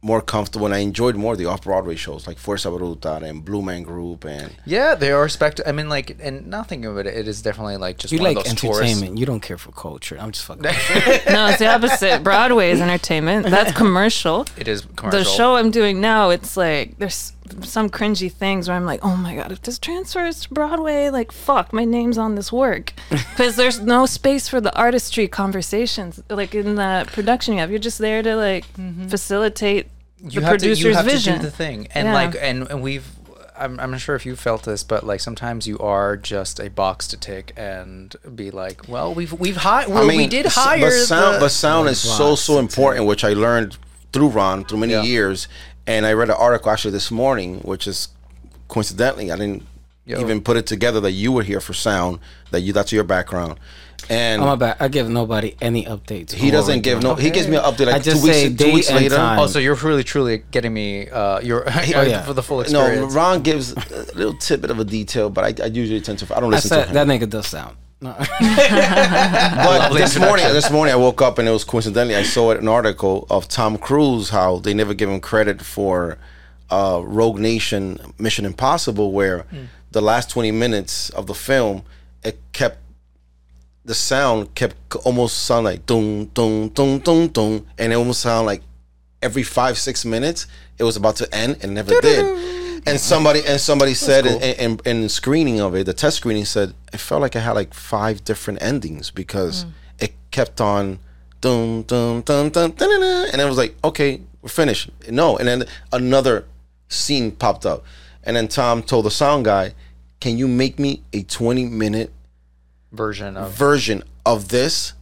more 0.00 0.20
comfortable 0.20 0.66
and 0.66 0.74
I 0.74 0.78
enjoyed 0.78 1.16
more 1.16 1.34
the 1.34 1.46
off 1.46 1.64
Broadway 1.64 1.96
shows 1.96 2.26
like 2.26 2.38
Fuerza 2.38 2.70
Bruta 2.70 3.20
and 3.22 3.44
Blue 3.44 3.62
Man 3.62 3.82
Group 3.82 4.24
and 4.24 4.54
Yeah, 4.64 4.94
they 4.94 5.10
are 5.10 5.28
spect. 5.28 5.60
I 5.66 5.72
mean, 5.72 5.88
like, 5.88 6.16
and 6.20 6.46
nothing 6.46 6.84
of 6.84 6.98
it. 6.98 7.06
It 7.06 7.26
is 7.26 7.42
definitely 7.42 7.78
like 7.78 7.98
just 7.98 8.12
You 8.12 8.20
one 8.20 8.34
like 8.34 8.36
of 8.38 8.44
those 8.44 8.54
tourists. 8.54 8.82
entertainment. 8.82 9.18
You 9.18 9.26
don't 9.26 9.40
care 9.40 9.58
for 9.58 9.72
culture. 9.72 10.16
I'm 10.20 10.30
just 10.30 10.44
fucking. 10.44 10.62
no, 10.62 11.48
it's 11.48 11.58
the 11.58 11.66
opposite. 11.66 12.22
Broadway 12.22 12.70
is 12.70 12.80
entertainment. 12.80 13.46
That's 13.46 13.72
commercial. 13.72 14.46
It 14.56 14.68
is 14.68 14.82
commercial. 14.94 15.18
The 15.18 15.24
show 15.24 15.56
I'm 15.56 15.72
doing 15.72 16.00
now, 16.00 16.30
it's 16.30 16.56
like 16.56 16.96
there's 16.98 17.32
some 17.62 17.88
cringy 17.88 18.30
things 18.30 18.68
where 18.68 18.76
I'm 18.76 18.84
like, 18.84 19.00
oh 19.04 19.16
my 19.16 19.34
god, 19.34 19.50
if 19.50 19.62
this 19.62 19.78
transfers 19.78 20.42
to 20.42 20.54
Broadway, 20.54 21.10
like 21.10 21.32
fuck, 21.32 21.72
my 21.72 21.84
name's 21.84 22.18
on 22.18 22.34
this 22.36 22.52
work, 22.52 22.92
because 23.10 23.56
there's 23.56 23.80
no 23.80 24.06
space 24.06 24.48
for 24.48 24.60
the 24.60 24.74
artistry 24.76 25.26
conversations 25.26 26.22
like 26.30 26.54
in 26.54 26.76
the 26.76 27.08
production 27.12 27.54
you 27.54 27.60
have. 27.60 27.70
You're 27.70 27.78
just 27.78 27.98
there 27.98 28.22
to 28.22 28.36
like 28.36 28.64
mm-hmm. 28.74 29.08
facilitate 29.08 29.88
you 30.22 30.40
the 30.40 30.46
have 30.46 30.58
to, 30.58 30.74
you 30.74 30.94
have 30.94 31.04
vision. 31.04 31.34
to 31.34 31.38
do 31.40 31.44
the 31.46 31.50
thing 31.50 31.86
and 31.94 32.08
Yeah. 32.08 32.14
like 32.14 32.34
and, 32.40 32.68
and 32.70 32.82
we've 32.82 33.06
I'm, 33.56 33.80
I'm 33.80 33.90
not 33.90 34.00
sure 34.00 34.14
if 34.14 34.24
you 34.24 34.36
felt 34.36 34.62
this 34.64 34.82
but 34.84 35.04
like 35.04 35.20
sometimes 35.20 35.66
you 35.66 35.78
are 35.80 36.16
just 36.16 36.60
a 36.60 36.70
box 36.70 37.06
to 37.08 37.16
tick 37.16 37.52
and 37.56 38.14
be 38.34 38.50
like 38.50 38.88
well 38.88 39.12
we've 39.14 39.32
we've 39.32 39.56
hired 39.56 39.88
well, 39.88 40.06
we 40.06 40.26
did 40.26 40.46
s- 40.46 40.54
hire 40.54 40.80
But 40.80 40.90
sound, 40.92 41.34
the- 41.36 41.40
but 41.40 41.48
sound 41.50 41.88
is 41.88 42.00
so 42.00 42.34
so 42.34 42.58
important, 42.58 43.06
which 43.06 43.24
I 43.24 43.32
learned 43.32 43.76
through 44.12 44.28
Ron 44.28 44.64
through 44.64 44.78
many 44.78 44.92
Yeah. 44.94 45.02
years. 45.02 45.48
And 45.86 46.04
I 46.06 46.12
read 46.12 46.28
an 46.30 46.36
article 46.36 46.70
actually 46.70 46.92
this 46.92 47.10
morning, 47.10 47.60
which 47.60 47.86
is 47.86 48.08
coincidentally 48.68 49.30
I 49.32 49.36
didn't 49.36 49.64
Yo. 50.04 50.20
even 50.20 50.40
put 50.42 50.56
it 50.56 50.66
together 50.66 51.00
that 51.00 51.12
you 51.12 51.32
were 51.32 51.42
here 51.42 51.60
for 51.60 51.72
sound. 51.74 52.18
That 52.50 52.60
you 52.60 52.72
that's 52.72 52.92
your 52.92 53.04
background, 53.04 53.58
and 54.10 54.40
I'm 54.42 54.48
my 54.48 54.56
bad. 54.56 54.76
I 54.80 54.88
give 54.88 55.08
nobody 55.08 55.56
any 55.60 55.84
updates. 55.84 56.32
he 56.32 56.50
doesn't 56.50 56.80
give 56.82 57.00
doing. 57.00 57.14
no. 57.16 57.20
He 57.20 57.30
gives 57.30 57.48
me 57.48 57.56
an 57.56 57.62
update 57.62 57.88
I 57.88 57.92
like 57.92 58.02
two 58.02 58.10
just 58.12 58.22
weeks 58.24 58.36
say 58.36 58.48
two 58.48 58.54
date 58.54 58.74
weeks 58.74 58.90
later. 58.90 59.16
time. 59.16 59.38
oh 59.38 59.46
so 59.46 59.58
you're 59.58 59.74
really 59.76 60.04
truly 60.04 60.38
getting 60.50 60.72
me 60.72 61.08
uh 61.10 61.40
your 61.40 61.64
Oh, 61.68 61.80
yeah. 62.02 62.22
for 62.22 62.32
the 62.32 62.42
full 62.42 62.60
experience. 62.60 63.12
No, 63.14 63.20
Ron 63.20 63.42
gives 63.42 63.72
a 63.72 64.14
little 64.14 64.34
tidbit 64.34 64.70
of 64.70 64.78
a 64.78 64.84
detail, 64.84 65.30
but 65.30 65.60
I, 65.60 65.64
I 65.64 65.66
usually 65.66 66.00
tend 66.00 66.18
to. 66.20 66.36
I 66.36 66.40
don't 66.40 66.52
I 66.52 66.56
listen 66.56 66.78
to 66.78 66.84
him. 66.86 66.94
that 66.94 67.06
nigga 67.06 67.28
does 67.28 67.46
sound. 67.46 67.76
No. 68.00 68.14
But 68.16 69.88
this 69.92 70.18
morning, 70.18 70.46
this 70.52 70.70
morning 70.70 70.92
I 70.94 70.96
woke 70.96 71.20
up 71.22 71.38
and 71.38 71.48
it 71.48 71.50
was 71.50 71.64
coincidentally 71.64 72.16
I 72.16 72.22
saw 72.22 72.52
an 72.52 72.68
article 72.68 73.26
of 73.28 73.48
Tom 73.48 73.76
Cruise 73.78 74.30
how 74.30 74.58
they 74.58 74.72
never 74.74 74.94
give 74.94 75.08
him 75.10 75.20
credit 75.20 75.62
for 75.62 76.18
uh, 76.70 77.00
Rogue 77.04 77.38
Nation 77.38 77.98
Mission 78.18 78.44
Impossible, 78.44 79.10
where 79.12 79.40
Hmm. 79.50 79.64
the 79.90 80.00
last 80.00 80.30
twenty 80.30 80.52
minutes 80.52 81.10
of 81.10 81.26
the 81.26 81.34
film 81.34 81.82
it 82.22 82.38
kept 82.52 82.78
the 83.88 83.94
sound 83.94 84.54
kept 84.54 84.76
almost 84.96 85.46
sound 85.46 85.64
like 85.64 85.86
dum 85.86 86.26
dum 86.26 86.68
dum 86.68 86.98
dum 86.98 87.28
dum, 87.28 87.66
and 87.78 87.90
it 87.90 87.96
almost 87.96 88.20
sound 88.20 88.44
like 88.44 88.60
every 89.22 89.42
five 89.42 89.78
six 89.78 90.04
minutes 90.04 90.46
it 90.78 90.84
was 90.84 90.96
about 90.96 91.16
to 91.16 91.34
end 91.34 91.56
and 91.62 91.74
never 91.74 91.98
did. 92.00 92.82
And 92.86 93.00
somebody 93.00 93.40
and 93.46 93.58
somebody 93.58 93.94
said 93.94 94.26
in, 94.26 94.40
in, 94.42 94.80
in 94.84 95.08
screening 95.08 95.60
of 95.60 95.74
it, 95.74 95.84
the 95.84 95.94
test 95.94 96.18
screening 96.18 96.44
said 96.44 96.74
it 96.92 96.98
felt 96.98 97.22
like 97.22 97.34
it 97.34 97.40
had 97.40 97.52
like 97.52 97.72
five 97.72 98.22
different 98.24 98.62
endings 98.62 99.10
because 99.10 99.64
it 99.98 100.12
kept 100.30 100.60
on 100.60 100.98
dum 101.40 101.82
dum 101.82 102.20
dum 102.20 102.50
dum 102.50 102.70
dun, 102.70 102.90
dun, 102.90 103.00
dun, 103.00 103.28
and 103.32 103.40
it 103.40 103.46
was 103.46 103.56
like 103.56 103.74
okay 103.82 104.20
we're 104.42 104.50
finished. 104.50 104.90
No, 105.10 105.38
and 105.38 105.48
then 105.48 105.64
another 105.92 106.44
scene 106.88 107.32
popped 107.32 107.64
up, 107.64 107.84
and 108.22 108.36
then 108.36 108.48
Tom 108.48 108.82
told 108.82 109.06
the 109.06 109.10
sound 109.10 109.46
guy, 109.46 109.72
"Can 110.20 110.36
you 110.36 110.46
make 110.46 110.78
me 110.78 111.02
a 111.14 111.22
twenty 111.22 111.64
minute 111.64 112.12
version 112.92 113.36
of 113.36 113.52
version 113.52 114.02
of 114.24 114.48
this 114.48 114.94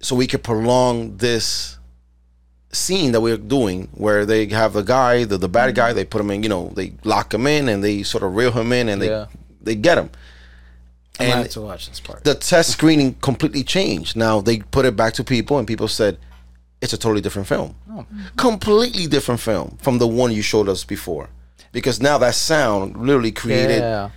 so 0.00 0.14
we 0.14 0.26
could 0.26 0.42
prolong 0.42 1.16
this 1.16 1.78
scene 2.70 3.12
that 3.12 3.20
we're 3.20 3.36
doing 3.36 3.88
where 3.92 4.26
they 4.26 4.46
have 4.46 4.72
the 4.72 4.82
guy 4.82 5.24
the, 5.24 5.38
the 5.38 5.48
bad 5.48 5.74
guy 5.74 5.92
they 5.92 6.04
put 6.04 6.20
him 6.20 6.30
in 6.30 6.42
you 6.42 6.48
know 6.48 6.72
they 6.74 6.92
lock 7.04 7.32
him 7.32 7.46
in 7.46 7.68
and 7.68 7.82
they 7.82 8.02
sort 8.02 8.22
of 8.24 8.34
reel 8.34 8.52
him 8.52 8.72
in 8.72 8.88
and 8.88 9.00
they 9.00 9.08
Yeah. 9.08 9.26
they 9.60 9.74
get 9.74 9.98
him 9.98 10.10
I'm 11.18 11.26
gonna 11.26 11.32
and 11.36 11.42
have 11.44 11.52
to 11.52 11.60
watch 11.60 11.88
this 11.88 12.00
part. 12.00 12.24
the 12.24 12.34
test 12.34 12.70
screening 12.70 13.14
completely 13.14 13.62
changed 13.62 14.16
now 14.16 14.40
they 14.40 14.58
put 14.58 14.84
it 14.84 14.96
back 14.96 15.14
to 15.14 15.24
people 15.24 15.58
and 15.58 15.66
people 15.66 15.86
said 15.88 16.18
it's 16.80 16.92
a 16.92 16.98
totally 16.98 17.20
different 17.20 17.46
film 17.48 17.76
oh. 17.92 18.04
completely 18.36 19.06
different 19.06 19.40
film 19.40 19.78
from 19.80 19.98
the 19.98 20.06
one 20.08 20.32
you 20.32 20.42
showed 20.42 20.68
us 20.68 20.82
before 20.84 21.30
because 21.72 22.00
now 22.00 22.18
that 22.18 22.34
sound 22.34 22.96
literally 22.96 23.32
created 23.32 23.80
yeah. 23.80 24.10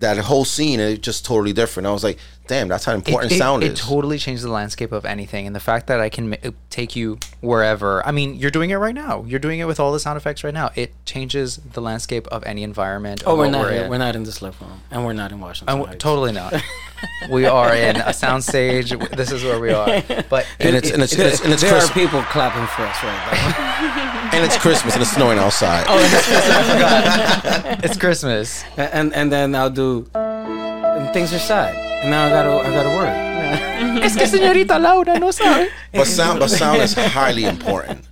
That 0.00 0.18
whole 0.18 0.44
scene 0.44 0.80
it's 0.80 1.00
just 1.00 1.24
totally 1.24 1.52
different. 1.52 1.86
I 1.86 1.92
was 1.92 2.04
like 2.04 2.18
damn 2.46 2.68
that's 2.68 2.84
how 2.84 2.92
important 2.92 3.32
it, 3.32 3.38
sound 3.38 3.62
it, 3.62 3.72
is 3.72 3.80
It 3.80 3.82
totally 3.82 4.18
changed 4.18 4.42
the 4.42 4.50
landscape 4.50 4.92
of 4.92 5.04
anything, 5.04 5.46
and 5.46 5.54
the 5.54 5.60
fact 5.60 5.86
that 5.88 6.00
I 6.00 6.08
can 6.08 6.30
ma- 6.30 6.36
take 6.70 6.96
you 6.96 7.18
wherever. 7.40 8.06
I 8.06 8.12
mean, 8.12 8.34
you're 8.36 8.50
doing 8.50 8.70
it 8.70 8.76
right 8.76 8.94
now. 8.94 9.24
You're 9.26 9.40
doing 9.40 9.60
it 9.60 9.66
with 9.66 9.80
all 9.80 9.92
the 9.92 10.00
sound 10.00 10.16
effects 10.16 10.44
right 10.44 10.54
now. 10.54 10.70
It 10.74 10.92
changes 11.04 11.56
the 11.56 11.80
landscape 11.80 12.26
of 12.28 12.44
any 12.44 12.62
environment. 12.62 13.22
oh, 13.26 13.36
we're 13.36 13.50
not 13.50 13.62
we're 13.62 13.72
in. 13.72 13.90
We're 13.90 13.98
not 13.98 14.16
in 14.16 14.24
this 14.24 14.42
living 14.42 14.68
room, 14.68 14.80
and 14.90 15.04
we're 15.04 15.12
not 15.12 15.32
in 15.32 15.40
Washington. 15.40 15.80
Uh, 15.80 15.86
Heights. 15.86 15.98
totally 15.98 16.32
not. 16.32 16.54
we 17.30 17.46
are 17.46 17.74
in 17.74 17.96
a 17.96 18.10
soundstage. 18.10 19.16
This 19.16 19.32
is 19.32 19.42
where 19.44 19.60
we 19.60 19.70
are. 19.70 20.02
But 20.28 20.46
and 20.60 20.76
it's 20.76 20.90
and 20.90 21.02
it's, 21.02 21.12
and 21.12 21.22
it's, 21.22 21.40
and 21.40 21.52
it's 21.52 21.62
there 21.62 21.76
are 21.76 21.88
people 21.88 22.22
clapping 22.22 22.66
for 22.68 22.82
us 22.82 23.02
right 23.02 23.32
now. 23.32 24.30
and 24.32 24.44
it's 24.44 24.56
Christmas 24.56 24.94
and 24.94 25.02
it's 25.02 25.12
snowing 25.12 25.38
outside. 25.38 25.86
Oh, 25.88 25.98
I 25.98 27.62
forgot. 27.62 27.84
it's 27.84 27.96
Christmas. 27.96 28.64
and 28.76 29.14
and 29.14 29.30
then 29.30 29.54
I'll 29.54 29.70
do. 29.70 30.06
And 30.14 31.12
things 31.12 31.32
are 31.34 31.38
sad, 31.38 31.74
and 31.76 31.85
now 32.10 32.26
I 32.26 32.30
gotta 32.30 32.68
I 32.68 32.70
gotta 32.72 32.88
work. 32.96 34.02
Es 34.04 34.16
que 34.16 34.26
señorita 34.26 34.78
Laura 34.80 35.18
no 35.18 35.30
sabe. 35.30 35.68
But 35.92 36.06
sound, 36.06 36.40
but 36.40 36.48
sound 36.50 36.80
is 36.82 36.94
highly 36.94 37.44
important. 37.44 38.04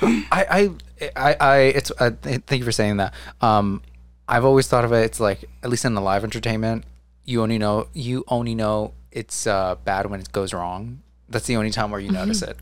I, 0.00 0.70
I, 1.10 1.10
I, 1.16 1.36
I 1.40 1.56
it's. 1.78 1.92
Uh, 1.98 2.10
th- 2.22 2.42
thank 2.46 2.60
you 2.60 2.64
for 2.64 2.72
saying 2.72 2.96
that. 2.98 3.14
Um, 3.40 3.82
I've 4.28 4.44
always 4.44 4.66
thought 4.68 4.84
of 4.84 4.92
it. 4.92 5.04
It's 5.04 5.20
like 5.20 5.44
at 5.62 5.70
least 5.70 5.84
in 5.84 5.94
the 5.94 6.00
live 6.00 6.24
entertainment, 6.24 6.84
you 7.24 7.42
only 7.42 7.58
know 7.58 7.88
you 7.92 8.24
only 8.28 8.54
know 8.54 8.94
it's 9.10 9.46
uh, 9.46 9.76
bad 9.84 10.06
when 10.06 10.20
it 10.20 10.32
goes 10.32 10.52
wrong. 10.52 11.02
That's 11.28 11.46
the 11.46 11.56
only 11.56 11.70
time 11.70 11.90
where 11.90 12.00
you 12.00 12.10
notice 12.10 12.42
it. 12.42 12.56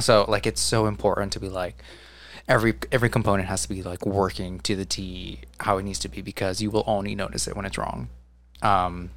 So 0.00 0.24
like 0.28 0.46
it's 0.46 0.60
so 0.60 0.86
important 0.86 1.32
to 1.34 1.40
be 1.40 1.48
like 1.48 1.82
every 2.48 2.74
every 2.90 3.10
component 3.10 3.48
has 3.48 3.62
to 3.62 3.68
be 3.68 3.82
like 3.82 4.06
working 4.06 4.58
to 4.60 4.74
the 4.74 4.84
T 4.86 5.40
how 5.60 5.76
it 5.78 5.82
needs 5.82 5.98
to 6.00 6.08
be 6.08 6.22
because 6.22 6.62
you 6.62 6.70
will 6.70 6.84
only 6.86 7.14
notice 7.14 7.46
it 7.46 7.54
when 7.56 7.66
it's 7.66 7.76
wrong. 7.76 8.08
Um, 8.62 9.10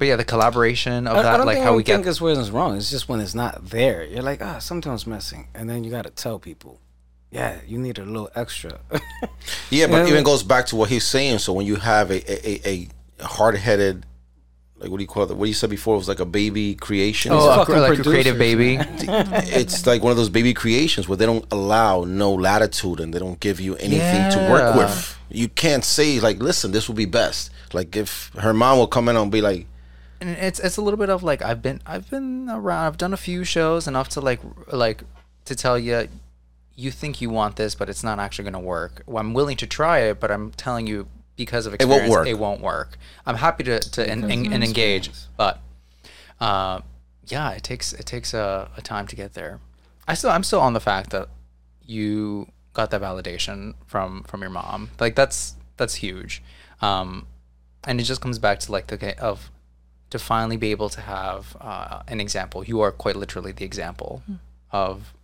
but 0.00 0.08
yeah, 0.08 0.16
the 0.16 0.24
collaboration 0.24 1.06
of 1.06 1.14
I, 1.14 1.18
I 1.18 1.22
that, 1.22 1.36
don't 1.36 1.46
like 1.46 1.56
think 1.56 1.64
how 1.66 1.72
we 1.72 1.76
we 1.76 1.82
think 1.84 2.04
get 2.04 2.10
it's 2.10 2.22
when 2.22 2.38
it's 2.40 2.48
wrong. 2.48 2.74
It's 2.74 2.88
just 2.90 3.06
when 3.06 3.20
it's 3.20 3.34
not 3.34 3.66
there. 3.66 4.02
You're 4.02 4.22
like, 4.22 4.40
ah, 4.42 4.58
sometimes 4.58 5.06
messing, 5.06 5.48
and 5.54 5.68
then 5.68 5.84
you 5.84 5.90
gotta 5.90 6.08
tell 6.08 6.38
people, 6.38 6.80
yeah, 7.30 7.58
you 7.66 7.76
need 7.78 7.98
a 7.98 8.04
little 8.04 8.30
extra. 8.34 8.80
Yeah, 9.70 9.86
but 9.88 9.98
Yeah. 10.06 10.08
even 10.08 10.24
goes 10.24 10.42
back 10.42 10.64
to 10.66 10.76
what 10.76 10.88
he's 10.88 11.04
saying. 11.06 11.38
So 11.40 11.52
when 11.52 11.66
you 11.66 11.76
have 11.76 12.10
a 12.10 12.18
a, 12.32 12.60
a, 12.66 12.88
a 13.20 13.26
hard 13.26 13.56
headed, 13.56 14.06
like 14.78 14.90
what 14.90 14.96
do 14.96 15.02
you 15.02 15.06
call 15.06 15.30
it? 15.30 15.36
What 15.36 15.48
you 15.48 15.54
said 15.54 15.68
before 15.68 15.96
was 15.96 16.08
like 16.08 16.18
a 16.20 16.24
baby 16.24 16.74
creation. 16.76 17.32
oh, 17.34 17.38
a, 17.38 17.68
like 17.68 17.98
a 17.98 18.02
creative 18.02 18.38
baby. 18.38 18.78
it's 19.60 19.86
like 19.86 20.02
one 20.02 20.12
of 20.12 20.16
those 20.16 20.30
baby 20.30 20.54
creations 20.54 21.08
where 21.08 21.16
they 21.18 21.26
don't 21.26 21.44
allow 21.52 22.04
no 22.04 22.32
latitude 22.32 23.00
and 23.00 23.12
they 23.12 23.18
don't 23.18 23.38
give 23.38 23.60
you 23.60 23.76
anything 23.76 24.30
to 24.30 24.38
work 24.50 24.74
with. 24.76 25.18
You 25.28 25.48
can't 25.48 25.84
say 25.84 26.20
like, 26.20 26.38
listen, 26.40 26.72
this 26.72 26.88
will 26.88 26.96
be 26.96 27.04
best. 27.04 27.50
Like 27.74 27.94
if 27.96 28.30
her 28.38 28.54
mom 28.54 28.78
will 28.78 28.86
come 28.86 29.10
in 29.10 29.16
and 29.16 29.30
be 29.30 29.42
like, 29.42 29.66
and 30.20 30.30
it's 30.30 30.58
it's 30.60 30.76
a 30.76 30.82
little 30.82 30.98
bit 30.98 31.08
of 31.10 31.22
like 31.22 31.42
I've 31.42 31.62
been 31.62 31.80
I've 31.86 32.08
been 32.10 32.48
around 32.50 32.86
I've 32.86 32.98
done 32.98 33.12
a 33.12 33.16
few 33.18 33.44
shows 33.44 33.86
enough 33.88 34.08
to 34.10 34.20
like 34.20 34.40
like 34.70 35.02
to 35.46 35.54
tell 35.56 35.78
you 35.78 36.08
you 36.76 36.90
think 36.90 37.20
you 37.20 37.30
want 37.30 37.56
this 37.56 37.74
but 37.74 37.88
it's 37.88 38.02
not 38.04 38.18
actually 38.18 38.44
going 38.44 38.54
to 38.54 38.58
work. 38.60 39.02
Well, 39.06 39.18
I'm 39.20 39.34
willing 39.34 39.56
to 39.58 39.66
try 39.66 39.98
it, 40.00 40.20
but 40.20 40.30
I'm 40.30 40.50
telling 40.52 40.86
you 40.86 41.08
because 41.36 41.66
of 41.66 41.74
It 41.74 41.80
won't 41.84 42.02
experience 42.04 42.10
work. 42.16 42.26
it 42.28 42.38
won't 42.38 42.60
work. 42.60 42.98
I'm 43.26 43.36
happy 43.36 43.64
to 43.64 43.78
to 43.80 44.08
en- 44.08 44.20
Because 44.22 44.36
en- 44.46 44.52
and 44.52 44.64
engage, 44.64 45.10
but 45.36 45.60
uh, 46.40 46.80
yeah, 47.26 47.50
it 47.52 47.62
takes 47.62 47.92
it 47.92 48.06
takes 48.06 48.34
a, 48.34 48.70
a 48.76 48.82
time 48.82 49.06
to 49.08 49.16
get 49.16 49.34
there. 49.34 49.60
I 50.08 50.14
still 50.14 50.30
I'm 50.30 50.42
still 50.42 50.60
on 50.60 50.72
the 50.74 50.80
fact 50.80 51.10
that 51.10 51.28
you 51.84 52.48
got 52.72 52.90
that 52.90 53.00
validation 53.02 53.74
from 53.86 54.22
from 54.24 54.40
your 54.42 54.50
mom. 54.50 54.90
Like 54.98 55.14
that's 55.16 55.54
that's 55.76 55.94
huge. 55.96 56.42
Um, 56.82 57.26
and 57.84 58.00
it 58.00 58.04
just 58.04 58.20
comes 58.20 58.38
back 58.38 58.58
to 58.60 58.72
like 58.72 58.86
the 58.88 58.98
ca- 58.98 59.14
of 59.18 59.50
to 60.10 60.18
finally 60.18 60.56
be 60.56 60.70
able 60.70 60.88
to 60.90 61.00
have 61.00 61.56
uh, 61.60 62.02
an 62.08 62.20
example. 62.20 62.64
You 62.64 62.80
are 62.80 62.92
quite 62.92 63.16
literally 63.16 63.52
the 63.52 63.64
example 63.64 64.22
of 64.72 65.14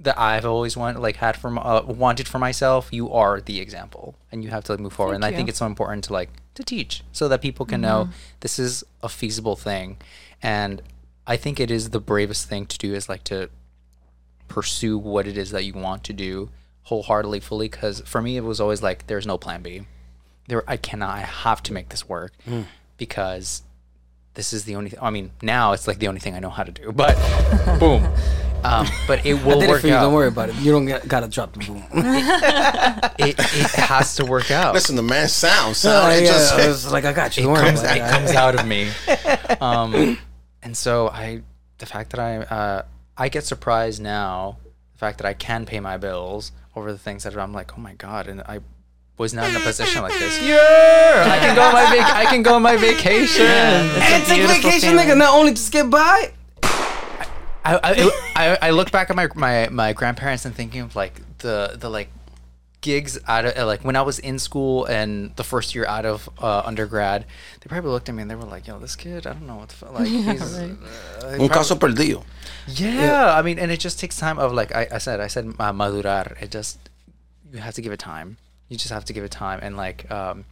that 0.00 0.18
I've 0.18 0.44
always 0.44 0.76
wanted, 0.76 1.00
like 1.00 1.16
had 1.16 1.36
from 1.36 1.58
uh, 1.58 1.82
wanted 1.82 2.28
for 2.28 2.38
myself. 2.38 2.88
You 2.92 3.10
are 3.12 3.40
the 3.40 3.60
example, 3.60 4.14
and 4.30 4.44
you 4.44 4.50
have 4.50 4.64
to 4.64 4.72
like, 4.72 4.80
move 4.80 4.92
forward. 4.92 5.14
Thank 5.14 5.24
and 5.24 5.34
I 5.34 5.36
think 5.36 5.48
it's 5.48 5.58
so 5.58 5.66
important 5.66 6.04
to 6.04 6.12
like 6.12 6.30
to 6.54 6.62
teach 6.62 7.02
so 7.12 7.28
that 7.28 7.40
people 7.40 7.66
can 7.66 7.80
know 7.80 8.08
this 8.40 8.58
is 8.58 8.84
a 9.02 9.08
feasible 9.08 9.56
thing. 9.56 9.96
And 10.42 10.82
I 11.26 11.36
think 11.36 11.58
it 11.58 11.70
is 11.70 11.90
the 11.90 12.00
bravest 12.00 12.48
thing 12.48 12.66
to 12.66 12.78
do 12.78 12.94
is 12.94 13.08
like 13.08 13.24
to 13.24 13.50
pursue 14.46 14.98
what 14.98 15.26
it 15.26 15.36
is 15.36 15.50
that 15.50 15.64
you 15.64 15.74
want 15.74 16.04
to 16.04 16.12
do 16.12 16.50
wholeheartedly, 16.84 17.40
fully. 17.40 17.68
Because 17.68 18.00
for 18.00 18.22
me, 18.22 18.36
it 18.36 18.44
was 18.44 18.60
always 18.60 18.82
like 18.82 19.06
there's 19.08 19.26
no 19.26 19.38
plan 19.38 19.62
B. 19.62 19.86
There, 20.46 20.64
I 20.66 20.76
cannot. 20.76 21.10
I 21.10 21.20
have 21.20 21.62
to 21.64 21.72
make 21.72 21.90
this 21.90 22.08
work 22.08 22.32
because 22.96 23.62
this 24.38 24.52
is 24.52 24.62
the 24.62 24.76
only. 24.76 24.90
Th- 24.90 25.02
I 25.02 25.10
mean, 25.10 25.32
now 25.42 25.72
it's 25.72 25.88
like 25.88 25.98
the 25.98 26.06
only 26.06 26.20
thing 26.20 26.36
I 26.36 26.38
know 26.38 26.48
how 26.48 26.62
to 26.62 26.70
do. 26.70 26.92
But 26.92 27.16
boom. 27.80 28.04
Um, 28.62 28.86
but 29.08 29.26
it 29.26 29.34
will 29.44 29.56
I 29.56 29.60
did 29.60 29.62
it 29.64 29.68
work 29.68 29.80
for 29.80 29.86
you. 29.88 29.94
out. 29.94 30.02
Don't 30.02 30.14
worry 30.14 30.28
about 30.28 30.48
it. 30.50 30.54
You 30.56 30.70
don't 30.70 30.86
get, 30.86 31.06
gotta 31.08 31.26
drop 31.28 31.52
the 31.54 31.58
boom. 31.60 31.82
It, 33.20 33.34
it 33.38 33.70
has 33.88 34.14
to 34.16 34.24
work 34.24 34.50
out. 34.52 34.74
listen, 34.74 34.94
the 34.94 35.02
man 35.02 35.28
sounds 35.28 35.84
Oh, 35.84 35.90
sound. 35.90 36.12
it 36.14 36.22
yeah, 36.22 36.28
just, 36.32 36.54
I 36.54 36.68
was 36.68 36.90
like, 36.92 37.04
I 37.04 37.12
got 37.12 37.36
you. 37.36 37.42
it 37.42 37.46
Don't 37.46 37.52
worry 37.54 37.64
comes, 37.66 37.80
about 37.80 37.96
it 37.96 38.00
it. 38.02 38.10
comes 38.10 38.30
out 38.32 38.54
of 38.58 38.64
me. 38.66 38.90
Um, 39.60 40.18
and 40.62 40.76
so 40.76 41.08
I, 41.08 41.42
the 41.78 41.86
fact 41.86 42.10
that 42.10 42.20
I, 42.20 42.36
uh, 42.38 42.82
I 43.16 43.28
get 43.28 43.42
surprised 43.44 44.00
now, 44.00 44.58
the 44.92 44.98
fact 44.98 45.18
that 45.18 45.26
I 45.26 45.34
can 45.34 45.66
pay 45.66 45.80
my 45.80 45.96
bills 45.96 46.52
over 46.76 46.92
the 46.92 46.98
things 46.98 47.24
that 47.24 47.36
I'm 47.36 47.52
like, 47.52 47.76
oh 47.76 47.80
my 47.80 47.94
god, 47.94 48.28
and 48.28 48.40
I 48.42 48.60
was 49.18 49.34
not 49.34 49.50
in 49.50 49.56
a 49.56 49.60
position 49.60 50.02
like 50.02 50.12
this. 50.18 50.40
Yeah, 50.42 50.56
I 51.28 51.38
can 51.40 51.54
go 51.56 51.62
on 51.62 51.72
my 51.74 51.84
vac- 51.96 52.14
I 52.14 52.24
can 52.26 52.42
go 52.42 52.54
on 52.54 52.62
my 52.62 52.76
vacation. 52.76 53.44
And 53.46 54.24
take 54.24 54.46
vacation, 54.46 54.90
feeling. 54.90 55.06
nigga. 55.08 55.16
Not 55.18 55.34
only 55.34 55.52
just 55.52 55.72
get 55.72 55.90
by. 55.90 56.32
I, 57.64 57.74
I, 57.82 58.10
I, 58.36 58.58
I 58.68 58.70
look 58.70 58.90
back 58.92 59.10
at 59.10 59.16
my, 59.16 59.28
my 59.34 59.68
my 59.70 59.92
grandparents 59.92 60.44
and 60.46 60.54
thinking 60.54 60.80
of 60.80 60.96
like 60.96 61.20
the 61.38 61.76
the 61.78 61.90
like 61.90 62.08
gigs 62.80 63.18
out 63.26 63.44
of 63.44 63.66
like 63.66 63.84
when 63.84 63.96
I 63.96 64.02
was 64.02 64.18
in 64.20 64.38
school 64.38 64.84
and 64.86 65.34
the 65.36 65.44
first 65.44 65.74
year 65.74 65.84
out 65.84 66.06
of 66.06 66.30
uh, 66.38 66.62
undergrad, 66.64 67.26
they 67.60 67.66
probably 67.68 67.90
looked 67.90 68.08
at 68.08 68.14
me 68.14 68.22
and 68.22 68.30
they 68.30 68.36
were 68.36 68.44
like, 68.44 68.66
"Yo, 68.66 68.78
this 68.78 68.96
kid, 68.96 69.26
I 69.26 69.32
don't 69.34 69.46
know 69.46 69.56
what 69.56 69.68
the 69.68 69.74
fuck." 69.74 69.92
Like, 69.92 70.06
he's, 70.06 70.40
uh, 70.40 70.58
they 70.58 70.70
un 70.70 70.78
probably- 71.28 71.48
caso 71.48 71.74
perdido. 71.76 72.24
yeah, 72.68 73.34
I 73.36 73.42
mean, 73.42 73.58
and 73.58 73.70
it 73.70 73.80
just 73.80 73.98
takes 73.98 74.16
time 74.16 74.38
of 74.38 74.52
like 74.54 74.74
I, 74.74 74.86
I 74.92 74.98
said, 74.98 75.20
I 75.20 75.26
said 75.26 75.46
uh, 75.58 75.72
madurar. 75.72 76.40
It 76.40 76.50
just 76.50 76.78
you 77.52 77.58
have 77.58 77.74
to 77.74 77.82
give 77.82 77.92
it 77.92 77.98
time. 77.98 78.38
You 78.68 78.76
just 78.76 78.90
have 78.92 79.04
to 79.06 79.12
give 79.14 79.24
it 79.24 79.30
time, 79.30 79.60
and 79.62 79.76
like, 79.76 80.10
um, 80.10 80.44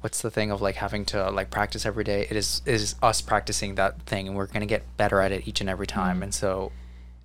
what's 0.00 0.22
the 0.22 0.30
thing 0.30 0.52
of 0.52 0.62
like 0.62 0.76
having 0.76 1.04
to 1.06 1.30
like 1.30 1.50
practice 1.50 1.84
every 1.84 2.04
day? 2.04 2.26
It 2.30 2.36
is 2.36 2.62
it 2.64 2.74
is 2.74 2.94
us 3.02 3.20
practicing 3.20 3.74
that 3.74 4.00
thing, 4.02 4.28
and 4.28 4.36
we're 4.36 4.46
gonna 4.46 4.66
get 4.66 4.84
better 4.96 5.20
at 5.20 5.32
it 5.32 5.48
each 5.48 5.60
and 5.60 5.68
every 5.68 5.86
time. 5.86 6.22
And 6.22 6.32
so, 6.32 6.70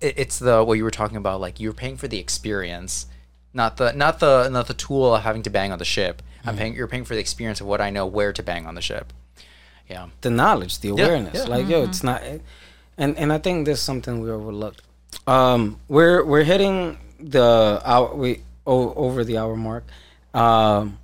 it, 0.00 0.14
it's 0.18 0.38
the 0.40 0.64
what 0.64 0.74
you 0.74 0.82
were 0.84 0.90
talking 0.90 1.16
about. 1.16 1.40
Like 1.40 1.60
you're 1.60 1.72
paying 1.72 1.96
for 1.96 2.08
the 2.08 2.18
experience, 2.18 3.06
not 3.54 3.76
the 3.76 3.92
not 3.92 4.18
the 4.18 4.48
not 4.48 4.66
the 4.66 4.74
tool 4.74 5.14
of 5.14 5.22
having 5.22 5.42
to 5.44 5.50
bang 5.50 5.70
on 5.70 5.78
the 5.78 5.84
ship. 5.84 6.20
I'm 6.44 6.56
paying. 6.56 6.74
You're 6.74 6.88
paying 6.88 7.04
for 7.04 7.14
the 7.14 7.20
experience 7.20 7.60
of 7.60 7.66
what 7.68 7.80
I 7.80 7.90
know 7.90 8.04
where 8.06 8.32
to 8.32 8.42
bang 8.42 8.66
on 8.66 8.74
the 8.74 8.82
ship. 8.82 9.12
Yeah. 9.88 10.08
the 10.20 10.30
knowledge, 10.30 10.78
the 10.80 10.88
awareness. 10.90 11.34
yeah. 11.34 11.44
Like, 11.44 11.68
yo, 11.68 11.82
it's 11.84 12.02
not, 12.02 12.22
and 12.96 13.16
and 13.18 13.32
I 13.32 13.38
think 13.38 13.66
there's 13.66 13.80
something 13.82 14.20
we 14.20 14.30
overlooked. 14.30 14.82
Um, 15.26 15.78
we're 15.88 16.24
we're 16.24 16.44
hitting 16.44 16.98
the 17.20 17.80
hour 17.84 18.14
we 18.14 18.40
o- 18.66 18.94
over 18.94 19.22
the 19.24 19.36
hour 19.38 19.54
mark. 19.56 19.84
Um, 20.34 20.98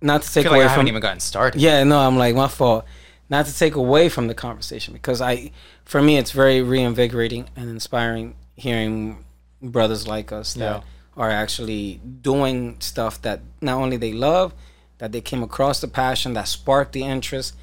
not 0.00 0.22
to 0.22 0.32
take 0.32 0.46
away 0.46 0.58
like 0.58 0.64
I 0.64 0.68
from 0.68 0.70
haven't 0.74 0.88
even 0.88 1.00
gotten 1.02 1.20
started. 1.20 1.60
yeah, 1.60 1.84
no, 1.84 1.98
I'm 1.98 2.16
like 2.16 2.34
my 2.34 2.48
fault. 2.48 2.84
not 3.28 3.46
to 3.46 3.56
take 3.56 3.74
away 3.76 4.08
from 4.08 4.26
the 4.26 4.34
conversation 4.34 4.92
because 4.92 5.20
I, 5.20 5.52
for 5.84 6.02
me, 6.02 6.18
it's 6.18 6.32
very 6.32 6.60
reinvigorating 6.62 7.48
and 7.56 7.68
inspiring 7.70 8.34
hearing 8.56 9.24
brothers 9.62 10.06
like 10.06 10.32
us 10.32 10.54
that 10.54 10.60
Yeah. 10.78 10.82
are 11.16 11.30
actually 11.30 12.00
doing 12.20 12.76
stuff 12.80 13.20
that 13.22 13.40
not 13.60 13.76
only 13.80 13.96
they 13.96 14.12
love, 14.12 14.52
that 14.98 15.12
they 15.12 15.20
came 15.20 15.42
across 15.42 15.80
the 15.80 15.88
passion 15.88 16.32
that 16.34 16.48
sparked 16.48 16.92
the 16.92 17.02
interest, 17.04 17.54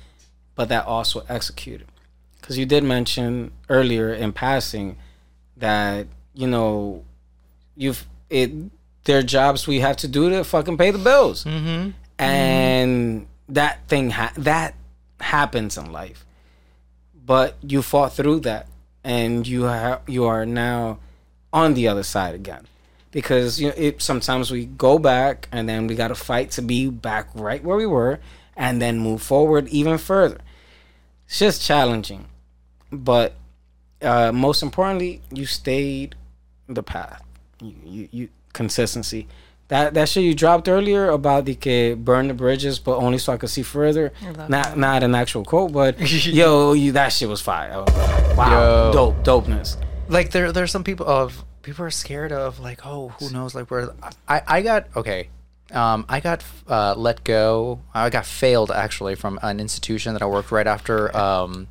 but 0.56 0.70
that 0.70 0.86
also 0.86 1.24
executed. 1.30 1.88
Because 2.40 2.58
you 2.58 2.66
did 2.66 2.84
mention 2.84 3.52
earlier 3.70 4.14
in 4.14 4.34
passing 4.34 4.98
that 5.58 6.08
you 6.34 6.48
know 6.48 7.04
you've 7.76 8.08
it 8.30 8.52
there 9.06 9.20
are 9.20 9.24
jobs 9.24 9.66
we 9.68 9.80
have 9.80 9.98
to 9.98 10.08
do 10.08 10.30
to 10.30 10.44
fucking 10.44 10.78
pay 10.78 10.92
the 10.92 10.98
bills, 11.00 11.44
Mm-hmm. 11.46 11.92
and 12.20 13.28
that 13.48 13.88
thing 13.88 14.12
ha- 14.12 14.34
that 14.38 14.76
happens 15.20 15.78
in 15.78 15.92
life. 15.92 16.26
But 17.26 17.56
you 17.62 17.82
fought 17.82 18.14
through 18.14 18.42
that, 18.42 18.68
and 19.04 19.46
you 19.48 19.68
ha- 19.68 20.02
you 20.08 20.26
are 20.26 20.46
now 20.46 21.00
on 21.54 21.74
the 21.74 21.88
other 21.88 22.04
side 22.04 22.36
again, 22.36 22.66
because 23.12 23.60
you 23.60 23.70
know 23.70 23.74
it. 23.78 24.02
Sometimes 24.02 24.52
we 24.52 24.66
go 24.66 25.00
back, 25.00 25.48
and 25.52 25.68
then 25.70 25.88
we 25.88 25.96
got 25.96 26.10
to 26.10 26.16
fight 26.16 26.52
to 26.52 26.62
be 26.62 26.90
back 26.90 27.30
right 27.36 27.64
where 27.64 27.78
we 27.78 27.86
were, 27.86 28.20
and 28.56 28.82
then 28.82 29.00
move 29.00 29.22
forward 29.22 29.68
even 29.70 29.98
further. 29.98 30.40
It's 31.28 31.40
just 31.40 31.62
challenging, 31.64 32.26
but 32.92 33.36
uh, 34.02 34.32
most 34.32 34.64
importantly, 34.64 35.22
you 35.32 35.46
stayed 35.46 36.16
the 36.68 36.82
path. 36.84 37.22
You, 37.62 37.76
you, 37.84 38.08
you 38.12 38.30
consistency. 38.54 39.28
That 39.70 39.94
that 39.94 40.10
shit 40.10 40.24
you 40.24 40.34
dropped 40.34 40.68
earlier 40.68 41.10
about 41.10 41.46
the 41.46 41.54
que 41.54 41.96
burn 41.96 42.28
the 42.28 42.34
bridges, 42.34 42.80
but 42.80 42.98
only 42.98 43.20
so 43.20 43.34
I 43.34 43.38
could 43.38 43.52
see 43.52 43.62
further. 43.62 44.12
Not 44.24 44.50
that. 44.50 44.78
not 44.78 45.04
an 45.04 45.14
actual 45.14 45.46
quote, 45.46 45.72
but 45.72 46.00
yo, 46.26 46.74
you 46.74 46.94
that 46.94 47.10
shit 47.10 47.30
was 47.30 47.40
fire. 47.42 47.72
I 47.74 47.78
was 47.78 47.94
like, 47.96 48.38
wow, 48.38 48.52
Yo. 48.52 48.92
dope, 48.94 49.24
dopeness. 49.24 49.78
like 50.08 50.32
there 50.32 50.52
there's 50.52 50.72
some 50.72 50.84
people 50.84 51.06
of 51.08 51.46
people 51.62 51.86
are 51.86 51.92
scared 51.92 52.32
of 52.32 52.60
like 52.60 52.84
oh 52.84 53.10
who 53.20 53.30
knows 53.32 53.54
like 53.54 53.70
where 53.70 53.92
I 54.28 54.42
I 54.48 54.62
got 54.64 54.88
okay 54.96 55.30
um 55.72 56.04
I 56.10 56.20
got 56.20 56.44
uh, 56.68 56.96
let 56.98 57.24
go 57.24 57.80
I 57.94 58.10
got 58.10 58.26
failed 58.26 58.72
actually 58.72 59.14
from 59.14 59.38
an 59.44 59.60
institution 59.60 60.14
that 60.14 60.24
I 60.24 60.26
worked 60.26 60.52
right 60.52 60.66
after 60.66 61.16
um 61.16 61.68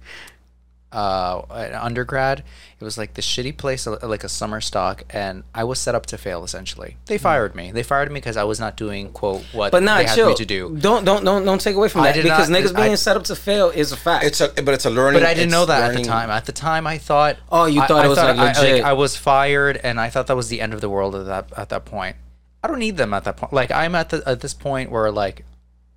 uh 0.91 1.43
an 1.51 1.75
undergrad 1.75 2.43
it 2.81 2.85
was 2.85 2.97
like 2.97 3.13
this 3.13 3.27
shitty 3.27 3.55
place 3.55 3.87
uh, 3.87 3.99
like 4.03 4.25
a 4.25 4.29
summer 4.29 4.59
stock 4.59 5.05
and 5.11 5.45
I 5.55 5.63
was 5.65 5.79
set 5.79 5.95
up 5.95 6.07
to 6.07 6.17
fail 6.17 6.45
essentially 6.45 6.97
they 7.05 7.19
fired 7.19 7.55
me 7.55 7.73
they 7.73 7.83
fired 7.83 8.09
me 8.11 8.15
because 8.21 8.39
I 8.39 8.45
was 8.45 8.59
not 8.59 8.75
doing 8.75 9.11
quote 9.13 9.43
what 9.53 9.71
But 9.71 9.83
not 9.83 9.99
they 9.99 10.05
had 10.07 10.15
chill. 10.15 10.29
me 10.31 10.35
to 10.37 10.47
do 10.47 10.75
Don't 10.81 11.05
don't 11.05 11.25
don't 11.25 11.45
don't 11.45 11.61
take 11.61 11.77
away 11.77 11.91
from 11.91 12.01
I 12.03 12.07
that 12.09 12.15
did 12.15 12.23
because 12.23 12.49
not- 12.49 12.59
niggas 12.63 12.75
I- 12.75 12.85
being 12.87 12.97
set 12.97 13.19
up 13.19 13.25
to 13.25 13.37
fail 13.37 13.69
is 13.69 13.93
a 13.93 13.99
fact. 13.99 14.25
It's 14.25 14.41
a 14.41 14.49
but 14.49 14.69
it's 14.73 14.87
a 14.87 14.91
learning. 14.91 15.21
But 15.21 15.29
I 15.29 15.35
didn't 15.35 15.51
know 15.51 15.67
that 15.67 15.91
at 15.91 15.95
the 15.97 16.05
time. 16.05 16.31
At 16.31 16.47
the 16.47 16.53
time, 16.53 16.87
I 16.87 16.97
thought. 16.97 17.37
Oh, 17.53 17.67
you 17.67 17.81
thought 17.83 18.03
I 18.03 18.07
it 18.07 18.09
was, 18.09 18.17
like, 18.19 18.37
I, 18.39 18.47
legit. 18.61 18.85
I 18.85 18.93
was 18.95 19.15
fired, 19.17 19.77
and 19.83 20.01
I 20.01 20.09
thought 20.11 20.27
that 20.29 20.37
was 20.37 20.49
the 20.49 20.61
end 20.61 20.73
of 20.73 20.81
the 20.81 20.89
world 20.89 21.15
at 21.15 21.27
that 21.27 21.53
at 21.57 21.69
that 21.69 21.85
point. 21.85 22.17
I 22.65 22.69
don't 22.69 22.79
need 22.79 22.97
them 22.97 23.13
at 23.13 23.25
that 23.25 23.37
point. 23.37 23.53
Like 23.53 23.71
I'm 23.71 23.95
at 23.95 24.09
the 24.09 24.23
at 24.27 24.41
this 24.41 24.55
point 24.55 24.91
where 24.91 25.11
like 25.13 25.45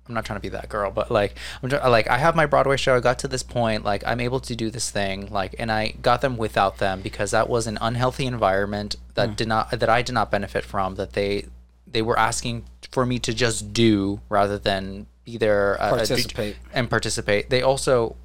I'm 0.08 0.14
not 0.14 0.24
trying 0.24 0.36
to 0.38 0.42
be 0.42 0.48
that 0.50 0.68
girl, 0.68 0.90
but 0.90 1.10
like 1.10 1.36
I'm 1.62 1.68
try- 1.70 1.86
like 1.86 2.08
I 2.08 2.18
have 2.18 2.34
my 2.34 2.46
Broadway 2.46 2.76
show. 2.76 2.96
I 2.96 3.00
got 3.00 3.18
to 3.20 3.28
this 3.28 3.42
point, 3.42 3.84
like 3.84 4.02
I'm 4.06 4.20
able 4.20 4.40
to 4.40 4.56
do 4.56 4.68
this 4.70 4.90
thing, 4.90 5.28
like, 5.30 5.54
and 5.58 5.70
I 5.70 5.94
got 6.02 6.20
them 6.22 6.36
without 6.36 6.78
them 6.78 7.00
because 7.02 7.30
that 7.30 7.48
was 7.48 7.66
an 7.66 7.78
unhealthy 7.80 8.26
environment 8.26 8.96
that 9.14 9.30
Hmm. 9.30 9.34
did 9.36 9.48
not 9.48 9.70
that 9.70 9.88
I 9.88 10.02
did 10.02 10.12
not 10.14 10.30
benefit 10.30 10.64
from. 10.64 10.96
That 10.96 11.12
they 11.12 11.46
they 11.86 12.02
were 12.02 12.18
asking 12.18 12.64
for 12.90 13.06
me 13.06 13.18
to 13.20 13.32
just 13.32 13.72
do 13.72 14.20
rather 14.28 14.58
than 14.58 15.06
be 15.24 15.36
there 15.36 15.80
uh, 15.80 15.90
Participate. 15.90 16.56
and 16.74 16.90
participate. 16.90 17.48
They 17.48 17.62
also 17.62 18.16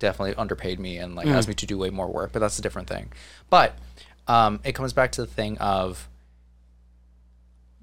definitely 0.00 0.34
underpaid 0.34 0.80
me 0.80 0.98
and 0.98 1.12
Mm. 1.12 1.16
like 1.16 1.26
asked 1.28 1.46
me 1.46 1.54
to 1.54 1.66
do 1.66 1.78
way 1.78 1.90
more 1.90 2.08
work, 2.08 2.32
but 2.32 2.40
that's 2.40 2.58
a 2.58 2.62
different 2.62 2.88
thing. 2.88 3.12
But 3.48 3.76
um, 4.26 4.58
it 4.64 4.72
comes 4.74 4.92
back 4.92 5.12
to 5.12 5.20
the 5.20 5.26
thing 5.28 5.56
of 5.58 6.08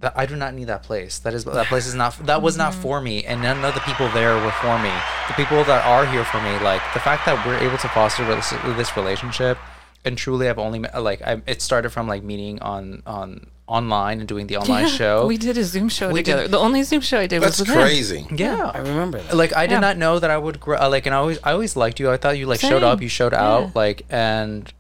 that 0.02 0.14
I 0.16 0.26
do 0.26 0.36
not 0.36 0.54
need 0.54 0.66
that 0.66 0.84
place. 0.84 1.20
That 1.20 1.34
is 1.34 1.44
that 1.46 1.68
place 1.68 1.86
is 1.88 1.96
not 1.96 2.18
that 2.26 2.42
was 2.42 2.58
not 2.58 2.74
for 2.74 3.02
me, 3.02 3.24
and 3.26 3.42
none 3.42 3.64
of 3.66 3.74
the 3.74 3.82
people 3.82 4.10
there 4.10 4.36
were 4.36 4.52
for 4.52 4.80
me. 4.80 4.92
The 5.28 5.34
people 5.36 5.64
that 5.66 5.86
are 5.86 6.06
here 6.06 6.24
for 6.26 6.42
me, 6.42 6.58
like 6.60 6.82
the 6.94 7.00
fact 7.00 7.26
that 7.26 7.46
we're 7.46 7.58
able 7.60 7.78
to 7.80 7.88
foster 7.90 8.26
this, 8.26 8.50
this 8.78 8.96
relationship, 8.96 9.58
and 10.06 10.18
truly, 10.18 10.48
I've 10.50 10.60
only 10.60 10.80
met, 10.80 11.02
like 11.04 11.22
I, 11.22 11.42
it 11.46 11.62
started 11.62 11.90
from 11.90 12.08
like 12.08 12.24
meeting 12.24 12.60
on 12.62 13.04
on 13.06 13.48
online 13.68 14.20
and 14.20 14.28
doing 14.28 14.48
the 14.48 14.58
online 14.58 14.88
show. 14.88 15.28
We 15.28 15.38
did 15.38 15.56
a 15.58 15.64
Zoom 15.64 15.90
show 15.90 16.08
We 16.10 16.24
did- 16.24 16.32
together. 16.32 16.48
The 16.48 16.58
only 16.58 16.82
Zoom 16.82 17.02
show 17.02 17.20
I 17.20 17.28
did 17.28 17.42
That's 17.44 17.60
was 17.60 17.68
with 17.68 17.76
him. 17.78 17.84
crazy. 17.84 18.26
yeah, 18.32 18.72
I 18.74 18.80
remember 18.80 19.20
that. 19.22 19.36
like 19.38 19.56
I 19.56 19.68
did 19.68 19.76
Yeah. 19.76 19.80
not 19.82 19.98
know 19.98 20.18
that 20.18 20.32
I 20.32 20.38
would 20.40 20.60
grow. 20.60 20.80
uh, 20.80 20.90
Like, 20.90 21.06
and 21.06 21.14
I 21.14 21.20
always, 21.20 21.38
I 21.44 21.52
always 21.52 21.76
liked 21.76 22.00
you. 22.00 22.10
I 22.10 22.18
thought 22.18 22.38
you 22.40 22.48
like 22.48 22.60
showed 22.62 22.82
up, 22.82 23.00
you 23.02 23.10
showed 23.10 23.34
out, 23.34 23.76
like, 23.76 24.06
and 24.10 24.74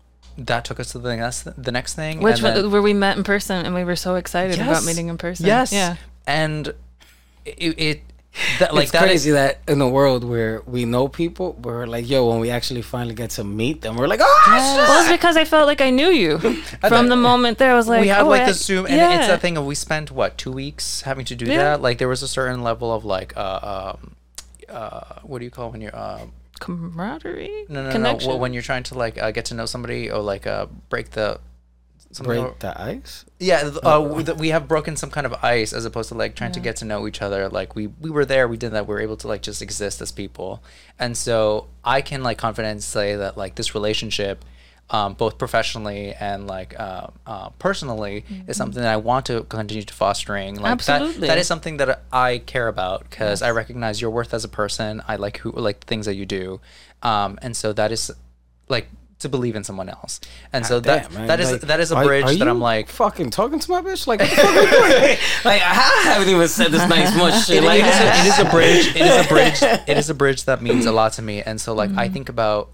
that 0.47 0.65
took 0.65 0.79
us 0.79 0.91
to 0.93 0.99
the 0.99 1.15
next, 1.15 1.47
the 1.61 1.71
next 1.71 1.95
thing, 1.95 2.21
Which 2.21 2.35
and 2.35 2.43
wa- 2.43 2.53
then- 2.53 2.71
where 2.71 2.81
we 2.81 2.93
met 2.93 3.17
in 3.17 3.23
person 3.23 3.65
and 3.65 3.73
we 3.75 3.83
were 3.83 3.95
so 3.95 4.15
excited 4.15 4.59
about 4.59 4.83
meeting 4.85 5.07
in 5.09 5.17
person. 5.17 5.45
Yes. 5.45 5.71
Yeah. 5.71 5.95
And 6.27 6.73
it, 7.45 7.79
it 7.79 8.01
that 8.59 8.73
like 8.75 8.83
it's 8.83 8.91
that 8.91 9.03
is- 9.03 9.09
crazy 9.09 9.31
that 9.31 9.59
in 9.67 9.81
a 9.81 9.89
world 9.89 10.23
where 10.23 10.61
we 10.67 10.85
know 10.85 11.07
people, 11.07 11.53
we're 11.63 11.87
like, 11.87 12.07
yo, 12.07 12.29
when 12.29 12.39
we 12.39 12.51
actually 12.51 12.83
finally 12.83 13.15
get 13.15 13.31
to 13.31 13.43
meet 13.43 13.81
them, 13.81 13.95
we're 13.97 14.07
like, 14.07 14.19
oh, 14.21 14.43
Well, 14.47 15.01
it's 15.01 15.11
because 15.11 15.35
I 15.35 15.45
felt 15.45 15.65
like 15.67 15.81
I 15.81 15.89
knew 15.89 16.09
you 16.09 16.37
from 16.87 17.09
the 17.09 17.15
moment 17.15 17.57
there. 17.57 17.71
I 17.71 17.75
was 17.75 17.87
like, 17.87 18.01
we 18.01 18.07
had 18.07 18.21
oh, 18.21 18.29
like 18.29 18.43
I- 18.43 18.45
the 18.47 18.53
Zoom, 18.53 18.85
and 18.85 18.95
yeah. 18.95 19.17
it's 19.17 19.27
that 19.27 19.41
thing 19.41 19.57
of 19.57 19.65
we 19.65 19.75
spent 19.75 20.11
what 20.11 20.37
two 20.37 20.51
weeks 20.51 21.01
having 21.01 21.25
to 21.25 21.35
do 21.35 21.45
Yeah. 21.45 21.57
that. 21.63 21.81
Like 21.81 21.97
there 21.97 22.07
was 22.07 22.21
a 22.23 22.27
certain 22.27 22.63
level 22.63 22.93
of 22.93 23.03
like, 23.03 23.35
uh, 23.35 23.95
um, 23.97 24.15
uh, 24.69 25.19
what 25.23 25.39
do 25.39 25.45
you 25.45 25.51
call 25.51 25.71
when 25.71 25.81
you're, 25.81 25.95
uh, 25.95 26.21
camaraderie. 26.59 27.65
no, 27.69 27.81
no, 27.81 27.87
no, 27.87 27.91
connection. 27.91 28.29
no, 28.31 28.37
when 28.37 28.53
you're 28.53 28.61
trying 28.63 28.83
to 28.83 28.95
like 28.97 29.17
uh, 29.21 29.31
get 29.31 29.45
to 29.45 29.53
know 29.53 29.65
somebody 29.65 30.09
or 30.11 30.21
like 30.21 30.45
uh, 30.47 30.67
break 30.89 31.11
the. 31.11 31.39
something 32.11 32.37
or- 32.37 32.47
break 32.49 32.59
the 32.59 32.81
ice. 32.81 33.25
Yeah, 33.39 33.71
uh, 33.83 34.01
we- 34.01 34.23
th- 34.23 34.37
we 34.37 34.49
have 34.49 34.67
broken 34.67 34.95
some 34.97 35.09
kind 35.11 35.25
of 35.25 35.33
ice 35.43 35.71
as 35.73 35.85
opposed 35.85 36.09
to 36.09 36.15
like 36.15 36.35
trying 36.35 36.51
to 36.53 36.59
get 36.59 36.75
to 36.77 36.85
know 36.85 37.07
each 37.07 37.21
other. 37.21 37.47
Like 37.49 37.75
we 37.75 37.87
we 37.87 38.09
were 38.09 38.25
there, 38.25 38.47
we 38.47 38.57
did 38.57 38.71
that. 38.73 38.87
We 38.87 38.93
were 38.93 39.01
able 39.01 39.17
to 39.17 39.27
like 39.27 39.41
just 39.41 39.61
exist 39.61 40.01
as 40.01 40.11
people, 40.11 40.61
and 40.97 41.15
so 41.15 41.67
I 41.83 42.01
can 42.01 42.21
like 42.23 42.37
confidently 42.37 42.81
say 42.81 43.15
that 43.15 43.37
like 43.37 43.55
this 43.55 43.73
relationship, 43.73 44.43
um, 44.91 45.13
both 45.13 45.37
professionally 45.37 46.13
and 46.19 46.47
like 46.47 46.79
uh, 46.79 47.07
uh, 47.27 47.49
personally, 47.59 48.25
is 48.47 48.57
something 48.57 48.81
that 48.81 48.91
I 48.91 48.97
want 48.97 49.25
to 49.27 49.43
continue 49.43 49.83
to 49.83 49.93
fostering. 49.93 50.55
Like 50.55 50.79
that, 50.85 51.01
Absolutely. 51.01 51.27
that 51.27 51.37
is 51.37 51.47
something 51.47 51.77
that 51.77 52.01
I 52.11 52.39
care 52.39 52.67
about 52.67 53.09
because 53.09 53.41
I 53.41 53.51
recognize 53.51 54.01
your 54.01 54.09
worth 54.11 54.33
as 54.33 54.43
a 54.43 54.49
person. 54.49 55.01
I 55.07 55.15
like 55.17 55.37
who 55.37 55.51
like 55.51 55.85
things 55.85 56.05
that 56.07 56.15
you 56.15 56.25
do, 56.25 56.59
um, 57.03 57.37
and 57.41 57.55
so 57.55 57.71
that 57.73 57.91
is 57.91 58.11
like 58.67 58.87
to 59.19 59.27
believe 59.27 59.53
in 59.55 59.65
someone 59.65 59.89
else. 59.89 60.21
And 60.53 60.65
so 60.65 60.79
that 60.79 61.11
Damn, 61.11 61.27
that 61.27 61.41
is 61.41 61.51
Like, 61.51 61.61
that 61.61 61.79
is 61.81 61.91
a 61.91 61.97
are- 61.97 62.05
bridge 62.05 62.23
are 62.23 62.33
that 62.35 62.47
I'm 62.47 62.61
like. 62.61 62.87
fucking 62.87 63.31
talking 63.31 63.59
to 63.59 63.69
my 63.71 63.81
bitch. 63.81 64.07
Like, 64.07 64.21
what 64.21 64.29
the 64.29 64.35
fuck 64.37 64.55
we 64.55 64.65
doing? 64.71 65.17
like, 65.43 65.61
I 65.61 65.73
haven't 66.05 66.29
even 66.29 66.47
said 66.47 66.71
this 66.71 66.87
nice 66.87 67.13
much 67.17 67.45
shit. 67.45 67.61
it, 67.61 67.67
like, 67.67 67.83
it 67.83 67.87
is 67.89 67.99
a, 67.99 68.07
it 68.07 68.25
is 68.27 68.39
a 68.39 68.49
bridge. 68.49 68.87
It 68.95 69.01
is 69.01 69.25
a 69.25 69.27
bridge. 69.27 69.61
It 69.89 69.97
is 69.97 70.09
a 70.09 70.13
bridge 70.13 70.45
that 70.45 70.61
means 70.61 70.85
a 70.85 70.93
lot 70.93 71.11
to 71.13 71.21
me. 71.21 71.41
And 71.41 71.59
so, 71.59 71.73
like, 71.73 71.89
I 71.91 72.05
Mm-hmm. 72.05 72.13
think 72.13 72.29
about 72.29 72.69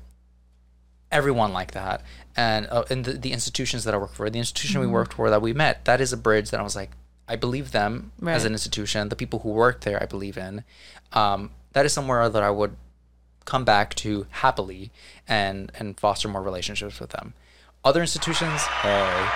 everyone 1.11 1.53
like 1.53 1.71
that, 1.71 2.01
and 2.35 2.67
uh, 2.69 2.83
and 2.89 3.05
the, 3.05 3.13
the 3.13 3.31
institutions 3.31 3.83
that 3.85 3.93
I 3.93 3.97
work 3.97 4.13
for, 4.13 4.29
the 4.29 4.39
institution 4.39 4.81
Mm-hmm. 4.81 4.89
we 4.89 4.93
worked 4.93 5.13
for 5.13 5.29
that 5.29 5.41
we 5.41 5.53
met. 5.53 5.85
That 5.85 6.01
is 6.01 6.11
a 6.13 6.17
bridge 6.17 6.49
that 6.51 6.59
I 6.59 6.63
was 6.63 6.75
like, 6.75 6.91
I 7.27 7.35
believe 7.35 7.71
them 7.71 8.11
as 8.25 8.45
an 8.45 8.51
institution. 8.53 9.09
The 9.09 9.15
people 9.15 9.39
who 9.39 9.49
work 9.49 9.81
there, 9.81 10.01
I 10.01 10.05
believe 10.05 10.37
in. 10.37 10.63
Um, 11.13 11.51
that 11.73 11.85
is 11.85 11.93
somewhere 11.93 12.27
that 12.29 12.43
I 12.43 12.49
would 12.51 12.75
come 13.45 13.63
back 13.65 13.93
to 13.95 14.25
happily 14.31 14.91
and 15.27 15.71
and 15.79 15.99
foster 15.99 16.27
more 16.27 16.41
relationships 16.41 16.99
with 16.99 17.11
them. 17.11 17.33
Other 17.83 18.01
institutions, 18.01 18.61
hey. 18.63 19.27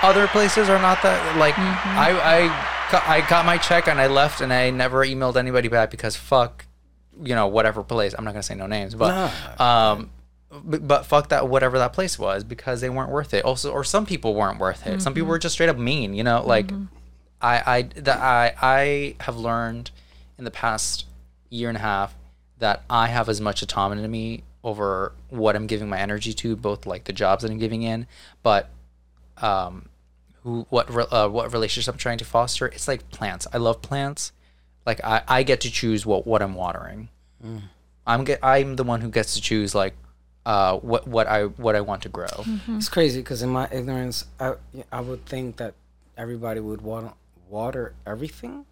Other 0.00 0.26
places 0.28 0.68
are 0.68 0.78
not 0.80 1.02
that 1.02 1.36
like 1.36 1.54
Mm-hmm. 1.54 1.98
I 1.98 2.10
I 2.46 2.90
got, 2.90 3.06
I 3.08 3.28
got 3.28 3.44
my 3.44 3.58
check 3.58 3.86
and 3.88 4.00
I 4.00 4.06
left 4.06 4.40
and 4.40 4.52
I 4.52 4.70
never 4.70 5.04
emailed 5.04 5.36
anybody 5.36 5.68
back 5.68 5.90
because 5.90 6.16
fuck 6.16 6.64
you 7.22 7.34
know 7.34 7.48
whatever 7.48 7.82
place 7.82 8.14
I'm 8.16 8.24
not 8.24 8.30
gonna 8.32 8.42
say 8.44 8.54
no 8.54 8.66
names 8.66 8.94
but 8.94 9.32
um 9.60 10.10
but, 10.50 10.86
but 10.86 11.06
fuck 11.06 11.28
that 11.28 11.48
whatever 11.48 11.78
that 11.78 11.92
place 11.92 12.18
was 12.18 12.42
because 12.44 12.80
they 12.80 12.88
weren't 12.88 13.10
worth 13.10 13.34
it 13.34 13.44
also 13.44 13.70
or 13.70 13.84
some 13.84 14.06
people 14.06 14.34
weren't 14.34 14.58
worth 14.58 14.86
it 14.86 15.02
some 15.02 15.12
people 15.14 15.28
were 15.28 15.38
just 15.38 15.54
straight 15.54 15.68
up 15.68 15.76
mean 15.76 16.14
you 16.14 16.24
know 16.24 16.42
like 16.44 16.70
I 17.40 17.62
I 17.76 17.82
that 17.96 18.18
I 18.18 18.54
I 18.60 19.14
have 19.20 19.36
learned 19.36 19.90
in 20.38 20.44
the 20.44 20.50
past 20.50 21.04
year 21.50 21.68
and 21.68 21.76
a 21.76 21.80
half 21.80 22.14
that 22.58 22.82
I 22.90 23.08
have 23.08 23.28
as 23.28 23.40
much 23.40 23.62
autonomy 23.62 24.42
over 24.64 25.12
what 25.30 25.54
I'm 25.54 25.66
giving 25.66 25.88
my 25.88 25.98
energy 25.98 26.32
to, 26.32 26.56
both 26.56 26.84
like 26.86 27.04
the 27.04 27.12
jobs 27.12 27.42
that 27.42 27.50
I'm 27.50 27.58
giving 27.58 27.82
in, 27.82 28.06
but 28.42 28.68
um, 29.36 29.88
who 30.42 30.66
what 30.68 30.92
re- 30.92 31.06
uh, 31.10 31.28
what 31.28 31.52
relationship 31.52 31.94
I'm 31.94 31.98
trying 31.98 32.18
to 32.18 32.24
foster. 32.24 32.66
It's 32.66 32.88
like 32.88 33.08
plants. 33.10 33.46
I 33.52 33.58
love 33.58 33.82
plants. 33.82 34.32
Like 34.84 35.02
I, 35.04 35.22
I 35.28 35.42
get 35.42 35.60
to 35.62 35.70
choose 35.70 36.04
what 36.04 36.26
what 36.26 36.42
I'm 36.42 36.54
watering. 36.54 37.08
I'm 38.06 38.24
get 38.24 38.40
I'm 38.42 38.76
the 38.76 38.84
one 38.84 39.00
who 39.00 39.10
gets 39.10 39.34
to 39.34 39.40
choose 39.40 39.74
like 39.74 39.94
uh 40.48 40.78
what 40.78 41.06
what 41.06 41.26
I 41.26 41.44
what 41.64 41.76
I 41.76 41.82
want 41.82 42.00
to 42.02 42.08
grow. 42.08 42.34
It's 42.68 42.88
crazy 42.88 43.20
because 43.20 43.42
in 43.42 43.50
my 43.50 43.68
ignorance, 43.70 44.24
I 44.40 44.54
I 44.90 45.00
would 45.00 45.26
think 45.26 45.58
that 45.58 45.74
everybody 46.16 46.60
would 46.60 46.80
water 46.80 47.12
water 47.50 47.94
everything, 48.06 48.64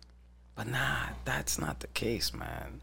but 0.56 0.66
nah, 0.66 1.12
that's 1.26 1.58
not 1.58 1.80
the 1.80 1.88
case, 1.88 2.32
man. 2.32 2.80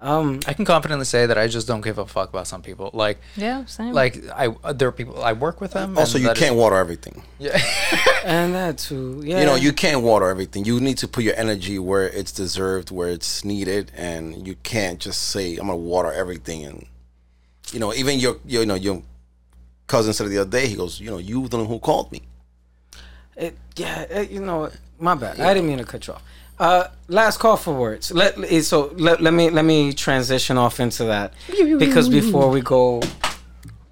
Um, 0.00 0.40
I 0.48 0.52
can 0.54 0.64
confidently 0.64 1.04
say 1.04 1.26
that 1.26 1.38
I 1.38 1.46
just 1.46 1.68
don't 1.68 1.80
give 1.80 1.96
a 1.98 2.06
fuck 2.06 2.28
about 2.30 2.48
some 2.48 2.60
people. 2.60 2.90
Like, 2.92 3.18
Yeah, 3.36 3.66
same. 3.66 3.92
like 3.92 4.18
I 4.34 4.48
there 4.72 4.88
are 4.88 4.92
people 4.92 5.22
I 5.22 5.32
work 5.32 5.60
with 5.60 5.72
them. 5.74 5.96
Also, 5.96 6.18
and 6.18 6.26
you 6.26 6.34
can't 6.34 6.56
water 6.56 6.76
everything. 6.76 7.22
Yeah, 7.38 7.56
and 8.24 8.52
that 8.54 8.78
too. 8.78 9.20
Yeah. 9.24 9.40
You 9.40 9.46
know, 9.46 9.54
you 9.54 9.72
can't 9.72 10.02
water 10.02 10.28
everything. 10.28 10.64
You 10.64 10.80
need 10.80 10.98
to 10.98 11.06
put 11.06 11.22
your 11.22 11.36
energy 11.36 11.78
where 11.78 12.08
it's 12.08 12.32
deserved, 12.32 12.90
where 12.90 13.10
it's 13.10 13.44
needed, 13.44 13.92
and 13.94 14.44
you 14.48 14.56
can't 14.64 14.98
just 14.98 15.20
say, 15.34 15.52
"I'm 15.56 15.66
gonna 15.68 15.76
water 15.76 16.10
everything." 16.12 16.64
And 16.64 16.86
you 17.72 17.80
know, 17.80 17.92
even 17.94 18.18
your, 18.18 18.36
your 18.46 18.62
you 18.62 18.66
know, 18.66 18.74
your 18.74 19.02
cousin 19.86 20.12
said 20.12 20.28
the 20.28 20.38
other 20.38 20.50
day, 20.50 20.66
he 20.66 20.76
goes, 20.76 21.00
"You 21.00 21.10
know, 21.10 21.18
you 21.18 21.48
the 21.48 21.58
one 21.58 21.66
who 21.66 21.78
called 21.78 22.12
me." 22.12 22.22
It, 23.36 23.56
yeah, 23.76 24.02
it, 24.02 24.30
you 24.30 24.40
know, 24.40 24.70
my 24.98 25.14
bad. 25.14 25.40
I 25.40 25.54
didn't 25.54 25.68
mean 25.68 25.78
to 25.78 25.84
cut 25.84 26.06
you 26.06 26.14
off. 26.14 26.22
Uh, 26.58 26.88
last 27.08 27.38
call 27.38 27.56
for 27.56 27.74
words. 27.74 28.12
Let 28.12 28.38
eh, 28.38 28.60
so 28.60 28.92
let, 28.96 29.20
let 29.20 29.34
me 29.34 29.50
let 29.50 29.64
me 29.64 29.92
transition 29.92 30.58
off 30.58 30.80
into 30.80 31.04
that 31.04 31.34
because 31.78 32.08
before 32.08 32.50
we 32.50 32.60
go 32.60 33.02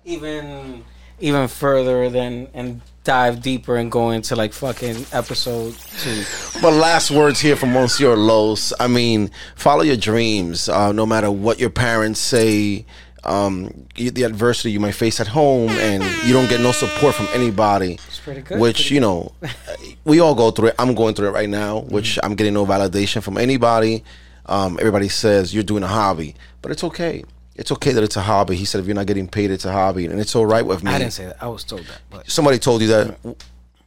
even 0.05 0.85
even 1.19 1.49
further 1.49 2.09
than 2.11 2.49
and 2.55 2.81
dive 3.03 3.41
deeper 3.43 3.77
and 3.77 3.91
go 3.91 4.11
into 4.11 4.37
like 4.37 4.53
fucking 4.53 5.07
episode 5.13 5.75
two. 6.01 6.23
But 6.61 6.75
last 6.75 7.11
words 7.11 7.41
here 7.41 7.57
from 7.57 7.73
Monsieur 7.73 8.15
Los. 8.15 8.73
I 8.79 8.87
mean, 8.87 9.31
follow 9.57 9.83
your 9.83 9.97
dreams, 9.97 10.69
uh, 10.69 10.93
no 10.93 11.07
matter 11.07 11.31
what 11.31 11.59
your 11.59 11.71
parents 11.71 12.21
say. 12.21 12.85
Um, 13.25 13.87
you- 13.97 14.11
the 14.11 14.23
adversity 14.23 14.71
you 14.73 14.81
might 14.81 14.95
face 14.95 15.21
at 15.21 15.27
home, 15.29 15.69
and 15.71 16.03
you 16.27 16.33
don't 16.33 16.49
get 16.49 16.61
no 16.61 16.73
support 16.73 17.15
from 17.15 17.29
anybody. 17.35 17.99
It's 18.09 18.19
pretty 18.21 18.41
good. 18.41 18.59
which 18.61 18.91
you 18.91 19.01
know 19.01 19.33
we 20.05 20.21
all 20.21 20.35
go 20.35 20.51
through 20.51 20.69
it 20.69 20.75
i'm 20.79 20.95
going 20.95 21.15
through 21.15 21.29
it 21.29 21.33
right 21.33 21.49
now 21.49 21.81
which 21.81 22.19
i'm 22.23 22.35
getting 22.35 22.53
no 22.55 22.65
validation 22.67 23.23
from 23.23 23.37
anybody 23.39 24.05
um, 24.47 24.77
everybody 24.81 25.09
says 25.09 25.55
you're 25.55 25.63
doing 25.63 25.83
a 25.83 25.87
hobby 25.89 26.35
but 26.63 26.71
it's 26.71 26.85
okay 26.85 27.25
it's 27.57 27.71
okay 27.73 27.93
that 27.93 28.03
it's 28.05 28.17
a 28.17 28.21
hobby 28.23 28.57
he 28.57 28.65
said 28.67 28.81
if 28.81 28.87
you're 28.87 28.95
not 28.95 29.07
getting 29.07 29.27
paid 29.29 29.51
it's 29.51 29.65
a 29.65 29.73
hobby 29.73 30.05
and 30.07 30.21
it's 30.21 30.35
all 30.37 30.45
right 30.47 30.65
with 30.67 30.83
me 30.85 30.91
I 30.91 30.99
didn't 30.99 31.13
say 31.15 31.27
that. 31.27 31.43
I 31.43 31.49
was 31.49 31.65
told 31.65 31.83
that, 31.87 32.01
but 32.11 32.31
somebody 32.31 32.59
told 32.59 32.81
you 32.83 32.89
that 32.89 33.19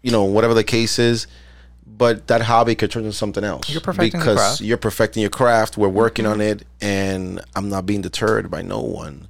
you 0.01 0.11
know 0.11 0.23
whatever 0.25 0.53
the 0.53 0.63
case 0.63 0.97
is 0.99 1.27
but 1.85 2.27
that 2.27 2.41
hobby 2.41 2.75
could 2.75 2.89
turn 2.91 3.03
into 3.03 3.15
something 3.15 3.43
else 3.43 3.69
You're 3.69 3.81
perfecting 3.81 4.19
the 4.19 4.25
because 4.25 4.37
craft. 4.37 4.61
you're 4.61 4.77
perfecting 4.77 5.21
your 5.21 5.29
craft 5.29 5.77
we're 5.77 5.89
working 5.89 6.25
on 6.25 6.39
mm-hmm. 6.39 6.59
it 6.61 6.65
and 6.81 7.41
i'm 7.55 7.69
not 7.69 7.85
being 7.85 8.01
deterred 8.01 8.49
by 8.49 8.61
no 8.61 8.81
one 8.81 9.27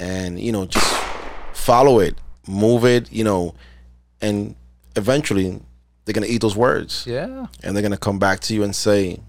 and 0.00 0.40
you 0.40 0.52
know 0.52 0.66
just 0.66 0.86
follow 1.52 1.98
it 2.00 2.16
move 2.46 2.84
it 2.84 3.10
you 3.12 3.24
know 3.24 3.54
and 4.20 4.54
eventually 4.94 5.60
they're 6.04 6.12
gonna 6.12 6.26
eat 6.26 6.40
those 6.40 6.56
words 6.56 7.04
Yeah. 7.06 7.46
and 7.62 7.74
they're 7.74 7.82
gonna 7.82 7.96
come 7.96 8.18
back 8.18 8.40
to 8.40 8.54
you 8.54 8.62
and 8.62 8.74
say 8.74 9.20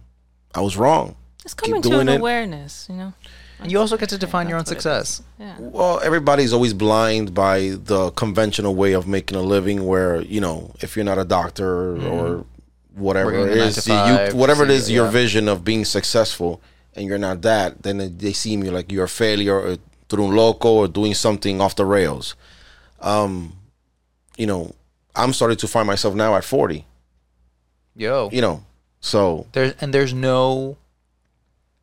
i 0.56 0.62
was 0.62 0.78
wrong 0.78 1.16
it's 1.48 1.54
keep 1.54 1.70
coming 1.76 1.82
to 1.84 2.00
an 2.00 2.10
it. 2.10 2.20
awareness, 2.20 2.88
you 2.90 2.98
know. 2.98 3.14
And 3.60 3.72
you 3.72 3.80
also 3.80 3.98
get 3.98 4.10
to 4.10 4.18
define 4.18 4.48
your 4.50 4.58
own 4.60 4.66
That's 4.66 4.86
what 4.86 4.92
it 4.96 5.02
is. 5.02 5.08
success. 5.10 5.28
Yeah. 5.40 5.56
well 5.60 6.00
everybody's 6.04 6.54
always 6.54 6.74
blind 6.74 7.34
by 7.34 7.58
the 7.92 8.12
conventional 8.12 8.76
way 8.76 8.94
of 8.94 9.08
making 9.08 9.38
a 9.38 9.42
living 9.42 9.86
where 9.88 10.22
you 10.22 10.40
know 10.42 10.72
if 10.82 10.96
you're 10.96 11.06
not 11.06 11.18
a 11.18 11.26
doctor 11.26 11.98
or 12.08 12.46
whatever 12.94 13.32
Mm-hmm. 13.32 13.42
Working 13.42 13.58
it 13.58 13.88
a 13.88 13.90
nine 13.90 14.28
is 14.28 14.32
you, 14.34 14.40
whatever 14.40 14.64
it 14.64 14.68
so, 14.70 14.74
is 14.74 14.92
your 14.92 15.06
yeah. 15.06 15.12
vision 15.12 15.48
of 15.48 15.64
being 15.64 15.86
successful 15.86 16.62
and 16.96 17.06
you're 17.08 17.18
not 17.30 17.42
that 17.44 17.84
then 17.84 17.98
they- 18.00 18.08
they 18.24 18.34
see 18.34 18.52
you 18.52 18.72
like 18.72 18.92
you're 18.92 19.06
a 19.06 19.10
failure 19.10 19.60
or 19.60 19.78
through 20.10 20.30
loco 20.36 20.70
or 20.82 20.88
doing 20.88 21.14
something 21.14 21.60
off 21.62 21.76
the 21.76 21.86
rails 21.86 22.36
um 23.02 23.54
you 24.38 24.48
know 24.48 24.74
i'm 25.16 25.34
starting 25.34 25.58
to 25.58 25.68
find 25.68 25.86
myself 25.88 26.14
now 26.16 26.36
at 26.36 26.44
40 26.44 26.86
Yo. 27.96 28.30
you 28.32 28.42
know 28.42 28.64
so 29.00 29.46
There's 29.52 29.74
and 29.82 29.94
there's 29.94 30.14
no 30.14 30.78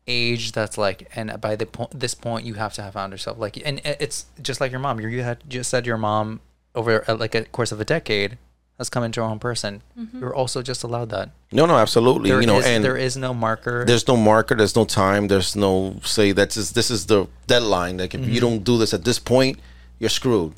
age 0.07 0.51
that's 0.51 0.77
like 0.77 1.09
and 1.15 1.39
by 1.41 1.55
the 1.55 1.65
point 1.65 1.89
this 1.99 2.13
point 2.13 2.45
you 2.45 2.53
have 2.53 2.73
to 2.73 2.81
have 2.83 2.93
found 2.93 3.11
yourself 3.11 3.39
like 3.39 3.57
and 3.65 3.81
it's 3.83 4.25
just 4.41 4.61
like 4.61 4.69
your 4.71 4.79
mom 4.79 4.99
you 4.99 5.07
you 5.07 5.23
had 5.23 5.37
just 5.49 5.69
said 5.69 5.85
your 5.87 5.97
mom 5.97 6.39
over 6.75 7.03
uh, 7.09 7.15
like 7.15 7.33
a 7.33 7.43
course 7.45 7.71
of 7.71 7.79
a 7.81 7.85
decade 7.85 8.37
has 8.77 8.89
come 8.89 9.05
into 9.05 9.21
her 9.21 9.25
own 9.27 9.39
person. 9.39 9.81
You're 10.19 10.35
also 10.35 10.61
just 10.61 10.83
allowed 10.83 11.09
that. 11.11 11.29
No 11.53 11.65
no 11.65 11.77
absolutely 11.77 12.29
There 12.29 12.41
you 12.41 12.45
know 12.47 12.59
is- 12.59 12.65
and 12.65 12.83
there 12.83 12.97
is 12.97 13.15
no 13.15 13.33
marker. 13.33 13.85
there's 13.85 14.05
no 14.05 14.17
marker 14.17 14.53
there's 14.53 14.75
no 14.75 14.83
time 14.83 15.29
there's 15.29 15.55
no 15.55 15.95
say 16.03 16.33
that's 16.33 16.55
just, 16.55 16.75
this 16.75 16.91
is 16.91 17.05
the 17.05 17.25
deadline 17.47 17.97
like 17.97 18.13
if 18.13 18.19
Mm-hmm. 18.19 18.31
you 18.31 18.41
don't 18.41 18.63
do 18.65 18.77
this 18.77 18.93
at 18.93 19.05
this 19.05 19.17
point 19.17 19.59
you're 19.97 20.09
screwed. 20.09 20.53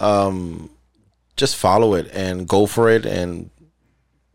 Um 0.00 0.70
just 1.36 1.54
follow 1.56 1.94
it 1.94 2.10
and 2.14 2.48
go 2.48 2.66
for 2.66 2.88
it 2.90 3.04
and 3.06 3.50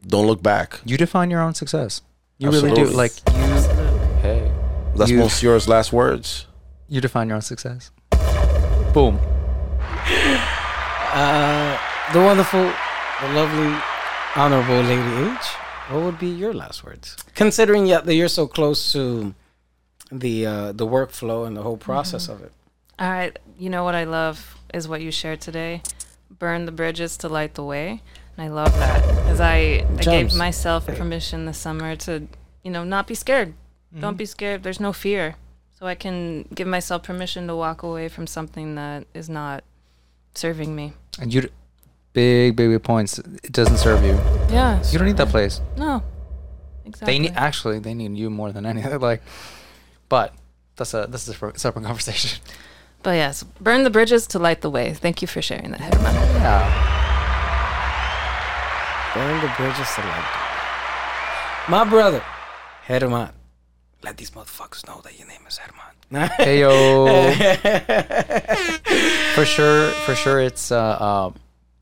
don't 0.07 0.27
look 0.27 0.41
back. 0.44 0.80
You 0.86 0.95
define 0.98 1.32
your 1.32 1.41
own 1.41 1.56
success. 1.56 2.02
You 2.38 2.52
really 2.52 2.73
do 2.73 2.86
like 2.86 3.11
you 3.27 3.34
hey 3.34 3.45
that's 4.96 5.12
You- 5.12 5.20
monsieur's 5.20 5.68
last 5.68 5.92
words 5.94 6.48
you 6.88 7.02
define 7.02 7.28
your 7.28 7.36
own 7.36 7.42
success 7.42 7.92
boom 8.94 9.20
uh, 11.16 11.78
the 12.12 12.20
wonderful, 12.20 12.60
the 13.22 13.30
lovely, 13.34 13.74
honorable 14.36 14.82
Lady 14.82 15.32
H. 15.32 15.46
What 15.90 16.04
would 16.04 16.20
be 16.20 16.28
your 16.28 16.54
last 16.54 16.84
words? 16.84 17.16
Considering 17.36 17.86
yet 17.86 18.06
that 18.06 18.16
you're 18.16 18.28
so 18.28 18.48
close 18.48 18.92
to 18.92 19.34
the 20.12 20.46
uh, 20.46 20.72
the 20.74 20.86
workflow 20.86 21.48
and 21.48 21.56
the 21.56 21.62
whole 21.62 21.78
process 21.78 22.28
of 22.28 22.42
it. 22.42 22.52
All 23.00 23.10
right. 23.10 23.38
You 23.58 23.70
know 23.70 23.84
what 23.84 23.96
I 23.96 24.04
love 24.04 24.58
is 24.74 24.88
what 24.88 25.02
you 25.02 25.12
shared 25.12 25.42
today. 25.42 25.82
Burn 26.30 26.66
the 26.66 26.72
bridges 26.72 27.18
to 27.18 27.30
light 27.30 27.54
the 27.54 27.64
way. 27.64 28.02
And 28.36 28.46
I 28.46 28.50
love 28.50 28.74
that 28.78 29.02
because 29.08 29.40
I, 29.40 29.86
I 29.98 30.02
gave 30.02 30.36
myself 30.36 30.86
permission 30.86 31.46
this 31.46 31.58
summer 31.58 31.96
to, 31.98 32.28
you 32.64 32.72
know, 32.72 32.84
not 32.84 33.08
be 33.08 33.16
scared. 33.16 33.54
Don't 34.00 34.12
mm-hmm. 34.12 34.18
be 34.18 34.26
scared. 34.26 34.64
There's 34.64 34.80
no 34.80 34.92
fear. 34.92 35.36
So 35.80 35.86
I 35.88 35.96
can 35.96 36.44
give 36.54 36.68
myself 36.68 37.04
permission 37.04 37.48
to 37.48 37.56
walk 37.56 37.84
away 37.84 38.08
from 38.10 38.28
something 38.28 38.76
that 38.76 39.08
is 39.14 39.30
not 39.30 39.64
serving 40.34 40.76
me. 40.76 40.94
and 41.20 41.34
you 41.34 41.50
big 42.14 42.56
big 42.56 42.70
big 42.70 42.84
points 42.84 43.20
it 43.20 43.52
doesn't 43.52 43.78
serve 43.78 44.04
you 44.04 44.16
Yeah. 44.50 44.82
you 44.92 44.98
don't 44.98 45.08
need 45.08 45.18
that 45.18 45.30
place 45.30 45.62
No. 45.78 46.04
Exactly. 46.86 47.14
They 47.14 47.20
need 47.20 47.34
actually 47.36 47.80
they 47.80 47.94
need 47.94 48.16
you 48.16 48.30
more 48.30 48.52
than 48.52 48.66
anything. 48.72 49.00
Like, 49.00 49.22
but 50.08 50.34
that's 50.76 50.94
a 50.94 51.08
this 51.10 51.28
is 51.28 51.42
a 51.42 51.58
separate 51.58 51.86
conversation. 51.86 52.42
But 53.04 53.12
yes, 53.12 53.44
burn 53.62 53.84
the 53.84 53.90
bridges 53.90 54.28
to 54.28 54.40
light 54.40 54.62
the 54.62 54.70
way. 54.70 54.94
Thank 54.94 55.22
you 55.22 55.28
for 55.28 55.42
sharing 55.42 55.72
that, 55.72 55.82
Herman. 55.82 56.16
Yeah. 56.42 56.64
Burn 59.14 59.42
the 59.42 59.54
bridges 59.58 59.90
to 59.96 60.02
light. 60.02 60.26
My 61.70 61.84
brother, 61.84 62.24
Herman. 62.86 63.30
Let 64.04 64.18
these 64.18 64.32
motherfuckers 64.32 64.86
know 64.88 65.02
that 65.04 65.18
your 65.18 65.28
name 65.28 65.42
is 65.48 65.58
Herman. 65.58 65.82
Hey 66.38 66.60
yo. 66.62 67.32
for 69.34 69.46
sure, 69.46 69.90
for 70.06 70.14
sure, 70.16 70.40
it's 70.40 70.72
uh, 70.72 70.78
uh, 70.78 71.32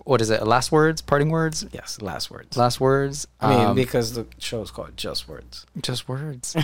what 0.06 0.22
is 0.22 0.30
it? 0.30 0.46
Last 0.48 0.72
words, 0.72 1.02
parting 1.02 1.30
words, 1.30 1.66
yes, 1.74 2.02
last 2.02 2.32
words. 2.32 2.56
last 2.56 2.80
words. 2.80 3.28
I 3.42 3.50
mean, 3.50 3.66
Um, 3.68 3.76
because 3.76 4.14
the 4.14 4.26
show's 4.38 4.72
called 4.72 4.96
Just 4.96 5.28
Words. 5.28 5.66
just 5.82 6.08
words. 6.08 6.56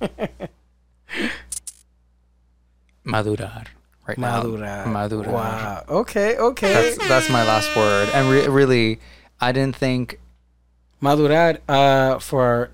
Madurar. 3.06 3.66
Right 4.06 4.18
Madura. 4.18 4.60
now. 4.60 4.84
Madurar. 5.08 5.26
Wow. 5.32 5.84
Okay, 5.88 6.36
okay. 6.36 6.72
That's 6.72 7.08
that's 7.08 7.30
my 7.30 7.44
last 7.44 7.74
word. 7.76 8.08
And 8.14 8.30
re- 8.30 8.48
really, 8.48 9.00
I 9.40 9.52
didn't 9.52 9.76
think 9.76 10.18
Madurar 11.02 11.58
uh, 11.68 12.18
for 12.18 12.70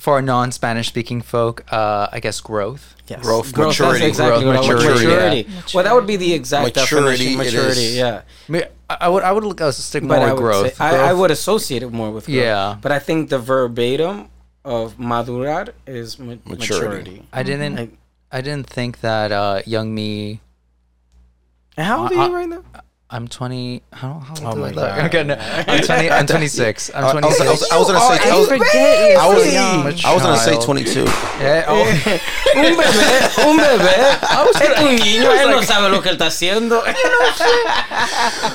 for 0.00 0.18
a 0.18 0.22
non-Spanish 0.22 0.88
speaking 0.88 1.20
folk, 1.22 1.62
uh, 1.72 2.08
I 2.10 2.18
guess 2.20 2.40
growth. 2.40 2.96
yes. 3.06 3.20
Growth, 3.22 3.52
That's 3.52 3.78
maturity. 3.78 4.06
exactly 4.06 4.44
Growth, 4.44 4.56
what 4.56 4.56
I 4.56 4.68
would- 4.68 4.76
maturity, 4.78 5.06
maturity. 5.06 5.46
yeah. 5.50 5.62
Well, 5.74 5.84
that 5.84 5.94
would 5.94 6.06
be 6.06 6.16
the 6.16 6.32
exact 6.32 6.74
Maturity, 6.76 7.36
definition. 7.36 7.40
it 7.40 7.44
Maturity, 7.44 7.86
yeah. 7.96 8.22
I, 8.48 8.52
mean, 8.52 8.62
I 8.88 8.96
I 9.02 9.08
would 9.08 9.22
I 9.22 9.30
would 9.32 9.44
look, 9.44 9.60
uh, 9.60 9.70
stick 9.72 10.02
more 10.02 10.16
But 10.16 10.22
I 10.22 10.32
with 10.32 10.32
would, 10.34 10.40
growth. 10.40 10.76
say, 10.76 10.84
I, 10.84 11.10
I 11.10 11.12
would 11.12 11.30
associate 11.30 11.82
it 11.82 11.92
more 11.92 12.10
with 12.10 12.26
growth. 12.26 12.36
Yeah. 12.36 12.76
But 12.80 12.90
I 12.92 12.98
think 12.98 13.28
the 13.30 13.38
verbatim 13.38 14.28
of 14.64 14.96
madurar 14.98 15.70
is 15.86 16.18
ma- 16.18 16.34
Maturity. 16.44 16.56
maturity. 16.56 17.22
I 17.32 17.42
didn't 17.42 17.76
Like, 17.76 17.92
I 18.32 18.40
didn't 18.40 18.68
think 18.68 19.00
that 19.00 19.30
uh, 19.32 19.62
young 19.66 19.94
me. 19.94 20.40
how 21.76 22.02
old 22.02 22.12
are 22.12 22.26
you 22.28 22.34
right 22.34 22.48
now? 22.48 22.62
I'm 23.12 23.26
20. 23.26 23.82
How, 23.92 24.20
how 24.20 24.34
old 24.34 24.40
Oh 24.44 24.54
do 24.54 24.60
my 24.60 24.66
I 24.68 24.70
look? 24.70 24.74
God. 24.76 25.04
Okay, 25.06 25.24
no, 25.24 25.34
I'm 25.34 25.82
20. 25.82 26.10
I'm 26.10 26.26
26. 26.30 26.90
I'm 26.94 27.04
I- 27.04 27.08
I 27.10 27.14
was- 27.26 27.40
I 27.40 27.50
was- 27.50 27.70
I 27.72 27.76
was 27.78 27.86
gonna 27.88 27.98
say- 27.98 28.30
I 28.30 28.34
I 28.34 28.38
was- 28.38 28.48
forget 28.48 29.10
you're 29.10 29.18
I 29.18 29.26
was. 29.26 30.04
I 30.04 30.14
was 30.14 30.22
gonna 30.22 30.38
say 30.38 30.56
22 30.64 31.04
Yeah, 31.40 31.64
oh, 31.66 31.82
un 32.54 32.76
bebé, 32.76 33.18
un 33.46 33.56
bebé. 33.58 33.96
Es 34.54 34.78
un 34.84 34.94
niño, 34.96 35.32
él 35.32 35.50
no 35.50 35.60
sabe 35.62 35.88
lo 35.90 36.00
que 36.02 36.10
él 36.10 36.16
está 36.18 36.26
haciendo. 36.26 36.82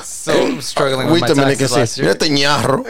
so 0.04 0.60
struggling 0.62 1.12
with 1.12 1.22
my 1.22 1.28
Dominican 1.28 1.58
taxes 1.68 1.72
last 1.76 1.98
year. 1.98 2.14
"Mírate, 2.16 2.30
ñarro." 2.30 2.86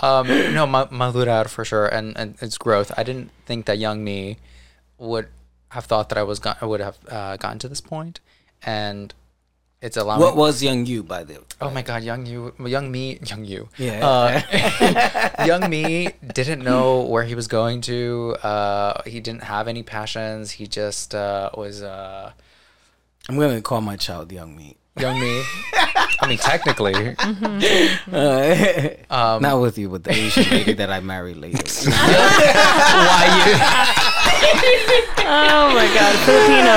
Um, 0.00 0.28
no, 0.54 0.66
ma- 0.66 0.86
madurar 0.90 1.48
for 1.48 1.64
sure, 1.64 1.86
and, 1.86 2.16
and 2.16 2.36
it's 2.40 2.56
growth. 2.58 2.92
I 2.96 3.02
didn't 3.02 3.30
think 3.46 3.66
that 3.66 3.78
young 3.78 4.04
me 4.04 4.36
would 4.98 5.26
have 5.70 5.86
thought 5.86 6.08
that 6.10 6.18
I 6.18 6.22
was 6.22 6.38
got, 6.38 6.60
would 6.62 6.80
have 6.80 6.98
uh, 7.10 7.36
gotten 7.36 7.58
to 7.60 7.68
this 7.68 7.80
point, 7.80 8.20
and 8.62 9.12
it's 9.80 9.96
allowing. 9.96 10.20
What 10.20 10.36
was 10.36 10.62
young 10.62 10.86
you 10.86 11.02
by 11.02 11.24
the 11.24 11.34
way? 11.34 11.40
Oh 11.60 11.70
my 11.70 11.82
god, 11.82 12.02
young 12.02 12.26
you, 12.26 12.52
young 12.64 12.90
me, 12.90 13.18
young 13.26 13.44
you. 13.44 13.68
Yeah. 13.78 14.06
Uh, 14.06 15.44
young 15.46 15.68
me 15.70 16.10
didn't 16.34 16.62
know 16.62 17.02
where 17.02 17.24
he 17.24 17.34
was 17.34 17.46
going 17.48 17.80
to. 17.82 18.36
Uh, 18.42 19.02
he 19.06 19.20
didn't 19.20 19.44
have 19.44 19.68
any 19.68 19.82
passions. 19.82 20.52
He 20.52 20.66
just 20.66 21.14
uh, 21.14 21.50
was 21.54 21.82
uh, 21.82 22.32
I'm 23.28 23.38
gonna 23.38 23.60
call 23.62 23.80
my 23.80 23.96
child 23.96 24.32
young 24.32 24.56
me. 24.56 24.76
young 24.98 25.20
me. 25.20 25.42
I 26.20 26.26
mean, 26.26 26.38
technically, 26.38 27.14
Uh, 28.12 28.88
um, 29.14 29.42
not 29.42 29.60
with 29.60 29.78
you, 29.78 29.88
with 29.88 30.02
the 30.02 30.12
Asian 30.12 30.50
lady 30.50 30.72
that 30.74 30.90
I 30.90 30.98
married 31.00 31.36
later. 31.36 31.62
why 31.88 33.24
you? 33.46 34.07
Oh 34.40 35.68
my 35.74 35.86
God, 35.94 36.14
Filipino. 36.24 36.74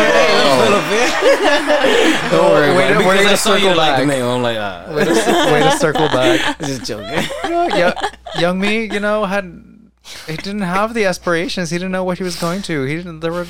Don't 2.32 2.52
worry 2.52 2.76
Wait, 2.76 2.92
about 2.92 3.02
it, 3.02 3.06
we're 3.06 3.14
because 3.14 3.24
gonna 3.24 3.32
I 3.32 3.36
saw 3.36 3.54
you 3.56 3.62
circle 3.62 3.78
like 3.78 3.96
the 4.00 4.06
back. 4.08 4.08
name. 4.08 4.26
I'm 4.26 4.42
like, 4.42 4.58
uh, 4.58 4.94
Way 4.94 5.06
to, 5.06 5.12
way 5.54 5.60
to 5.64 5.72
circle 5.78 6.08
back. 6.10 6.60
just 6.60 6.86
joking. 6.86 7.24
yeah, 7.46 7.94
young 8.40 8.60
me, 8.60 8.86
you 8.92 9.00
know, 9.00 9.26
had 9.26 9.64
he 10.28 10.36
didn't 10.36 10.62
have 10.62 10.94
the 10.94 11.06
aspirations. 11.06 11.70
He 11.70 11.78
didn't 11.78 11.92
know 11.92 12.04
what 12.04 12.18
he 12.18 12.24
was 12.24 12.36
going 12.36 12.62
to. 12.64 12.84
He 12.84 12.96
didn't. 12.98 13.20
There 13.22 13.32
were. 13.32 13.46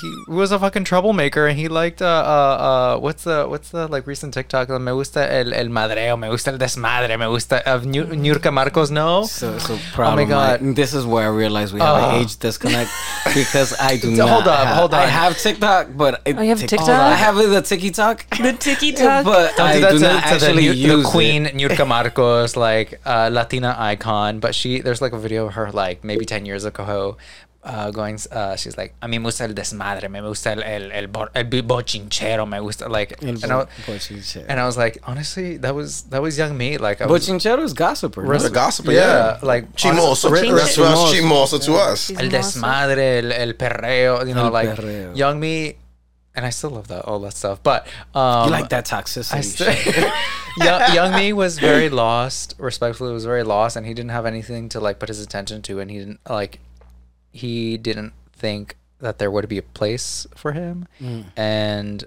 He 0.00 0.14
was 0.28 0.50
a 0.50 0.58
fucking 0.58 0.84
troublemaker, 0.84 1.46
and 1.46 1.58
he 1.58 1.68
liked 1.68 2.00
uh 2.00 2.06
uh 2.06 2.08
uh 2.96 2.98
what's 3.00 3.24
the 3.24 3.44
what's 3.46 3.68
the 3.70 3.86
like 3.88 4.06
recent 4.06 4.32
TikTok? 4.32 4.68
Me 4.80 4.92
gusta 4.92 5.30
el 5.30 5.52
el 5.52 5.66
madreo, 5.68 6.18
me 6.18 6.28
gusta 6.28 6.50
el 6.52 6.58
desmadre, 6.58 7.18
me 7.18 7.26
gusta 7.26 7.62
of 7.70 7.84
New 7.84 8.04
Niurka 8.04 8.50
Marcos. 8.52 8.90
No, 8.90 9.24
So, 9.24 9.58
so 9.58 9.78
proud 9.92 10.14
Oh 10.14 10.16
my 10.16 10.24
God. 10.24 10.62
My, 10.62 10.72
this 10.72 10.94
is 10.94 11.04
where 11.04 11.24
I 11.24 11.32
realize 11.36 11.72
we 11.74 11.80
have 11.80 12.02
Oh. 12.02 12.08
an 12.10 12.22
age 12.22 12.38
disconnect 12.38 12.90
because 13.34 13.74
I 13.78 13.96
do 14.04 14.16
So 14.16 14.24
not. 14.24 14.28
hold 14.30 14.48
up, 14.48 14.66
have, 14.66 14.76
hold 14.76 14.94
on 14.94 15.00
I 15.00 15.06
have 15.06 15.36
TikTok, 15.36 15.88
but 15.96 16.22
it, 16.24 16.36
Oh, 16.38 16.42
you 16.42 16.48
have 16.48 16.60
Tik- 16.60 16.70
TikTok? 16.70 16.88
I 16.88 17.14
have 17.14 17.36
the 17.36 17.60
TikTok, 17.62 18.26
The 18.38 18.52
tiki 18.54 18.92
talk. 18.92 19.24
but 19.26 19.54
Don't 19.56 19.66
I 19.68 19.74
do 19.74 19.80
that 19.82 19.92
do 19.92 19.98
to, 19.98 20.04
not 20.04 20.22
to 20.22 20.28
actually 20.34 20.62
new, 20.62 20.72
use 20.72 21.04
the 21.04 21.10
queen 21.10 21.46
It. 21.50 21.54
Niurka 21.56 21.86
Marcos, 21.86 22.56
like 22.56 23.00
uh, 23.04 23.28
Latina 23.30 23.76
icon. 23.78 24.40
But 24.40 24.54
she, 24.54 24.80
there's 24.80 25.02
like 25.02 25.12
a 25.12 25.18
video 25.18 25.46
of 25.46 25.54
her 25.54 25.70
like 25.72 26.02
maybe 26.04 26.24
ten 26.24 26.46
years 26.46 26.64
ago, 26.64 27.16
uh, 27.64 27.90
going. 27.90 28.18
Uh, 28.30 28.54
she's 28.56 28.76
like, 28.76 28.94
a 29.02 29.06
mí 29.08 29.12
me 29.18 29.24
gusta 29.24 29.44
el 29.44 29.54
desmadre, 29.54 30.08
me 30.10 30.20
gusta 30.20 30.52
el 30.52 30.62
el 30.62 30.92
el, 30.92 31.06
bo- 31.08 31.28
el 31.34 31.44
bochinchero, 31.44 32.46
me 32.48 32.58
gusta 32.60 32.88
like. 32.88 33.14
El 33.22 33.28
And 33.30 33.44
I, 33.44 33.48
bo- 33.48 33.66
bochinchero. 33.86 34.44
and 34.48 34.60
I 34.60 34.66
was 34.66 34.76
like, 34.76 34.98
honestly, 35.04 35.56
that 35.58 35.74
was 35.74 36.02
that 36.10 36.22
was 36.22 36.36
young 36.38 36.56
me. 36.56 36.78
Like, 36.78 37.00
I 37.00 37.06
But 37.06 37.12
was, 37.14 37.28
Chinchero 37.28 37.62
is 37.62 37.72
gossiper. 37.74 38.22
Res- 38.22 38.42
no? 38.42 38.48
The 38.48 38.54
gospel, 38.54 38.92
yeah, 38.92 39.00
yeah. 39.00 39.38
like 39.42 39.72
Chimoso. 39.76 40.30
honest- 40.30 40.54
That's 40.54 40.74
to 40.76 40.84
us. 40.84 41.12
Chimoso 41.14 41.58
to 41.64 41.74
us. 41.74 42.10
el 42.10 42.28
desmadre, 42.28 43.18
el, 43.18 43.32
el 43.32 43.54
perreo, 43.54 44.26
you 44.26 44.34
know, 44.34 44.46
El 44.46 44.52
like 44.52 44.68
perreo. 44.76 45.16
young 45.16 45.40
me, 45.40 45.76
and 46.34 46.44
I 46.44 46.50
still 46.50 46.70
love 46.70 46.88
that 46.88 47.04
all 47.06 47.20
that 47.20 47.32
stuff. 47.34 47.62
But 47.62 47.86
um, 48.14 48.46
You 48.46 48.50
like 48.50 48.68
that 48.70 48.86
toxicity? 48.86 49.34
I 49.34 49.40
shit. 49.40 50.12
young, 50.58 50.94
young 50.94 51.14
me 51.14 51.32
was 51.32 51.58
very 51.58 51.88
lost. 51.88 52.54
Respectfully, 52.58 53.12
was 53.12 53.24
very 53.24 53.42
lost, 53.42 53.76
and 53.76 53.86
he 53.86 53.94
didn't 53.94 54.10
have 54.10 54.26
anything 54.26 54.68
to 54.70 54.80
like 54.80 54.98
put 54.98 55.08
his 55.08 55.20
attention 55.20 55.62
to, 55.62 55.80
and 55.80 55.90
he 55.90 55.98
didn't 55.98 56.20
like, 56.28 56.58
he 57.34 57.76
didn't 57.76 58.12
think 58.32 58.76
that 59.00 59.18
there 59.18 59.30
would 59.30 59.48
be 59.48 59.58
a 59.58 59.62
place 59.62 60.26
for 60.34 60.52
him, 60.52 60.86
Mm. 61.02 61.24
and 61.36 62.04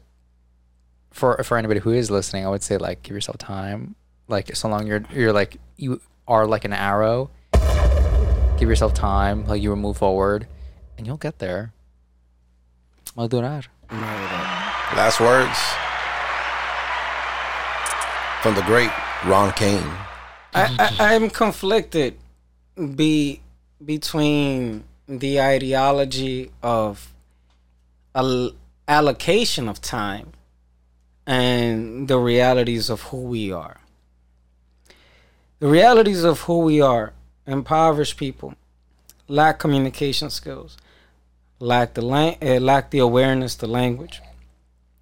for 1.11 1.43
for 1.43 1.57
anybody 1.57 1.79
who 1.81 1.91
is 1.91 2.09
listening, 2.09 2.45
I 2.45 2.49
would 2.49 2.63
say 2.63 2.77
like 2.77 3.03
give 3.03 3.13
yourself 3.13 3.37
time. 3.37 3.95
Like 4.27 4.55
so 4.55 4.67
long 4.69 4.87
you're 4.87 5.03
you're 5.11 5.33
like 5.33 5.57
you 5.75 5.99
are 6.27 6.47
like 6.47 6.63
an 6.65 6.73
arrow. 6.73 7.29
Give 8.57 8.69
yourself 8.69 8.93
time, 8.95 9.45
like 9.45 9.61
you 9.61 9.69
will 9.69 9.75
move 9.77 9.97
forward, 9.97 10.47
and 10.97 11.05
you'll 11.05 11.17
get 11.21 11.37
there. 11.39 11.73
Madurar. 13.15 13.65
Last 14.95 15.19
words 15.19 15.57
from 18.41 18.55
the 18.55 18.61
great 18.63 18.89
Ron 19.25 19.51
Kain. 19.53 19.83
I, 20.53 20.95
I, 20.99 21.13
I'm 21.15 21.29
conflicted 21.29 22.17
be 22.95 23.41
between 23.83 24.83
the 25.07 25.39
ideology 25.39 26.51
of 26.61 27.13
al- 28.13 28.51
allocation 28.87 29.69
of 29.69 29.81
time 29.81 30.33
and 31.25 32.07
the 32.07 32.17
realities 32.17 32.89
of 32.89 33.01
who 33.03 33.21
we 33.23 33.51
are. 33.51 33.79
The 35.59 35.67
realities 35.67 36.23
of 36.23 36.41
who 36.41 36.59
we 36.59 36.81
are 36.81 37.13
impoverished 37.45 38.17
people 38.17 38.55
lack 39.27 39.59
communication 39.59 40.29
skills, 40.29 40.77
lack 41.59 41.93
the 41.93 42.05
uh, 42.05 42.59
lack 42.59 42.91
the 42.91 42.99
awareness, 42.99 43.55
the 43.55 43.67
language, 43.67 44.21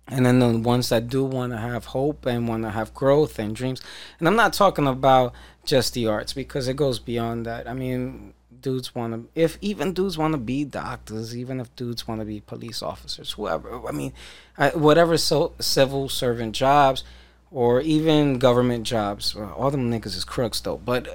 and 0.08 0.26
then 0.26 0.40
the 0.40 0.58
ones 0.58 0.90
that 0.90 1.08
do 1.08 1.24
want 1.24 1.52
to 1.52 1.58
have 1.58 1.86
hope 1.86 2.26
and 2.26 2.48
want 2.48 2.64
to 2.64 2.72
have 2.72 2.94
growth 2.94 3.40
and 3.40 3.56
dreams. 3.56 3.82
And 4.20 4.28
I'm 4.28 4.36
not 4.36 4.54
talking 4.54 4.88
about 4.88 5.34
just 5.64 5.94
the 5.94 6.08
arts 6.08 6.34
because 6.34 6.68
it 6.68 6.76
goes 6.76 7.00
beyond 7.00 7.46
that. 7.46 7.68
I 7.68 7.74
mean, 7.74 8.34
dudes 8.62 8.96
want 8.96 9.14
to, 9.14 9.30
if 9.40 9.58
even 9.62 9.94
dudes 9.94 10.18
want 10.18 10.34
to 10.34 10.38
be 10.38 10.64
doctors, 10.64 11.36
even 11.36 11.60
if 11.60 11.76
dudes 11.76 12.08
want 12.08 12.22
to 12.22 12.26
be 12.26 12.42
police 12.42 12.82
officers, 12.82 13.34
whoever. 13.34 13.88
I 13.88 13.92
mean, 13.92 14.14
I, 14.58 14.70
whatever 14.70 15.18
so, 15.18 15.54
civil 15.60 16.10
servant 16.10 16.56
jobs 16.56 17.04
or 17.52 17.82
even 17.82 18.38
government 18.38 18.86
jobs. 18.86 19.36
Well, 19.36 19.54
all 19.54 19.72
them 19.72 19.90
niggas 19.92 20.16
is 20.18 20.26
crooks 20.26 20.60
though. 20.60 20.78
But 20.78 21.06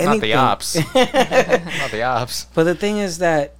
Not 0.00 0.20
the 0.20 0.34
ops. 0.34 0.74
Not 0.94 1.90
the 1.90 2.02
ops. 2.02 2.46
but 2.54 2.64
the 2.64 2.74
thing 2.74 2.98
is 2.98 3.18
that 3.18 3.54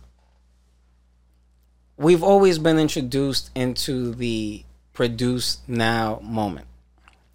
we've 1.97 2.23
always 2.23 2.59
been 2.59 2.79
introduced 2.79 3.51
into 3.55 4.15
the 4.15 4.65
produce 4.93 5.59
now 5.67 6.21
moment. 6.23 6.67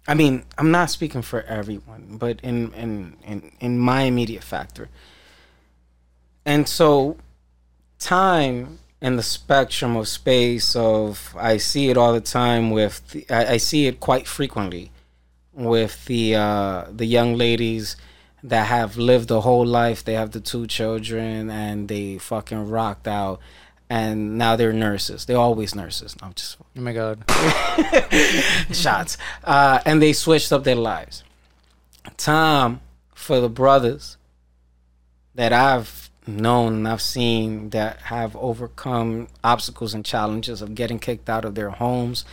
I 0.06 0.14
mean, 0.14 0.44
I'm 0.58 0.70
not 0.70 0.90
speaking 0.90 1.22
for 1.22 1.42
everyone, 1.42 2.16
but 2.18 2.40
in 2.42 2.72
in 2.74 3.16
in, 3.24 3.52
in 3.60 3.78
my 3.78 4.02
immediate 4.02 4.44
factor. 4.44 4.88
And 6.46 6.68
so 6.68 7.16
time 7.98 8.78
and 9.00 9.18
the 9.18 9.22
spectrum 9.22 9.96
of 9.96 10.08
space 10.08 10.74
of 10.74 11.34
I 11.38 11.58
see 11.58 11.90
it 11.90 11.96
all 11.96 12.12
the 12.12 12.20
time 12.20 12.70
with 12.70 13.06
the, 13.10 13.26
I, 13.30 13.52
I 13.52 13.56
see 13.58 13.86
it 13.86 14.00
quite 14.00 14.26
frequently 14.26 14.90
with 15.52 16.04
the 16.06 16.34
uh, 16.34 16.84
the 16.90 17.06
young 17.06 17.36
ladies 17.36 17.96
that 18.42 18.66
have 18.66 18.96
lived 18.96 19.30
a 19.30 19.40
whole 19.40 19.64
life. 19.64 20.04
They 20.04 20.14
have 20.14 20.32
the 20.32 20.40
two 20.40 20.66
children 20.66 21.50
and 21.50 21.88
they 21.88 22.18
fucking 22.18 22.68
rocked 22.68 23.08
out, 23.08 23.40
and 23.88 24.36
now 24.36 24.56
they're 24.56 24.72
nurses. 24.72 25.24
They're 25.24 25.36
always 25.38 25.74
nurses. 25.74 26.16
I'm 26.22 26.34
just 26.34 26.56
Oh 26.60 26.80
my 26.80 26.92
god. 26.92 27.24
shots, 28.72 29.16
uh, 29.44 29.80
and 29.86 30.02
they 30.02 30.12
switched 30.12 30.52
up 30.52 30.64
their 30.64 30.76
lives. 30.76 31.24
Time 32.16 32.80
for 33.14 33.40
the 33.40 33.48
brothers 33.48 34.16
that 35.34 35.52
I've 35.52 36.03
known 36.26 36.74
and 36.74 36.88
I've 36.88 37.02
seen 37.02 37.70
that 37.70 38.00
have 38.02 38.36
overcome 38.36 39.28
obstacles 39.42 39.94
and 39.94 40.04
challenges 40.04 40.62
of 40.62 40.74
getting 40.74 40.98
kicked 40.98 41.28
out 41.28 41.44
of 41.44 41.54
their 41.54 41.70
homes 41.70 42.24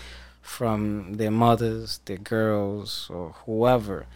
from 0.42 1.14
their 1.14 1.32
mothers, 1.32 2.00
their 2.06 2.18
girls, 2.18 3.08
or 3.10 3.36
whoever, 3.46 4.08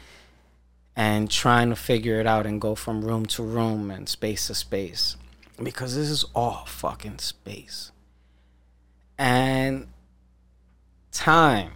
and 0.96 1.30
trying 1.30 1.70
to 1.70 1.76
figure 1.76 2.20
it 2.20 2.28
out 2.28 2.46
and 2.46 2.62
go 2.62 2.76
from 2.76 3.04
room 3.04 3.26
to 3.26 3.44
room 3.44 3.92
and 3.92 4.10
space 4.10 4.48
to 4.48 4.56
space. 4.56 5.18
Because 5.62 5.96
this 5.96 6.10
is 6.10 6.26
all 6.34 6.66
fucking 6.66 7.20
space. 7.20 7.92
And 9.18 9.88
time 11.12 11.72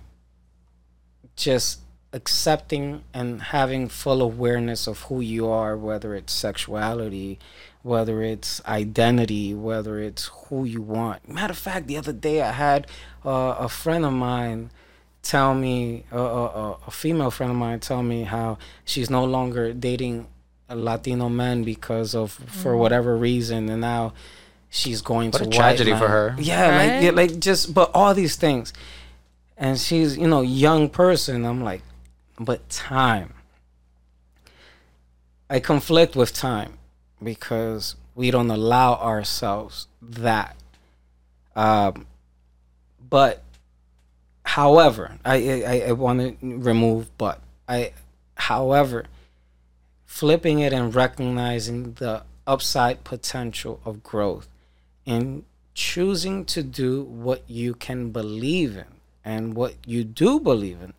just 1.36 1.80
accepting 2.12 3.04
and 3.14 3.42
having 3.42 3.88
full 3.88 4.22
awareness 4.22 4.88
of 4.88 5.04
who 5.04 5.22
you 5.22 5.48
are, 5.48 5.78
whether 5.78 6.16
it's 6.16 6.34
sexuality, 6.34 7.40
whether 7.82 8.22
it's 8.22 8.62
identity, 8.66 9.54
whether 9.54 10.00
it's 10.00 10.26
who 10.26 10.66
you 10.66 10.82
want. 10.82 11.28
Matter 11.30 11.52
of 11.52 11.58
fact, 11.58 11.88
the 11.88 11.98
other 11.98 12.14
day 12.14 12.42
I 12.42 12.52
had 12.52 12.88
uh, 13.26 13.56
a 13.60 13.70
friend 13.70 14.06
of 14.06 14.14
mine 14.14 14.72
tell 15.22 15.54
me, 15.54 16.04
uh, 16.12 16.16
uh, 16.16 16.46
uh, 16.46 16.78
a 16.88 16.92
female 16.92 17.32
friend 17.32 17.52
of 17.52 17.58
mine 17.58 17.80
tell 17.80 18.04
me 18.04 18.24
how 18.24 18.58
she's 18.84 19.10
no 19.10 19.24
longer 19.24 19.74
dating 19.74 20.28
a 20.68 20.76
Latino 20.76 21.30
men 21.30 21.64
because 21.64 22.14
of 22.14 22.32
for 22.32 22.78
whatever 22.78 23.18
reason, 23.18 23.70
and 23.70 23.82
now 23.82 24.14
she's 24.70 25.02
going 25.02 25.32
What 25.32 25.40
to 25.40 25.44
a 25.46 25.48
white 25.48 25.56
tragedy 25.56 25.92
for 25.92 26.08
her. 26.08 26.36
Yeah, 26.38 26.78
like 26.78 27.04
yeah, 27.04 27.12
like 27.12 27.40
just 27.40 27.74
but 27.74 27.90
all 27.94 28.14
these 28.14 28.36
things, 28.36 28.72
and 29.58 29.80
she's 29.80 30.16
you 30.16 30.28
know 30.28 30.42
young 30.42 30.90
person. 30.90 31.44
I'm 31.46 31.64
like, 31.64 31.82
but 32.40 32.70
time. 32.70 33.34
I 35.52 35.60
conflict 35.60 36.16
with 36.16 36.32
time 36.32 36.79
because 37.22 37.96
we 38.16 38.32
don't 38.32 38.52
allow 38.52 38.96
ourselves 38.96 39.88
that. 40.02 40.56
Um, 41.56 42.06
but, 43.10 43.44
however, 44.44 45.18
I 45.26 45.64
I, 45.64 45.84
I 45.88 45.92
want 45.94 46.40
to 46.40 46.58
remove 46.58 47.18
but 47.18 47.42
I, 47.68 47.94
however, 48.36 49.06
flipping 50.06 50.60
it 50.60 50.74
and 50.74 50.94
recognizing 50.94 51.94
the 51.94 52.24
upside 52.48 53.04
potential 53.04 53.80
of 53.86 54.02
growth 54.04 54.48
and 55.06 55.44
choosing 55.74 56.46
to 56.46 56.64
do 56.64 57.04
what 57.04 57.44
you 57.48 57.74
can 57.74 58.10
believe 58.12 58.76
in 58.76 58.86
and 59.24 59.54
what 59.54 59.76
you 59.86 60.04
do 60.04 60.40
believe 60.40 60.82
in 60.82 60.94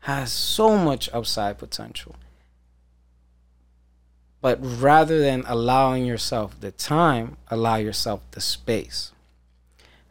has 0.00 0.32
so 0.32 0.76
much 0.76 1.08
upside 1.12 1.58
potential. 1.58 2.14
But 4.40 4.58
rather 4.62 5.20
than 5.20 5.44
allowing 5.46 6.06
yourself 6.06 6.58
the 6.60 6.70
time, 6.70 7.36
allow 7.48 7.76
yourself 7.76 8.20
the 8.30 8.40
space. 8.40 9.12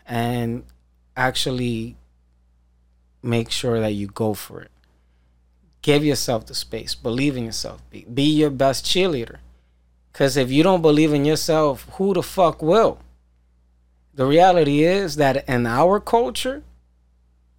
And 0.05 0.63
actually 1.15 1.95
make 3.23 3.51
sure 3.51 3.79
that 3.79 3.93
you 3.93 4.07
go 4.07 4.33
for 4.33 4.61
it. 4.61 4.71
Give 5.81 6.03
yourself 6.03 6.45
the 6.45 6.55
space. 6.55 6.95
Believe 6.95 7.37
in 7.37 7.45
yourself. 7.45 7.81
Be, 7.89 8.05
be 8.13 8.23
your 8.23 8.49
best 8.49 8.85
cheerleader. 8.85 9.37
Because 10.11 10.35
if 10.35 10.51
you 10.51 10.63
don't 10.63 10.81
believe 10.81 11.13
in 11.13 11.25
yourself, 11.25 11.87
who 11.93 12.13
the 12.13 12.23
fuck 12.23 12.61
will? 12.61 12.99
The 14.13 14.25
reality 14.25 14.83
is 14.83 15.17
that 15.17 15.47
in 15.47 15.67
our 15.67 15.99
culture, 15.99 16.63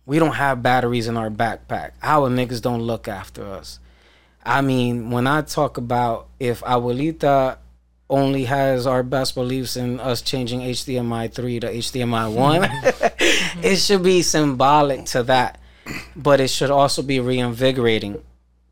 we 0.05 0.19
don't 0.19 0.35
have 0.35 0.63
batteries 0.63 1.07
in 1.07 1.17
our 1.17 1.31
backpack. 1.31 1.93
Our 2.03 2.29
niggas 2.29 2.61
don't 2.61 2.83
look 2.83 3.07
after 3.07 3.47
us. 3.47 3.79
I 4.49 4.63
mean, 4.63 5.11
when 5.11 5.27
I 5.27 5.43
talk 5.43 5.77
about 5.77 6.29
if 6.41 6.63
Abuelita 6.63 7.59
only 8.09 8.45
has 8.45 8.87
our 8.87 9.03
best 9.03 9.35
beliefs 9.35 9.77
in 9.77 10.01
us 10.01 10.23
changing 10.23 10.61
HDMI 10.61 11.31
3 11.31 11.61
to 11.61 11.71
HDMI 11.71 12.33
1, 12.33 12.65
it 13.63 13.77
should 13.77 14.03
be 14.03 14.23
symbolic 14.23 15.05
to 15.07 15.23
that. 15.25 15.61
But 16.17 16.41
it 16.41 16.49
should 16.49 16.71
also 16.71 17.03
be 17.03 17.21
reinvigorating 17.21 18.23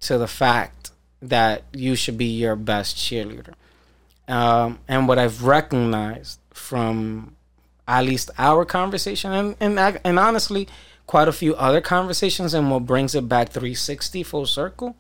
to 0.01 0.17
the 0.17 0.27
fact 0.27 0.93
that 1.21 1.65
you 1.75 1.95
should 1.95 2.17
be 2.17 2.25
your 2.25 2.57
best 2.57 2.97
cheerleader. 2.97 3.53
Um, 4.29 4.79
and 4.89 5.07
what 5.07 5.19
I've 5.19 5.45
recognized 5.45 6.41
from 6.55 7.37
at 7.87 8.05
least 8.05 8.31
our 8.39 8.65
conversation 8.65 9.33
and, 9.33 9.57
and 9.61 10.01
and 10.03 10.19
honestly 10.19 10.67
quite 11.07 11.29
a 11.29 11.33
few 11.33 11.55
other 11.55 11.81
conversations 11.81 12.53
and 12.53 12.69
what 12.69 12.85
brings 12.85 13.15
it 13.15 13.29
back 13.29 13.51
360 13.51 14.25
full 14.25 14.47
circle 14.47 14.97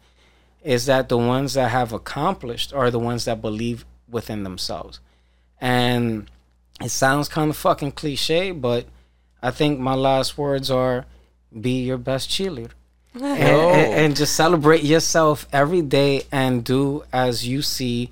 is 0.75 0.87
that 0.87 1.09
the 1.09 1.17
ones 1.19 1.55
that 1.55 1.71
have 1.71 1.93
accomplished 1.93 2.73
are 2.73 2.91
the 2.91 2.99
ones 3.11 3.25
that 3.27 3.41
believe 3.41 3.85
within 4.09 4.43
themselves. 4.43 4.99
And 5.61 6.29
it 6.81 6.91
sounds 6.91 7.29
kind 7.29 7.49
of 7.51 7.57
fucking 7.57 7.93
cliche 7.93 8.51
but 8.51 8.85
i 9.43 9.51
think 9.51 9.79
my 9.79 9.95
last 9.95 10.37
words 10.37 10.71
are 10.71 11.07
be 11.67 11.75
your 11.89 11.97
best 12.11 12.29
cheerleader. 12.29 12.73
And, 13.15 13.25
and- 13.25 13.95
and 14.01 14.17
just 14.17 14.35
celebrate 14.35 14.83
yourself 14.83 15.47
every 15.53 15.81
day 15.83 16.15
and 16.31 16.63
do 16.63 17.05
as 17.13 17.47
you 17.49 17.63
see 17.63 18.11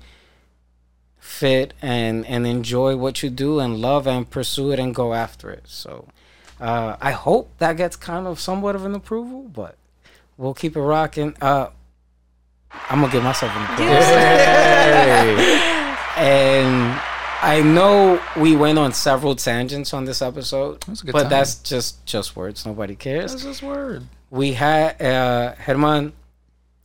fit 1.19 1.73
and 1.81 2.25
and 2.25 2.47
enjoy 2.47 2.95
what 2.95 3.21
you 3.21 3.29
do 3.29 3.59
and 3.59 3.77
love 3.79 4.07
and 4.07 4.29
pursue 4.29 4.71
it 4.71 4.79
and 4.79 4.95
go 4.95 5.13
after 5.13 5.49
it. 5.51 5.63
So 5.67 6.07
uh, 6.59 6.95
i 7.01 7.11
hope 7.11 7.45
that 7.57 7.73
gets 7.77 7.95
kind 7.95 8.25
of 8.27 8.39
somewhat 8.39 8.75
of 8.75 8.83
an 8.85 8.95
approval 8.95 9.41
but 9.61 9.75
we'll 10.37 10.53
keep 10.53 10.75
it 10.75 10.81
rocking. 10.81 11.35
Uh, 11.41 11.67
i'm 12.89 13.01
gonna 13.01 13.11
give 13.11 13.23
myself 13.23 13.51
an 13.55 13.63
approval 13.63 13.95
and 16.17 16.99
i 17.41 17.61
know 17.61 18.19
we 18.37 18.55
went 18.55 18.77
on 18.79 18.93
several 18.93 19.35
tangents 19.35 19.93
on 19.93 20.05
this 20.05 20.21
episode 20.21 20.83
a 20.87 21.11
but 21.11 21.21
time. 21.23 21.29
that's 21.29 21.55
just 21.59 22.05
just 22.05 22.35
words 22.35 22.65
nobody 22.65 22.95
cares 22.95 23.31
That's 23.31 23.43
his 23.43 23.61
word. 23.61 24.03
we 24.29 24.53
had 24.53 25.01
uh 25.01 25.53
Herman. 25.55 26.13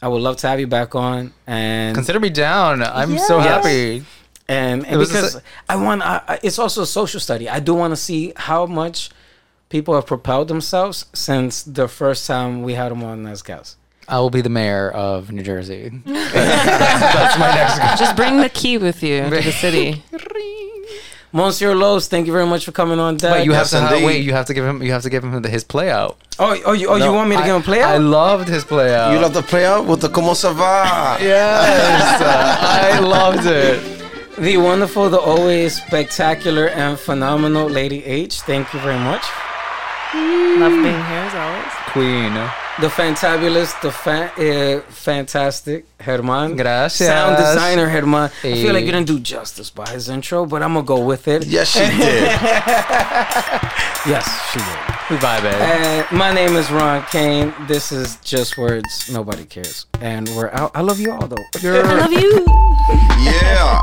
I 0.03 0.09
would 0.09 0.23
love 0.23 0.39
to 0.39 0.49
have 0.49 0.59
you 0.59 0.67
back 0.67 0.95
on, 0.95 1.35
and 1.47 1.95
Consider 1.95 2.19
me 2.21 2.31
down. 2.31 2.83
I'm 2.83 3.19
so 3.19 3.39
happy. 3.39 4.03
and, 4.49 4.87
and 4.87 4.99
because 4.99 5.35
se- 5.35 5.41
I 5.69 5.77
want, 5.77 6.01
I- 6.01 6.41
it's 6.43 6.59
also 6.59 6.81
a 6.81 6.87
social 6.87 7.21
study. 7.21 7.51
I 7.51 7.61
do 7.61 7.75
want 7.75 7.93
to 7.93 7.97
see 7.99 8.33
how 8.35 8.65
much 8.65 9.11
people 9.69 9.95
have 9.95 10.07
propelled 10.07 10.49
themselves 10.49 11.05
since 11.13 11.63
the 11.63 11.87
first 11.87 12.27
time 12.27 12.63
we 12.63 12.73
had 12.73 12.91
them 12.91 13.05
on 13.05 13.27
as 13.27 13.43
guests. 13.43 13.77
I 14.11 14.19
will 14.19 14.31
be 14.31 14.41
the 14.41 14.49
mayor 14.51 14.91
of 14.91 15.31
New 15.33 15.43
Jersey. 15.43 15.91
That's 16.05 17.39
my 17.39 17.55
next. 17.55 18.01
Just 18.01 18.17
bring 18.17 18.39
the 18.39 18.49
key 18.49 18.77
with 18.77 19.03
you 19.03 19.23
to 19.23 19.31
the 19.31 19.53
city. 19.53 20.03
Monsieur 21.33 21.77
Los, 21.77 22.09
thank 22.09 22.27
you 22.27 22.33
very 22.33 22.45
much 22.47 22.65
for 22.65 22.73
coming 22.73 22.99
on 22.99 23.17
deck. 23.17 23.33
Wait, 23.33 23.45
you 23.45 23.53
have 23.53 23.61
Yes, 23.63 23.71
to 23.71 23.81
ha- 23.81 23.93
indeed. 23.95 24.05
wait. 24.05 24.25
You 24.25 24.33
have 24.33 24.47
to 24.47 24.55
give 24.55 24.65
him. 24.65 24.83
You 24.83 24.91
have 24.91 25.03
to 25.03 25.11
give 25.11 25.23
him 25.23 25.41
the, 25.41 25.49
his 25.49 25.63
play 25.63 25.89
out. 25.89 26.19
oh, 26.41 26.61
oh, 26.67 26.73
you, 26.73 26.89
oh, 26.89 26.97
you 26.97 27.13
want 27.13 27.31
me 27.31 27.37
to 27.37 27.43
give 27.43 27.55
him 27.55 27.63
a 27.63 27.65
play 27.65 27.83
I 27.83 27.95
out? 27.95 28.01
loved 28.03 28.49
his 28.49 28.65
play 28.65 28.93
out. 28.97 29.13
You 29.13 29.21
love 29.21 29.33
the 29.33 29.43
play 29.43 29.65
out 29.65 29.87
with 29.87 30.01
the 30.01 30.09
como 30.09 30.35
se 30.35 30.53
va. 30.53 31.19
Yes, 31.21 32.21
uh, 32.21 32.97
I 32.97 32.99
loved 32.99 33.47
it. 33.47 33.79
the 34.39 34.57
wonderful, 34.57 35.09
the 35.09 35.21
always 35.21 35.81
spectacular 35.81 36.67
and 36.71 36.99
phenomenal 36.99 37.69
Lady 37.69 38.05
H. 38.05 38.41
Thank 38.41 38.73
you 38.75 38.81
very 38.81 38.99
much. 38.99 39.23
Love 40.13 40.73
being 40.83 41.05
here 41.11 41.25
as 41.31 41.35
always. 41.37 41.73
Queen. 41.95 42.35
The 42.81 42.89
fantabulous, 42.89 43.79
the 43.83 43.91
fa- 43.93 44.33
uh, 44.39 44.81
fantastic 44.91 45.85
Herman. 46.01 46.57
Gracias. 46.57 47.07
Sound 47.09 47.37
designer 47.37 47.89
Herman. 47.91 48.25
I 48.25 48.29
feel 48.29 48.73
like 48.73 48.87
you 48.87 48.93
didn't 48.93 49.07
do 49.07 49.21
justice 49.21 49.69
by 49.69 49.87
his 49.91 50.09
intro, 50.09 50.47
but 50.47 50.63
I'm 50.63 50.73
gonna 50.73 50.87
go 50.87 51.05
with 51.05 51.29
it. 51.29 51.45
Yes, 51.47 51.69
she 51.73 51.81
did. 52.03 52.23
Yes, 54.07 54.25
she 54.51 54.59
did. 54.59 55.21
Bye, 55.21 55.41
babe. 55.43 55.53
And 55.61 56.07
my 56.17 56.33
name 56.33 56.57
is 56.57 56.71
Ron 56.71 57.05
Kain. 57.11 57.53
This 57.69 57.93
is 57.93 58.17
Just 58.25 58.57
Words. 58.57 59.11
Nobody 59.13 59.45
cares. 59.45 59.85
And 60.01 60.27
we're 60.31 60.51
out. 60.53 60.71
I 60.75 60.81
love 60.81 60.99
you 61.01 61.13
all 61.13 61.27
though. 61.27 61.45
I 61.57 61.83
love 62.01 62.13
you. 62.13 62.47
yeah. 63.21 63.83